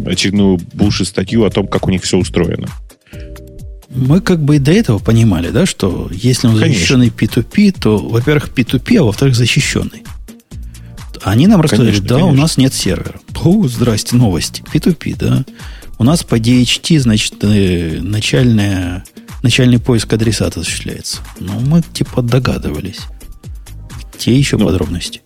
очередную 0.05 0.59
булшит 0.73 1.07
статью 1.07 1.45
о 1.45 1.49
том, 1.49 1.67
как 1.67 1.87
у 1.87 1.91
них 1.91 2.03
все 2.03 2.17
устроено. 2.17 2.67
Мы 3.89 4.19
как 4.19 4.43
бы 4.43 4.57
и 4.57 4.59
до 4.59 4.71
этого 4.73 4.99
понимали, 4.99 5.51
да, 5.51 5.65
что 5.65 6.09
если 6.11 6.47
он 6.47 6.57
Конечно. 6.59 6.73
защищенный 6.73 7.07
P2P, 7.09 7.75
то, 7.79 7.97
во-первых, 7.97 8.49
P2P, 8.49 8.97
а 8.97 9.03
во-вторых, 9.03 9.35
защищенный. 9.35 10.03
Они 11.23 11.47
нам 11.47 11.61
рассказали, 11.61 11.87
Конечно, 11.91 12.07
да, 12.07 12.15
у 12.17 12.19
конечно. 12.21 12.41
нас 12.41 12.57
нет 12.57 12.73
сервера. 12.73 13.19
О, 13.43 13.67
здрасте, 13.67 14.15
новости. 14.15 14.63
P2P, 14.73 15.15
да. 15.17 15.45
У 15.97 16.03
нас 16.03 16.23
по 16.23 16.35
DHT, 16.35 16.99
значит, 16.99 17.35
э, 17.41 17.99
начальная, 18.01 19.05
начальный 19.41 19.79
поиск 19.79 20.11
адресата 20.11 20.59
осуществляется. 20.59 21.19
Ну, 21.39 21.59
мы 21.61 21.81
типа 21.81 22.21
догадывались. 22.21 22.99
Те 24.17 24.35
еще 24.37 24.57
Ну, 24.57 24.65
подробности. 24.65 25.21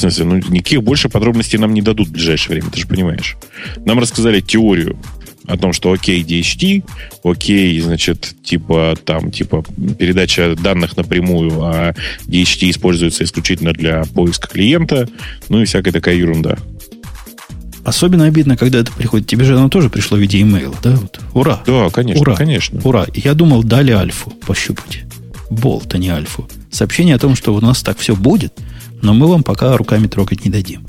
В 0.00 0.02
смысле, 0.02 0.24
ну, 0.24 0.36
никаких 0.36 0.82
больше 0.82 1.10
подробностей 1.10 1.58
нам 1.58 1.74
не 1.74 1.82
дадут 1.82 2.08
в 2.08 2.12
ближайшее 2.12 2.54
время, 2.54 2.70
ты 2.70 2.80
же 2.80 2.86
понимаешь. 2.86 3.36
Нам 3.84 3.98
рассказали 3.98 4.40
теорию 4.40 4.98
о 5.46 5.58
том, 5.58 5.74
что 5.74 5.92
окей, 5.92 6.22
DHT, 6.22 6.84
окей, 7.22 7.78
значит, 7.80 8.34
типа 8.42 8.94
там, 9.04 9.30
типа 9.30 9.62
передача 9.98 10.56
данных 10.56 10.96
напрямую, 10.96 11.62
а 11.62 11.94
DHT 12.26 12.70
используется 12.70 13.24
исключительно 13.24 13.74
для 13.74 14.04
поиска 14.04 14.48
клиента, 14.48 15.06
ну 15.50 15.60
и 15.60 15.66
всякая 15.66 15.92
такая 15.92 16.14
ерунда. 16.14 16.56
Особенно 17.84 18.24
обидно, 18.24 18.56
когда 18.56 18.78
это 18.78 18.90
приходит. 18.92 19.26
Тебе 19.26 19.44
же 19.44 19.54
оно 19.54 19.68
тоже 19.68 19.90
пришло 19.90 20.16
в 20.16 20.20
виде 20.20 20.40
имейла, 20.40 20.76
да? 20.82 20.92
Вот. 20.92 21.20
Ура! 21.34 21.62
Да, 21.66 21.90
конечно, 21.90 22.22
Ура. 22.22 22.36
конечно. 22.36 22.80
Ура! 22.84 23.06
Я 23.12 23.34
думал, 23.34 23.64
дали 23.64 23.92
альфу 23.92 24.30
пощупать. 24.46 25.00
Болт, 25.50 25.94
а 25.94 25.98
не 25.98 26.08
альфу. 26.08 26.48
Сообщение 26.70 27.16
о 27.16 27.18
том, 27.18 27.34
что 27.36 27.54
у 27.54 27.60
нас 27.60 27.82
так 27.82 27.98
все 27.98 28.16
будет, 28.16 28.54
но 29.02 29.14
мы 29.14 29.26
вам 29.26 29.42
пока 29.42 29.76
руками 29.76 30.06
трогать 30.06 30.44
не 30.44 30.50
дадим. 30.50 30.86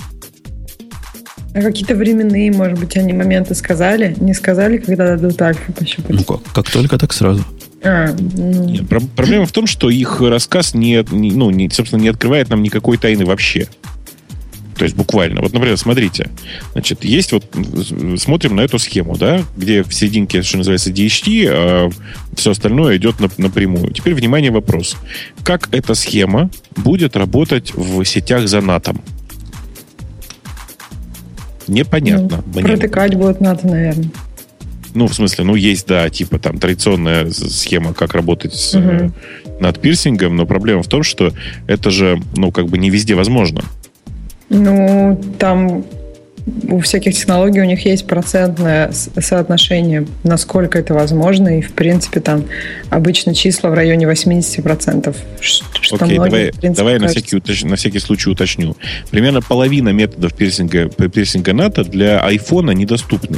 А 1.54 1.62
какие-то 1.62 1.96
временные, 1.96 2.52
может 2.52 2.80
быть, 2.80 2.96
они 2.96 3.12
моменты 3.12 3.56
сказали? 3.56 4.16
Не 4.20 4.34
сказали, 4.34 4.78
когда 4.78 5.18
дадут 5.18 5.42
альфу 5.42 5.74
пощупать? 5.74 6.16
Ну 6.16 6.24
как? 6.24 6.44
Как 6.54 6.70
только, 6.70 6.98
так 6.98 7.12
сразу. 7.12 7.44
А, 7.84 8.16
ну, 8.36 8.70
Нет, 8.70 8.88
про- 8.88 9.02
проблема 9.02 9.46
в 9.46 9.52
том, 9.52 9.68
что 9.68 9.90
их 9.90 10.22
рассказ 10.22 10.74
не, 10.74 11.04
не- 11.12 11.32
ну, 11.32 11.50
не, 11.50 11.70
собственно, 11.70 12.00
не 12.02 12.08
открывает 12.10 12.50
нам 12.50 12.62
никакой 12.64 12.98
тайны 12.98 13.26
вообще. 13.26 13.68
То 14.76 14.85
есть 14.85 14.95
буквально. 14.95 15.41
Вот, 15.41 15.53
например, 15.53 15.77
смотрите. 15.77 16.30
Значит, 16.73 17.03
есть 17.03 17.31
вот, 17.31 17.45
смотрим 18.18 18.56
на 18.56 18.61
эту 18.61 18.80
схему, 18.80 19.18
да, 19.18 19.43
где 19.57 19.84
в 19.84 19.93
серединке, 19.93 20.41
что 20.41 20.57
называется, 20.57 20.91
DHT, 20.91 21.48
а 21.49 21.89
все 22.35 22.52
остальное 22.52 22.98
идет 22.98 23.19
на, 23.19 23.30
напрямую. 23.38 23.91
Теперь, 23.93 24.14
внимание, 24.14 24.52
вопрос. 24.52 24.98
Как 25.43 25.69
эта 25.72 25.93
схема 25.93 26.49
будет 26.76 27.15
работать 27.15 27.73
в 27.73 28.03
сетях 28.06 28.48
за 28.48 28.61
НАТО? 28.61 28.95
Непонятно. 31.68 32.43
Ну, 32.53 32.61
протыкать 32.61 33.15
будет 33.15 33.39
надо, 33.39 33.68
наверное. 33.68 34.11
Ну, 34.93 35.07
в 35.07 35.14
смысле, 35.14 35.45
ну, 35.45 35.56
есть, 35.56 35.88
да, 35.88 36.10
типа 36.10 36.38
там 36.38 36.57
традиционная 36.57 37.30
схема, 37.31 37.93
как 37.93 38.14
работать 38.14 38.53
с, 38.53 38.76
угу. 38.76 39.11
над 39.60 39.80
пирсингом, 39.80 40.35
но 40.35 40.45
проблема 40.45 40.84
в 40.84 40.88
том, 40.88 41.03
что 41.03 41.34
это 41.68 41.91
же, 41.91 42.22
ну, 42.35 42.52
как 42.52 42.68
бы 42.68 42.77
не 42.77 42.89
везде 42.89 43.15
возможно. 43.15 43.64
Ну, 44.53 45.18
там 45.40 45.86
у 46.69 46.80
всяких 46.80 47.14
технологий 47.14 47.61
у 47.61 47.65
них 47.65 47.86
есть 47.86 48.06
процентное 48.06 48.91
соотношение, 48.91 50.06
насколько 50.23 50.78
это 50.78 50.94
возможно, 50.94 51.60
и, 51.60 51.61
в 51.61 51.72
принципе, 51.72 52.19
там 52.19 52.44
обычно 52.90 53.34
числа 53.34 53.69
в 53.69 53.73
районе 53.73 54.06
80%. 54.06 55.15
Что 55.40 55.95
Окей, 55.95 56.18
давай, 56.18 56.52
принципе, 56.52 56.69
давай 56.69 56.99
на, 56.99 57.07
всякий, 57.07 57.38
уточ... 57.38 57.64
на 57.64 57.78
всякий 57.78 57.99
случай 57.99 58.30
уточню. 58.30 58.76
Примерно 59.10 59.41
половина 59.41 59.90
методов 59.90 60.34
пирсинга, 60.34 60.90
пирсинга 60.90 61.53
НАТО 61.53 61.86
для 61.86 62.19
айфона 62.19 62.72
недоступны. 62.72 63.38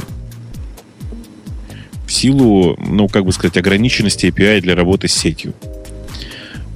В 2.06 2.12
силу, 2.12 2.76
ну, 2.78 3.08
как 3.08 3.24
бы 3.24 3.32
сказать, 3.32 3.56
ограниченности 3.56 4.26
API 4.26 4.60
для 4.60 4.74
работы 4.74 5.08
с 5.08 5.14
сетью. 5.14 5.54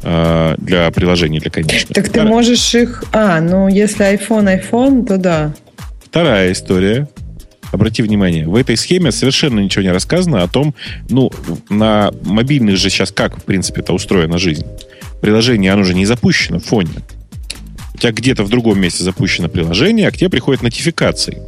А, 0.03 0.55
для 0.59 0.91
приложений, 0.91 1.41
для 1.41 1.51
конечных. 1.51 1.95
Так 1.95 2.09
ты 2.09 2.23
можешь 2.23 2.75
их... 2.75 3.05
А, 3.13 3.41
ну, 3.41 3.69
если 3.69 4.15
iPhone, 4.15 4.61
iPhone, 4.61 5.07
то 5.07 5.17
да. 5.19 5.55
Вторая 6.05 6.53
история. 6.53 7.09
Обрати 7.71 8.03
внимание, 8.03 8.49
в 8.49 8.55
этой 8.55 8.79
схеме 8.79 9.13
совершенно 9.13 9.61
ничего 9.61 9.83
не 9.83 9.93
рассказано 9.93 10.43
о 10.43 10.49
том, 10.49 10.75
ну, 11.11 11.31
на 11.69 12.11
мобильных 12.23 12.79
же 12.79 12.89
сейчас 12.89 13.13
как, 13.13 13.37
в 13.37 13.45
принципе, 13.45 13.83
это 13.83 13.93
устроена 13.93 14.39
жизнь. 14.39 14.65
Приложение, 15.21 15.73
оно 15.73 15.85
же 15.85 15.95
не 15.95 16.07
запущено 16.07 16.61
в 16.61 16.65
фоне. 16.65 16.89
У 17.95 17.99
тебя 17.99 18.13
где-то 18.13 18.45
в 18.45 18.49
другом 18.49 18.81
месте 18.81 19.05
запущено 19.05 19.49
приложение, 19.49 20.09
а 20.09 20.11
к 20.11 20.17
тебе 20.17 20.31
приходят 20.31 20.63
нотификации. 20.63 21.43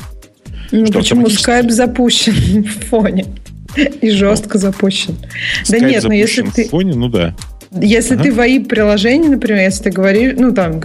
Ну, 0.73 0.85
почему 0.87 1.23
автоматически... 1.23 1.51
Skype 1.51 1.71
запущен 1.71 2.65
в 2.65 2.87
фоне? 2.87 3.25
И 3.77 4.11
жестко 4.11 4.59
запущен. 4.59 5.17
Skype 5.65 5.71
да 5.71 5.79
нет, 5.79 6.05
но 6.05 6.13
если 6.13 6.43
ты... 6.43 6.67
в 6.67 6.71
фоне, 6.71 6.95
ну 6.95 7.09
да. 7.09 7.35
Если 7.73 8.15
ага. 8.15 8.25
ты 8.25 8.33
в 8.33 8.39
AI-приложении, 8.41 9.29
например, 9.29 9.63
если 9.63 9.85
ты 9.85 9.91
говоришь, 9.91 10.35
ну 10.37 10.53
там, 10.53 10.81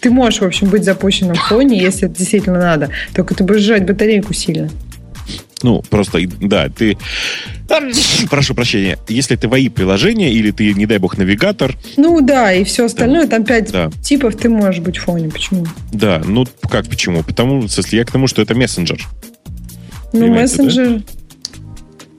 ты 0.00 0.10
можешь, 0.10 0.40
в 0.40 0.44
общем, 0.44 0.68
быть 0.68 0.84
запущенным 0.84 1.36
в 1.36 1.48
фоне, 1.48 1.78
если 1.78 2.08
это 2.08 2.16
действительно 2.18 2.58
надо, 2.58 2.90
только 3.14 3.34
ты 3.34 3.44
будешь 3.44 3.60
жать 3.60 3.84
батарейку 3.84 4.32
сильно. 4.32 4.70
Ну, 5.62 5.82
просто, 5.88 6.20
да, 6.40 6.68
ты... 6.68 6.98
Прошу 8.30 8.54
прощения. 8.54 8.98
Если 9.08 9.36
ты 9.36 9.48
в 9.48 9.54
AI-приложение 9.54 10.30
или 10.30 10.50
ты, 10.50 10.74
не 10.74 10.86
дай 10.86 10.98
бог, 10.98 11.16
навигатор... 11.16 11.74
Ну 11.96 12.20
да, 12.20 12.52
и 12.52 12.64
все 12.64 12.84
остальное, 12.84 13.24
да. 13.24 13.36
там 13.36 13.44
пять 13.44 13.72
да. 13.72 13.90
типов 14.02 14.36
ты 14.36 14.48
можешь 14.48 14.82
быть 14.82 14.98
в 14.98 15.02
фоне. 15.02 15.30
Почему? 15.30 15.66
Да, 15.92 16.22
ну 16.24 16.46
как 16.70 16.86
почему? 16.86 17.22
Потому, 17.22 17.62
если 17.62 17.96
я 17.96 18.04
к 18.04 18.12
тому, 18.12 18.26
что 18.26 18.42
это 18.42 18.54
мессенджер. 18.54 19.00
Ну, 20.12 20.20
Понимаете, 20.20 20.62
мессенджер... 20.62 20.88
Да? 20.88 21.02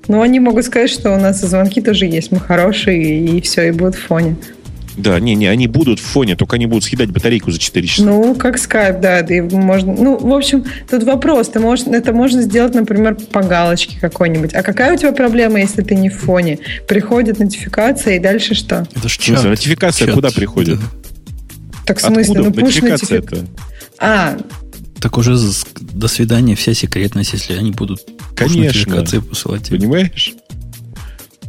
Ну, 0.07 0.21
они 0.21 0.39
могут 0.39 0.65
сказать, 0.65 0.89
что 0.89 1.13
у 1.13 1.19
нас 1.19 1.43
и 1.43 1.47
звонки 1.47 1.81
тоже 1.81 2.05
есть, 2.05 2.31
мы 2.31 2.39
хорошие, 2.39 3.19
и 3.19 3.41
все, 3.41 3.69
и 3.69 3.71
будут 3.71 3.95
в 3.95 4.01
фоне. 4.01 4.35
Да, 4.97 5.19
не-не, 5.19 5.49
они 5.49 5.67
будут 5.67 5.99
в 5.99 6.03
фоне, 6.03 6.35
только 6.35 6.55
они 6.55 6.67
будут 6.67 6.85
съедать 6.85 7.11
батарейку 7.11 7.51
за 7.51 7.59
4 7.59 7.87
часа. 7.87 8.03
Ну, 8.03 8.33
как 8.35 8.57
скайп, 8.57 9.01
да, 9.01 9.19
и 9.19 9.41
можно... 9.41 9.93
Ну, 9.93 10.17
в 10.17 10.33
общем, 10.33 10.63
тут 10.89 11.03
вопрос. 11.03 11.49
Ты 11.49 11.59
можешь, 11.59 11.85
это 11.87 12.13
можно 12.13 12.41
сделать, 12.41 12.73
например, 12.73 13.15
по 13.15 13.41
галочке 13.41 13.97
какой-нибудь. 13.99 14.53
А 14.53 14.63
какая 14.63 14.93
у 14.93 14.97
тебя 14.97 15.11
проблема, 15.11 15.59
если 15.59 15.81
ты 15.81 15.95
не 15.95 16.09
в 16.09 16.15
фоне? 16.15 16.59
Приходит 16.87 17.39
нотификация, 17.39 18.15
и 18.15 18.19
дальше 18.19 18.55
что? 18.55 18.87
Это 18.95 19.09
ж 19.09 19.17
чат. 19.17 19.43
Нотификация 19.43 20.05
чат. 20.07 20.15
куда 20.15 20.29
приходит? 20.29 20.79
Да. 20.79 20.85
Так 21.85 21.97
в 21.97 22.01
смысле? 22.01 22.39
Откуда? 22.39 22.49
Ну, 22.49 22.65
пуш 22.65 22.75
нотификация 22.75 23.17
нотифик... 23.19 23.33
это? 23.33 23.45
А, 23.99 24.37
так 25.05 25.19
уже 25.19 25.37
до 25.79 26.07
свидания 26.07 26.55
вся 26.55 26.73
секретность, 26.73 27.33
если 27.33 27.53
они 27.53 27.69
будут 27.69 28.01
Конечно. 28.35 29.05
посылать. 29.21 29.69
Понимаешь? 29.69 30.33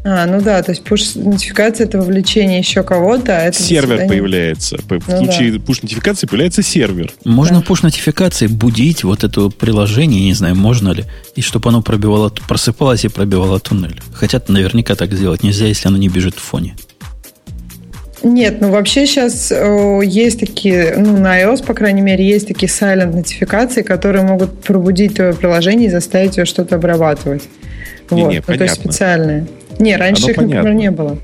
А, 0.04 0.26
ну 0.26 0.42
да, 0.42 0.62
то 0.62 0.72
есть 0.72 0.82
push-нотификация 0.82 1.86
это 1.86 1.96
вовлечение 1.96 2.58
еще 2.58 2.82
кого-то. 2.82 3.34
А 3.34 3.40
это 3.44 3.62
сервер 3.62 4.06
появляется. 4.08 4.76
В 4.76 4.90
ну, 4.90 5.00
случае 5.00 5.52
да. 5.52 5.58
push-нотификации 5.58 6.26
появляется 6.26 6.62
сервер. 6.62 7.14
Можно 7.24 7.60
да. 7.60 7.66
push-нотификации 7.66 8.46
будить 8.46 9.04
вот 9.04 9.24
это 9.24 9.48
приложение, 9.48 10.22
не 10.22 10.34
знаю, 10.34 10.54
можно 10.54 10.90
ли, 10.90 11.06
и 11.34 11.40
чтобы 11.40 11.70
оно 11.70 11.80
пробивало, 11.80 12.30
просыпалось 12.46 13.06
и 13.06 13.08
пробивало 13.08 13.58
туннель. 13.58 13.98
Хотя 14.12 14.42
наверняка 14.48 14.96
так 14.96 15.14
сделать 15.14 15.42
нельзя, 15.42 15.64
если 15.64 15.88
оно 15.88 15.96
не 15.96 16.10
бежит 16.10 16.34
в 16.34 16.42
фоне. 16.42 16.76
Нет, 18.26 18.60
ну 18.60 18.70
вообще 18.70 19.06
сейчас 19.06 19.52
э, 19.52 20.00
есть 20.04 20.40
такие, 20.40 20.94
ну 20.96 21.16
на 21.16 21.40
iOS, 21.40 21.64
по 21.64 21.74
крайней 21.74 22.02
мере, 22.02 22.26
есть 22.26 22.48
такие 22.48 22.68
silent 22.68 23.14
нотификации, 23.14 23.82
которые 23.82 24.24
могут 24.24 24.60
пробудить 24.62 25.14
твое 25.14 25.32
приложение 25.32 25.86
и 25.86 25.90
заставить 25.90 26.36
его 26.36 26.44
что-то 26.44 26.74
обрабатывать. 26.74 27.44
Не, 28.10 28.22
вот. 28.22 28.30
не, 28.32 28.42
ну, 28.44 28.56
то 28.56 28.64
есть 28.64 28.74
специальные. 28.74 29.46
Не, 29.78 29.96
раньше 29.96 30.24
Оно 30.24 30.30
их, 30.30 30.36
понятно. 30.36 30.56
например, 30.56 30.78
не 30.78 30.90
было. 30.90 31.18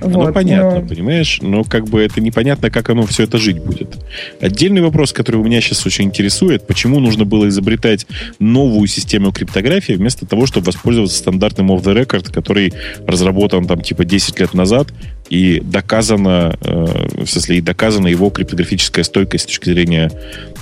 Оно 0.00 0.20
вот, 0.20 0.34
понятно, 0.34 0.80
но... 0.80 0.86
понимаешь? 0.86 1.38
Но 1.42 1.64
как 1.64 1.88
бы 1.88 2.00
это 2.00 2.20
непонятно, 2.20 2.70
как 2.70 2.90
оно 2.90 3.06
все 3.06 3.24
это 3.24 3.38
жить 3.38 3.62
будет. 3.62 3.98
Отдельный 4.40 4.80
вопрос, 4.80 5.12
который 5.12 5.36
у 5.36 5.44
меня 5.44 5.60
сейчас 5.60 5.84
очень 5.86 6.06
интересует, 6.06 6.66
почему 6.66 7.00
нужно 7.00 7.24
было 7.24 7.48
изобретать 7.48 8.06
новую 8.38 8.86
систему 8.88 9.32
криптографии 9.32 9.92
вместо 9.92 10.26
того, 10.26 10.46
чтобы 10.46 10.66
воспользоваться 10.66 11.16
стандартным 11.18 11.70
off 11.72 11.82
the 11.82 11.94
record, 11.94 12.32
который 12.32 12.72
разработан 13.06 13.66
там 13.66 13.80
типа 13.80 14.04
10 14.04 14.40
лет 14.40 14.54
назад 14.54 14.88
и 15.28 15.60
доказана, 15.60 16.56
э, 16.60 17.24
в 17.24 17.26
смысле, 17.26 17.58
и 17.58 17.60
доказана 17.60 18.08
его 18.08 18.30
криптографическая 18.30 19.04
стойкость 19.04 19.44
с 19.44 19.46
точки 19.46 19.70
зрения 19.70 20.10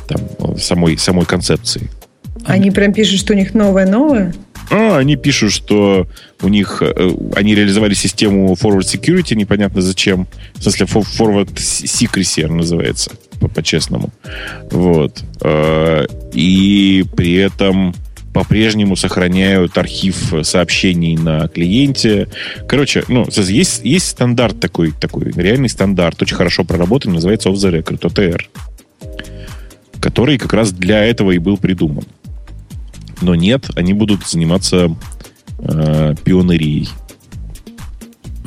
там, 0.08 0.58
самой, 0.58 0.98
самой 0.98 1.26
концепции. 1.26 1.88
Они 2.44 2.70
прям 2.70 2.92
пишут, 2.92 3.20
что 3.20 3.32
у 3.32 3.36
них 3.36 3.54
новое-новое? 3.54 4.34
А, 4.70 4.98
они 4.98 5.16
пишут, 5.16 5.52
что 5.52 6.06
у 6.42 6.48
них 6.48 6.82
э, 6.82 7.10
они 7.34 7.54
реализовали 7.54 7.94
систему 7.94 8.52
forward 8.54 8.80
security, 8.80 9.34
непонятно 9.34 9.80
зачем. 9.80 10.26
В 10.54 10.62
смысле, 10.62 10.86
forward 10.86 11.54
secrecy 11.54 12.44
она 12.44 12.56
называется, 12.56 13.12
по-честному. 13.54 14.10
Вот. 14.70 15.22
Э, 15.42 16.06
и 16.32 17.04
при 17.16 17.34
этом 17.34 17.94
по-прежнему 18.34 18.94
сохраняют 18.94 19.76
архив 19.78 20.32
сообщений 20.42 21.16
на 21.16 21.48
клиенте. 21.48 22.28
Короче, 22.68 23.04
ну, 23.08 23.26
есть, 23.28 23.84
есть 23.84 24.08
стандарт 24.08 24.60
такой, 24.60 24.92
такой, 24.92 25.32
реальный 25.32 25.68
стандарт, 25.68 26.22
очень 26.22 26.36
хорошо 26.36 26.64
проработанный, 26.64 27.14
называется 27.14 27.48
Off 27.48 27.54
the 27.54 27.82
Record, 27.82 28.00
OTR, 28.00 28.42
который 30.00 30.38
как 30.38 30.52
раз 30.52 30.72
для 30.72 31.04
этого 31.04 31.32
и 31.32 31.38
был 31.38 31.56
придуман. 31.56 32.04
Но 33.20 33.34
нет, 33.34 33.70
они 33.74 33.92
будут 33.92 34.26
заниматься 34.26 34.94
э, 35.58 36.14
пионерией. 36.24 36.88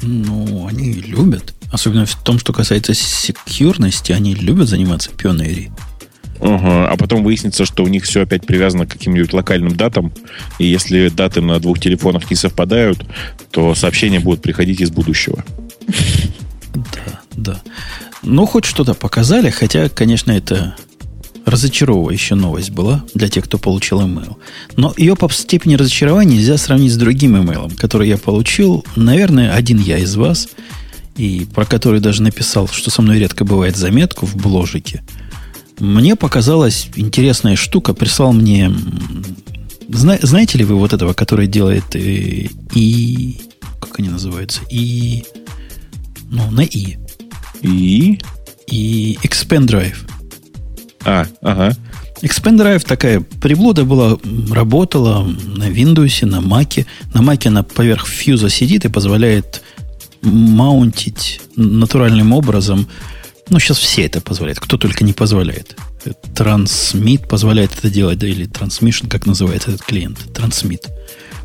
Ну, 0.02 0.68
они 0.68 0.94
любят. 0.94 1.54
Особенно 1.72 2.06
в 2.06 2.16
том, 2.16 2.40
что 2.40 2.54
касается 2.54 2.94
секьюрности, 2.94 4.12
они 4.12 4.34
любят 4.34 4.68
заниматься 4.68 5.12
пионерией. 5.12 5.72
Ага, 6.42 6.88
а 6.90 6.98
потом 6.98 7.24
выяснится, 7.24 7.66
что 7.66 7.84
у 7.84 7.88
них 7.88 8.04
все 8.04 8.24
опять 8.24 8.48
привязано 8.48 8.88
к 8.88 8.90
каким-нибудь 8.90 9.32
локальным 9.32 9.76
датам, 9.76 10.12
и 10.58 10.66
если 10.66 11.10
даты 11.10 11.40
на 11.40 11.60
двух 11.60 11.80
телефонах 11.80 12.30
не 12.32 12.36
совпадают, 12.36 13.06
то 13.52 13.76
сообщения 13.76 14.20
будут 14.20 14.42
приходить 14.42 14.82
из 14.82 14.90
будущего. 14.90 15.46
Да, 16.74 17.22
да. 17.34 17.62
Ну, 18.24 18.46
хоть 18.48 18.66
что-то 18.66 18.96
показали, 18.96 19.52
хотя, 19.52 19.88
конечно, 19.90 20.32
это 20.32 20.76
разочаровывающая 21.52 22.36
новость 22.36 22.72
была 22.72 23.04
для 23.14 23.28
тех, 23.28 23.46
кто 23.46 23.58
получил 23.58 24.02
email. 24.02 24.38
Но 24.78 24.94
ее 24.98 25.16
по 25.16 25.30
степени 25.30 25.76
разочарования 25.76 26.38
нельзя 26.38 26.58
сравнить 26.58 26.94
с 26.94 26.98
другим 26.98 27.36
email, 27.36 27.76
который 27.76 28.08
я 28.08 28.18
получил, 28.18 28.86
наверное, 28.96 29.54
один 29.54 29.80
я 29.80 29.98
из 29.98 30.16
вас, 30.16 30.50
и 31.18 31.46
про 31.54 31.66
который 31.66 32.00
даже 32.00 32.24
написал, 32.24 32.68
что 32.68 32.90
со 32.90 33.02
мной 33.02 33.20
редко 33.20 33.46
бывает 33.46 33.76
заметку 33.76 34.26
в 34.26 34.36
бложике. 34.36 35.04
Мне 35.80 36.16
показалась 36.16 36.90
интересная 36.96 37.56
штука, 37.56 37.94
прислал 37.94 38.34
мне... 38.34 38.72
Зна, 39.90 40.18
знаете 40.22 40.58
ли 40.58 40.64
вы 40.64 40.76
вот 40.76 40.94
этого, 40.94 41.14
который 41.14 41.48
делает 41.48 41.96
и, 41.96 42.46
э, 42.46 42.50
и... 42.76 43.42
Как 43.80 44.00
они 44.00 44.10
называются? 44.10 44.62
И... 44.70 45.26
Ну, 46.30 46.50
на 46.52 46.62
И. 46.62 46.98
И? 47.62 48.20
И 48.68 49.20
Expand 49.24 49.68
Drive. 49.68 49.98
А, 51.06 51.26
ага. 51.42 51.76
Expand 52.22 52.58
Drive 52.58 52.86
такая 52.86 53.22
приблуда 53.22 53.84
была, 53.84 54.18
работала 54.52 55.24
на 55.24 55.70
Windows, 55.70 56.26
на 56.26 56.38
Mac. 56.38 56.86
На 57.14 57.20
Mac 57.20 57.48
она 57.48 57.64
поверх 57.64 58.08
фьюза 58.08 58.50
сидит 58.50 58.86
и 58.86 58.90
позволяет 58.90 59.64
маунтить 60.22 61.42
натуральным 61.56 62.34
образом. 62.34 62.88
Ну, 63.50 63.60
сейчас 63.60 63.80
все 63.80 64.04
это 64.04 64.22
позволяют, 64.22 64.60
кто 64.60 64.78
только 64.78 65.04
не 65.04 65.14
позволяет. 65.14 65.76
Transmit 66.36 67.28
позволяет 67.28 67.78
это 67.78 67.90
делать, 67.90 68.20
да, 68.20 68.28
или 68.28 68.48
Transmission, 68.48 69.08
как 69.08 69.26
называется 69.26 69.72
этот 69.72 69.84
клиент, 69.84 70.20
Transmit, 70.34 70.88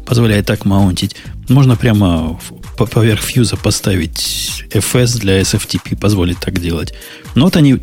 позволяет 0.06 0.46
так 0.46 0.64
маунтить. 0.64 1.16
Можно 1.48 1.76
прямо 1.76 2.38
поверх 2.76 3.20
фьюза 3.20 3.56
поставить 3.56 4.64
FS 4.70 5.18
для 5.18 5.40
SFTP, 5.40 5.96
позволит 5.96 6.38
так 6.38 6.60
делать. 6.60 6.94
Но 7.34 7.46
вот 7.46 7.56
они 7.56 7.80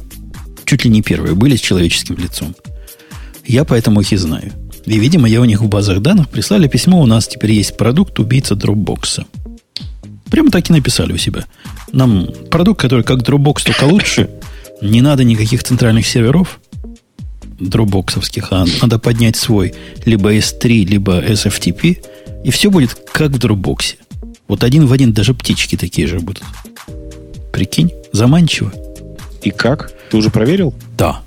чуть 0.65 0.85
ли 0.85 0.90
не 0.90 1.02
первые 1.02 1.35
были 1.35 1.56
с 1.56 1.61
человеческим 1.61 2.18
лицом. 2.18 2.56
Я 3.45 3.64
поэтому 3.65 4.02
их 4.02 4.11
и 4.11 4.18
знаю. 4.18 4.52
И, 4.85 4.99
видимо, 4.99 5.27
я 5.27 5.41
у 5.41 5.45
них 5.45 5.61
в 5.61 5.68
базах 5.68 6.02
данных 6.02 6.30
прислали 6.30 6.68
письмо, 6.68 7.02
у 7.02 7.06
нас 7.06 7.27
теперь 7.27 7.52
есть 7.53 7.77
продукт 7.77 8.19
убийца 8.19 8.56
Dropbox. 8.56 9.26
Прямо 10.30 10.52
так 10.52 10.69
и 10.69 10.73
написали 10.73 11.14
у 11.14 11.18
себя. 11.18 11.45
Нам 11.91 12.27
продукт, 12.49 12.81
который 12.81 13.03
как 13.03 13.19
Dropbox, 13.19 13.65
только 13.65 13.84
лучше. 13.85 14.30
Не 14.81 15.02
надо 15.02 15.23
никаких 15.23 15.64
центральных 15.64 16.07
серверов 16.07 16.60
дропбоксовских, 17.60 18.48
а 18.52 18.65
надо 18.81 18.99
поднять 18.99 19.35
свой 19.35 19.73
либо 20.06 20.35
S3, 20.35 20.85
либо 20.85 21.23
SFTP, 21.23 22.03
и 22.44 22.52
все 22.52 22.69
будет 22.69 22.94
как 23.11 23.31
в 23.31 23.38
Dropbox. 23.38 23.95
Вот 24.48 24.64
один 24.64 24.85
в 24.85 24.94
один 24.94 25.14
даже 25.14 25.34
птички 25.34 25.76
такие 25.77 26.07
же 26.07 26.19
будут. 26.19 26.44
Прикинь, 27.52 27.91
заманчиво. 28.11 28.73
И 29.41 29.52
как? 29.52 29.94
Ты 30.14 30.18
уже 30.18 30.30
проверил? 30.30 30.76
Да. 30.95 31.22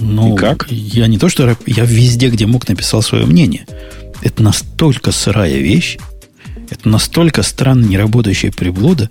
Ну, 0.00 0.34
И 0.34 0.36
как? 0.36 0.66
Я 0.72 1.06
не 1.06 1.18
то, 1.18 1.28
что 1.28 1.56
я 1.66 1.84
везде, 1.84 2.28
где 2.28 2.44
мог, 2.44 2.66
написал 2.66 3.00
свое 3.00 3.26
мнение. 3.26 3.64
Это 4.22 4.42
настолько 4.42 5.12
сырая 5.12 5.56
вещь, 5.58 5.96
это 6.68 6.88
настолько 6.88 7.44
странно 7.44 7.86
неработающая 7.86 8.50
приблуда. 8.50 9.08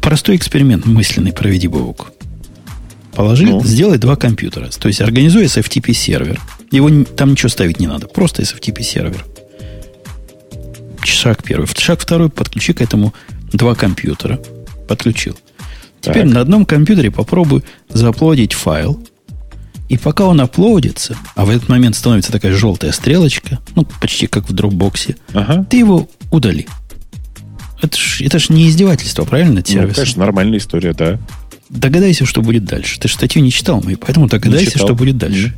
Простой 0.00 0.36
эксперимент 0.36 0.86
мысленный 0.86 1.34
проведи, 1.34 1.68
Бог. 1.68 2.12
Положи, 3.14 3.44
Ну? 3.44 3.62
сделай 3.62 3.98
два 3.98 4.16
компьютера. 4.16 4.70
То 4.70 4.88
есть 4.88 5.02
организуй 5.02 5.44
SFTP 5.44 5.92
сервер. 5.92 6.40
Его 6.70 6.88
там 7.04 7.32
ничего 7.32 7.50
ставить 7.50 7.78
не 7.78 7.88
надо. 7.88 8.06
Просто 8.06 8.40
SFTP 8.40 8.80
сервер. 8.82 9.22
Шаг 11.04 11.42
первый. 11.42 11.68
Шаг 11.76 12.00
второй. 12.00 12.30
Подключи 12.30 12.72
к 12.72 12.80
этому 12.80 13.12
два 13.52 13.74
компьютера. 13.74 14.40
Подключил. 14.88 15.36
Теперь 16.02 16.24
Так. 16.24 16.34
на 16.34 16.40
одном 16.40 16.66
компьютере 16.66 17.10
попробуй 17.10 17.62
зааплодить 17.88 18.52
файл. 18.52 19.02
И 19.88 19.96
пока 19.96 20.24
он 20.24 20.40
аплодится, 20.40 21.16
а 21.34 21.44
в 21.44 21.50
этот 21.50 21.68
момент 21.68 21.96
становится 21.96 22.32
такая 22.32 22.52
желтая 22.54 22.92
стрелочка, 22.92 23.60
ну, 23.74 23.86
почти 24.00 24.26
как 24.26 24.48
в 24.48 24.52
дропбоксе, 24.52 25.16
Ага. 25.32 25.64
ты 25.70 25.78
его 25.78 26.08
удали. 26.30 26.66
Это 27.80 27.96
ж, 27.96 28.20
это 28.22 28.38
ж 28.38 28.48
не 28.48 28.68
издевательство, 28.68 29.24
правильно, 29.24 29.54
над 29.56 29.68
Ну, 29.68 29.72
сервисом? 29.74 29.94
конечно, 29.96 30.20
нормальная 30.24 30.58
история, 30.58 30.92
да. 30.92 31.18
Догадайся, 31.68 32.26
что 32.26 32.42
будет 32.42 32.64
дальше. 32.64 32.98
Ты 33.00 33.08
же 33.08 33.14
статью 33.14 33.42
не 33.42 33.50
читал 33.50 33.80
мою, 33.82 33.96
поэтому 33.98 34.28
догадайся, 34.28 34.72
читал. 34.72 34.88
что 34.88 34.94
будет 34.94 35.18
дальше. 35.18 35.54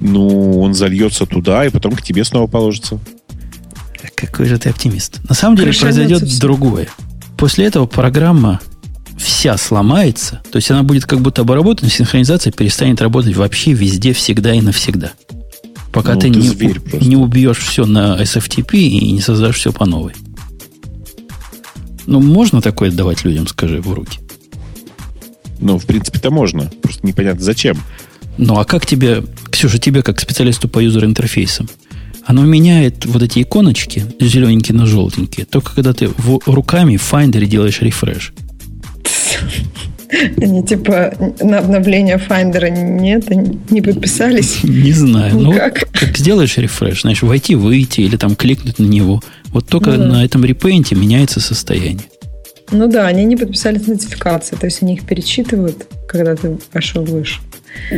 Ну, 0.00 0.60
он 0.60 0.74
зальется 0.74 1.26
туда, 1.26 1.64
и 1.64 1.70
потом 1.70 1.92
к 1.96 2.02
тебе 2.02 2.24
снова 2.24 2.46
положится. 2.46 2.98
Какой 4.14 4.46
же 4.46 4.58
ты 4.58 4.68
оптимист. 4.70 5.20
На 5.28 5.34
самом 5.34 5.56
деле 5.56 5.70
Крышанется 5.72 6.00
произойдет 6.02 6.38
другое. 6.38 6.88
После 7.36 7.66
этого 7.66 7.86
программа 7.86 8.60
вся 9.18 9.56
сломается, 9.56 10.42
то 10.50 10.56
есть 10.56 10.70
она 10.70 10.82
будет 10.82 11.06
как 11.06 11.20
будто 11.20 11.42
обработана, 11.42 11.90
синхронизация 11.90 12.52
перестанет 12.52 13.00
работать 13.00 13.34
вообще 13.36 13.72
везде, 13.72 14.12
всегда 14.12 14.54
и 14.54 14.60
навсегда. 14.60 15.12
Пока 15.92 16.14
Ну, 16.14 16.20
ты, 16.20 16.30
ты 16.30 16.38
не, 16.38 17.08
не 17.08 17.16
убьешь 17.16 17.58
все 17.58 17.86
на 17.86 18.20
SFTP 18.20 18.76
и 18.78 19.12
не 19.12 19.20
создашь 19.20 19.56
все 19.56 19.72
по 19.72 19.86
новой. 19.86 20.12
Ну, 22.06 22.20
можно 22.20 22.60
такое 22.60 22.90
давать 22.90 23.24
людям, 23.24 23.46
скажи, 23.48 23.80
в 23.80 23.92
руки? 23.92 24.20
Ну, 25.58 25.78
в 25.78 25.86
принципе-то 25.86 26.30
можно. 26.30 26.70
Просто 26.82 27.06
непонятно 27.06 27.42
зачем. 27.42 27.78
Ну, 28.38 28.58
а 28.58 28.64
как 28.64 28.84
тебе, 28.86 29.24
Ксюша, 29.50 29.78
тебе 29.78 30.02
как 30.02 30.20
специалисту 30.20 30.68
по 30.68 30.78
юзер-интерфейсам, 30.80 31.68
оно 32.26 32.42
меняет 32.44 33.06
вот 33.06 33.22
эти 33.22 33.40
иконочки 33.42 34.04
зелененькие 34.20 34.76
на 34.76 34.86
желтенькие, 34.86 35.46
только 35.46 35.74
когда 35.74 35.92
ты 35.94 36.08
в- 36.08 36.40
руками 36.46 36.96
в 36.96 37.12
Finder 37.12 37.44
делаешь 37.46 37.80
рефреш. 37.80 38.34
Они 40.40 40.62
типа 40.64 41.14
на 41.40 41.58
обновление 41.58 42.16
Finder 42.16 42.70
нет, 42.70 43.24
они 43.30 43.58
не 43.70 43.82
подписались. 43.82 44.62
Не 44.62 44.92
знаю. 44.92 45.34
Ну, 45.34 45.52
Никак. 45.52 45.88
как 45.92 46.16
сделаешь 46.16 46.56
рефреш, 46.58 47.02
знаешь, 47.02 47.22
войти, 47.22 47.56
выйти 47.56 48.02
или 48.02 48.16
там 48.16 48.36
кликнуть 48.36 48.78
на 48.78 48.84
него. 48.84 49.20
Вот 49.48 49.66
только 49.66 49.90
Ну 49.90 49.98
да. 49.98 50.04
на 50.06 50.24
этом 50.24 50.44
репейнте 50.44 50.94
меняется 50.94 51.40
состояние. 51.40 52.06
Ну 52.70 52.86
да, 52.88 53.06
они 53.08 53.24
не 53.24 53.36
подписались 53.36 53.86
нотификации, 53.86 54.54
то 54.56 54.66
есть 54.66 54.82
они 54.82 54.94
их 54.94 55.04
перечитывают, 55.04 55.86
когда 56.08 56.34
ты 56.36 56.56
пошел 56.72 57.02
выше. 57.04 57.40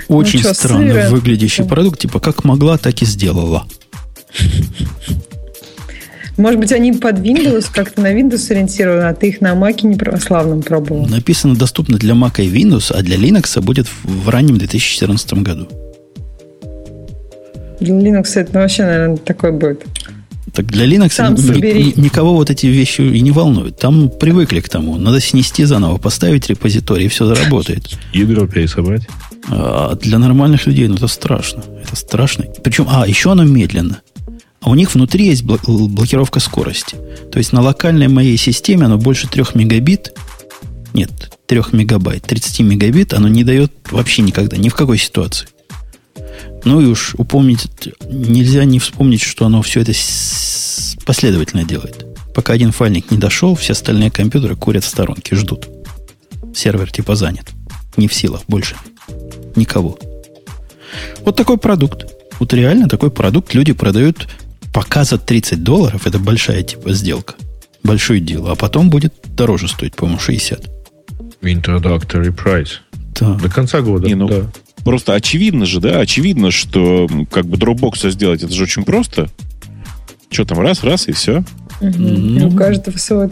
Очень 0.08 0.40
Ну 0.40 0.44
чё, 0.48 0.54
странно 0.54 0.92
сыро. 0.94 1.10
выглядящий 1.10 1.64
продукт, 1.64 2.00
типа 2.00 2.20
как 2.20 2.44
могла, 2.44 2.78
так 2.78 3.00
и 3.02 3.04
сделала. 3.06 3.66
Может 6.38 6.60
быть, 6.60 6.70
они 6.72 6.92
под 6.92 7.18
Windows 7.18 7.66
как-то 7.72 8.00
на 8.00 8.14
Windows 8.14 8.50
ориентированы, 8.50 9.02
а 9.08 9.14
ты 9.14 9.28
их 9.28 9.40
на 9.40 9.54
Mac 9.54 9.84
не 9.84 9.96
православном 9.96 10.62
пробовал. 10.62 11.06
Написано 11.06 11.56
доступно 11.56 11.98
для 11.98 12.14
Mac 12.14 12.40
и 12.40 12.48
Windows, 12.48 12.92
а 12.92 13.02
для 13.02 13.16
Linux 13.16 13.60
будет 13.60 13.88
в, 14.04 14.28
раннем 14.28 14.56
2014 14.56 15.32
году. 15.34 15.68
Для 17.80 17.94
Linux 17.94 18.30
это 18.36 18.50
ну, 18.54 18.60
вообще, 18.60 18.84
наверное, 18.84 19.16
такой 19.16 19.50
будет. 19.50 19.84
Так 20.52 20.66
для 20.66 20.86
Linux 20.86 21.10
Сам 21.10 21.34
ни- 21.34 21.40
ни- 21.40 21.46
собери. 21.46 21.84
ни- 21.96 22.00
никого 22.02 22.34
вот 22.34 22.50
эти 22.50 22.66
вещи 22.66 23.00
и 23.00 23.20
не 23.20 23.32
волнуют. 23.32 23.78
Там 23.78 24.08
привыкли 24.08 24.60
к 24.60 24.68
тому. 24.68 24.96
Надо 24.96 25.20
снести 25.20 25.64
заново, 25.64 25.98
поставить 25.98 26.48
репозиторий, 26.48 27.06
и 27.06 27.08
все 27.08 27.26
заработает. 27.26 27.84
Ядро 28.12 28.46
пересобрать. 28.46 29.02
А 29.50 29.94
для 29.96 30.18
нормальных 30.18 30.66
людей 30.66 30.88
ну, 30.88 30.94
это 30.94 31.08
страшно. 31.08 31.62
Это 31.82 31.96
страшно. 31.96 32.44
Причем, 32.62 32.86
а, 32.88 33.06
еще 33.06 33.32
оно 33.32 33.44
медленно. 33.44 34.00
А 34.68 34.70
у 34.70 34.74
них 34.74 34.94
внутри 34.94 35.28
есть 35.28 35.44
бл- 35.44 35.88
блокировка 35.88 36.40
скорости. 36.40 36.94
То 37.32 37.38
есть 37.38 37.54
на 37.54 37.62
локальной 37.62 38.06
моей 38.06 38.36
системе 38.36 38.84
оно 38.84 38.98
больше 38.98 39.26
3 39.26 39.44
мегабит. 39.54 40.12
Нет, 40.92 41.38
3 41.46 41.62
мегабайт. 41.72 42.24
30 42.24 42.60
мегабит 42.60 43.14
оно 43.14 43.28
не 43.28 43.44
дает 43.44 43.72
вообще 43.90 44.20
никогда, 44.20 44.58
ни 44.58 44.68
в 44.68 44.74
какой 44.74 44.98
ситуации. 44.98 45.48
Ну 46.64 46.82
и 46.82 46.84
уж 46.84 47.14
упомнить, 47.14 47.66
нельзя 48.10 48.66
не 48.66 48.78
вспомнить, 48.78 49.22
что 49.22 49.46
оно 49.46 49.62
все 49.62 49.80
это 49.80 49.92
последовательно 51.06 51.64
делает. 51.64 52.04
Пока 52.34 52.52
один 52.52 52.70
файлик 52.70 53.10
не 53.10 53.16
дошел, 53.16 53.54
все 53.54 53.72
остальные 53.72 54.10
компьютеры 54.10 54.54
курят 54.54 54.84
в 54.84 54.88
сторонке, 54.88 55.34
ждут. 55.34 55.66
Сервер 56.54 56.92
типа 56.92 57.16
занят. 57.16 57.46
Не 57.96 58.06
в 58.06 58.12
силах 58.12 58.42
больше. 58.48 58.76
Никого. 59.56 59.98
Вот 61.24 61.36
такой 61.36 61.56
продукт. 61.56 62.04
Вот 62.38 62.52
реально 62.52 62.86
такой 62.86 63.10
продукт 63.10 63.54
люди 63.54 63.72
продают 63.72 64.28
пока 64.72 65.04
за 65.04 65.18
30 65.18 65.62
долларов. 65.62 66.06
Это 66.06 66.18
большая 66.18 66.62
типа 66.62 66.92
сделка. 66.92 67.34
Большое 67.82 68.20
дело. 68.20 68.52
А 68.52 68.54
потом 68.54 68.90
будет 68.90 69.14
дороже 69.34 69.68
стоить, 69.68 69.94
по-моему, 69.96 70.20
60. 70.20 70.68
Introductory 71.42 72.34
price. 72.34 72.70
Да. 73.20 73.34
До 73.34 73.48
конца 73.48 73.80
года. 73.80 74.06
Не, 74.06 74.14
ну, 74.14 74.28
да. 74.28 74.50
Просто 74.84 75.14
очевидно 75.14 75.66
же, 75.66 75.80
да, 75.80 76.00
очевидно, 76.00 76.50
что 76.50 77.08
как 77.30 77.46
бы 77.46 77.56
Dropbox 77.56 78.10
сделать, 78.10 78.42
это 78.42 78.52
же 78.52 78.62
очень 78.62 78.84
просто. 78.84 79.28
Что 80.30 80.44
там, 80.44 80.60
раз, 80.60 80.82
раз, 80.82 81.08
и 81.08 81.12
все. 81.12 81.44
И 81.80 81.86
Ну. 81.86 82.48
У 82.48 82.56
каждого 82.56 82.96
свой. 82.96 83.28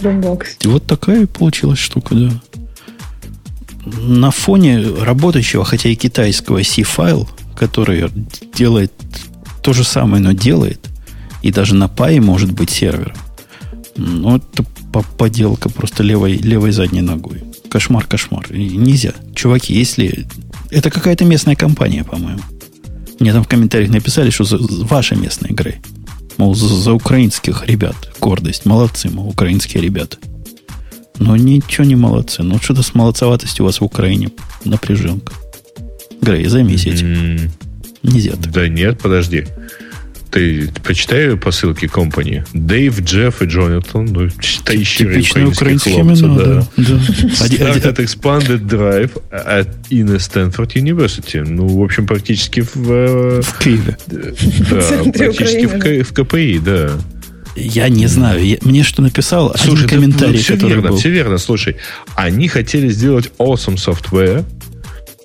И 0.61 0.69
вот 0.69 0.87
такая 0.87 1.27
получилась 1.27 1.79
штука, 1.79 2.15
да. 2.15 2.31
На 3.85 4.31
фоне 4.31 4.81
работающего, 4.81 5.65
хотя 5.65 5.89
и 5.89 5.95
китайского 5.95 6.63
C-файл, 6.63 7.29
который 7.57 8.11
делает 8.55 8.93
то 9.63 9.73
же 9.73 9.85
самое, 9.85 10.23
но 10.23 10.33
делает, 10.33 10.81
и 11.47 11.53
даже 11.53 11.75
на 11.75 11.85
Pi 11.85 12.21
может 12.21 12.51
быть 12.53 12.71
сервер. 12.71 13.15
Ну, 13.97 14.37
это 14.37 14.65
по- 14.93 15.05
поделка 15.17 15.69
просто 15.69 16.03
левой, 16.03 16.37
левой 16.37 16.73
задней 16.73 17.03
ногой. 17.03 17.43
Кошмар, 17.71 18.05
кошмар. 18.05 18.47
И 18.53 18.77
нельзя. 18.77 19.13
Чуваки, 19.35 19.73
если... 19.75 20.27
Это 20.71 20.91
какая-то 20.91 21.25
местная 21.25 21.55
компания, 21.57 22.05
по-моему. 22.05 22.41
Мне 23.21 23.33
там 23.33 23.45
в 23.45 23.49
комментариях 23.49 23.91
написали, 23.91 24.31
что 24.31 24.45
за, 24.45 24.59
за 24.59 24.85
ваша 24.85 25.15
местная 25.15 25.51
игра. 25.51 25.71
Мол, 26.37 26.55
за, 26.55 26.67
за 26.69 26.93
украинских 26.93 27.65
ребят. 27.67 27.97
Гордость. 28.21 28.67
Молодцы, 28.67 29.09
мол, 29.09 29.29
украинские 29.29 29.83
ребята. 29.83 30.19
Но 31.19 31.37
ничего 31.37 31.85
не 31.87 31.95
молодцы. 31.97 32.43
Ну, 32.43 32.59
что-то 32.61 32.83
с 32.83 32.95
молодцеватостью 32.95 33.65
у 33.65 33.67
вас 33.69 33.81
в 33.81 33.85
Украине 33.85 34.31
напряженка. 34.65 35.33
Грей, 36.21 36.47
займись 36.47 36.87
этим. 36.87 37.07
М, 37.07 37.51
Нельзя 38.03 38.33
так. 38.33 38.51
Да 38.53 38.69
нет, 38.69 39.01
подожди. 39.01 39.47
Ты 40.37 40.69
почитай 40.85 41.35
по 41.35 41.51
ссылке 41.51 41.89
компании. 41.89 42.45
Дэйв, 42.53 43.01
Джефф 43.01 43.41
и 43.41 43.45
Джонатан. 43.47 44.05
Ну, 44.05 44.29
читающие 44.39 45.09
Типичные 45.09 45.47
украинские 45.47 45.95
хлопцы, 45.95 46.25
имена, 46.25 46.37
да. 46.37 46.45
да. 46.45 46.67
да. 46.77 47.45
Один- 47.45 47.67
один- 47.67 47.83
Started 47.83 47.97
expanded 48.05 48.67
drive 48.69 49.13
at 49.31 49.67
in 49.89 50.15
Stanford 50.19 50.75
University. 50.75 51.43
Ну, 51.43 51.67
в 51.67 51.83
общем, 51.83 52.07
практически 52.07 52.61
в, 52.61 52.93
э, 52.93 53.41
в 53.41 53.59
Киеве. 53.59 53.97
да, 54.09 55.11
практически 55.11 55.65
в, 55.65 56.05
в 56.05 56.13
КПИ, 56.13 56.59
да. 56.59 56.91
Я 57.57 57.89
не 57.89 58.07
знаю. 58.07 58.45
Я- 58.45 58.59
мне 58.61 58.83
что 58.83 59.01
написал 59.01 59.53
один 59.55 59.65
Слушай, 59.65 59.85
да, 59.85 59.89
комментарий, 59.89 60.35
ну, 60.35 60.39
все 60.41 60.53
который 60.53 60.75
верно, 60.75 60.89
был. 60.91 60.97
все 60.99 61.09
верно. 61.09 61.39
Слушай, 61.39 61.77
они 62.15 62.49
хотели 62.49 62.91
сделать 62.91 63.31
awesome 63.39 63.77
software, 63.77 64.45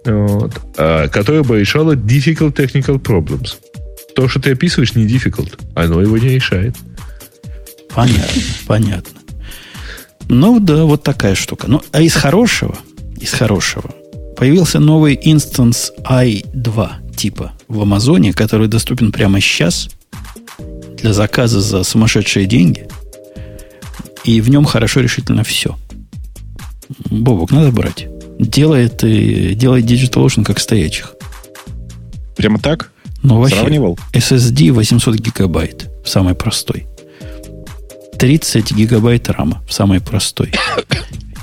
вот, 0.06 0.54
а, 0.78 1.10
которая 1.10 1.44
бы 1.44 1.60
решала 1.60 1.96
difficult 1.96 2.56
technical 2.56 2.98
problems. 3.02 3.58
То, 4.16 4.28
что 4.28 4.40
ты 4.40 4.52
описываешь, 4.52 4.96
не 4.96 5.06
difficult. 5.08 5.60
Оно 5.76 6.02
его 6.02 6.18
не 6.18 6.30
решает. 6.30 6.76
Понятно, 7.94 8.42
понятно. 8.68 9.20
Ну 10.30 10.60
да, 10.60 10.84
вот 10.86 11.04
такая 11.04 11.36
штука. 11.36 11.68
Ну, 11.68 11.82
а 11.92 12.02
из 12.02 12.14
хорошего, 12.14 12.78
из 13.20 13.32
хорошего, 13.34 13.92
появился 14.38 14.80
новый 14.80 15.20
инстанс 15.22 15.92
i2 16.04 17.16
типа 17.16 17.52
в 17.68 17.82
Амазоне, 17.82 18.34
который 18.34 18.68
доступен 18.68 19.12
прямо 19.12 19.40
сейчас 19.40 19.90
для 20.98 21.14
заказа 21.14 21.62
за 21.62 21.84
сумасшедшие 21.84 22.46
деньги. 22.46 22.88
И 24.24 24.42
в 24.42 24.50
нем 24.50 24.66
хорошо 24.66 25.02
решительно 25.02 25.44
все. 25.44 25.78
Бобок, 27.10 27.52
надо 27.52 27.72
брать. 27.72 28.08
Делает, 28.40 29.04
и, 29.04 29.54
делает 29.54 29.86
DigitalOcean 29.86 30.44
как 30.44 30.60
стоячих. 30.60 31.14
Прямо 32.36 32.60
так? 32.60 32.91
Ну, 33.24 33.40
вообще, 33.40 33.58
Сравнивал? 33.58 34.00
SSD 34.14 34.72
800 34.72 35.16
гигабайт, 35.16 35.90
самый 36.06 36.34
простой. 36.36 36.88
30 38.18 38.74
гигабайт 38.74 39.30
рама, 39.30 39.64
самый 39.70 40.00
простой. 40.02 40.52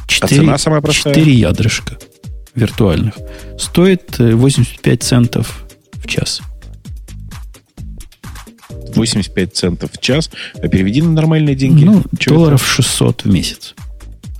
4, 0.06 0.20
А 0.20 0.26
цена 0.28 0.58
самая 0.58 0.80
простая? 0.80 1.14
4 1.14 1.32
ядрышка 1.32 1.98
виртуальных. 2.54 3.14
Стоит 3.58 4.18
э, 4.20 4.34
85 4.34 5.02
центов 5.02 5.64
в 5.92 6.06
час. 6.06 6.40
85 8.94 9.54
центов 9.54 9.90
в 9.92 10.00
час. 10.00 10.30
А 10.60 10.68
переведи 10.68 11.02
на 11.02 11.10
нормальные 11.12 11.54
деньги. 11.54 11.84
Ну, 11.84 12.02
Чё 12.18 12.30
долларов 12.30 12.66
600 12.66 13.24
в 13.24 13.28
месяц. 13.30 13.74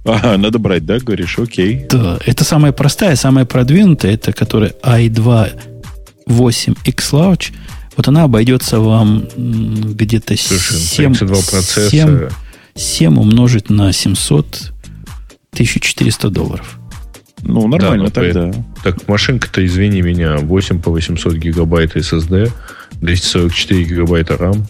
это? 0.05 0.15
Ага, 0.15 0.37
надо 0.39 0.59
брать, 0.59 0.87
да, 0.87 0.99
говоришь? 0.99 1.39
Окей. 1.39 1.87
Да, 1.91 2.19
это 2.25 2.45
самая 2.45 2.73
простая, 2.73 3.15
самая 3.17 3.45
продвинутая, 3.45 4.15
это 4.15 4.33
которая 4.33 4.73
i2 4.83 5.68
8 6.29 6.75
X-Large. 6.85 7.53
Вот 7.97 8.09
она 8.09 8.25
обойдется 8.25 8.79
вам 8.79 9.27
где-то 9.37 10.37
Слушай, 10.37 10.79
7, 10.79 11.15
32 11.15 11.37
процесса. 11.37 11.91
7, 11.91 12.29
7 12.77 13.19
умножить 13.19 13.71
на 13.71 13.93
700 13.93 14.73
1400 15.53 16.31
долларов. 16.31 16.79
Ну, 17.43 17.67
нормально 17.67 18.11
Да, 18.11 18.23
ну, 18.23 18.33
тогда. 18.33 18.65
Так, 18.83 19.09
машинка-то, 19.09 19.65
извини 19.65 20.03
меня, 20.03 20.37
8 20.37 20.81
по 20.81 20.91
800 20.91 21.35
гигабайт 21.35 21.97
SSD, 21.97 22.51
244 23.01 23.85
гигабайта 23.85 24.35
RAM. 24.35 24.65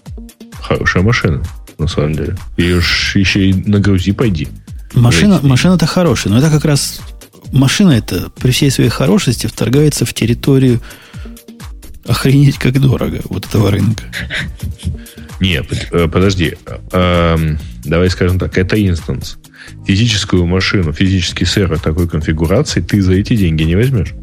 Хорошая 0.61 1.03
машина, 1.03 1.43
на 1.79 1.89
самом 1.89 2.15
деле. 2.15 2.37
Ее 2.57 2.81
ж 2.81 3.17
еще 3.17 3.49
и 3.49 3.53
нагрузи, 3.53 4.13
пойди. 4.13 4.49
Машина, 4.95 5.41
машина-то 5.43 5.87
хорошая, 5.87 6.33
но 6.33 6.39
это 6.39 6.51
как 6.51 6.65
раз 6.65 7.01
машина 7.53 7.93
это 7.93 8.31
при 8.39 8.51
всей 8.51 8.71
своей 8.71 8.91
хорошести 8.91 9.47
вторгается 9.47 10.05
в 10.05 10.15
территорию 10.15 10.81
охренеть 12.09 12.59
как 12.59 12.81
дорого 12.81 13.21
вот 13.25 13.47
этого 13.47 13.71
рынка. 13.71 14.05
Не, 15.41 15.63
под- 15.63 15.89
э, 15.93 16.09
подожди. 16.09 16.55
Эм, 16.93 17.59
давай 17.85 18.11
скажем 18.11 18.39
так, 18.39 18.59
это 18.59 18.77
инстанс. 18.85 19.39
Физическую 19.87 20.47
машину, 20.47 20.93
физический 20.93 21.45
сервер 21.45 21.79
такой 21.79 22.09
конфигурации 22.09 22.81
ты 22.81 23.01
за 23.03 23.13
эти 23.13 23.37
деньги 23.37 23.63
не 23.63 23.77
возьмешь. 23.77 24.15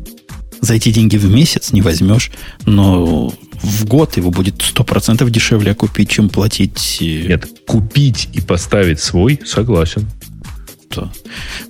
За 0.61 0.73
эти 0.73 0.91
деньги 0.91 1.17
в 1.17 1.29
месяц 1.29 1.71
не 1.71 1.81
возьмешь, 1.81 2.31
но 2.65 3.31
в 3.61 3.85
год 3.85 4.17
его 4.17 4.31
будет 4.31 4.55
100% 4.61 5.29
дешевле 5.29 5.73
купить, 5.75 6.09
чем 6.09 6.29
платить... 6.29 6.97
э, 7.01 7.27
Нет, 7.27 7.47
купить 7.67 8.29
и 8.33 8.41
поставить 8.41 8.99
свой, 8.99 9.39
согласен. 9.45 10.07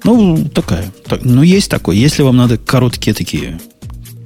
Ну, 0.03 0.47
такая. 0.53 0.91
Так, 1.07 1.23
ну, 1.23 1.41
есть 1.41 1.69
такое. 1.69 1.95
Если 1.95 2.21
вам 2.21 2.37
надо 2.37 2.57
короткие 2.57 3.13
такие 3.15 3.59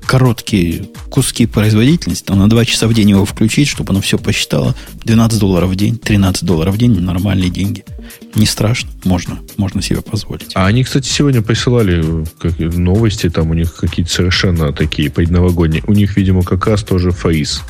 короткие 0.09 0.85
куски 1.11 1.45
производительности, 1.45 2.23
то 2.23 2.33
на 2.33 2.49
2 2.49 2.65
часа 2.65 2.87
в 2.87 2.95
день 2.95 3.11
его 3.11 3.25
включить, 3.25 3.67
чтобы 3.67 3.91
оно 3.91 4.01
все 4.01 4.17
посчитало. 4.17 4.73
12 5.03 5.37
долларов 5.37 5.69
в 5.69 5.75
день, 5.75 5.99
13 5.99 6.45
долларов 6.45 6.73
в 6.73 6.77
день, 6.79 6.99
нормальные 6.99 7.51
деньги. 7.51 7.85
Не 8.33 8.47
страшно, 8.47 8.89
можно, 9.03 9.37
можно 9.57 9.83
себе 9.83 10.01
позволить. 10.01 10.53
А 10.55 10.65
они, 10.65 10.83
кстати, 10.83 11.07
сегодня 11.07 11.43
присылали 11.43 12.03
э, 12.41 12.63
новости, 12.71 13.29
там 13.29 13.51
у 13.51 13.53
них 13.53 13.75
какие-то 13.75 14.11
совершенно 14.11 14.73
такие 14.73 15.11
предновогодние. 15.11 15.83
У 15.85 15.93
них, 15.93 16.17
видимо, 16.17 16.41
как 16.41 16.65
раз 16.65 16.81
тоже 16.81 17.11
фейс. 17.11 17.61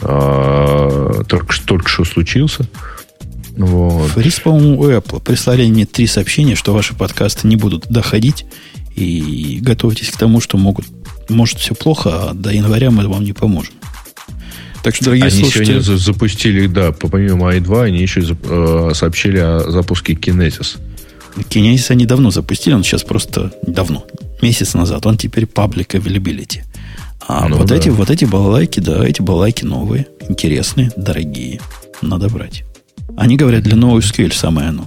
А, 0.00 1.24
только, 1.26 1.52
что- 1.52 1.66
только 1.66 1.88
что 1.88 2.04
случился. 2.04 2.68
Вот. 3.56 4.12
Фрис, 4.12 4.38
по-моему, 4.38 4.78
у 4.80 4.88
Apple 4.88 5.20
прислали 5.20 5.68
мне 5.68 5.86
три 5.86 6.06
сообщения, 6.06 6.54
что 6.54 6.72
ваши 6.72 6.94
подкасты 6.94 7.48
не 7.48 7.56
будут 7.56 7.88
доходить. 7.88 8.46
И 8.94 9.60
готовьтесь 9.62 10.10
к 10.10 10.16
тому, 10.16 10.40
что 10.40 10.58
могут, 10.58 10.84
может 11.28 11.58
все 11.58 11.74
плохо, 11.74 12.30
а 12.30 12.34
до 12.34 12.50
января 12.50 12.90
мы 12.90 13.06
вам 13.08 13.24
не 13.24 13.32
поможем. 13.32 13.74
Так 14.82 14.94
что, 14.94 15.06
дорогие 15.06 15.26
Они 15.26 15.40
слушатели, 15.40 15.64
сегодня 15.64 15.80
за- 15.82 15.96
запустили, 15.98 16.66
да, 16.66 16.92
по- 16.92 17.08
помимо 17.08 17.52
i2, 17.54 17.82
они 17.84 18.00
еще 18.00 18.20
э, 18.20 18.90
сообщили 18.94 19.38
о 19.38 19.70
запуске 19.70 20.14
Kinesis. 20.14 20.78
Kinesis 21.50 21.90
они 21.90 22.06
давно 22.06 22.30
запустили, 22.30 22.74
он 22.74 22.84
сейчас 22.84 23.02
просто 23.02 23.52
давно, 23.66 24.06
месяц 24.40 24.74
назад, 24.74 25.04
он 25.06 25.16
теперь 25.18 25.44
public 25.44 25.88
availability. 25.88 26.60
А 27.26 27.48
Ну 27.48 27.56
вот, 27.58 27.66
да. 27.66 27.76
эти, 27.76 27.88
вот 27.90 28.08
эти 28.10 28.24
балалайки, 28.24 28.80
да, 28.80 29.04
эти 29.06 29.20
балалайки 29.20 29.64
новые, 29.64 30.06
интересные, 30.28 30.90
дорогие. 30.96 31.60
Надо 32.00 32.28
брать. 32.28 32.64
Они 33.16 33.36
говорят, 33.36 33.64
для 33.64 33.76
нового 33.76 33.98
SQL 34.00 34.32
самое 34.32 34.68
оно. 34.68 34.86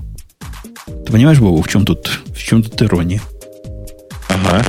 Ты 1.06 1.12
понимаешь, 1.12 1.40
Богу, 1.40 1.62
в 1.62 1.68
чем 1.68 1.86
тут, 1.86 2.10
в 2.36 2.42
чем 2.42 2.64
тут 2.64 2.82
ирония? 2.82 3.22
Ага. 4.30 4.66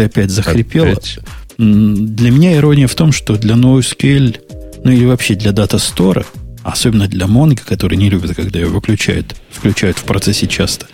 Ты 0.00 0.04
опять 0.06 0.30
захрипел. 0.30 0.84
Опять. 0.84 1.18
Для 1.58 2.30
меня 2.30 2.56
ирония 2.56 2.86
в 2.86 2.94
том, 2.94 3.12
что 3.12 3.36
для 3.36 3.54
NoSQL, 3.54 4.40
ну 4.82 4.90
или 4.90 5.04
вообще 5.04 5.34
для 5.34 5.50
Data 5.50 5.76
Store, 5.76 6.24
особенно 6.62 7.06
для 7.06 7.26
Mongo, 7.26 7.60
который 7.62 7.98
не 7.98 8.08
любит, 8.08 8.34
когда 8.34 8.58
его 8.60 8.70
выключают, 8.70 9.36
включают 9.50 9.98
в 9.98 10.04
процессе 10.04 10.46
часто, 10.46 10.86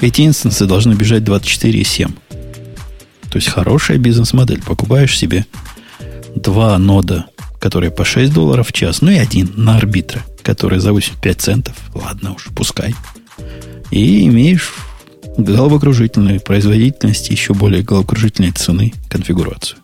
эти 0.00 0.22
инстансы 0.26 0.66
должны 0.66 0.94
бежать 0.94 1.22
24,7. 1.22 2.10
То 3.30 3.36
есть 3.36 3.46
хорошая 3.46 3.98
бизнес-модель. 3.98 4.60
Покупаешь 4.60 5.16
себе 5.16 5.46
два 6.34 6.76
нода, 6.78 7.26
которые 7.60 7.92
по 7.92 8.04
6 8.04 8.32
долларов 8.32 8.70
в 8.70 8.72
час, 8.72 9.02
ну 9.02 9.12
и 9.12 9.18
один 9.18 9.52
на 9.54 9.76
арбитра, 9.76 10.24
который 10.42 10.80
за 10.80 10.92
85 10.92 11.40
центов. 11.40 11.76
Ладно 11.94 12.34
уж, 12.34 12.48
пускай. 12.56 12.92
И 13.92 14.26
имеешь 14.26 14.74
головокружительную 15.38 16.40
производительность, 16.40 17.30
еще 17.30 17.54
более 17.54 17.82
головокружительной 17.82 18.50
цены 18.50 18.92
конфигурацию. 19.08 19.78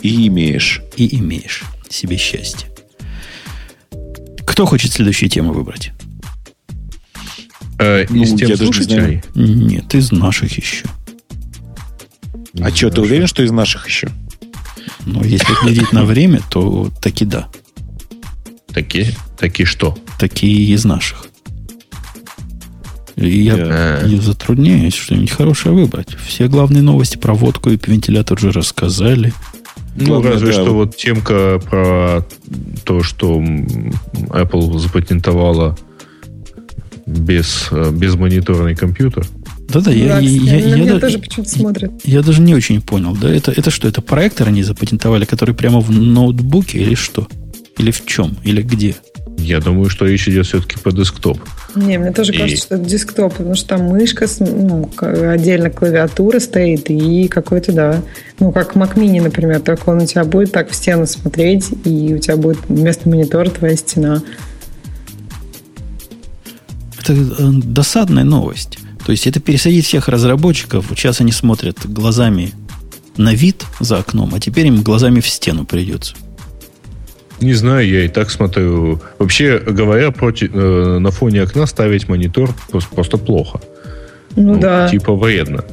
И 0.00 0.28
имеешь. 0.28 0.82
И 0.96 1.16
имеешь 1.16 1.64
себе 1.88 2.16
счастье. 2.16 2.68
Кто 4.46 4.66
хочет 4.66 4.92
следующую 4.92 5.30
тему 5.30 5.52
выбрать? 5.52 5.92
Э, 7.78 8.06
Ну, 8.08 8.22
из 8.22 8.30
тем 8.30 8.48
я 8.50 8.56
даже 8.56 8.66
не 8.66 8.72
слушателей, 8.72 9.22
Нет, 9.34 9.94
из 9.94 10.12
наших 10.12 10.56
еще. 10.56 10.86
А 12.60 12.70
что, 12.70 12.90
ты 12.90 13.00
уверен, 13.00 13.26
что 13.26 13.42
из 13.42 13.50
наших 13.50 13.88
еще? 13.88 14.08
Но 15.06 15.24
если 15.24 15.52
глядеть 15.62 15.92
на 15.92 16.04
время, 16.04 16.40
то 16.50 16.90
таки 17.02 17.24
да. 17.24 17.48
Такие, 18.68 19.14
такие 19.38 19.66
что? 19.66 19.98
Такие 20.18 20.72
из 20.72 20.84
наших. 20.84 21.26
И 23.16 23.42
я, 23.42 24.00
я 24.04 24.20
затрудняюсь 24.20 24.94
что-нибудь 24.94 25.30
хорошее 25.30 25.74
выбрать. 25.74 26.08
Все 26.26 26.48
главные 26.48 26.82
новости 26.82 27.16
про 27.16 27.34
водку 27.34 27.70
и 27.70 27.78
вентилятор 27.86 28.38
уже 28.38 28.50
рассказали. 28.50 29.32
Ну, 29.96 30.06
Главное, 30.06 30.32
разве 30.32 30.46
да, 30.48 30.52
что 30.52 30.74
вот- 30.74 30.96
темка 30.96 31.60
про 31.70 32.26
то, 32.84 33.02
что 33.04 33.40
Apple 33.40 34.78
запатентовала 34.78 35.76
без, 37.06 37.68
э, 37.70 37.90
безмониторный 37.92 38.74
компьютер. 38.74 39.26
Да-да, 39.68 39.90
я, 39.90 40.18
я, 40.18 40.30
я, 40.30 40.58
я 40.68 40.76
меня 40.76 40.94
да- 40.94 41.00
тоже 41.00 41.18
почему-то 41.18 41.50
смотрят. 41.50 41.92
я 42.04 42.22
даже 42.22 42.40
не 42.40 42.54
очень 42.54 42.80
понял. 42.80 43.16
Да, 43.16 43.30
это, 43.30 43.52
это 43.52 43.70
что? 43.70 43.86
Это 43.88 44.00
проектор 44.02 44.48
они 44.48 44.62
запатентовали, 44.62 45.24
который 45.24 45.54
прямо 45.54 45.80
в 45.80 45.90
ноутбуке 45.90 46.78
или 46.78 46.94
что? 46.94 47.28
Или 47.78 47.90
в 47.90 48.04
чем? 48.06 48.36
Или 48.42 48.62
где? 48.62 48.96
Я 49.38 49.60
думаю, 49.60 49.90
что 49.90 50.06
речь 50.06 50.26
идет 50.28 50.46
все-таки 50.46 50.78
по 50.78 50.90
десктоп. 50.90 51.38
Не, 51.74 51.98
мне 51.98 52.12
тоже 52.12 52.32
И- 52.32 52.38
кажется, 52.38 52.62
что 52.62 52.74
это 52.76 52.84
десктоп, 52.84 53.34
потому 53.34 53.54
что 53.54 53.68
там 53.68 53.82
мышка, 53.82 54.26
ну, 54.40 54.90
отдельно 54.98 55.70
клавиатура 55.70 56.38
стоит 56.40 56.88
и 56.88 57.28
какой-то, 57.28 57.72
да, 57.72 58.02
ну, 58.38 58.52
как 58.52 58.74
Mac 58.74 58.94
Mini, 58.94 59.20
например, 59.20 59.60
только 59.60 59.90
он 59.90 60.02
у 60.02 60.06
тебя 60.06 60.24
будет 60.24 60.52
так 60.52 60.70
в 60.70 60.74
стену 60.74 61.06
смотреть, 61.06 61.66
и 61.84 62.14
у 62.14 62.18
тебя 62.18 62.36
будет 62.36 62.58
вместо 62.68 63.08
монитора 63.08 63.50
твоя 63.50 63.76
стена. 63.76 64.22
Это 67.00 67.12
э, 67.12 67.16
досадная 67.64 68.24
новость. 68.24 68.78
То 69.04 69.12
есть 69.12 69.26
это 69.26 69.40
пересадить 69.40 69.84
всех 69.84 70.08
разработчиков. 70.08 70.86
Сейчас 70.96 71.20
они 71.20 71.32
смотрят 71.32 71.78
глазами 71.84 72.52
на 73.18 73.34
вид 73.34 73.64
за 73.80 73.98
окном, 73.98 74.34
а 74.34 74.40
теперь 74.40 74.66
им 74.68 74.82
глазами 74.82 75.20
в 75.20 75.28
стену 75.28 75.66
придется. 75.66 76.14
Не 77.40 77.54
знаю, 77.54 77.88
я 77.88 78.04
и 78.04 78.08
так 78.08 78.30
смотрю. 78.30 79.00
Вообще 79.18 79.58
говоря, 79.58 80.10
против, 80.10 80.50
э, 80.54 80.98
на 80.98 81.10
фоне 81.10 81.42
окна 81.42 81.66
ставить 81.66 82.08
монитор 82.08 82.54
просто, 82.70 82.94
просто 82.94 83.18
плохо. 83.18 83.60
Ну, 84.36 84.58
да. 84.58 84.88
Типа 84.88 85.14
вредно. 85.14 85.64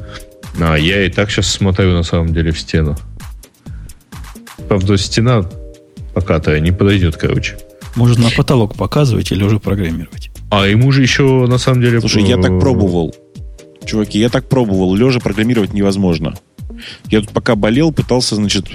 А, 0.60 0.76
я 0.76 1.04
и 1.04 1.08
так 1.08 1.30
сейчас 1.30 1.46
смотрю, 1.46 1.92
на 1.92 2.02
самом 2.02 2.32
деле, 2.32 2.52
в 2.52 2.58
стену. 2.58 2.96
Правда, 4.68 4.96
стена 4.96 5.44
покатая, 6.14 6.60
не 6.60 6.72
подойдет, 6.72 7.16
короче. 7.16 7.56
Может, 7.94 8.18
на 8.18 8.30
потолок 8.30 8.74
показывать 8.74 9.32
или 9.32 9.42
уже 9.42 9.58
программировать? 9.58 10.30
А 10.50 10.66
ему 10.66 10.92
же 10.92 11.02
еще, 11.02 11.46
на 11.46 11.58
самом 11.58 11.82
деле... 11.82 12.00
Слушай, 12.00 12.24
я 12.24 12.36
так 12.36 12.58
пробовал. 12.60 13.14
Чуваки, 13.84 14.18
я 14.18 14.28
так 14.28 14.48
пробовал. 14.48 14.94
Лежа 14.94 15.20
программировать 15.20 15.72
невозможно. 15.72 16.34
Я 17.10 17.20
тут 17.20 17.30
пока 17.30 17.54
болел, 17.54 17.92
пытался, 17.92 18.36
значит, 18.36 18.66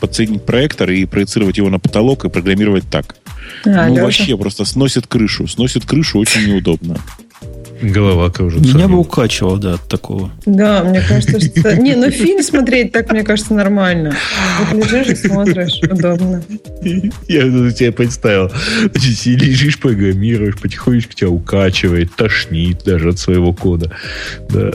подсоединить 0.00 0.44
проектор 0.44 0.90
и 0.90 1.04
проецировать 1.04 1.56
его 1.56 1.70
на 1.70 1.78
потолок 1.78 2.24
и 2.24 2.28
программировать 2.28 2.84
так. 2.90 3.16
А, 3.64 3.86
ну, 3.86 3.94
лежа. 3.94 4.04
вообще 4.04 4.36
просто 4.36 4.64
сносит 4.64 5.06
крышу. 5.06 5.46
Сносит 5.46 5.84
крышу 5.84 6.18
очень 6.18 6.46
неудобно. 6.46 6.98
Голова 7.82 8.30
кружится. 8.30 8.74
Меня 8.74 8.88
бы 8.88 8.98
укачивало, 8.98 9.58
да, 9.58 9.74
от 9.74 9.88
такого. 9.88 10.30
Да, 10.44 10.84
мне 10.84 11.00
кажется, 11.00 11.40
что... 11.40 11.76
Не, 11.76 11.94
ну 11.94 12.10
фильм 12.10 12.42
смотреть 12.42 12.92
так, 12.92 13.10
мне 13.10 13.22
кажется, 13.22 13.54
нормально. 13.54 14.14
Вот 14.70 14.92
лежишь 14.92 15.08
и 15.08 15.14
смотришь, 15.14 15.80
удобно. 15.82 16.42
Я 17.26 17.42
тебе 17.72 17.92
представил. 17.92 18.50
Лежишь, 18.94 19.78
программируешь, 19.78 20.58
потихонечку 20.58 21.14
тебя 21.14 21.30
укачивает, 21.30 22.14
тошнит 22.14 22.82
даже 22.84 23.10
от 23.10 23.18
своего 23.18 23.54
кода. 23.54 23.90
Да. 24.50 24.72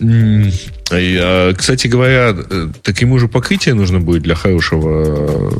А, 0.00 1.54
кстати 1.54 1.86
говоря, 1.86 2.34
так 2.82 3.00
ему 3.00 3.18
же 3.18 3.28
покрытие 3.28 3.74
нужно 3.74 4.00
будет 4.00 4.22
для 4.22 4.34
хорошего 4.34 5.50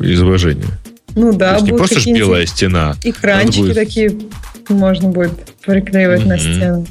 э, 0.00 0.12
изображения. 0.12 0.68
Ну 1.14 1.32
да, 1.32 1.60
не 1.60 1.72
просто 1.72 2.00
ж 2.00 2.06
белая 2.06 2.46
стена. 2.46 2.96
Экранчики 3.02 3.60
будет... 3.60 3.74
такие 3.74 4.18
можно 4.68 5.08
будет 5.08 5.32
приклеивать 5.64 6.22
mm-hmm. 6.22 6.26
на 6.26 6.38
стену. 6.38 6.86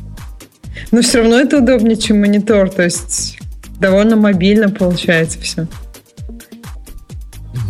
Но 0.92 1.02
все 1.02 1.20
равно 1.20 1.40
это 1.40 1.58
удобнее, 1.58 1.98
чем 1.98 2.20
монитор. 2.20 2.70
То 2.70 2.84
есть 2.84 3.40
довольно 3.80 4.16
мобильно 4.16 4.70
получается 4.70 5.40
все. 5.42 5.68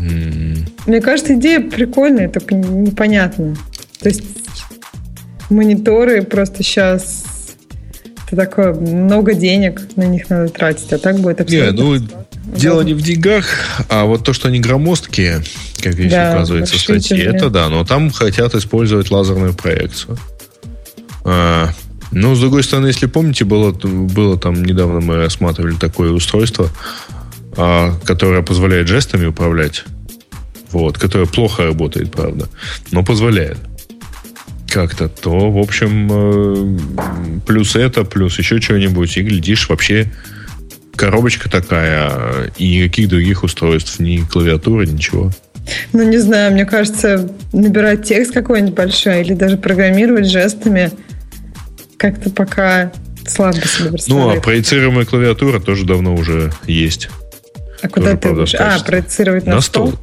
Mm-hmm. 0.01 0.69
Мне 0.87 1.01
кажется, 1.01 1.35
идея 1.35 1.61
прикольная, 1.61 2.27
только 2.27 2.55
непонятная. 2.55 3.55
То 3.99 4.09
есть 4.09 4.23
мониторы 5.49 6.23
просто 6.23 6.63
сейчас 6.63 7.23
это 8.31 8.45
такое 8.45 8.73
много 8.73 9.33
денег 9.33 9.81
на 9.97 10.03
них 10.03 10.29
надо 10.29 10.49
тратить, 10.49 10.91
а 10.93 10.97
так 10.97 11.19
будет 11.19 11.41
абсолютно. 11.41 11.81
Не, 11.81 11.99
ну, 11.99 12.07
дело 12.55 12.81
не 12.81 12.93
в 12.93 13.01
деньгах, 13.01 13.45
а 13.89 14.05
вот 14.05 14.23
то, 14.23 14.31
что 14.31 14.47
они 14.47 14.59
громоздкие, 14.59 15.43
как 15.81 15.93
здесь 15.93 16.11
да, 16.11 16.31
указывается 16.31 16.75
в 16.75 16.79
статье, 16.79 17.23
это 17.23 17.49
да, 17.49 17.67
но 17.67 17.83
там 17.83 18.09
хотят 18.09 18.55
использовать 18.55 19.11
лазерную 19.11 19.53
проекцию. 19.53 20.17
А, 21.25 21.69
ну, 22.11 22.33
с 22.33 22.39
другой 22.39 22.63
стороны, 22.63 22.87
если 22.87 23.05
помните, 23.05 23.43
было, 23.43 23.71
было 23.71 24.39
там 24.39 24.63
недавно 24.63 25.01
мы 25.01 25.17
рассматривали 25.17 25.75
такое 25.75 26.11
устройство, 26.11 26.69
а, 27.57 27.93
которое 28.05 28.41
позволяет 28.43 28.87
жестами 28.87 29.25
управлять. 29.25 29.83
Вот, 30.71 30.97
которое 30.97 31.25
плохо 31.25 31.65
работает, 31.65 32.11
правда, 32.11 32.47
но 32.91 33.03
позволяет 33.03 33.57
как-то, 34.71 35.09
то, 35.09 35.51
в 35.51 35.57
общем, 35.57 36.09
э, 36.11 37.39
плюс 37.45 37.75
это, 37.75 38.03
плюс 38.03 38.37
еще 38.39 38.59
что-нибудь, 38.59 39.17
и 39.17 39.21
глядишь, 39.21 39.69
вообще 39.69 40.11
коробочка 40.95 41.49
такая, 41.49 42.51
и 42.57 42.77
никаких 42.77 43.09
других 43.09 43.43
устройств, 43.43 43.99
ни 43.99 44.19
клавиатуры, 44.19 44.87
ничего. 44.87 45.31
Ну, 45.93 46.03
не 46.03 46.17
знаю, 46.17 46.53
мне 46.53 46.65
кажется, 46.65 47.29
набирать 47.53 48.03
текст 48.03 48.33
какой-нибудь 48.33 48.73
большой 48.73 49.21
или 49.21 49.33
даже 49.33 49.57
программировать 49.57 50.29
жестами 50.29 50.91
как-то 51.97 52.29
пока 52.31 52.91
слабо 53.27 53.61
себе 53.61 53.91
Ну, 54.07 54.29
а 54.29 54.41
проецируемая 54.41 55.05
клавиатура 55.05 55.59
тоже 55.59 55.85
давно 55.85 56.15
уже 56.15 56.51
есть. 56.65 57.09
А 57.81 57.89
куда 57.89 58.15
ты 58.15 58.29
будешь? 58.29 58.55
А, 58.55 58.79
проецировать 58.79 59.45
на, 59.45 59.55
на 59.55 59.61
стол? 59.61 59.89
стол? 59.89 59.99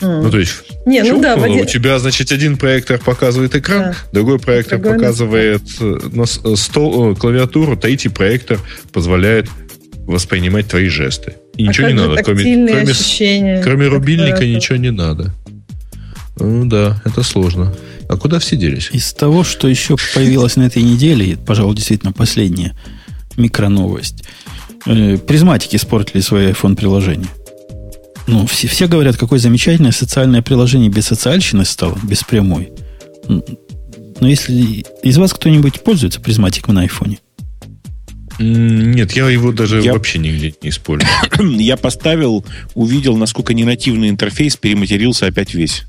Mm. 0.00 0.22
Ну, 0.22 0.30
то 0.30 0.38
есть, 0.38 0.52
Не, 0.84 1.02
ну, 1.02 1.20
да, 1.20 1.34
один... 1.34 1.62
у 1.62 1.64
тебя, 1.64 1.98
значит, 1.98 2.30
один 2.30 2.58
проектор 2.58 2.98
показывает 2.98 3.54
экран, 3.54 3.92
да. 3.92 3.96
другой 4.12 4.38
проектор 4.38 4.78
другой 4.78 4.98
показывает 4.98 5.62
э, 5.80 5.98
на 6.12 6.22
э, 6.22 6.56
стол, 6.56 7.12
э, 7.12 7.14
клавиатуру, 7.14 7.76
третий 7.76 8.10
проектор 8.10 8.58
позволяет 8.92 9.48
воспринимать 10.06 10.68
твои 10.68 10.88
жесты. 10.88 11.34
И 11.56 11.64
а 11.64 11.68
ничего 11.68 11.88
не 11.88 11.94
надо. 11.94 12.22
Кроме, 12.22 12.42
кроме, 12.68 13.62
кроме 13.62 13.86
рубильника 13.86 14.36
это... 14.36 14.46
ничего 14.46 14.76
не 14.76 14.90
надо. 14.90 15.34
Ну 16.38 16.66
да, 16.66 17.00
это 17.06 17.22
сложно. 17.22 17.74
А 18.08 18.16
куда 18.16 18.38
все 18.38 18.56
делись? 18.56 18.90
Из 18.92 19.12
того, 19.14 19.44
что 19.44 19.66
еще 19.66 19.96
появилось 20.14 20.56
на 20.56 20.64
этой 20.64 20.82
неделе, 20.82 21.38
пожалуй, 21.38 21.74
действительно 21.74 22.12
последняя 22.12 22.74
микроновость. 23.36 24.24
Призматики 24.84 25.76
испортили 25.76 26.20
свое 26.20 26.52
iPhone-приложение. 26.52 27.28
Ну, 28.26 28.46
все, 28.46 28.66
все 28.66 28.88
говорят, 28.88 29.16
какое 29.16 29.38
замечательное 29.38 29.92
социальное 29.92 30.42
приложение 30.42 30.90
без 30.90 31.06
социальщины 31.06 31.64
стало, 31.64 31.98
без 32.02 32.24
прямой. 32.24 32.72
Но 33.28 34.28
если 34.28 34.84
из 35.02 35.16
вас 35.18 35.32
кто-нибудь 35.32 35.82
пользуется 35.82 36.20
призматиком 36.20 36.74
на 36.74 36.82
айфоне? 36.82 37.18
Нет, 38.38 39.12
я 39.12 39.28
его 39.30 39.52
даже 39.52 39.80
я... 39.80 39.92
вообще 39.92 40.18
нигде 40.18 40.54
не 40.62 40.68
использую. 40.70 41.10
я 41.58 41.76
поставил, 41.76 42.44
увидел, 42.74 43.16
насколько 43.16 43.54
ненативный 43.54 44.08
интерфейс 44.10 44.56
перематерился 44.56 45.26
опять 45.26 45.54
весь. 45.54 45.84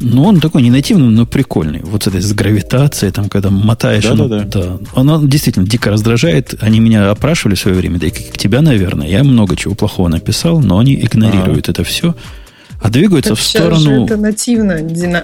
Ну, 0.00 0.24
он 0.24 0.40
такой 0.40 0.62
не 0.62 0.70
нативный, 0.70 1.08
но 1.08 1.26
прикольный. 1.26 1.80
Вот 1.82 2.06
это 2.06 2.20
с 2.20 2.32
гравитацией, 2.32 3.12
там, 3.12 3.28
когда 3.28 3.50
мотаешь. 3.50 4.04
Да, 4.04 4.12
оно, 4.12 4.28
да, 4.28 4.40
да. 4.40 4.60
да. 4.60 4.78
Оно 4.94 5.24
действительно 5.24 5.66
дико 5.66 5.90
раздражает. 5.90 6.54
Они 6.60 6.80
меня 6.80 7.10
опрашивали 7.10 7.54
в 7.54 7.60
свое 7.60 7.76
время, 7.76 7.98
да 7.98 8.06
и 8.06 8.10
как 8.10 8.38
тебя, 8.38 8.60
наверное. 8.60 9.08
Я 9.08 9.24
много 9.24 9.56
чего 9.56 9.74
плохого 9.74 10.08
написал, 10.08 10.60
но 10.60 10.78
они 10.78 10.94
игнорируют 10.94 11.68
а. 11.68 11.72
это 11.72 11.84
все. 11.84 12.14
А 12.80 12.90
двигаются 12.90 13.30
так 13.30 13.38
в 13.38 13.42
сторону... 13.42 13.80
Же 13.80 14.04
это 14.04 14.16
нативно 14.16 14.76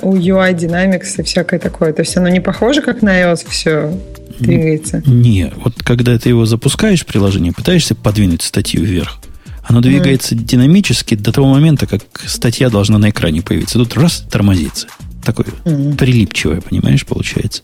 у 0.03 0.17
UI 0.17 0.55
Dynamics 0.57 1.15
и 1.19 1.23
всякое 1.23 1.61
такое. 1.61 1.93
То 1.93 2.03
есть 2.03 2.17
оно 2.17 2.29
не 2.29 2.41
похоже, 2.41 2.83
как 2.83 3.03
на 3.03 3.23
iOS 3.23 3.47
все 3.49 3.97
двигается? 4.41 5.03
Не, 5.07 5.53
вот 5.63 5.75
когда 5.83 6.19
ты 6.19 6.31
его 6.31 6.47
запускаешь, 6.47 7.07
приложение, 7.07 7.53
пытаешься 7.53 7.95
подвинуть 7.95 8.43
статью 8.43 8.83
вверх, 8.83 9.19
оно 9.65 9.81
двигается 9.81 10.35
mm. 10.35 10.43
динамически 10.43 11.15
до 11.15 11.33
того 11.33 11.49
момента, 11.49 11.87
как 11.87 12.03
статья 12.27 12.69
должна 12.69 12.99
на 12.99 13.11
экране 13.11 13.43
появиться. 13.43 13.79
Тут 13.79 13.95
раз 13.95 14.25
тормозится. 14.31 14.89
Такое 15.25 15.47
mm. 15.65 15.97
прилипчивое, 15.97 16.61
понимаешь, 16.61 17.07
получается. 17.07 17.63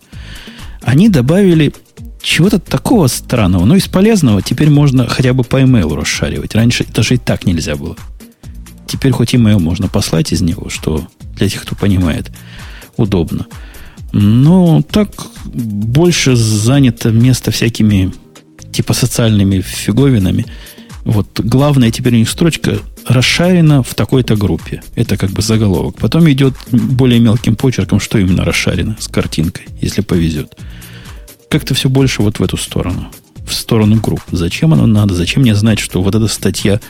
Они 0.82 1.10
добавили 1.10 1.74
чего-то 2.22 2.58
такого 2.58 3.06
странного, 3.06 3.66
но 3.66 3.76
из 3.76 3.86
полезного 3.86 4.40
теперь 4.40 4.70
можно 4.70 5.06
хотя 5.06 5.34
бы 5.34 5.44
по 5.44 5.62
имейлу 5.62 5.94
расшаривать. 5.94 6.54
Раньше 6.54 6.86
даже 6.86 7.14
и 7.14 7.18
так 7.18 7.44
нельзя 7.44 7.76
было. 7.76 7.96
Теперь 8.86 9.12
хоть 9.12 9.34
имейл 9.34 9.60
можно 9.60 9.88
послать 9.88 10.32
из 10.32 10.40
него, 10.40 10.70
что 10.70 11.06
для 11.36 11.48
тех, 11.48 11.62
кто 11.62 11.76
понимает, 11.76 12.30
удобно. 12.96 13.46
Но 14.12 14.82
так 14.82 15.10
больше 15.44 16.34
занято 16.34 17.10
место 17.10 17.50
всякими 17.50 18.12
типа 18.72 18.94
социальными 18.94 19.60
фиговинами– 19.60 20.46
вот 21.04 21.40
главная 21.40 21.90
теперь 21.90 22.14
у 22.14 22.18
них 22.18 22.28
строчка 22.28 22.78
расшарена 23.06 23.82
в 23.82 23.94
такой-то 23.94 24.36
группе. 24.36 24.82
Это 24.94 25.16
как 25.16 25.30
бы 25.30 25.42
заголовок. 25.42 25.96
Потом 25.96 26.30
идет 26.30 26.54
более 26.70 27.20
мелким 27.20 27.56
почерком, 27.56 28.00
что 28.00 28.18
именно 28.18 28.44
расшарено 28.44 28.96
с 28.98 29.08
картинкой, 29.08 29.66
если 29.80 30.02
повезет. 30.02 30.56
Как-то 31.48 31.74
все 31.74 31.88
больше 31.88 32.22
вот 32.22 32.38
в 32.38 32.42
эту 32.42 32.56
сторону. 32.56 33.10
В 33.46 33.54
сторону 33.54 33.96
групп. 34.00 34.20
Зачем 34.30 34.74
оно 34.74 34.86
надо? 34.86 35.14
Зачем 35.14 35.42
мне 35.42 35.54
знать, 35.54 35.78
что 35.78 36.02
вот 36.02 36.14
эта 36.14 36.28
статья 36.28 36.80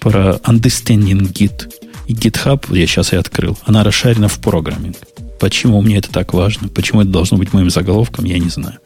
про 0.00 0.36
understanding 0.44 1.32
Git 1.32 1.72
и 2.06 2.14
GitHub, 2.14 2.74
я 2.74 2.86
сейчас 2.86 3.12
и 3.12 3.16
открыл, 3.16 3.58
она 3.64 3.84
расшарена 3.84 4.28
в 4.28 4.38
programming. 4.38 4.96
Почему 5.40 5.82
мне 5.82 5.98
это 5.98 6.10
так 6.10 6.32
важно? 6.32 6.68
Почему 6.68 7.02
это 7.02 7.10
должно 7.10 7.36
быть 7.36 7.52
моим 7.52 7.70
заголовком, 7.70 8.24
я 8.24 8.38
не 8.38 8.48
знаю. 8.48 8.78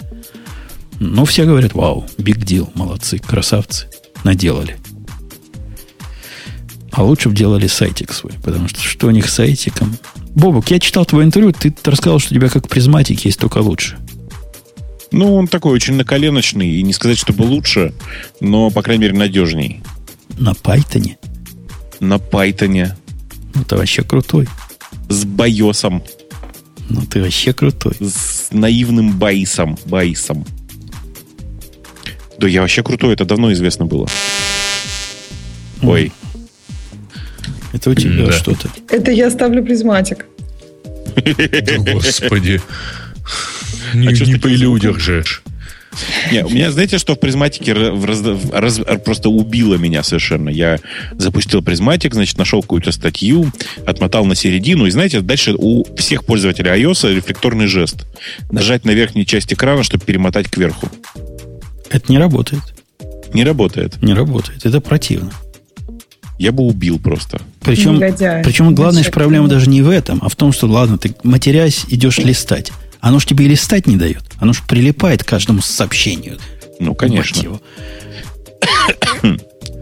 Но 0.99 1.24
все 1.24 1.44
говорят, 1.44 1.74
вау, 1.74 2.07
big 2.19 2.39
deal, 2.44 2.70
молодцы, 2.74 3.19
красавцы 3.19 3.86
наделали. 4.24 4.77
А 6.93 7.03
лучше 7.03 7.31
бы 7.31 7.35
делали 7.35 7.66
сайтик 7.66 8.12
свой, 8.12 8.35
потому 8.43 8.69
что 8.69 8.81
что 8.81 9.07
у 9.07 9.11
них 9.11 9.28
с 9.28 9.35
сайтиком? 9.35 9.97
Бобук, 10.35 10.70
я 10.70 10.78
читал 10.78 11.07
твое 11.07 11.24
интервью, 11.24 11.53
ты 11.53 11.74
рассказал, 11.85 12.19
что 12.19 12.35
у 12.35 12.39
тебя 12.39 12.49
как 12.49 12.69
Prismatic 12.69 13.24
есть 13.24 13.39
только 13.39 13.59
лучше. 13.59 13.99
Ну, 15.11 15.35
он 15.35 15.47
такой 15.47 15.73
очень 15.73 15.94
наколеночный, 15.94 16.69
и 16.69 16.82
не 16.82 16.93
сказать, 16.93 17.19
чтобы 17.19 17.43
лучше, 17.43 17.94
но, 18.40 18.70
по 18.70 18.82
крайней 18.82 19.03
мере, 19.03 19.15
надежней. 19.15 19.82
На 20.39 20.55
Python 20.55 21.03
е? 21.03 21.19
На 22.01 22.19
Python 22.19 22.77
е. 22.77 22.97
Ну, 23.55 23.65
ты 23.65 23.77
вообще 23.77 24.03
крутой. 24.03 24.49
С 25.09 25.24
Байесом. 25.24 26.03
Ну, 26.89 27.03
ты 27.03 27.23
вообще 27.23 27.53
крутой. 27.53 27.94
С 28.01 28.49
наивным 28.51 29.19
Байесом. 29.19 29.79
Байесом. 29.85 30.47
Да 32.43 32.48
я 32.48 32.62
вообще 32.62 32.82
крутой, 32.82 33.14
это 33.14 33.24
давно 33.24 33.52
известно 33.52 33.86
было. 33.86 34.09
Ой. 35.81 36.10
Это 37.73 37.90
у 37.90 37.94
тебя 37.94 38.27
да. 38.27 38.32
что-то. 38.32 38.69
Это 38.90 39.12
я 39.12 39.31
ставлю 39.31 39.64
Prismatic. 39.65 40.27
Господи. 41.93 42.60
Не, 43.94 44.09
а 44.09 44.10
не 44.10 44.35
по 44.40 44.48
людях 44.48 44.98
же. 44.98 45.23
Не, 46.32 46.44
у 46.44 46.48
меня, 46.48 46.73
знаете, 46.73 46.98
что 46.98 47.14
в 47.14 47.20
Prismatic 47.20 47.69
е 47.69 47.74
раз, 47.74 48.23
раз, 48.51 48.81
просто 49.05 49.28
убило 49.28 49.77
меня 49.77 50.02
совершенно. 50.02 50.48
Я 50.48 50.81
запустил 51.12 51.62
Prismatic, 51.62 52.15
значит, 52.14 52.39
нашел 52.39 52.60
какую-то 52.62 52.90
статью, 52.90 53.52
отмотал 53.86 54.24
на 54.24 54.35
середину, 54.35 54.86
и 54.86 54.90
знаете, 54.90 55.20
дальше 55.20 55.55
у 55.56 55.85
всех 55.97 56.24
пользователей 56.24 56.70
iOS 56.70 57.14
рефлекторный 57.14 57.69
жест. 57.69 58.05
Нажать 58.51 58.85
на 58.85 58.90
верхнюю 58.90 59.27
часть 59.27 59.52
экрана, 59.52 59.85
чтобы 59.85 60.05
перемотать 60.05 60.51
кверху. 60.51 60.89
Это 61.93 62.10
не 62.10 62.19
работает. 62.19 62.62
Не 63.35 63.44
работает. 63.44 64.02
Не 64.02 64.14
работает. 64.14 64.64
Это 64.64 64.81
противно. 64.81 65.31
Я 66.39 66.52
бы 66.52 66.64
убил 66.64 66.98
просто. 66.98 67.40
Причем, 67.60 68.01
причем 68.43 68.74
главная 68.74 69.05
проблема 69.05 69.47
даже 69.48 69.69
не 69.69 69.82
в 69.82 69.89
этом, 69.89 70.19
а 70.23 70.28
в 70.28 70.35
том, 70.35 70.52
что, 70.52 70.66
ладно, 70.66 70.98
ты 70.98 71.14
матерясь 71.23 71.85
идешь 71.89 72.19
листать. 72.19 72.73
Оно 73.01 73.19
ж 73.20 73.27
тебе 73.27 73.44
и 73.44 73.48
листать 73.48 73.86
не 73.86 73.97
дает. 73.97 74.23
Оно 74.39 74.52
ж 74.52 74.62
прилипает 74.66 75.23
к 75.23 75.28
каждому 75.28 75.60
сообщению. 75.60 76.39
Ну, 76.81 76.94
конечно. 76.94 77.60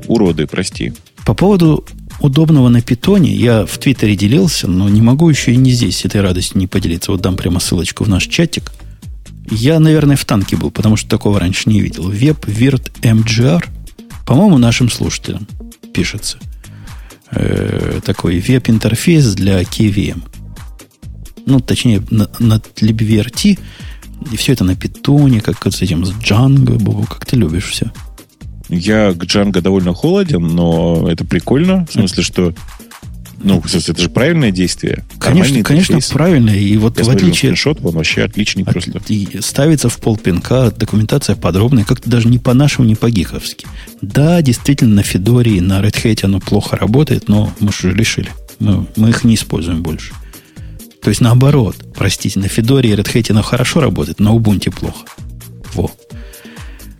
Уроды, 0.07 0.47
прости. 0.47 0.93
По 1.25 1.35
поводу 1.35 1.85
удобного 2.21 2.69
на 2.69 2.83
питоне 2.83 3.33
я 3.33 3.65
в 3.65 3.79
Твиттере 3.79 4.17
делился, 4.17 4.69
но 4.69 4.89
не 4.89 5.01
могу 5.01 5.29
еще 5.29 5.53
и 5.53 5.57
не 5.57 5.71
здесь 5.71 6.05
этой 6.05 6.21
радостью 6.21 6.59
не 6.59 6.67
поделиться. 6.67 7.13
Вот 7.13 7.21
дам 7.21 7.37
прямо 7.37 7.61
ссылочку 7.61 8.05
в 8.05 8.09
наш 8.09 8.27
чатик. 8.27 8.73
Я, 9.51 9.81
наверное, 9.81 10.17
в 10.17 10.25
танке 10.25 10.57
был, 10.57 10.71
потому 10.71 10.97
что 10.97 11.09
такого 11.09 11.41
раньше 11.41 11.69
не 11.69 11.81
видел. 11.81 12.11
Web 12.11 12.41
Virt 12.47 12.93
MGR, 13.03 13.65
по-моему, 14.27 14.59
нашим 14.59 14.91
слушателям 14.91 15.47
пишется. 15.93 16.39
Э, 17.33 18.01
такой 18.05 18.41
веб-интерфейс 18.41 19.35
для 19.35 19.63
KVM 19.63 20.23
ну, 21.51 21.61
точнее, 21.61 22.03
на, 22.11 22.29
на 22.39 22.55
libvirt, 22.81 23.59
и 24.31 24.37
все 24.37 24.53
это 24.53 24.65
на 24.65 24.77
питоне, 24.77 25.41
как 25.41 25.67
с 25.67 25.83
этим, 25.83 26.05
с 26.05 26.13
Django, 26.13 26.79
Бобу, 26.79 27.05
как 27.05 27.27
ты 27.27 27.37
любишь 27.37 27.71
все. 27.71 27.91
Я 28.69 29.13
к 29.13 29.25
Django 29.25 29.61
довольно 29.61 29.95
холоден, 29.95 30.47
но 30.47 31.09
это 31.11 31.25
прикольно, 31.25 31.87
в 31.87 31.93
смысле, 31.93 32.23
что 32.23 32.55
ну, 33.43 33.63
это 33.67 34.01
же 34.01 34.11
правильное 34.11 34.51
действие. 34.51 35.05
Конечно, 35.19 35.63
конечно, 35.63 35.99
правильно. 36.13 36.51
И 36.51 36.77
вот 36.77 36.99
Я 36.99 37.05
в 37.05 37.11
отличие... 37.11 37.55
Скриншот, 37.55 37.79
он 37.83 37.95
вообще 37.95 38.25
отличный 38.25 38.65
от, 38.65 38.73
просто. 38.73 39.01
И 39.09 39.41
ставится 39.41 39.89
в 39.89 39.99
полпинка, 39.99 40.73
документация 40.77 41.37
подробная, 41.37 41.85
как-то 41.85 42.11
даже 42.11 42.29
не 42.29 42.39
по-нашему, 42.39 42.87
не 42.87 42.95
по-гиковски. 42.95 43.67
Да, 44.03 44.43
действительно, 44.43 44.97
на 44.97 45.03
Федоре 45.03 45.57
и 45.57 45.61
на 45.61 45.81
Red 45.81 46.03
Hat 46.05 46.25
оно 46.25 46.41
плохо 46.41 46.77
работает, 46.77 47.29
но 47.29 47.53
мы 47.61 47.73
же 47.73 47.93
решили. 47.93 48.31
Мы, 48.59 48.87
мы 48.97 49.11
их 49.11 49.25
не 49.25 49.35
используем 49.37 49.83
больше. 49.83 50.13
То 51.03 51.09
есть 51.09 51.23
наоборот, 51.23 51.77
простите, 51.95 52.39
на 52.39 52.49
Федоре 52.49 52.91
и 52.91 52.95
Red 52.95 53.11
Hat 53.11 53.31
оно 53.31 53.43
хорошо 53.43 53.81
работает, 53.81 54.21
на 54.21 54.29
Ubuntu 54.29 54.71
плохо. 54.71 55.07
Во. 55.73 55.91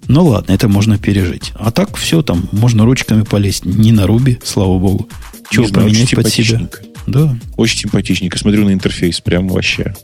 Ну 0.09 0.25
ладно, 0.25 0.53
это 0.53 0.69
можно 0.69 0.99
пережить. 0.99 1.53
А 1.55 1.71
так 1.71 1.97
все 1.97 2.23
там, 2.23 2.49
можно 2.51 2.85
ручками 2.85 3.23
полезть. 3.23 3.65
Не 3.65 3.93
на 3.93 4.07
Руби, 4.07 4.39
слава 4.43 4.79
богу. 4.79 5.09
Чего 5.51 5.69
поменять 5.69 6.15
под 6.15 6.29
себя. 6.29 6.69
Да. 7.07 7.37
Очень 7.57 7.81
симпатичненько. 7.81 8.39
Смотрю 8.39 8.65
на 8.65 8.73
интерфейс, 8.73 9.21
прям 9.21 9.49
вообще. 9.49 9.95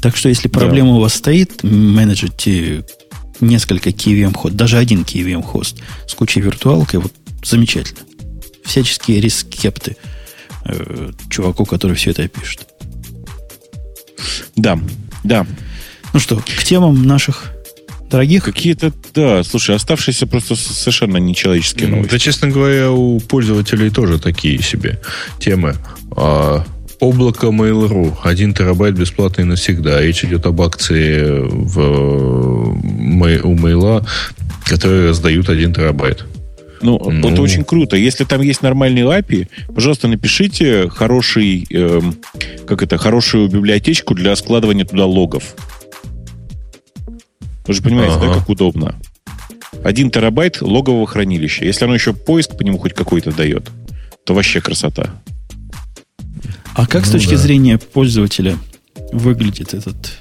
Так 0.00 0.16
что, 0.16 0.28
если 0.28 0.48
проблема 0.48 0.90
да. 0.90 0.96
у 0.96 1.00
вас 1.00 1.14
стоит, 1.14 1.62
менеджите 1.62 2.84
несколько 3.40 3.90
KVM 3.90 4.36
хост, 4.36 4.54
даже 4.54 4.78
один 4.78 5.02
KVM 5.02 5.42
хост 5.42 5.78
с 6.06 6.14
кучей 6.14 6.40
виртуалкой, 6.40 7.00
вот 7.00 7.12
замечательно. 7.42 8.00
Всяческие 8.64 9.20
рискепты 9.20 9.96
э, 10.64 11.10
чуваку, 11.30 11.64
который 11.64 11.96
все 11.96 12.10
это 12.10 12.28
пишет. 12.28 12.66
Да, 14.56 14.78
да. 15.24 15.46
Ну 16.12 16.20
что, 16.20 16.36
к 16.36 16.64
темам 16.64 17.04
наших 17.04 17.52
дорогих? 18.08 18.44
Какие-то, 18.44 18.92
да, 19.14 19.42
слушай, 19.44 19.74
оставшиеся 19.74 20.26
просто 20.26 20.56
совершенно 20.56 21.18
нечеловеческие 21.18 21.88
новости. 21.88 22.10
Да, 22.10 22.18
честно 22.18 22.48
говоря, 22.48 22.90
у 22.90 23.20
пользователей 23.20 23.90
тоже 23.90 24.18
такие 24.18 24.62
себе 24.62 25.00
темы. 25.38 25.76
А, 26.16 26.64
облако 27.00 27.48
Mail.ru. 27.48 28.16
Один 28.22 28.54
терабайт 28.54 28.94
бесплатный 28.94 29.44
навсегда. 29.44 30.00
Речь 30.00 30.24
идет 30.24 30.46
об 30.46 30.60
акции 30.60 31.40
в, 31.40 31.80
у 32.70 33.54
Mail, 33.54 34.06
которые 34.64 35.08
раздают 35.08 35.48
один 35.48 35.74
терабайт. 35.74 36.24
Ну, 36.80 37.00
ну, 37.10 37.30
это 37.30 37.42
очень 37.42 37.64
круто. 37.64 37.96
Если 37.96 38.24
там 38.24 38.40
есть 38.40 38.62
нормальный 38.62 39.02
API, 39.02 39.48
пожалуйста, 39.74 40.08
напишите 40.08 40.88
хороший, 40.88 41.66
э, 41.70 42.00
как 42.66 42.82
это, 42.82 42.98
хорошую 42.98 43.48
библиотечку 43.48 44.14
для 44.14 44.34
складывания 44.36 44.84
туда 44.84 45.06
логов. 45.06 45.54
Вы 47.68 47.74
же 47.74 47.82
понимаете, 47.82 48.14
ага. 48.16 48.28
да, 48.28 48.34
как 48.34 48.48
удобно. 48.48 48.94
Один 49.84 50.10
терабайт 50.10 50.62
логового 50.62 51.06
хранилища. 51.06 51.64
Если 51.64 51.84
оно 51.84 51.94
еще 51.94 52.14
поиск 52.14 52.56
по 52.56 52.62
нему 52.62 52.78
хоть 52.78 52.94
какой-то 52.94 53.30
дает, 53.30 53.70
то 54.24 54.34
вообще 54.34 54.60
красота. 54.62 55.22
А 56.74 56.86
как 56.86 57.02
ну, 57.02 57.08
с 57.08 57.10
точки 57.10 57.32
да. 57.32 57.36
зрения 57.36 57.78
пользователя 57.78 58.56
выглядит 59.12 59.74
этот 59.74 60.18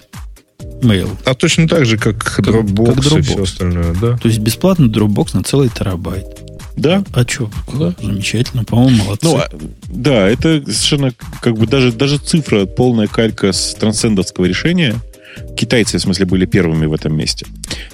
mail? 0.81 1.09
А 1.25 1.33
точно 1.35 1.67
так 1.69 1.85
же, 1.85 1.97
как, 1.97 2.21
как 2.21 2.45
Dropbox, 2.45 2.95
как 2.95 3.03
Dropbox 3.05 3.19
и 3.19 3.21
все 3.21 3.43
остальное, 3.43 3.93
да? 3.93 4.17
То 4.17 4.27
есть 4.27 4.39
бесплатно 4.39 4.85
Dropbox 4.85 5.29
на 5.33 5.43
целый 5.43 5.69
терабайт. 5.69 6.25
Да. 6.75 7.03
А 7.13 7.27
что? 7.27 7.49
Да. 7.73 7.95
Замечательно, 8.01 8.63
по-моему, 8.63 9.03
молодцы. 9.03 9.25
Ну, 9.25 9.37
а, 9.37 9.49
да, 9.87 10.27
это 10.27 10.61
совершенно 10.65 11.11
как 11.41 11.57
бы 11.57 11.65
даже, 11.65 11.91
даже 11.91 12.17
цифра, 12.17 12.65
полная 12.65 13.07
калька 13.07 13.51
с 13.51 13.73
трансцендовского 13.75 14.45
решения. 14.45 14.95
Китайцы, 15.55 15.97
в 15.97 16.01
смысле, 16.01 16.25
были 16.25 16.45
первыми 16.45 16.85
в 16.85 16.93
этом 16.93 17.15
месте. 17.15 17.45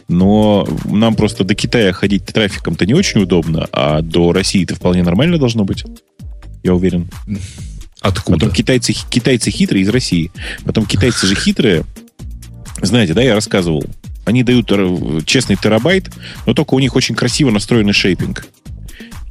Но 0.08 0.68
нам 0.86 1.16
просто 1.16 1.44
до 1.44 1.56
Китая 1.56 1.94
ходить 1.94 2.26
трафиком-то 2.26 2.86
не 2.86 2.94
очень 2.94 3.22
удобно, 3.22 3.68
а 3.72 4.02
до 4.02 4.34
России 4.34 4.64
это 4.64 4.76
вполне 4.76 5.04
нормально 5.04 5.38
должно 5.38 5.64
быть. 5.64 5.84
Я 6.64 6.74
уверен. 6.74 7.10
Откуда? 8.02 8.40
Потом 8.40 8.52
китайцы, 8.54 8.94
китайцы 9.10 9.50
хитрые 9.50 9.84
из 9.84 9.90
России. 9.90 10.32
Потом 10.66 10.86
китайцы 10.86 11.26
же 11.26 11.36
хитрые. 11.36 11.86
Знаете, 12.82 13.14
да, 13.14 13.22
я 13.22 13.34
рассказывал. 13.34 13.86
Они 14.26 14.44
дают 14.44 14.72
честный 15.26 15.56
терабайт, 15.56 16.10
но 16.46 16.54
только 16.54 16.74
у 16.74 16.80
них 16.80 16.96
очень 16.96 17.16
красиво 17.16 17.52
настроенный 17.52 17.94
шейпинг. 17.94 18.46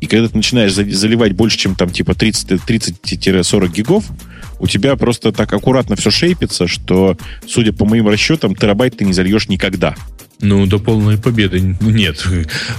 И 0.01 0.07
когда 0.07 0.29
ты 0.29 0.37
начинаешь 0.37 0.73
заливать 0.73 1.33
больше, 1.33 1.59
чем 1.59 1.75
там 1.75 1.91
типа 1.91 2.11
30-40 2.11 3.73
гигов, 3.73 4.05
у 4.63 4.69
тебя 4.69 4.95
просто 4.95 5.33
так 5.33 5.53
аккуратно 5.53 5.97
все 5.97 6.11
шейпится, 6.13 6.69
что, 6.69 7.19
судя 7.47 7.73
по 7.73 7.85
моим 7.85 8.09
расчетам, 8.09 8.55
терабайт 8.55 8.97
ты 8.97 9.05
не 9.05 9.13
зальешь 9.13 9.49
никогда. 9.49 9.97
Ну, 10.41 10.67
до 10.67 10.79
полной 10.79 11.19
победы 11.19 11.61
нет. 11.81 12.25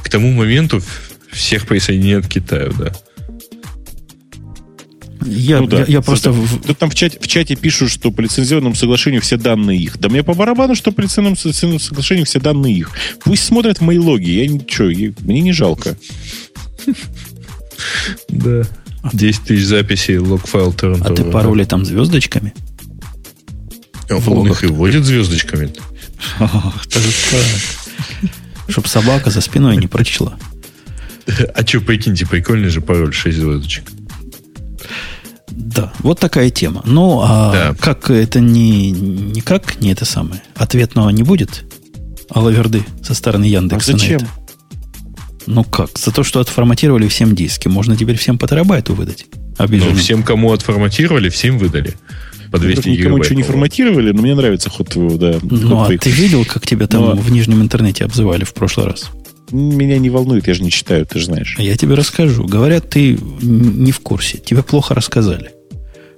К 0.01 0.09
тому 0.09 0.31
моменту 0.31 0.81
всех 1.29 1.67
присоединят 1.67 2.25
к 2.25 2.29
Китаю, 2.29 2.73
да. 2.79 2.93
Я, 5.25 5.59
ну, 5.59 5.67
да. 5.67 5.79
я, 5.79 5.85
я 5.85 6.01
просто... 6.01 6.33
Да, 6.65 6.73
там 6.73 6.89
в 6.89 6.95
чате, 6.95 7.19
в 7.19 7.27
чате 7.27 7.57
пишут, 7.57 7.91
что 7.91 8.11
по 8.11 8.21
лицензионному 8.21 8.75
соглашению 8.75 9.21
все 9.21 9.35
данные 9.35 9.79
их. 9.79 9.97
Да 9.99 10.07
мне 10.07 10.23
по 10.23 10.33
барабану, 10.33 10.75
что 10.75 10.93
по 10.93 11.01
лицензионному 11.01 11.79
соглашению 11.79 12.25
все 12.25 12.39
данные 12.39 12.75
их. 12.75 12.91
Пусть 13.23 13.43
смотрят 13.43 13.81
мои 13.81 13.97
логи. 13.97 14.29
Я 14.29 14.47
ничего, 14.47 14.89
я, 14.89 15.11
мне 15.19 15.41
не 15.41 15.51
жалко. 15.51 15.97
Да. 18.29 18.63
10 19.11 19.43
тысяч 19.43 19.65
записей, 19.65 20.17
лог-файл 20.17 20.71
торрента. 20.73 21.11
А 21.11 21.15
ты 21.15 21.23
пароли 21.25 21.65
там 21.65 21.85
звездочками? 21.85 22.53
Он 24.09 24.49
их 24.49 24.63
и 24.63 24.67
вводит 24.67 25.03
звездочками. 25.05 25.73
Чтоб 28.67 28.87
собака 28.87 29.29
за 29.29 29.41
спиной 29.41 29.77
не 29.77 29.87
прочла. 29.87 30.37
А 31.55 31.65
что, 31.65 31.81
прикиньте, 31.81 32.25
прикольный 32.25 32.69
же 32.69 32.81
пароль 32.81 33.13
6 33.13 33.37
звездочек. 33.37 33.83
Да, 35.49 35.93
вот 35.99 36.19
такая 36.19 36.49
тема. 36.49 36.81
Ну, 36.85 37.21
а 37.23 37.51
да. 37.51 37.75
как 37.79 38.09
это 38.09 38.39
не 38.39 38.91
никак 38.91 39.79
не 39.79 39.91
это 39.91 40.05
самое? 40.05 40.41
Ответного 40.55 41.09
не 41.09 41.23
будет? 41.23 41.63
Алаверды 42.29 42.83
со 43.03 43.13
стороны 43.13 43.45
Яндекса. 43.45 43.93
А 43.93 43.97
зачем? 43.97 44.21
Ну 45.45 45.63
как? 45.63 45.97
За 45.97 46.11
то, 46.11 46.23
что 46.23 46.39
отформатировали 46.39 47.07
всем 47.07 47.35
диски. 47.35 47.67
Можно 47.67 47.95
теперь 47.95 48.17
всем 48.17 48.37
по 48.37 48.47
терабайту 48.47 48.93
выдать. 48.93 49.25
Ну, 49.59 49.93
всем, 49.95 50.23
кому 50.23 50.51
отформатировали, 50.51 51.29
всем 51.29 51.57
выдали. 51.57 51.93
По 52.51 52.59
200 52.59 52.87
ну, 52.87 52.93
Никому 52.93 53.17
ничего 53.17 53.35
не 53.35 53.43
форматировали, 53.43 54.11
но 54.11 54.21
мне 54.21 54.35
нравится 54.35 54.69
ход 54.69 54.89
твоего, 54.89 55.17
да. 55.17 55.39
Ну, 55.41 55.81
а 55.81 55.97
ты 55.97 56.09
видел, 56.09 56.45
как 56.45 56.67
тебя 56.67 56.87
там 56.87 57.01
но... 57.01 57.15
в 57.15 57.31
нижнем 57.31 57.61
интернете 57.61 58.05
обзывали 58.05 58.43
в 58.43 58.53
прошлый 58.53 58.87
раз? 58.87 59.09
Меня 59.51 59.97
не 59.97 60.09
волнует, 60.09 60.47
я 60.47 60.53
же 60.53 60.63
не 60.63 60.71
читаю, 60.71 61.05
ты 61.05 61.19
же 61.19 61.25
знаешь. 61.25 61.55
А 61.57 61.61
я 61.61 61.75
тебе 61.75 61.95
расскажу. 61.95 62.45
Говорят, 62.45 62.89
ты 62.89 63.17
не 63.41 63.91
в 63.91 63.99
курсе. 63.99 64.37
Тебе 64.37 64.63
плохо 64.63 64.95
рассказали. 64.95 65.51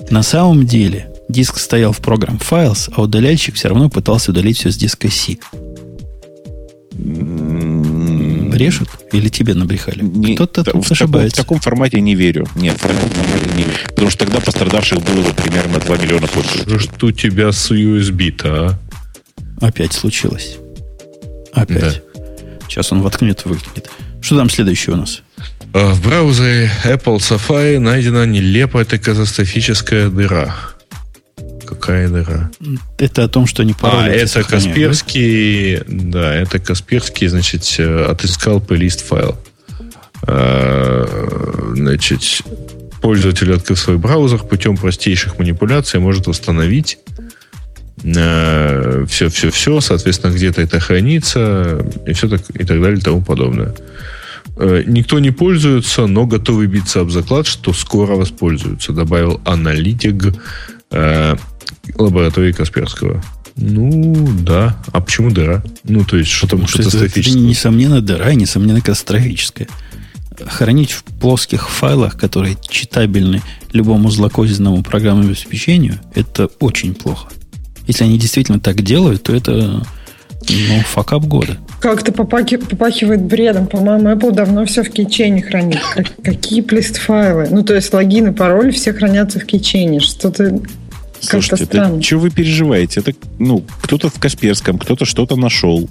На 0.10 0.24
самом 0.24 0.66
деле, 0.66 1.10
диск 1.30 1.58
стоял 1.58 1.92
в 1.92 2.00
программ 2.00 2.38
Files, 2.38 2.92
а 2.94 3.02
удаляльщик 3.02 3.56
все 3.56 3.70
равно 3.70 3.90
пытался 3.90 4.32
удалить 4.32 4.58
все 4.58 4.72
с 4.72 4.78
диска 4.78 5.10
C 5.10 5.38
брешут 6.96 8.90
или 9.12 9.30
тебе 9.30 9.54
набрехали? 9.54 10.36
Кто-то 10.36 10.82
в, 10.82 10.92
ошибается. 10.92 11.42
В 11.42 11.46
таком 11.46 11.60
формате 11.60 12.00
не 12.02 12.16
верю. 12.16 12.48
Нет, 12.56 12.78
в 12.78 12.82
таком 12.82 13.10
формате 13.10 13.50
не 13.56 13.66
Потому 13.88 14.10
что 14.10 14.26
тогда 14.26 14.40
пострадавших 14.40 15.02
было 15.02 15.22
бы 15.22 15.34
примерно 15.34 15.80
2 15.80 15.98
миллиона 15.98 16.28
пользователей. 16.28 16.80
Что 16.80 17.08
у 17.08 17.12
тебя 17.12 17.52
с 17.52 17.72
USB-то, 17.72 18.80
а? 19.62 19.66
Опять 19.66 19.94
случилось. 19.94 20.58
Опять. 21.54 22.02
Сейчас 22.68 22.92
он 22.92 23.02
воткнет, 23.02 23.46
выкинет. 23.46 23.90
Что 24.22 24.38
там 24.38 24.50
следующее 24.50 24.96
у 24.96 24.98
нас? 24.98 25.22
А, 25.74 25.94
В 25.94 26.02
браузере 26.04 26.72
Apple 26.84 27.18
Safari 27.18 27.80
найдена 27.80 28.26
нелепая 28.26 28.86
катастрофическая 28.86 30.10
дыра. 30.10 30.56
Какая 31.76 32.10
дыра? 32.10 32.52
Это 32.98 33.24
о 33.24 33.28
том, 33.28 33.48
что 33.48 33.64
не 33.64 33.74
пароли 33.74 34.10
А, 34.10 34.14
это 34.14 34.44
Касперский, 34.44 35.80
да, 35.88 36.34
это 36.34 36.60
Касперский, 36.60 37.28
значит, 37.28 37.76
э, 37.78 38.06
отыскал 38.06 38.60
плейлист 38.62 39.06
файл. 39.06 39.38
Э, 40.28 41.06
Значит, 41.76 42.42
пользователь, 43.02 43.54
открыв 43.54 43.78
свой 43.80 43.98
браузер, 43.98 44.40
путем 44.40 44.78
простейших 44.78 45.38
манипуляций 45.38 46.00
может 46.00 46.28
восстановить 46.28 47.00
все-все-все, 47.98 49.82
соответственно, 49.82 50.32
где-то 50.32 50.62
это 50.62 50.80
хранится, 50.80 51.84
и 52.06 52.14
все 52.14 52.30
так, 52.30 52.42
и 52.50 52.64
так 52.64 52.82
далее, 52.82 53.00
и 53.00 53.02
тому 53.02 53.22
подобное. 53.22 53.74
Э, 54.58 54.84
Никто 54.86 55.20
не 55.20 55.32
пользуется, 55.32 56.08
но 56.08 56.26
готовы 56.26 56.68
биться 56.68 57.02
об 57.02 57.10
заклад, 57.10 57.48
что 57.48 57.74
скоро 57.74 58.16
воспользуются, 58.16 58.94
добавил 58.94 59.42
аналитик 59.46 60.34
э, 60.92 61.36
лаборатории 61.96 62.52
Касперского. 62.52 63.24
Ну, 63.56 64.28
да. 64.40 64.78
А 64.92 65.00
почему 65.00 65.32
дыра? 65.32 65.64
Ну, 65.84 66.04
то 66.04 66.18
есть, 66.18 66.30
что 66.32 66.48
там 66.48 66.62
Потому 66.62 66.68
что 66.68 66.80
это, 66.80 66.90
это, 66.90 66.98
катастрофическое? 66.98 67.42
несомненно, 67.42 68.02
дыра, 68.02 68.32
и, 68.32 68.36
несомненно, 68.36 68.82
катастрофическая. 68.82 69.68
Хранить 70.46 70.92
в 70.92 71.04
плоских 71.04 71.70
файлах, 71.70 72.18
которые 72.18 72.58
читабельны 72.68 73.42
любому 73.72 74.10
злокозненному 74.10 74.84
программному 74.84 75.30
обеспечению, 75.30 76.00
это 76.14 76.50
очень 76.60 76.94
плохо. 76.94 77.30
Если 77.88 78.04
они 78.04 78.18
действительно 78.18 78.60
так 78.60 78.82
делают, 78.82 79.24
то 79.24 79.34
это 79.34 79.86
ну, 80.50 80.80
факап 80.88 81.24
года. 81.24 81.58
Как-то 81.80 82.12
попахивает 82.12 83.22
бредом. 83.22 83.68
По-моему, 83.68 84.10
Apple 84.10 84.32
давно 84.32 84.66
все 84.66 84.84
в 84.84 84.90
кейчейне 84.90 85.42
хранит. 85.42 85.80
Как- 85.94 86.16
какие 86.22 86.62
плист-файлы? 86.62 87.48
Ну, 87.52 87.64
то 87.64 87.74
есть 87.74 87.94
логины, 87.94 88.34
пароли 88.34 88.72
все 88.72 88.92
хранятся 88.92 89.40
в 89.40 89.46
кейчейне. 89.46 90.00
Что-то 90.00 90.60
Слушайте, 91.26 91.64
это 91.66 92.02
что 92.02 92.18
вы 92.18 92.30
переживаете? 92.30 93.00
Это, 93.02 93.14
ну, 93.40 93.66
кто-то 93.82 94.10
в 94.10 94.20
Касперском, 94.20 94.78
кто-то 94.78 95.06
что-то 95.06 95.36
нашел. 95.36 95.90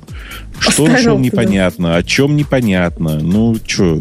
Что 0.58 0.70
Оставил 0.70 0.92
нашел, 0.92 1.16
туда. 1.16 1.24
непонятно. 1.24 1.96
О 1.96 2.02
чем 2.02 2.36
непонятно. 2.36 3.20
Ну, 3.20 3.56
что... 3.66 4.00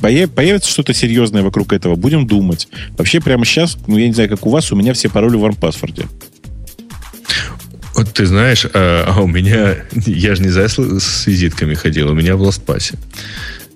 Появится 0.00 0.70
что-то 0.70 0.94
серьезное 0.94 1.42
вокруг 1.42 1.72
этого, 1.72 1.94
будем 1.96 2.26
думать. 2.26 2.68
Вообще, 2.96 3.20
прямо 3.20 3.44
сейчас, 3.44 3.76
ну, 3.86 3.98
я 3.98 4.06
не 4.06 4.14
знаю, 4.14 4.28
как 4.28 4.46
у 4.46 4.50
вас, 4.50 4.72
у 4.72 4.76
меня 4.76 4.94
все 4.94 5.08
пароли 5.08 5.36
в 5.36 5.44
OnePassword. 5.44 6.06
Вот 7.94 8.12
ты 8.14 8.24
знаешь, 8.24 8.64
а, 8.72 9.04
а 9.08 9.20
у 9.20 9.26
меня, 9.26 9.76
я 10.06 10.34
же 10.34 10.42
не 10.42 10.48
за 10.48 10.68
с 10.68 10.78
с 10.78 11.26
визитками 11.26 11.74
ходил, 11.74 12.10
у 12.10 12.14
меня 12.14 12.36
в 12.36 12.42
LastPass. 12.42 12.94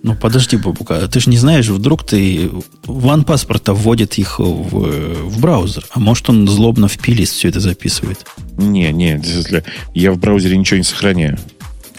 Ну, 0.04 0.14
подожди, 0.14 0.58
Бабука, 0.58 1.08
ты 1.08 1.18
же 1.18 1.30
не 1.30 1.38
знаешь, 1.38 1.66
вдруг 1.68 2.04
ты 2.04 2.50
OnePassword 2.84 3.72
вводит 3.72 4.18
их 4.18 4.38
в, 4.38 5.22
в 5.24 5.40
браузер, 5.40 5.86
а 5.92 5.98
может 5.98 6.28
он 6.28 6.46
злобно 6.46 6.88
в 6.88 6.98
пилист 6.98 7.32
все 7.32 7.48
это 7.48 7.58
записывает. 7.58 8.26
Не, 8.58 8.92
не, 8.92 9.18
я 9.94 10.12
в 10.12 10.18
браузере 10.18 10.58
ничего 10.58 10.76
не 10.76 10.84
сохраняю. 10.84 11.38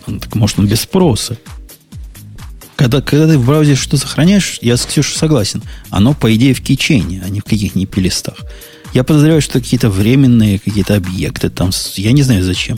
Ну, 0.05 0.19
Так 0.19 0.35
может 0.35 0.59
он 0.59 0.67
без 0.67 0.81
спроса. 0.81 1.39
Когда, 2.75 3.01
когда 3.01 3.27
ты 3.27 3.39
в 3.39 3.45
браузере 3.47 3.75
что 3.75 3.97
сохраняешь, 3.97 4.59
я 4.61 4.77
с 4.77 4.85
Ксюшей 4.85 5.17
согласен. 5.17 5.63
Оно, 5.89 6.13
по 6.13 6.33
идее, 6.35 6.53
в 6.53 6.61
кичейне, 6.61 7.23
а 7.25 7.29
не 7.29 7.39
в 7.39 7.43
каких-нибудь 7.43 7.89
пилистах. 7.89 8.37
Я 8.93 9.03
подозреваю, 9.03 9.41
что 9.41 9.59
какие-то 9.59 9.89
временные 9.89 10.59
какие-то 10.59 10.95
объекты 10.95 11.49
там, 11.49 11.71
я 11.95 12.11
не 12.11 12.21
знаю 12.21 12.43
зачем. 12.43 12.77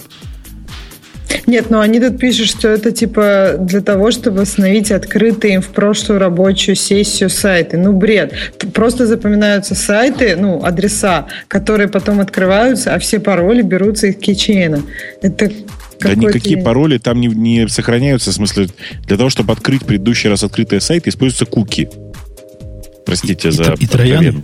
Нет, 1.45 1.69
но 1.69 1.79
они 1.79 1.99
тут 1.99 2.19
пишут, 2.19 2.47
что 2.47 2.67
это 2.67 2.91
типа 2.91 3.55
для 3.59 3.81
того, 3.81 4.11
чтобы 4.11 4.41
восстановить 4.41 4.91
открытые 4.91 5.55
им 5.55 5.61
в 5.61 5.67
прошлую 5.67 6.19
рабочую 6.19 6.75
сессию 6.75 7.29
сайты. 7.29 7.77
Ну, 7.77 7.93
бред. 7.93 8.33
Просто 8.73 9.05
запоминаются 9.07 9.75
сайты, 9.75 10.35
ну, 10.35 10.63
адреса, 10.63 11.27
которые 11.47 11.87
потом 11.87 12.19
открываются, 12.19 12.93
а 12.93 12.99
все 12.99 13.19
пароли 13.19 13.61
берутся 13.61 14.07
из 14.07 14.15
кейчейна. 14.15 14.81
Это 15.21 15.51
Да 15.99 16.15
никакие 16.15 16.57
пароли 16.57 16.97
там 16.97 17.19
не, 17.19 17.27
не 17.27 17.67
сохраняются. 17.67 18.31
В 18.31 18.33
смысле, 18.33 18.67
для 19.05 19.17
того, 19.17 19.29
чтобы 19.29 19.53
открыть 19.53 19.85
предыдущий 19.85 20.29
раз 20.29 20.43
открытый 20.43 20.81
сайт, 20.81 21.07
используются 21.07 21.45
куки. 21.45 21.89
Простите 23.05 23.47
И- 23.47 23.51
и 23.51 23.53
за 23.53 23.63
тро- 23.63 23.77
и 23.79 23.87
трояны? 23.87 24.43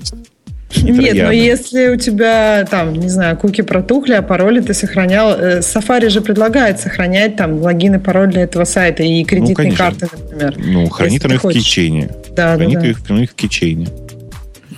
Нет, 0.82 0.96
но 0.96 1.02
трояны. 1.04 1.34
если 1.34 1.90
у 1.90 1.96
тебя 1.98 2.66
там, 2.70 2.94
не 2.94 3.10
знаю, 3.10 3.38
куки 3.38 3.62
протухли, 3.62 4.14
а 4.14 4.22
пароли 4.22 4.62
ты 4.62 4.74
сохранял, 4.74 5.32
э, 5.34 5.60
Safari 5.60 6.10
же 6.10 6.22
предлагает 6.22 6.80
сохранять 6.80 7.36
там 7.36 7.62
логин 7.62 7.96
и 7.96 8.00
пароль 8.00 8.32
для 8.32 8.44
этого 8.44 8.66
сайта 8.66 9.04
и 9.04 9.24
кредитные 9.24 9.56
конечно. 9.56 9.86
карты, 9.86 10.08
например. 10.12 10.56
Ну, 10.58 10.90
хранит 10.90 11.26
оно 11.26 11.36
их 11.36 11.40
в 11.40 11.44
хочешь. 11.44 11.64
кейчейне. 11.64 12.10
Да, 12.30 12.52
да, 12.52 12.56
Хранит 12.56 12.80
да. 12.80 12.88
их, 12.88 12.98
ну, 13.10 13.22
их 13.22 13.32
в 13.32 13.36
кейчейне. 13.36 13.88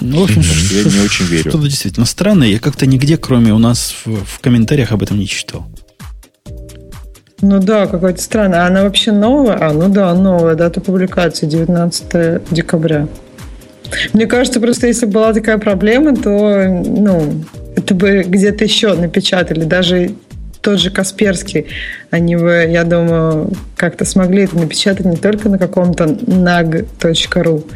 Ну, 0.02 0.22
в 0.22 0.24
общем, 0.26 0.42
Я 0.72 0.84
не 0.84 1.06
очень 1.06 1.26
верю. 1.26 1.50
Что-то 1.50 1.68
действительно 1.68 2.06
странное. 2.06 2.48
Я 2.48 2.60
как-то 2.60 2.86
нигде, 2.86 3.18
кроме 3.18 3.54
у 3.54 3.58
нас 3.58 3.96
в, 4.06 4.26
в 4.26 4.40
комментариях, 4.40 4.92
об 4.92 5.02
этом 5.02 5.18
не 5.18 5.28
читал. 5.28 5.66
Ну 7.42 7.60
да, 7.60 7.88
какое-то 7.88 8.22
странное. 8.22 8.64
А 8.64 8.68
она 8.68 8.84
вообще 8.84 9.12
новая? 9.12 9.58
А, 9.62 9.74
ну 9.74 9.90
да, 9.90 10.14
новая. 10.14 10.56
Дата 10.56 10.82
публикации 10.82 11.46
19 11.46 12.42
декабря. 12.52 13.08
Мне 14.14 14.26
кажется, 14.28 14.60
просто 14.60 14.88
если 14.88 15.06
была 15.06 15.34
такая 15.34 15.58
проблема, 15.58 16.16
то 16.16 16.66
ну, 16.68 17.44
это 17.76 17.94
бы 17.94 18.24
где-то 18.26 18.64
еще 18.64 18.94
напечатали. 18.94 19.64
Даже 19.64 20.12
тот 20.62 20.80
же 20.80 20.90
Касперский, 20.90 21.68
они 22.10 22.36
бы, 22.36 22.68
я 22.68 22.84
думаю, 22.84 23.52
как-то 23.78 24.04
смогли 24.04 24.44
это 24.44 24.58
напечатать 24.58 25.06
не 25.06 25.18
только 25.18 25.48
на 25.48 25.60
каком-то 25.60 26.06
nag.ru, 26.06 27.72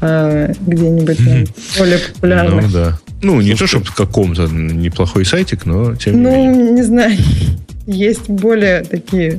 а 0.00 0.52
где-нибудь 0.66 1.20
на 1.20 1.44
более 1.78 1.98
популярных. 1.98 2.62
Ну, 2.64 2.70
да. 2.72 2.98
Ну, 3.22 3.40
не 3.40 3.54
то, 3.54 3.66
чтобы 3.66 3.86
каком-то 3.96 4.48
неплохой 4.48 5.24
сайтик, 5.24 5.64
но 5.64 5.94
тем 5.94 6.16
не 6.16 6.20
менее. 6.22 6.50
Ну, 6.50 6.74
не 6.74 6.82
знаю. 6.82 7.16
Есть 7.86 8.28
более 8.28 8.82
такие 8.82 9.38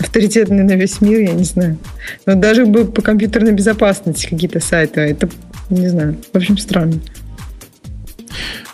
авторитетные 0.00 0.64
на 0.64 0.72
весь 0.72 1.00
мир, 1.00 1.20
я 1.20 1.32
не 1.32 1.44
знаю. 1.44 1.78
Но 2.26 2.34
даже 2.34 2.66
бы 2.66 2.84
по 2.84 3.02
компьютерной 3.02 3.52
безопасности 3.52 4.26
какие-то 4.28 4.60
сайты, 4.60 5.00
а 5.00 5.04
это, 5.04 5.28
не 5.70 5.88
знаю, 5.88 6.16
в 6.32 6.36
общем, 6.36 6.58
странно. 6.58 7.00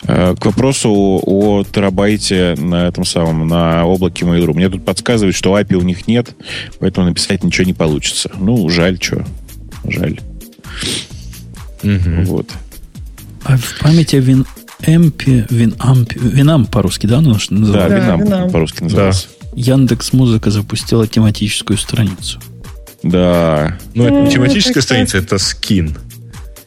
Э, 0.05 0.35
К 0.39 0.47
вопросу 0.47 0.91
о 0.91 1.63
терабайте 1.65 2.55
на 2.59 2.89
этом 2.89 3.05
самом, 3.05 3.47
на 3.47 3.85
облаке 3.85 4.25
Mail.ru. 4.25 4.55
Мне 4.55 4.69
тут 4.71 4.85
подсказывают, 4.85 5.37
что 5.37 5.59
API 5.59 5.75
у 5.75 5.83
них 5.83 6.07
нет, 6.09 6.35
поэтому 6.79 7.07
написать 7.07 7.45
ничего 7.45 7.67
не 7.67 7.75
получится. 7.75 8.31
Ну, 8.39 8.69
жаль, 8.69 8.99
что. 9.01 9.25
Жаль. 9.85 10.19
Мгм. 11.83 12.25
Вот. 12.25 12.51
А 13.45 13.57
в 13.57 13.79
памяти 13.81 14.17
о 14.17 14.21
Винэмпе, 14.21 15.47
Винампе, 15.51 16.19
Винам 16.21 16.67
по-русски, 16.67 17.07
да, 17.07 17.19
оно 17.19 17.39
что 17.39 17.55
Да, 17.55 17.61
называется? 17.61 17.89
Да, 17.97 18.03
Винам 18.05 18.21
Винам. 18.25 18.51
по-русски 18.51 18.83
называется. 18.83 19.29
Яндекс 19.61 20.13
Музыка 20.13 20.51
запустила 20.51 21.07
тематическую 21.07 21.77
страницу. 21.79 22.41
Да. 23.03 23.79
Ну, 23.95 24.05
это 24.05 24.15
не 24.15 24.23
Ну, 24.23 24.31
тематическая 24.31 24.83
страница, 24.83 25.19
это 25.19 25.39
скин. 25.39 25.97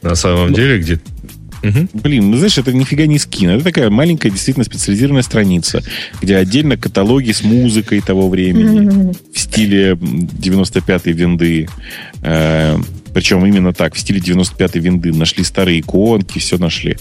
На 0.02 0.14
самом 0.14 0.52
деле, 0.52 0.78
где... 0.78 1.00
Мгм. 1.62 1.88
Блин, 1.94 2.30
ну 2.30 2.36
знаешь, 2.36 2.58
это 2.58 2.72
нифига 2.74 3.06
не 3.06 3.18
скин. 3.18 3.50
Это 3.50 3.64
такая 3.64 3.88
маленькая, 3.88 4.30
действительно 4.30 4.64
специализированная 4.64 5.22
страница, 5.22 5.82
где 6.20 6.36
отдельно 6.36 6.76
каталоги 6.76 7.32
с 7.32 7.42
музыкой 7.42 8.00
того 8.00 8.28
времени 8.28 9.14
в 9.32 9.38
стиле 9.38 9.92
м, 9.92 10.26
95-й 10.26 11.12
винды. 11.12 11.68
Э, 12.22 12.76
причем 13.14 13.46
именно 13.46 13.72
так, 13.72 13.94
в 13.94 13.98
стиле 13.98 14.20
95-й 14.20 14.80
винды. 14.80 15.12
Нашли 15.12 15.44
старые 15.44 15.80
иконки, 15.80 16.40
все 16.40 16.58
нашли. 16.58 16.96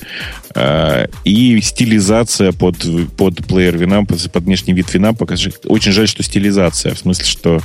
Э, 0.56 1.08
и 1.26 1.60
стилизация 1.62 2.52
под, 2.52 2.78
под 3.18 3.46
плеер 3.48 3.76
Winamp, 3.76 4.30
под, 4.30 4.44
внешний 4.44 4.74
вид 4.74 4.86
Winamp. 4.94 5.18
Очень 5.66 5.92
жаль, 5.92 6.08
что 6.08 6.22
стилизация. 6.22 6.94
В 6.94 7.00
смысле, 7.00 7.26
что 7.26 7.62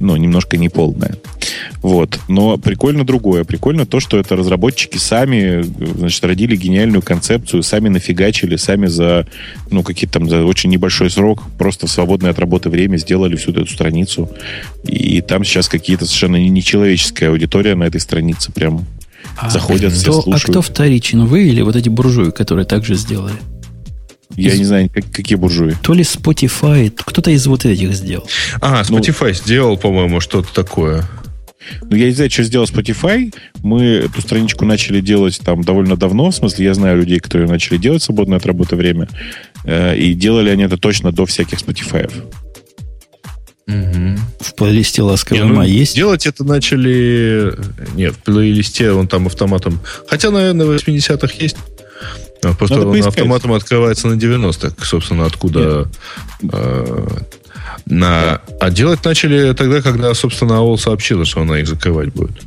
ну, 0.00 0.16
немножко 0.16 0.56
неполная. 0.56 1.16
Вот. 1.82 2.18
Но 2.28 2.58
прикольно 2.58 3.04
другое. 3.04 3.44
Прикольно 3.44 3.86
то, 3.86 4.00
что 4.00 4.18
это 4.18 4.36
разработчики 4.36 4.98
сами 4.98 5.62
значит, 5.62 6.24
родили 6.24 6.56
гениальную 6.56 7.02
концепцию, 7.02 7.62
сами 7.62 7.88
нафигачили, 7.88 8.56
сами 8.56 8.86
за 8.86 9.26
ну, 9.70 9.82
какие-то 9.82 10.18
там 10.18 10.28
за 10.28 10.44
очень 10.44 10.70
небольшой 10.70 11.10
срок, 11.10 11.42
просто 11.58 11.86
в 11.86 11.90
свободное 11.90 12.30
от 12.30 12.38
работы 12.38 12.70
время 12.70 12.96
сделали 12.96 13.36
всю 13.36 13.52
эту 13.52 13.66
страницу. 13.66 14.30
И 14.86 15.20
там 15.20 15.44
сейчас 15.44 15.68
какие-то 15.68 16.04
совершенно 16.06 16.36
нечеловеческая 16.36 17.30
аудитория 17.30 17.74
на 17.74 17.84
этой 17.84 18.00
странице 18.00 18.52
прям 18.52 18.84
А 19.36 19.48
Заходят, 19.50 19.92
все 19.92 20.02
кто, 20.10 20.18
а 20.18 20.22
слушают. 20.22 20.44
кто 20.50 20.62
вторичен? 20.62 21.24
Вы 21.26 21.48
или 21.48 21.62
вот 21.62 21.76
эти 21.76 21.88
буржуи, 21.88 22.30
которые 22.30 22.66
также 22.66 22.94
сделали? 22.94 23.34
Я 24.36 24.50
Из- 24.52 24.58
не 24.58 24.64
знаю, 24.64 24.90
как- 24.92 25.10
какие 25.10 25.36
буржуи. 25.38 25.74
То 25.82 25.94
ли 25.94 26.02
Spotify, 26.02 26.90
кто-то 26.94 27.30
из 27.30 27.46
вот 27.46 27.64
этих 27.64 27.94
сделал. 27.94 28.26
А, 28.60 28.82
Ну- 28.88 28.98
Spotify 28.98 29.32
сделал, 29.32 29.76
по-моему, 29.76 30.20
что-то 30.20 30.52
такое. 30.52 31.04
Ну, 31.88 31.96
я 31.96 32.06
не 32.06 32.12
знаю, 32.12 32.30
что 32.30 32.42
сделал 32.42 32.66
Spotify. 32.66 33.32
Мы 33.62 33.82
эту 33.84 34.20
страничку 34.20 34.66
начали 34.66 35.00
делать 35.00 35.40
там 35.42 35.62
довольно 35.64 35.96
давно. 35.96 36.30
В 36.30 36.34
смысле, 36.34 36.66
я 36.66 36.74
знаю 36.74 36.98
людей, 36.98 37.20
которые 37.20 37.48
начали 37.48 37.78
делать 37.78 38.02
свободное 38.02 38.36
от 38.38 38.44
работы 38.44 38.76
время. 38.76 39.08
Э, 39.64 39.96
И 39.96 40.12
делали 40.14 40.50
они 40.50 40.64
это 40.64 40.76
точно 40.76 41.10
до 41.10 41.24
всяких 41.24 41.58
Spotify. 41.60 42.10
Мгм. 43.66 44.18
В 44.40 44.54
плейлисте 44.54 45.02
«Ласковый 45.02 45.42
Не, 45.42 45.48
ну, 45.48 45.54
май» 45.54 45.70
есть? 45.70 45.94
Делать 45.94 46.26
это 46.26 46.44
начали... 46.44 47.54
Нет, 47.94 48.14
в 48.14 48.18
плейлисте 48.18 48.92
он 48.92 49.08
там 49.08 49.26
автоматом... 49.26 49.80
Хотя, 50.06 50.30
наверное, 50.30 50.66
в 50.66 50.70
80-х 50.70 51.32
есть. 51.38 51.56
А 52.42 52.52
Просто 52.52 52.76
Надо 52.76 52.88
он 52.88 52.92
поискать. 52.92 53.14
автоматом 53.16 53.52
открывается 53.54 54.08
на 54.08 54.14
90-х, 54.14 54.84
собственно, 54.84 55.24
откуда... 55.24 55.88
э, 56.42 57.06
на... 57.86 58.40
А 58.60 58.70
делать 58.70 59.04
начали 59.04 59.54
тогда, 59.54 59.80
когда, 59.80 60.12
собственно, 60.14 60.58
АОЛ 60.58 60.76
сообщила, 60.78 61.24
что 61.24 61.40
она 61.40 61.58
их 61.58 61.66
закрывать 61.66 62.12
будет. 62.12 62.42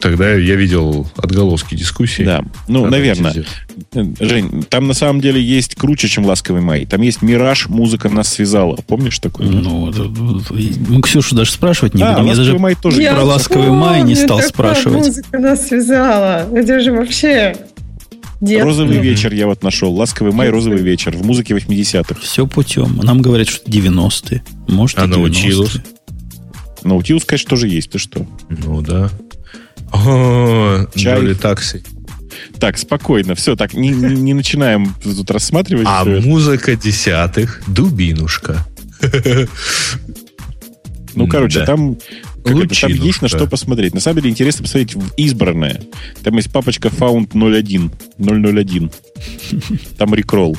Тогда 0.00 0.32
я 0.34 0.56
видел 0.56 1.06
отголоски 1.16 1.74
дискуссий. 1.74 2.24
Да. 2.24 2.42
Ну, 2.68 2.86
наверное. 2.86 3.30
сделать. 3.32 4.18
Жень, 4.20 4.64
там 4.68 4.86
на 4.88 4.94
самом 4.94 5.20
деле 5.20 5.40
есть 5.40 5.74
круче, 5.74 6.08
чем 6.08 6.26
«Ласковый 6.26 6.62
май». 6.62 6.86
Там 6.86 7.02
есть 7.02 7.22
«Мираж», 7.22 7.68
«Музыка 7.68 8.08
нас 8.08 8.28
связала». 8.28 8.76
Помнишь 8.86 9.18
такое? 9.18 9.46
Ну, 9.48 9.90
это- 9.90 10.04
мы 10.88 11.02
Ксюшу 11.02 11.34
даже 11.36 11.50
спрашивать 11.52 11.94
не 11.94 12.02
а, 12.02 12.12
будем. 12.14 12.24
Я 12.24 12.28
«Ласковый 12.30 12.46
даже 12.46 12.58
май» 12.58 12.74
тоже. 12.74 13.02
Я 13.02 13.14
про 13.14 13.24
«Ласковый 13.24 13.70
май» 13.70 14.02
не 14.02 14.14
стал 14.14 14.40
спрашивать. 14.40 15.06
музыка 15.06 15.38
нас 15.38 15.66
связала. 15.68 16.48
Это 16.52 16.80
же 16.80 16.92
вообще... 16.92 17.56
детство. 18.40 18.64
«Розовый 18.68 18.98
вечер» 18.98 19.32
я 19.32 19.46
вот 19.46 19.62
нашел. 19.62 19.92
«Ласковый 19.94 20.32
май», 20.32 20.50
«Розовый 20.50 20.82
вечер» 20.82 21.16
в 21.16 21.24
музыке 21.24 21.54
80-х. 21.54 22.20
Все 22.20 22.46
путем. 22.46 22.98
Нам 23.02 23.22
говорят, 23.22 23.48
что 23.48 23.68
90-е. 23.70 24.42
Может, 24.68 24.98
А 24.98 25.04
и 25.04 25.08
90-е. 25.08 25.16
научилась? 25.18 25.76
Наутилус, 26.82 27.24
конечно, 27.24 27.50
тоже 27.50 27.68
есть. 27.68 27.90
Ты 27.90 27.98
что? 27.98 28.26
Ну, 28.48 28.80
да. 28.80 29.10
О, 29.92 30.86
Чай. 30.94 31.16
Джоли 31.20 31.34
такси. 31.34 31.82
Так, 32.58 32.76
спокойно. 32.78 33.34
Все, 33.34 33.56
так, 33.56 33.74
не, 33.74 33.88
не- 33.88 34.14
не 34.20 34.34
начинаем 34.34 34.94
тут 35.02 35.30
рассматривать. 35.30 35.86
А 35.88 36.04
музыка 36.04 36.76
десятых 36.76 37.62
«Дубинушка». 37.66 38.66
Ну, 41.14 41.26
короче, 41.28 41.60
Да. 41.60 41.66
там, 41.66 41.96
там 42.44 42.58
есть 42.88 43.22
на 43.22 43.28
что 43.28 43.46
посмотреть. 43.46 43.94
На 43.94 44.00
самом 44.00 44.18
деле 44.20 44.30
интересно 44.30 44.64
посмотреть 44.64 44.94
в 44.94 45.14
избранное. 45.16 45.80
Там 46.22 46.36
есть 46.36 46.52
папочка 46.52 46.88
Found 46.88 47.30
01. 47.32 47.90
001. 48.18 48.90
Там 49.96 50.14
рекролл. 50.14 50.56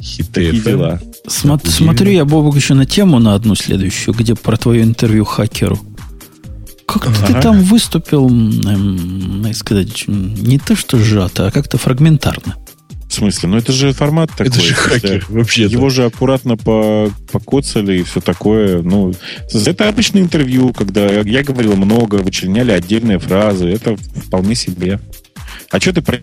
Хиты 0.00 0.32
Такие 0.46 0.62
дела. 0.62 1.00
Смо- 1.26 1.60
смотрю 1.68 2.10
я, 2.10 2.24
Бобок, 2.24 2.56
еще 2.56 2.74
на 2.74 2.84
тему 2.86 3.18
на 3.18 3.34
одну 3.34 3.54
следующую, 3.54 4.14
где 4.14 4.34
про 4.34 4.56
твое 4.56 4.82
интервью 4.82 5.24
хакеру. 5.24 5.78
Как 6.86 7.04
ты 7.04 7.32
Ага. 7.32 7.40
там 7.40 7.60
выступил, 7.62 8.28
эм, 8.28 9.46
сказать, 9.54 10.04
не 10.08 10.58
то 10.58 10.74
что 10.76 10.98
сжато, 10.98 11.46
а 11.46 11.50
как-то 11.50 11.78
фрагментарно. 11.78 12.56
В 13.08 13.14
смысле? 13.14 13.50
Ну, 13.50 13.56
это 13.58 13.72
же 13.72 13.92
формат 13.92 14.30
такой. 14.30 14.46
Это 14.46 14.60
же 14.60 14.74
хакер, 14.74 15.26
вообще 15.28 15.64
Его 15.64 15.90
же 15.90 16.04
аккуратно 16.06 16.56
по, 16.56 17.10
покоцали 17.30 17.98
и 17.98 18.02
все 18.02 18.20
такое. 18.20 18.82
Ну, 18.82 19.12
это 19.52 19.88
обычное 19.88 20.22
интервью, 20.22 20.72
когда 20.72 21.06
я 21.06 21.42
говорил 21.44 21.76
много, 21.76 22.16
вычленяли 22.16 22.72
отдельные 22.72 23.18
фразы. 23.18 23.68
Это 23.68 23.96
вполне 23.96 24.54
себе. 24.54 24.98
А 25.70 25.78
что 25.78 25.92
ты 25.92 26.02
про... 26.02 26.18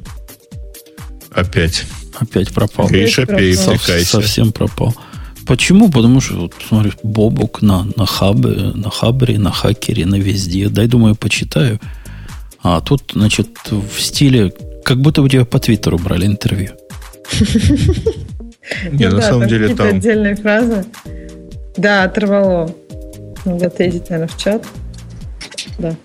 Опять. 1.32 1.86
Опять 2.20 2.52
пропал. 2.54 2.88
Гриша, 2.88 3.24
пропал. 3.26 3.40
пей, 3.40 3.56
Сов- 3.56 4.04
совсем 4.06 4.52
пропал. 4.52 4.94
Почему? 5.48 5.90
Потому 5.90 6.22
что, 6.22 6.36
вот, 6.36 6.54
смотри, 6.68 6.92
Бобок 7.02 7.62
на, 7.62 7.88
на 7.96 8.06
хабе, 8.06 8.72
на 8.76 8.90
хабре, 8.90 9.40
на 9.40 9.52
хакере, 9.52 10.06
на 10.06 10.16
везде. 10.16 10.70
Дай, 10.70 10.88
думаю, 10.88 11.16
почитаю. 11.16 11.80
А 12.62 12.82
тут, 12.82 13.12
значит, 13.14 13.48
в 13.72 14.00
стиле, 14.00 14.54
как 14.84 15.00
будто 15.02 15.22
у 15.22 15.28
тебя 15.28 15.46
по 15.46 15.60
Твиттеру 15.60 15.98
брали 15.98 16.26
интервью. 16.26 16.72
Не, 18.92 19.06
Ну 19.08 19.16
на 19.16 19.22
да, 19.22 19.22
самом 19.22 19.48
деле 19.48 19.74
там... 19.76 19.88
отдельные 19.88 20.36
фразы. 20.36 20.86
Да, 21.78 22.04
оторвало. 22.04 22.76
Надо 23.46 23.68
ответить, 23.68 24.10
наверное, 24.10 24.28
в 24.28 24.38
чат. 24.38 24.66
Да. 25.80 25.96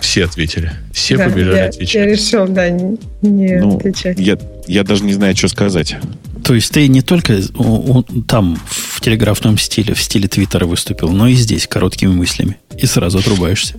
Все 0.00 0.24
ответили. 0.24 0.72
Все 0.92 1.16
Да, 1.16 1.24
побежали 1.28 1.54
я, 1.56 1.62
я 1.64 1.68
отвечать. 1.68 2.06
решил, 2.08 2.48
да, 2.48 2.68
не, 2.68 2.98
не 3.22 3.56
Ну, 3.60 3.76
отвечать. 3.76 4.18
Я, 4.68 4.84
даже 4.84 5.02
не 5.02 5.14
знаю, 5.14 5.36
что 5.36 5.48
сказать. 5.48 5.96
То 6.44 6.54
есть 6.54 6.70
ты 6.72 6.86
не 6.88 7.02
только 7.02 7.40
там 8.28 8.58
в 8.66 9.00
телеграфном 9.00 9.58
стиле, 9.58 9.94
в 9.94 10.00
стиле 10.00 10.28
Твиттера 10.28 10.66
выступил, 10.66 11.08
но 11.10 11.26
и 11.26 11.34
здесь 11.34 11.66
короткими 11.66 12.12
мыслями. 12.12 12.58
И 12.78 12.86
сразу 12.86 13.18
отрубаешься. 13.18 13.76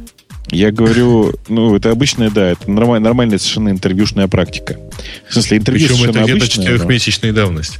Я 0.51 0.71
говорю, 0.71 1.33
ну, 1.47 1.75
это 1.75 1.91
обычная, 1.91 2.31
да, 2.31 2.47
это 2.49 2.69
нормаль- 2.69 2.99
нормальная 2.99 3.37
совершенно 3.37 3.69
интервьюшная 3.69 4.27
практика. 4.27 4.77
В 5.29 5.33
смысле, 5.33 5.57
интервью 5.59 5.87
Причем 5.87 6.03
это 6.03 6.13
совершенно 6.13 6.23
где-то 6.25 6.37
обычное, 6.45 6.65
но- 6.65 6.71
четырехмесячной 6.71 7.31
давности. 7.31 7.79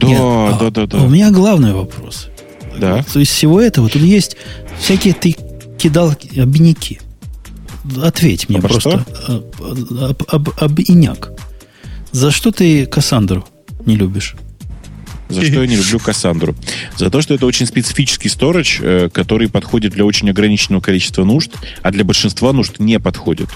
Да, 0.00 0.06
Нет, 0.06 0.18
а- 0.20 0.58
да, 0.60 0.70
да, 0.70 0.86
да. 0.86 0.98
У 0.98 1.08
меня 1.08 1.30
главный 1.30 1.72
вопрос. 1.72 2.28
Да. 2.78 3.04
То 3.04 3.20
есть 3.20 3.32
всего 3.32 3.60
этого 3.60 3.88
тут 3.88 4.02
есть 4.02 4.36
всякие 4.80 5.14
ты 5.14 5.36
кидал 5.78 6.14
обиняки. 6.36 7.00
Ответь 8.02 8.48
мне 8.48 8.58
Обо 8.58 8.68
просто. 8.68 9.04
э, 9.28 9.40
Об, 10.00 10.22
об- 10.28 10.50
обиняк. 10.62 11.30
За 12.12 12.30
что 12.30 12.50
ты 12.50 12.86
Кассандру 12.86 13.46
не 13.86 13.96
любишь? 13.96 14.34
За 15.28 15.42
что 15.42 15.60
я 15.60 15.66
не 15.66 15.76
люблю 15.76 15.98
Кассандру? 15.98 16.54
За 16.96 17.10
то, 17.10 17.20
что 17.20 17.34
это 17.34 17.44
очень 17.44 17.66
специфический 17.66 18.30
сторож, 18.30 18.78
э, 18.80 19.10
который 19.12 19.48
подходит 19.50 19.92
для 19.92 20.04
очень 20.04 20.30
ограниченного 20.30 20.80
количества 20.80 21.24
нужд, 21.24 21.52
а 21.82 21.90
для 21.90 22.04
большинства 22.04 22.52
нужд 22.52 22.78
не 22.78 22.98
подходит. 22.98 23.50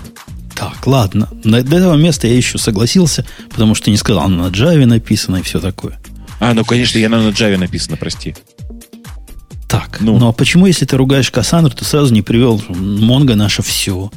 Так, 0.55 0.87
ладно. 0.87 1.29
До 1.45 1.57
этого 1.59 1.97
места 1.97 2.27
я 2.29 2.37
еще 2.37 2.59
согласился, 2.59 3.25
потому 3.51 3.75
что 3.75 3.91
не 3.91 3.97
сказал, 3.97 4.25
оно 4.25 4.49
на 4.49 4.53
Java 4.53 4.85
написано 4.85 5.37
и 5.37 5.43
все 5.43 5.61
такое. 5.61 5.99
А, 6.41 6.53
ну, 6.53 6.65
конечно, 6.65 6.99
я 6.99 7.09
на 7.09 7.31
Java 7.31 7.57
написано, 7.57 7.97
прости. 7.97 8.35
Так, 9.67 9.99
Ну. 10.01 10.19
ну. 10.19 10.29
а 10.29 10.33
почему, 10.33 10.67
если 10.67 10.85
ты 10.85 10.99
ругаешь 10.99 11.31
Кассандру, 11.31 11.75
ты 11.75 11.87
сразу 11.87 12.13
не 12.13 12.21
привел 12.21 12.63
Монго 12.69 13.35
наше 13.35 13.63
все? 13.63 14.11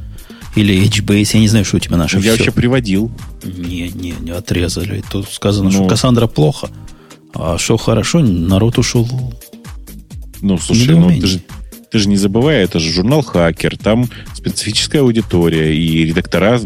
Или 0.55 0.81
HBase, 0.87 1.31
я 1.33 1.39
не 1.41 1.47
знаю, 1.47 1.65
что 1.65 1.77
у 1.77 1.79
тебя 1.79 1.97
наше 1.97 2.17
Ну, 2.17 2.23
я 2.23 2.33
все. 2.33 2.43
вообще 2.43 2.51
приводил. 2.51 3.11
Не, 3.43 3.89
не, 3.89 4.13
не 4.21 4.31
отрезали. 4.31 5.03
Тут 5.11 5.29
сказано, 5.29 5.65
Ну. 5.65 5.71
что 5.71 5.87
Кассандра 5.87 6.27
плохо. 6.27 6.69
А 7.33 7.57
что 7.57 7.75
хорошо, 7.77 8.19
народ 8.19 8.77
ушел. 8.77 9.07
Ну, 10.41 10.57
слушай, 10.57 10.95
ну, 10.95 11.09
ты 11.19 11.27
же, 11.27 11.41
ты 11.91 11.99
же 11.99 12.07
не 12.07 12.15
забывай, 12.17 12.57
это 12.63 12.79
же 12.79 12.91
журнал 12.91 13.21
«Хакер», 13.23 13.77
там 13.77 14.09
специфическая 14.33 15.01
аудитория, 15.01 15.75
и 15.75 16.05
редактора, 16.05 16.61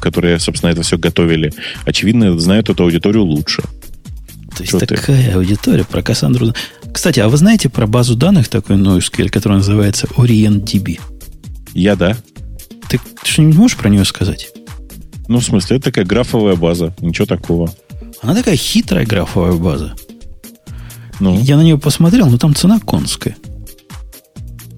которые, 0.00 0.38
собственно, 0.38 0.70
это 0.70 0.82
все 0.82 0.98
готовили, 0.98 1.52
очевидно, 1.84 2.38
знают 2.38 2.68
эту 2.68 2.84
аудиторию 2.84 3.24
лучше. 3.24 3.62
То 4.56 4.62
есть 4.62 4.72
Чё 4.72 4.78
ты? 4.80 4.86
такая 4.86 5.34
аудитория 5.34 5.84
про 5.84 6.02
Кассандру. 6.02 6.52
Кстати, 6.92 7.20
а 7.20 7.28
вы 7.28 7.36
знаете 7.38 7.68
про 7.70 7.86
базу 7.86 8.14
данных 8.16 8.48
такой 8.48 8.76
NoSQL, 8.76 9.28
которая 9.30 9.58
называется 9.58 10.06
OrientDB? 10.16 11.00
Я, 11.74 11.96
да. 11.96 12.16
Ты 12.92 13.00
что-нибудь 13.24 13.56
можешь 13.56 13.76
про 13.78 13.88
нее 13.88 14.04
сказать? 14.04 14.50
Ну, 15.28 15.38
в 15.38 15.44
смысле, 15.44 15.76
это 15.76 15.86
такая 15.86 16.04
графовая 16.04 16.56
база, 16.56 16.94
ничего 17.00 17.26
такого. 17.26 17.72
Она 18.20 18.34
такая 18.34 18.56
хитрая 18.56 19.06
графовая 19.06 19.52
база. 19.54 19.94
Ну, 21.20 21.40
Я 21.40 21.56
на 21.56 21.62
нее 21.62 21.78
посмотрел, 21.78 22.28
но 22.28 22.36
там 22.38 22.54
цена 22.54 22.80
конская. 22.80 23.36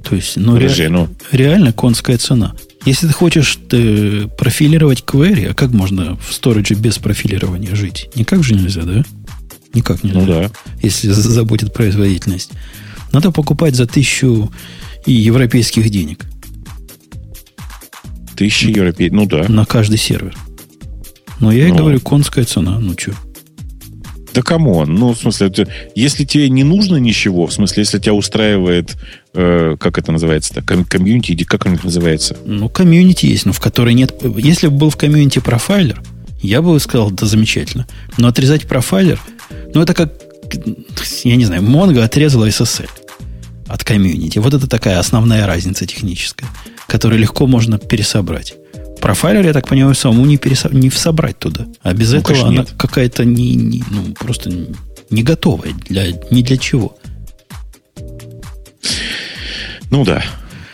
То 0.09 0.15
есть, 0.15 0.36
ну, 0.36 0.55
ре- 0.57 0.62
подожди, 0.62 0.89
ну, 0.89 1.09
реально 1.32 1.73
конская 1.73 2.19
цена. 2.19 2.55
Если 2.85 3.07
ты 3.07 3.12
хочешь 3.15 3.59
э, 3.73 4.28
профилировать 4.39 5.03
query, 5.07 5.47
а 5.51 5.55
как 5.55 5.70
можно 5.73 6.16
в 6.16 6.32
сторидже 6.32 6.74
без 6.74 6.99
профилирования 6.99 7.74
жить? 7.74 8.11
Никак 8.15 8.45
же 8.45 8.55
нельзя, 8.55 8.82
да? 8.82 9.03
Никак 9.73 10.05
нельзя. 10.05 10.20
ну 10.20 10.27
да. 10.27 10.51
Если 10.82 11.09
за- 11.09 11.31
заботит 11.31 11.73
производительность. 11.73 12.51
Надо 13.12 13.31
покупать 13.32 13.74
за 13.74 13.86
тысячу 13.86 14.53
и 15.07 15.12
европейских 15.12 15.89
денег 15.89 16.27
Тысячи 18.36 18.66
европей. 18.66 19.11
Ну 19.11 19.27
да. 19.27 19.44
на 19.48 19.65
каждый 19.65 19.98
сервер. 19.98 20.35
Но 21.40 21.52
я 21.52 21.69
и 21.69 21.70
Ну. 21.73 21.78
говорю, 21.78 22.01
конская 22.01 22.44
цена. 22.44 22.78
Ну 22.81 22.94
что? 22.98 23.12
Да 24.32 24.43
come 24.43 24.71
on. 24.71 24.93
Ну, 24.94 25.15
в 25.15 25.19
смысле, 25.19 25.47
это- 25.47 25.69
если 25.94 26.24
тебе 26.24 26.48
не 26.48 26.65
нужно 26.65 26.97
ничего, 26.97 27.47
в 27.47 27.52
смысле, 27.52 27.82
если 27.82 27.98
тебя 28.01 28.15
устраивает, 28.15 28.97
э, 29.32 29.77
как 29.78 29.97
это 29.98 30.11
называется-то, 30.11 30.62
com- 30.62 30.85
community, 30.85 31.32
или 31.32 31.44
как 31.44 31.66
оно 31.66 31.78
называется? 31.82 32.36
Ну, 32.44 32.69
community 32.69 33.27
есть, 33.27 33.47
но 33.47 33.52
в 33.52 33.61
которой 33.61 33.94
нет... 33.94 34.12
Если 34.36 34.66
бы 34.66 34.77
был 34.77 34.90
в 34.90 34.97
community 34.97 35.39
profiler, 35.39 36.03
я 36.43 36.62
бы 36.62 36.78
сказал, 36.81 37.11
да 37.12 37.27
замечательно. 37.27 37.86
Но 38.19 38.27
отрезать 38.27 38.66
profiler, 38.66 39.20
ну, 39.73 39.81
это 39.82 39.94
как, 39.94 40.12
я 41.23 41.36
не 41.36 41.44
знаю, 41.44 41.62
Mongo 41.62 42.01
отрезала 42.02 42.48
SSL 42.48 42.89
от 43.69 43.85
community. 43.85 44.39
Вот 44.40 44.52
это 44.52 44.66
такая 44.69 44.98
основная 44.98 45.47
разница 45.47 45.86
техническая, 45.86 46.48
которую 46.86 47.20
легко 47.20 47.47
можно 47.47 47.78
пересобрать. 47.78 48.55
Profiler, 49.01 49.45
я 49.44 49.52
так 49.52 49.69
понимаю, 49.69 49.94
самому 49.94 50.24
не, 50.24 50.39
пересо... 50.39 50.69
не 50.70 50.90
собрать 50.90 51.39
туда. 51.39 51.66
А 51.82 51.93
без 51.93 52.12
Ну, 52.12 52.19
этого 52.19 52.28
конечно, 52.28 52.48
она 52.48 52.59
нет. 52.61 52.73
какая-то 52.78 53.24
не, 53.24 53.55
не- 53.55 53.85
ну, 53.90 54.15
просто 54.15 54.51
не 55.11 55.23
готовая 55.23 55.73
для, 55.89 56.06
ни 56.31 56.43
для 56.43 56.56
чего. 56.56 56.97
Ну 59.90 60.05
да. 60.05 60.24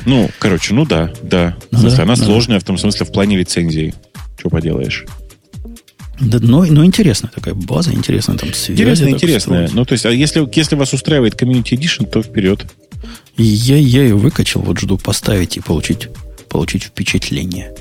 Ну, 0.07 0.31
короче, 0.39 0.74
ну 0.74 0.87
да, 0.87 1.12
да. 1.23 1.57
Ну 1.70 1.81
смысле, 1.81 1.97
да, 1.99 2.03
она 2.05 2.16
да. 2.16 2.24
сложная 2.24 2.61
в 2.61 2.65
том 2.65 2.78
смысле 2.78 3.05
в 3.07 3.12
плане 3.12 3.37
лицензии. 3.37 3.95
Что 4.39 4.49
поделаешь? 4.49 5.05
Да, 6.20 6.39
но, 6.41 6.65
но 6.65 6.85
интересная 6.85 7.31
такая 7.31 7.55
база, 7.55 7.93
интересная 7.93 8.37
там 8.37 8.53
связь. 8.55 8.78
Интересная, 8.78 9.11
интересная. 9.11 9.70
Ну, 9.73 9.85
то 9.85 9.93
есть, 9.93 10.07
а 10.07 10.11
если, 10.11 10.47
если 10.55 10.77
вас 10.77 10.93
устраивает 10.93 11.35
Community 11.35 11.73
Edition, 11.73 12.07
то 12.07 12.23
вперед. 12.23 12.66
И 13.41 13.43
я, 13.43 13.79
я 13.79 14.03
ее 14.03 14.17
выкачал, 14.17 14.61
вот 14.61 14.79
жду 14.81 14.99
поставить 14.99 15.57
и 15.57 15.61
получить, 15.61 16.11
получить 16.51 16.83
впечатление. 16.83 17.75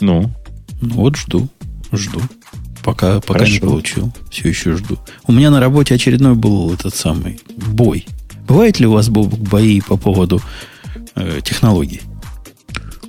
Ну? 0.00 0.30
Ну 0.80 0.94
вот 0.94 1.16
жду, 1.16 1.48
жду. 1.90 2.20
Пока, 2.84 3.20
пока 3.20 3.40
Хорошо. 3.40 3.52
не 3.54 3.58
получил. 3.58 4.12
Все 4.30 4.48
еще 4.48 4.76
жду. 4.76 5.00
У 5.26 5.32
меня 5.32 5.50
на 5.50 5.58
работе 5.58 5.96
очередной 5.96 6.36
был 6.36 6.72
этот 6.72 6.94
самый 6.94 7.40
бой. 7.56 8.06
Бывает 8.46 8.78
ли 8.78 8.86
у 8.86 8.92
вас 8.92 9.08
Бобук, 9.08 9.40
бои 9.40 9.80
по 9.80 9.96
поводу 9.96 10.40
э, 11.16 11.40
технологий? 11.42 12.02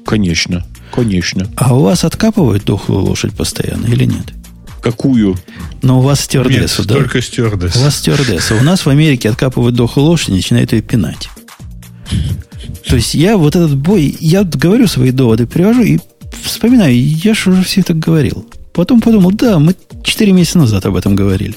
Конечно. 0.08 0.66
Конечно. 0.92 1.52
А 1.56 1.76
у 1.76 1.84
вас 1.84 2.04
откапывают 2.04 2.66
дохлую 2.66 3.04
лошадь 3.04 3.38
постоянно 3.38 3.86
или 3.86 4.06
нет? 4.06 4.34
Какую? 4.82 5.38
Но 5.82 6.00
у 6.00 6.02
вас 6.02 6.20
Нет, 6.20 6.26
стюардессу, 6.26 6.86
да? 6.86 6.96
только 6.96 7.22
стюардесс. 7.22 7.76
У 7.76 7.80
вас 7.80 7.98
стюардесса. 7.98 8.56
У 8.56 8.64
нас 8.64 8.86
в 8.86 8.90
Америке 8.90 9.30
откапывают 9.30 9.76
дохлую 9.76 10.08
лошадь 10.08 10.30
и 10.30 10.34
начинают 10.34 10.74
ее 10.74 10.82
пинать. 10.82 11.30
То 12.88 12.96
есть 12.96 13.14
я 13.14 13.38
вот 13.38 13.56
этот 13.56 13.76
бой, 13.76 14.16
я 14.20 14.44
говорю 14.44 14.88
свои 14.88 15.12
доводы, 15.12 15.46
привожу 15.46 15.84
и 15.84 16.00
вспоминаю, 16.44 16.98
я 16.98 17.34
же 17.34 17.52
уже 17.52 17.64
все 17.64 17.82
это 17.82 17.94
говорил. 17.94 18.46
Потом 18.74 19.02
подумал, 19.02 19.32
да, 19.32 19.60
мы 19.60 19.76
4 20.04 20.32
месяца 20.32 20.60
назад 20.60 20.86
об 20.86 20.96
этом 20.96 21.16
говорили. 21.16 21.56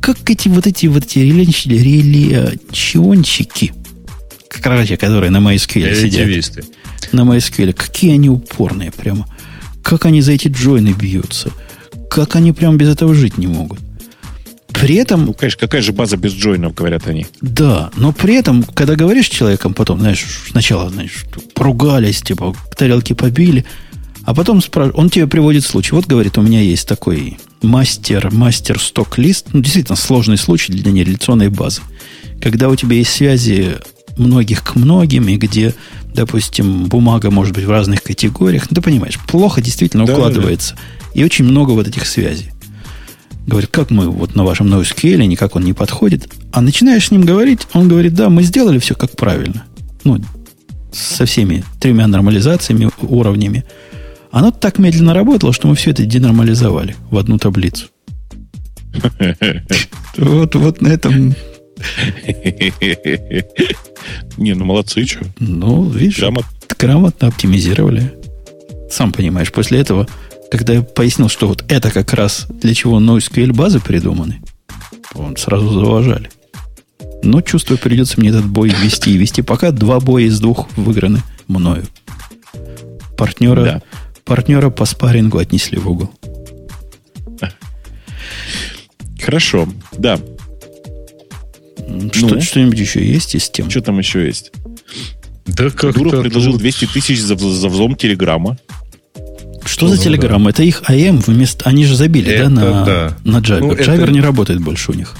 Как 0.00 0.18
эти 0.28 0.48
вот 0.48 0.66
эти 0.66 0.86
вот 0.86 1.04
эти 1.04 1.20
реличиончики, 1.20 3.72
короче, 4.48 4.96
которые 4.96 5.30
на 5.30 5.38
MySQL 5.38 5.94
сидят, 5.94 6.28
на 7.12 7.22
MySQL, 7.22 7.72
какие 7.72 8.14
они 8.14 8.28
упорные 8.28 8.90
прямо. 8.90 9.28
Как 9.82 10.06
они 10.06 10.22
за 10.22 10.32
эти 10.32 10.48
джойны 10.48 10.92
бьются. 10.92 11.52
Как 12.12 12.36
они 12.36 12.52
прям 12.52 12.76
без 12.76 12.88
этого 12.90 13.14
жить 13.14 13.38
не 13.38 13.46
могут. 13.46 13.80
При 14.68 14.96
этом 14.96 15.24
Ну, 15.26 15.32
конечно, 15.32 15.58
какая 15.58 15.80
же 15.80 15.92
база 15.92 16.16
без 16.18 16.32
джойнов, 16.32 16.74
говорят 16.74 17.06
они. 17.06 17.26
да, 17.40 17.90
но 17.96 18.12
при 18.12 18.34
этом, 18.34 18.62
когда 18.62 18.96
говоришь 18.96 19.26
с 19.26 19.30
человеком, 19.30 19.72
потом, 19.74 20.00
знаешь, 20.00 20.24
сначала, 20.50 20.90
знаешь, 20.90 21.24
поругались, 21.54 22.20
типа, 22.20 22.54
тарелки 22.76 23.12
побили, 23.14 23.64
а 24.24 24.34
потом 24.34 24.60
спрашивает, 24.60 24.98
он 24.98 25.08
тебе 25.08 25.26
приводит 25.26 25.64
случай. 25.64 25.94
Вот, 25.94 26.06
говорит, 26.06 26.36
у 26.36 26.42
меня 26.42 26.60
есть 26.60 26.86
такой 26.86 27.38
мастер, 27.62 28.30
мастер 28.32 28.78
сток-лист, 28.78 29.46
ну, 29.52 29.60
действительно, 29.60 29.96
сложный 29.96 30.36
случай 30.36 30.72
для 30.72 30.92
нереляционной 30.92 31.48
базы. 31.48 31.80
Когда 32.42 32.68
у 32.68 32.76
тебя 32.76 32.96
есть 32.96 33.12
связи 33.12 33.76
многих 34.16 34.62
к 34.64 34.74
многим, 34.74 35.28
и 35.28 35.36
где, 35.36 35.74
допустим, 36.14 36.84
бумага 36.86 37.30
может 37.30 37.54
быть 37.54 37.64
в 37.64 37.70
разных 37.70 38.02
категориях, 38.02 38.66
ну, 38.70 38.74
ты 38.74 38.82
понимаешь, 38.82 39.18
плохо 39.28 39.60
действительно 39.62 40.04
Да, 40.06 40.14
укладывается. 40.14 40.76
И 41.14 41.24
очень 41.24 41.44
много 41.44 41.72
вот 41.72 41.86
этих 41.88 42.06
связей. 42.06 42.50
Говорит, 43.46 43.70
как 43.70 43.90
мы 43.90 44.08
вот 44.08 44.34
на 44.36 44.44
вашем 44.44 44.72
NoSQL, 44.72 45.24
никак 45.26 45.56
он 45.56 45.64
не 45.64 45.72
подходит. 45.72 46.28
А 46.52 46.60
начинаешь 46.60 47.08
с 47.08 47.10
ним 47.10 47.22
говорить, 47.22 47.66
он 47.72 47.88
говорит, 47.88 48.14
да, 48.14 48.28
мы 48.30 48.42
сделали 48.42 48.78
все 48.78 48.94
как 48.94 49.10
правильно. 49.16 49.64
Ну, 50.04 50.18
со 50.92 51.26
всеми 51.26 51.64
тремя 51.80 52.06
нормализациями, 52.06 52.90
уровнями. 53.00 53.64
Оно 54.30 54.50
так 54.50 54.78
медленно 54.78 55.12
работало, 55.12 55.52
что 55.52 55.68
мы 55.68 55.74
все 55.74 55.90
это 55.90 56.04
денормализовали 56.06 56.96
в 57.10 57.18
одну 57.18 57.38
таблицу. 57.38 57.86
Вот, 60.16 60.54
вот 60.54 60.80
на 60.80 60.88
этом, 60.88 61.34
Не, 64.36 64.54
ну 64.54 64.64
молодцы, 64.64 65.04
что. 65.06 65.20
ну, 65.38 65.88
видишь, 65.88 66.18
Грамот. 66.18 66.44
грамотно 66.78 67.28
оптимизировали. 67.28 68.12
Сам 68.90 69.12
понимаешь, 69.12 69.50
после 69.52 69.80
этого, 69.80 70.06
когда 70.52 70.74
я 70.74 70.82
пояснил, 70.82 71.30
что 71.30 71.48
вот 71.48 71.64
это 71.68 71.90
как 71.90 72.12
раз 72.12 72.46
для 72.50 72.74
чего 72.74 73.00
NoSQL 73.00 73.54
базы 73.54 73.80
придуманы, 73.80 74.42
он 75.14 75.34
сразу 75.38 75.70
зауважали. 75.70 76.30
Но 77.22 77.40
чувствую, 77.40 77.78
придется 77.78 78.20
мне 78.20 78.28
этот 78.28 78.44
бой 78.46 78.68
вести 78.68 79.12
и 79.14 79.16
вести. 79.16 79.40
Пока 79.40 79.70
два 79.70 79.98
боя 79.98 80.24
из 80.24 80.38
двух 80.40 80.68
выиграны 80.76 81.22
мною. 81.48 81.86
Партнера, 83.16 83.64
Да. 83.64 83.82
партнера 84.26 84.68
по 84.68 84.84
спаррингу 84.84 85.38
отнесли 85.38 85.78
в 85.78 85.88
угол. 85.88 86.10
Хорошо. 89.22 89.66
Да. 89.96 90.18
Что, 92.12 92.26
Ну? 92.28 92.40
Что-нибудь 92.42 92.78
еще 92.78 93.02
есть 93.06 93.34
из 93.34 93.48
тем? 93.48 93.70
Что 93.70 93.80
там 93.80 93.98
еще 93.98 94.26
есть? 94.26 94.52
Да 95.46 95.70
как-то 95.70 95.92
Дуров 95.94 96.20
предложил 96.20 96.52
тут- 96.52 96.60
200 96.60 96.86
тысяч 96.88 97.20
за, 97.22 97.36
за 97.38 97.68
взлом 97.70 97.96
Телеграма. 97.96 98.58
Что 99.64 99.88
за 99.88 99.96
Ну, 99.96 100.02
телеграмма? 100.02 100.50
Это 100.50 100.62
их 100.62 100.82
АМ 100.88 101.18
вместо... 101.20 101.68
Они 101.68 101.84
же 101.84 101.96
забили, 101.96 102.30
Это 102.32 102.44
да, 102.44 102.50
на, 102.50 102.84
да. 102.84 103.16
на 103.24 103.36
Jabber. 103.38 103.60
Ну, 103.60 103.72
это- 103.72 103.82
Jabber 103.92 104.10
не 104.10 104.20
работает 104.20 104.60
больше 104.60 104.92
у 104.92 104.94
них. 104.94 105.14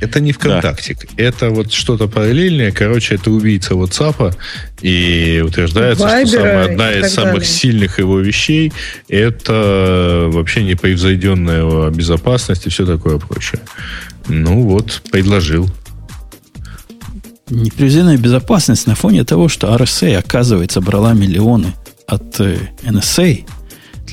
Это 0.00 0.20
не 0.20 0.32
ВКонтакте. 0.32 0.96
Это 1.16 1.50
вот 1.50 1.72
что-то 1.72 2.08
параллельное. 2.08 2.72
Короче, 2.72 3.14
это 3.14 3.30
убийца 3.30 3.74
WhatsApp. 3.74 4.34
И 4.82 5.42
утверждается, 5.46 6.02
что 6.06 6.14
Вайбера 6.16 6.30
самая, 6.42 6.66
и 6.66 6.70
одна 6.72 6.92
из 6.92 7.14
самых 7.14 7.32
далее. 7.34 7.48
сильных 7.48 7.98
его 8.00 8.18
вещей 8.18 8.72
это 9.08 10.28
вообще 10.32 10.64
непревзойденная 10.64 11.90
безопасность 11.90 12.66
и 12.66 12.70
все 12.70 12.84
такое 12.84 13.18
прочее. 13.18 13.60
Ну 14.28 14.62
вот, 14.62 15.00
предложил. 15.10 15.70
Непревзойденная 17.50 18.16
безопасность 18.16 18.86
на 18.86 18.94
фоне 18.94 19.24
того, 19.24 19.48
что 19.48 19.68
RSA, 19.76 20.16
оказывается, 20.16 20.80
брала 20.80 21.12
миллионы 21.12 21.74
от 22.06 22.40
э, 22.40 22.56
NSA 22.82 23.44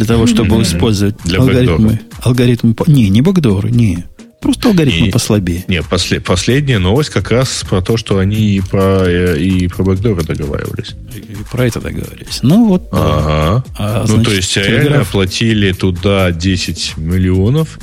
для 0.01 0.15
того, 0.15 0.25
чтобы 0.25 0.61
использовать 0.63 1.15
Для 1.23 1.39
алгоритмы. 1.39 1.99
Алгоритмы 2.21 2.73
по- 2.73 2.89
не, 2.89 3.09
не 3.09 3.21
бэкдоры, 3.21 3.69
не. 3.69 4.05
Просто 4.41 4.69
алгоритмы 4.69 5.05
Не. 5.07 5.11
послабее. 5.11 5.63
Не, 5.67 5.83
после- 5.83 6.19
последняя 6.19 6.79
новость 6.79 7.11
как 7.11 7.29
раз 7.29 7.63
про 7.69 7.81
то, 7.83 7.95
что 7.97 8.17
они 8.17 8.55
и 8.55 8.59
про, 8.61 9.03
э, 9.07 9.39
и 9.39 9.67
про 9.67 9.83
бэкдоры 9.83 10.23
договаривались. 10.23 10.95
И 11.15 11.35
про 11.51 11.67
это 11.67 11.79
договорились. 11.79 12.39
Ну 12.41 12.67
вот. 12.67 12.89
Ага. 12.91 13.63
А, 13.77 13.99
ну, 14.01 14.15
значит, 14.15 14.25
то 14.25 14.33
есть 14.33 14.57
реально 14.57 14.89
телеграф- 14.95 15.01
оплатили 15.03 15.71
туда 15.73 16.31
10 16.31 16.93
миллионов 16.97 17.77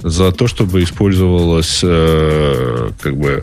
за 0.00 0.30
то, 0.30 0.46
чтобы 0.46 0.84
использовалась 0.84 1.80
э, 1.82 2.90
как 3.00 3.16
бы 3.16 3.42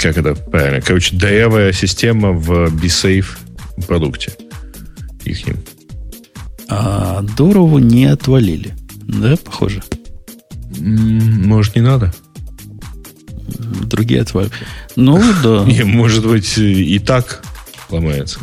как 0.00 0.16
это 0.16 0.34
правильно? 0.34 0.80
Короче, 0.80 1.14
дырявая 1.14 1.72
система 1.72 2.32
в 2.32 2.72
BeSafe 2.74 3.26
продукте. 3.86 4.32
Ихнем. 5.26 5.58
А 6.68 7.22
Дорову 7.36 7.78
не 7.78 8.06
отвалили. 8.06 8.74
Да, 9.06 9.36
похоже. 9.36 9.82
Может, 10.78 11.76
не 11.76 11.82
надо? 11.82 12.12
Другие 13.84 14.22
отвалили. 14.22 14.52
Ну, 14.96 15.22
да. 15.42 15.64
Не, 15.66 15.84
может 15.84 16.26
быть, 16.26 16.58
и 16.58 16.98
так 16.98 17.42
ломается. 17.88 18.40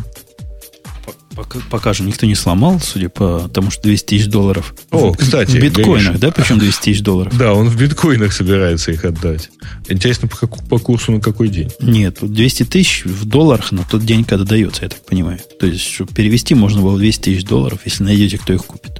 Пока, 1.35 1.59
пока 1.71 1.93
же 1.93 2.03
никто 2.03 2.25
не 2.27 2.35
сломал, 2.35 2.79
судя 2.79 3.09
по 3.09 3.49
тому, 3.51 3.71
что 3.71 3.83
200 3.83 4.05
тысяч 4.05 4.27
долларов. 4.27 4.75
О, 4.91 5.11
в, 5.11 5.17
кстати, 5.17 5.51
В 5.51 5.59
биткоинах, 5.61 6.19
да? 6.19 6.29
Причем 6.31 6.59
200 6.59 6.81
тысяч 6.83 7.01
долларов. 7.01 7.35
Да, 7.37 7.53
он 7.53 7.69
в 7.69 7.75
биткоинах 7.79 8.31
собирается 8.33 8.91
их 8.91 9.03
отдать. 9.03 9.49
Интересно, 9.89 10.27
по, 10.27 10.37
как- 10.37 10.67
по 10.67 10.77
курсу 10.77 11.11
на 11.11 11.19
какой 11.19 11.47
день? 11.49 11.71
Нет, 11.79 12.19
тут 12.19 12.33
200 12.33 12.65
тысяч 12.65 13.03
в 13.05 13.25
долларах 13.25 13.71
на 13.71 13.83
тот 13.83 14.05
день, 14.05 14.23
когда 14.23 14.45
дается, 14.45 14.83
я 14.83 14.89
так 14.89 15.03
понимаю. 15.05 15.39
То 15.59 15.65
есть, 15.65 15.81
чтобы 15.85 16.13
перевести 16.13 16.53
можно 16.53 16.81
было 16.81 16.97
200 16.99 17.21
тысяч 17.21 17.45
долларов, 17.45 17.79
если 17.85 18.03
найдете, 18.03 18.37
кто 18.37 18.53
их 18.53 18.63
купит. 18.65 18.91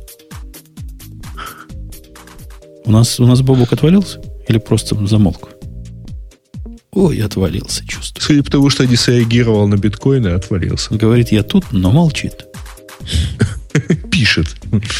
У 2.86 2.92
нас, 2.92 3.20
у 3.20 3.26
нас 3.28 3.42
Бобок 3.42 3.72
отвалился? 3.74 4.20
Или 4.48 4.58
просто 4.58 4.96
замолк? 5.08 5.50
Ой, 6.94 7.20
отвалился, 7.22 7.86
чувствую. 7.88 8.22
Судя 8.22 8.44
по 8.44 8.52
тому, 8.52 8.70
что 8.70 8.86
не 8.86 8.96
среагировал 8.96 9.68
на 9.68 9.76
биткоины, 9.76 10.28
отвалился. 10.30 10.94
Говорит, 10.94 11.32
я 11.32 11.44
тут, 11.44 11.66
но 11.72 11.92
молчит. 11.92 12.46
Пишет. 14.12 14.48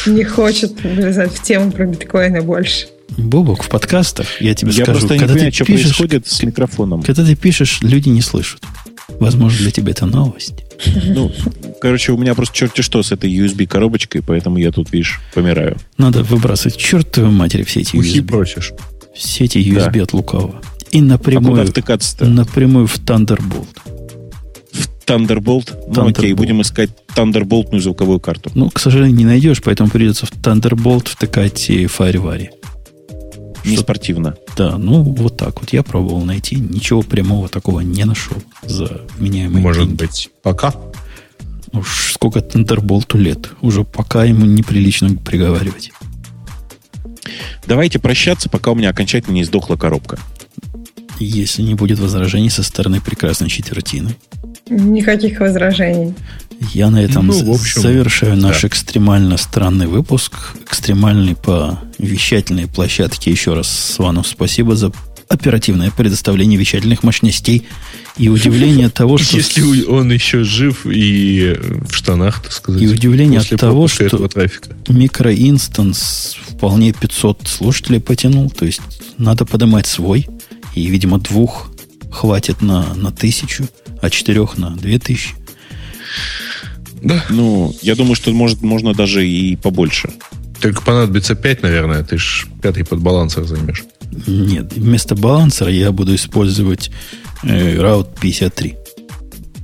Не 0.06 0.24
хочет 0.24 0.72
влезать 0.82 1.32
в 1.32 1.42
тему 1.42 1.70
про 1.70 1.86
биткоины 1.86 2.42
больше. 2.42 2.86
Бобок, 3.16 3.62
в 3.62 3.68
подкастах, 3.68 4.40
я 4.40 4.54
тебе 4.54 4.72
Я 4.72 4.84
скажу, 4.84 4.92
просто 4.98 5.14
не 5.14 5.20
когда 5.20 5.34
понимаю, 5.34 5.52
ты 5.52 5.56
что 5.56 5.64
пишешь, 5.66 5.82
происходит 5.84 6.26
с 6.26 6.42
микрофоном. 6.42 7.02
когда 7.02 7.24
ты 7.24 7.36
пишешь, 7.36 7.78
люди 7.80 8.08
не 8.08 8.22
слышат. 8.22 8.60
Возможно, 9.20 9.58
для 9.58 9.70
тебя 9.70 9.92
это 9.92 10.06
новость. 10.06 10.64
Ну, 11.04 11.30
короче, 11.80 12.12
у 12.12 12.16
меня 12.18 12.34
просто 12.34 12.56
черти 12.56 12.80
что 12.80 13.02
с 13.02 13.12
этой 13.12 13.32
USB-коробочкой, 13.32 14.22
поэтому 14.26 14.58
я 14.58 14.72
тут, 14.72 14.90
видишь, 14.92 15.20
помираю. 15.32 15.76
Надо 15.98 16.24
выбрасывать 16.24 16.76
чертовой 16.76 17.30
матери 17.30 17.62
все 17.62 17.80
эти 17.80 17.96
Ухи 17.96 18.18
USB. 18.18 18.26
просишь. 18.26 18.72
Все 19.14 19.44
эти 19.44 19.58
USB 19.58 20.02
от 20.02 20.12
лукавого. 20.12 20.60
И 20.94 21.00
А 21.00 21.02
напрямую, 21.02 21.56
куда 21.56 21.64
втыкаться-то? 21.66 22.26
напрямую 22.26 22.86
в 22.86 22.96
Thunderbolt. 22.98 23.66
Thunderbolt? 25.06 25.74
Ну, 25.94 26.06
окей, 26.06 26.30
Thunderbolt. 26.32 26.34
будем 26.36 26.62
искать 26.62 26.90
Thunderboltную 27.14 27.80
звуковую 27.80 28.20
карту. 28.20 28.50
Ну, 28.54 28.70
к 28.70 28.78
сожалению, 28.78 29.16
не 29.16 29.24
найдешь, 29.26 29.62
поэтому 29.62 29.90
придется 29.90 30.24
в 30.26 30.32
Thunderbolt 30.32 31.08
втыкать 31.08 31.68
и 31.68 31.84
FireWire. 31.84 32.48
Не 33.66 33.74
Что- 33.74 33.82
спортивно. 33.82 34.36
Да, 34.56 34.78
ну 34.78 35.02
вот 35.02 35.36
так 35.36 35.60
вот. 35.60 35.72
Я 35.72 35.82
пробовал 35.82 36.22
найти, 36.24 36.56
ничего 36.56 37.02
прямого 37.02 37.48
такого 37.48 37.80
не 37.80 38.04
нашел 38.04 38.36
за 38.62 39.02
вменяемые 39.18 39.62
Может 39.62 39.84
деньги. 39.88 39.96
быть, 39.96 40.30
пока. 40.42 40.74
Уж 41.72 42.12
сколько 42.14 42.40
Тендерболту 42.40 43.18
лет. 43.18 43.50
Уже 43.62 43.84
пока 43.84 44.24
ему 44.24 44.46
неприлично 44.46 45.10
приговаривать. 45.16 45.92
Давайте 47.66 47.98
прощаться, 47.98 48.48
пока 48.48 48.70
у 48.70 48.74
меня 48.74 48.90
окончательно 48.90 49.34
не 49.34 49.44
сдохла 49.44 49.76
коробка. 49.76 50.18
Если 51.18 51.62
не 51.62 51.74
будет 51.74 51.98
возражений 51.98 52.50
со 52.50 52.62
стороны 52.62 53.00
прекрасной 53.00 53.48
четвертины. 53.48 54.16
Никаких 54.68 55.40
возражений. 55.40 56.14
Я 56.72 56.90
на 56.90 57.02
этом 57.02 57.26
ну, 57.26 57.44
в 57.44 57.50
общем, 57.50 57.82
завершаю 57.82 58.36
наш 58.36 58.62
да. 58.62 58.68
экстремально 58.68 59.36
странный 59.36 59.86
выпуск. 59.86 60.54
Экстремальный 60.64 61.34
по 61.34 61.80
вещательной 61.98 62.68
площадке. 62.68 63.30
Еще 63.30 63.54
раз 63.54 63.68
Свану 63.68 64.24
спасибо 64.24 64.76
за 64.76 64.92
оперативное 65.28 65.90
предоставление 65.90 66.58
вещательных 66.58 67.02
мощностей 67.02 67.66
и 68.16 68.28
удивление 68.28 68.86
от 68.86 68.94
того, 68.94 69.18
что... 69.18 69.36
Если 69.36 69.84
он 69.84 70.12
еще 70.12 70.44
жив 70.44 70.86
и 70.86 71.56
в 71.88 71.94
штанах, 71.94 72.42
так 72.42 72.52
сказать. 72.52 72.82
И 72.82 72.88
удивление 72.88 73.40
от 73.40 73.48
того, 73.48 73.88
что 73.88 74.28
микроинстанс 74.88 76.36
вполне 76.48 76.92
500 76.92 77.42
слушателей 77.46 78.00
потянул. 78.00 78.50
То 78.50 78.64
есть 78.64 78.80
надо 79.18 79.44
поднимать 79.44 79.86
свой. 79.86 80.26
И, 80.74 80.86
видимо, 80.86 81.18
двух 81.18 81.70
хватит 82.10 82.62
на, 82.62 82.94
на 82.94 83.12
тысячу, 83.12 83.68
а 84.00 84.10
четырех 84.10 84.58
на 84.58 84.70
две 84.76 84.98
тысячи. 84.98 85.34
Да. 87.02 87.24
Ну, 87.28 87.74
я 87.82 87.94
думаю, 87.96 88.14
что 88.14 88.32
может, 88.32 88.62
можно 88.62 88.94
даже 88.94 89.26
и 89.26 89.56
побольше. 89.56 90.10
Только 90.60 90.80
понадобится 90.80 91.34
5, 91.34 91.62
наверное. 91.62 92.02
Ты 92.02 92.16
ж 92.16 92.46
пятый 92.62 92.84
под 92.84 93.00
балансер 93.00 93.44
займешь. 93.44 93.84
Нет, 94.26 94.72
вместо 94.72 95.14
балансера 95.14 95.70
я 95.70 95.92
буду 95.92 96.14
использовать 96.14 96.90
э, 97.42 97.76
Route 97.76 98.08
53. 98.20 98.74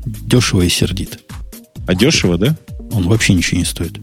Дешево 0.04 0.62
и 0.62 0.68
сердито. 0.68 1.18
А 1.86 1.94
дешево, 1.94 2.36
да? 2.36 2.56
Он 2.92 3.08
вообще 3.08 3.32
ничего 3.32 3.58
не 3.58 3.64
стоит. 3.64 3.98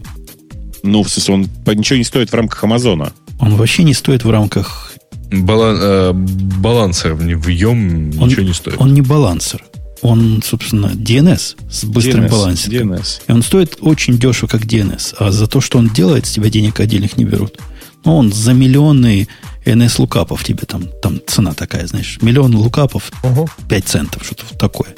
Ну, 0.82 1.02
в 1.02 1.08
смысле, 1.08 1.34
он 1.34 1.48
ничего 1.76 1.98
не 1.98 2.04
стоит 2.04 2.30
в 2.30 2.34
рамках 2.34 2.64
Амазона. 2.64 3.12
Он 3.38 3.56
вообще 3.56 3.82
не 3.84 3.94
стоит 3.94 4.24
в 4.24 4.30
рамках... 4.30 4.92
Балан, 5.30 5.78
э, 5.80 6.12
балансер 6.12 7.14
в 7.14 7.24
нем 7.24 8.10
ничего 8.10 8.42
не 8.42 8.54
стоит. 8.54 8.80
Он 8.80 8.94
не 8.94 9.02
балансер. 9.02 9.64
Он, 10.00 10.42
собственно, 10.44 10.92
DNS 10.94 11.56
с 11.70 11.84
быстрым 11.84 12.24
DNS, 12.24 12.30
балансингом. 12.30 12.92
DNS. 12.94 13.20
И 13.26 13.32
он 13.32 13.42
стоит 13.42 13.78
очень 13.80 14.16
дешево, 14.16 14.48
как 14.48 14.62
DNS. 14.62 15.16
А 15.18 15.32
за 15.32 15.46
то, 15.46 15.60
что 15.60 15.78
он 15.78 15.88
делает, 15.88 16.26
с 16.26 16.30
тебя 16.30 16.48
денег 16.50 16.80
отдельных 16.80 17.16
не 17.16 17.24
берут. 17.24 17.58
Ну, 18.04 18.16
он 18.16 18.32
за 18.32 18.54
миллионы 18.54 19.28
NS 19.64 19.96
лукапов 19.98 20.44
тебе 20.44 20.64
там, 20.66 20.84
там 21.02 21.20
цена 21.26 21.52
такая, 21.52 21.86
знаешь. 21.86 22.18
Миллион 22.22 22.54
лукапов, 22.54 23.10
угу. 23.22 23.48
5 23.68 23.84
центов, 23.84 24.24
что-то 24.24 24.56
такое. 24.56 24.94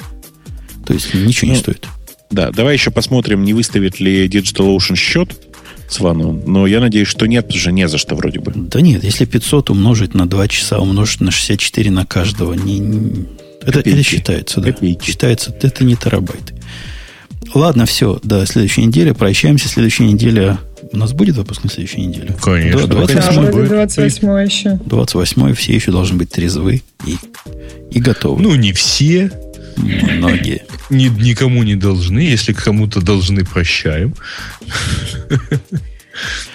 То 0.85 0.93
есть 0.93 1.13
ничего 1.13 1.47
ну, 1.49 1.53
не 1.55 1.59
стоит. 1.59 1.87
Да, 2.29 2.51
давай 2.51 2.73
еще 2.75 2.91
посмотрим, 2.91 3.43
не 3.43 3.53
выставит 3.53 3.99
ли 3.99 4.27
DigitalOcean 4.27 4.95
счет 4.95 5.35
с 5.93 5.99
вану. 5.99 6.41
Но 6.45 6.67
я 6.67 6.79
надеюсь, 6.79 7.07
что 7.07 7.25
нет, 7.25 7.45
потому 7.45 7.61
что 7.61 7.71
не 7.71 7.87
за 7.87 7.97
что 7.97 8.15
вроде 8.15 8.39
бы. 8.39 8.53
Да 8.55 8.81
нет, 8.81 9.03
если 9.03 9.25
500 9.25 9.69
умножить 9.69 10.13
на 10.13 10.27
2 10.27 10.47
часа, 10.47 10.79
умножить 10.79 11.21
на 11.21 11.31
64 11.31 11.91
на 11.91 12.05
каждого, 12.05 12.53
не, 12.53 12.79
не, 12.79 13.25
это, 13.61 13.79
это 13.79 14.03
считается, 14.03 14.61
да. 14.61 14.71
Копейки. 14.71 15.05
Считается, 15.05 15.55
это 15.61 15.83
не 15.83 15.95
терабайты. 15.95 16.55
Ладно, 17.53 17.85
все, 17.85 18.19
до 18.23 18.45
следующей 18.45 18.85
недели. 18.85 19.11
Прощаемся. 19.11 19.67
Следующая 19.67 20.05
неделя... 20.05 20.59
У 20.93 20.97
нас 20.97 21.13
будет 21.13 21.35
выпуск 21.35 21.63
на 21.63 21.69
следующей 21.69 22.01
неделе? 22.01 22.35
Конечно. 22.41 22.87
28 22.87 23.45
да, 23.45 23.67
28 23.67 24.27
еще. 24.39 24.79
28 24.85 25.53
все 25.53 25.73
еще 25.73 25.91
должны 25.91 26.17
быть 26.17 26.29
трезвы 26.29 26.81
и, 27.05 27.17
и 27.91 27.99
готовы. 27.99 28.41
Ну, 28.41 28.55
не 28.55 28.73
все. 28.73 29.31
Многие. 29.81 30.63
Ни, 30.89 31.07
никому 31.07 31.63
не 31.63 31.75
должны. 31.75 32.19
Если 32.19 32.53
кому-то 32.53 33.01
должны, 33.01 33.45
прощаем. 33.45 34.13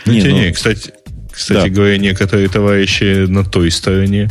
Не, 0.06 0.22
ну, 0.22 0.30
не, 0.30 0.52
кстати, 0.52 0.92
кстати 1.32 1.68
говоря, 1.68 1.98
некоторые 1.98 2.48
товарищи 2.48 3.26
на 3.26 3.44
той 3.44 3.70
стороне 3.70 4.30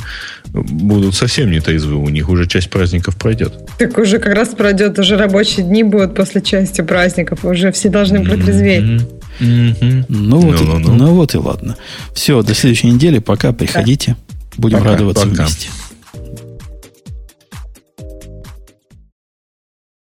будут 0.54 1.16
совсем 1.16 1.52
не 1.52 1.60
трезвы, 1.60 1.96
у 1.96 2.10
них 2.10 2.30
уже 2.30 2.48
часть 2.48 2.70
праздников 2.70 3.16
пройдет. 3.18 3.54
Так 3.78 3.98
уже 3.98 4.20
как 4.20 4.34
раз 4.34 4.50
пройдет, 4.50 4.98
уже 4.98 5.18
рабочие 5.18 5.66
дни 5.66 5.84
будут 5.84 6.16
после 6.16 6.42
части 6.42 6.82
праздников, 6.82 7.44
уже 7.44 7.72
все 7.72 7.90
должны 7.90 8.24
протрезветь. 8.24 8.84
Mm-hmm. 8.84 9.16
Mm-hmm. 9.40 10.06
Ну, 10.10 10.40
вот 10.40 10.56
no, 10.56 10.66
no, 10.66 10.80
no. 10.80 10.96
И, 10.96 10.98
ну 10.98 11.14
вот 11.14 11.36
и 11.36 11.38
ладно. 11.38 11.76
Все, 12.14 12.42
до 12.42 12.54
следующей 12.54 12.88
недели. 12.88 13.20
Пока, 13.20 13.52
приходите. 13.52 14.16
Будем 14.58 14.78
пока, 14.78 14.92
радоваться 14.92 15.28
пока. 15.28 15.44
вместе. 15.44 15.70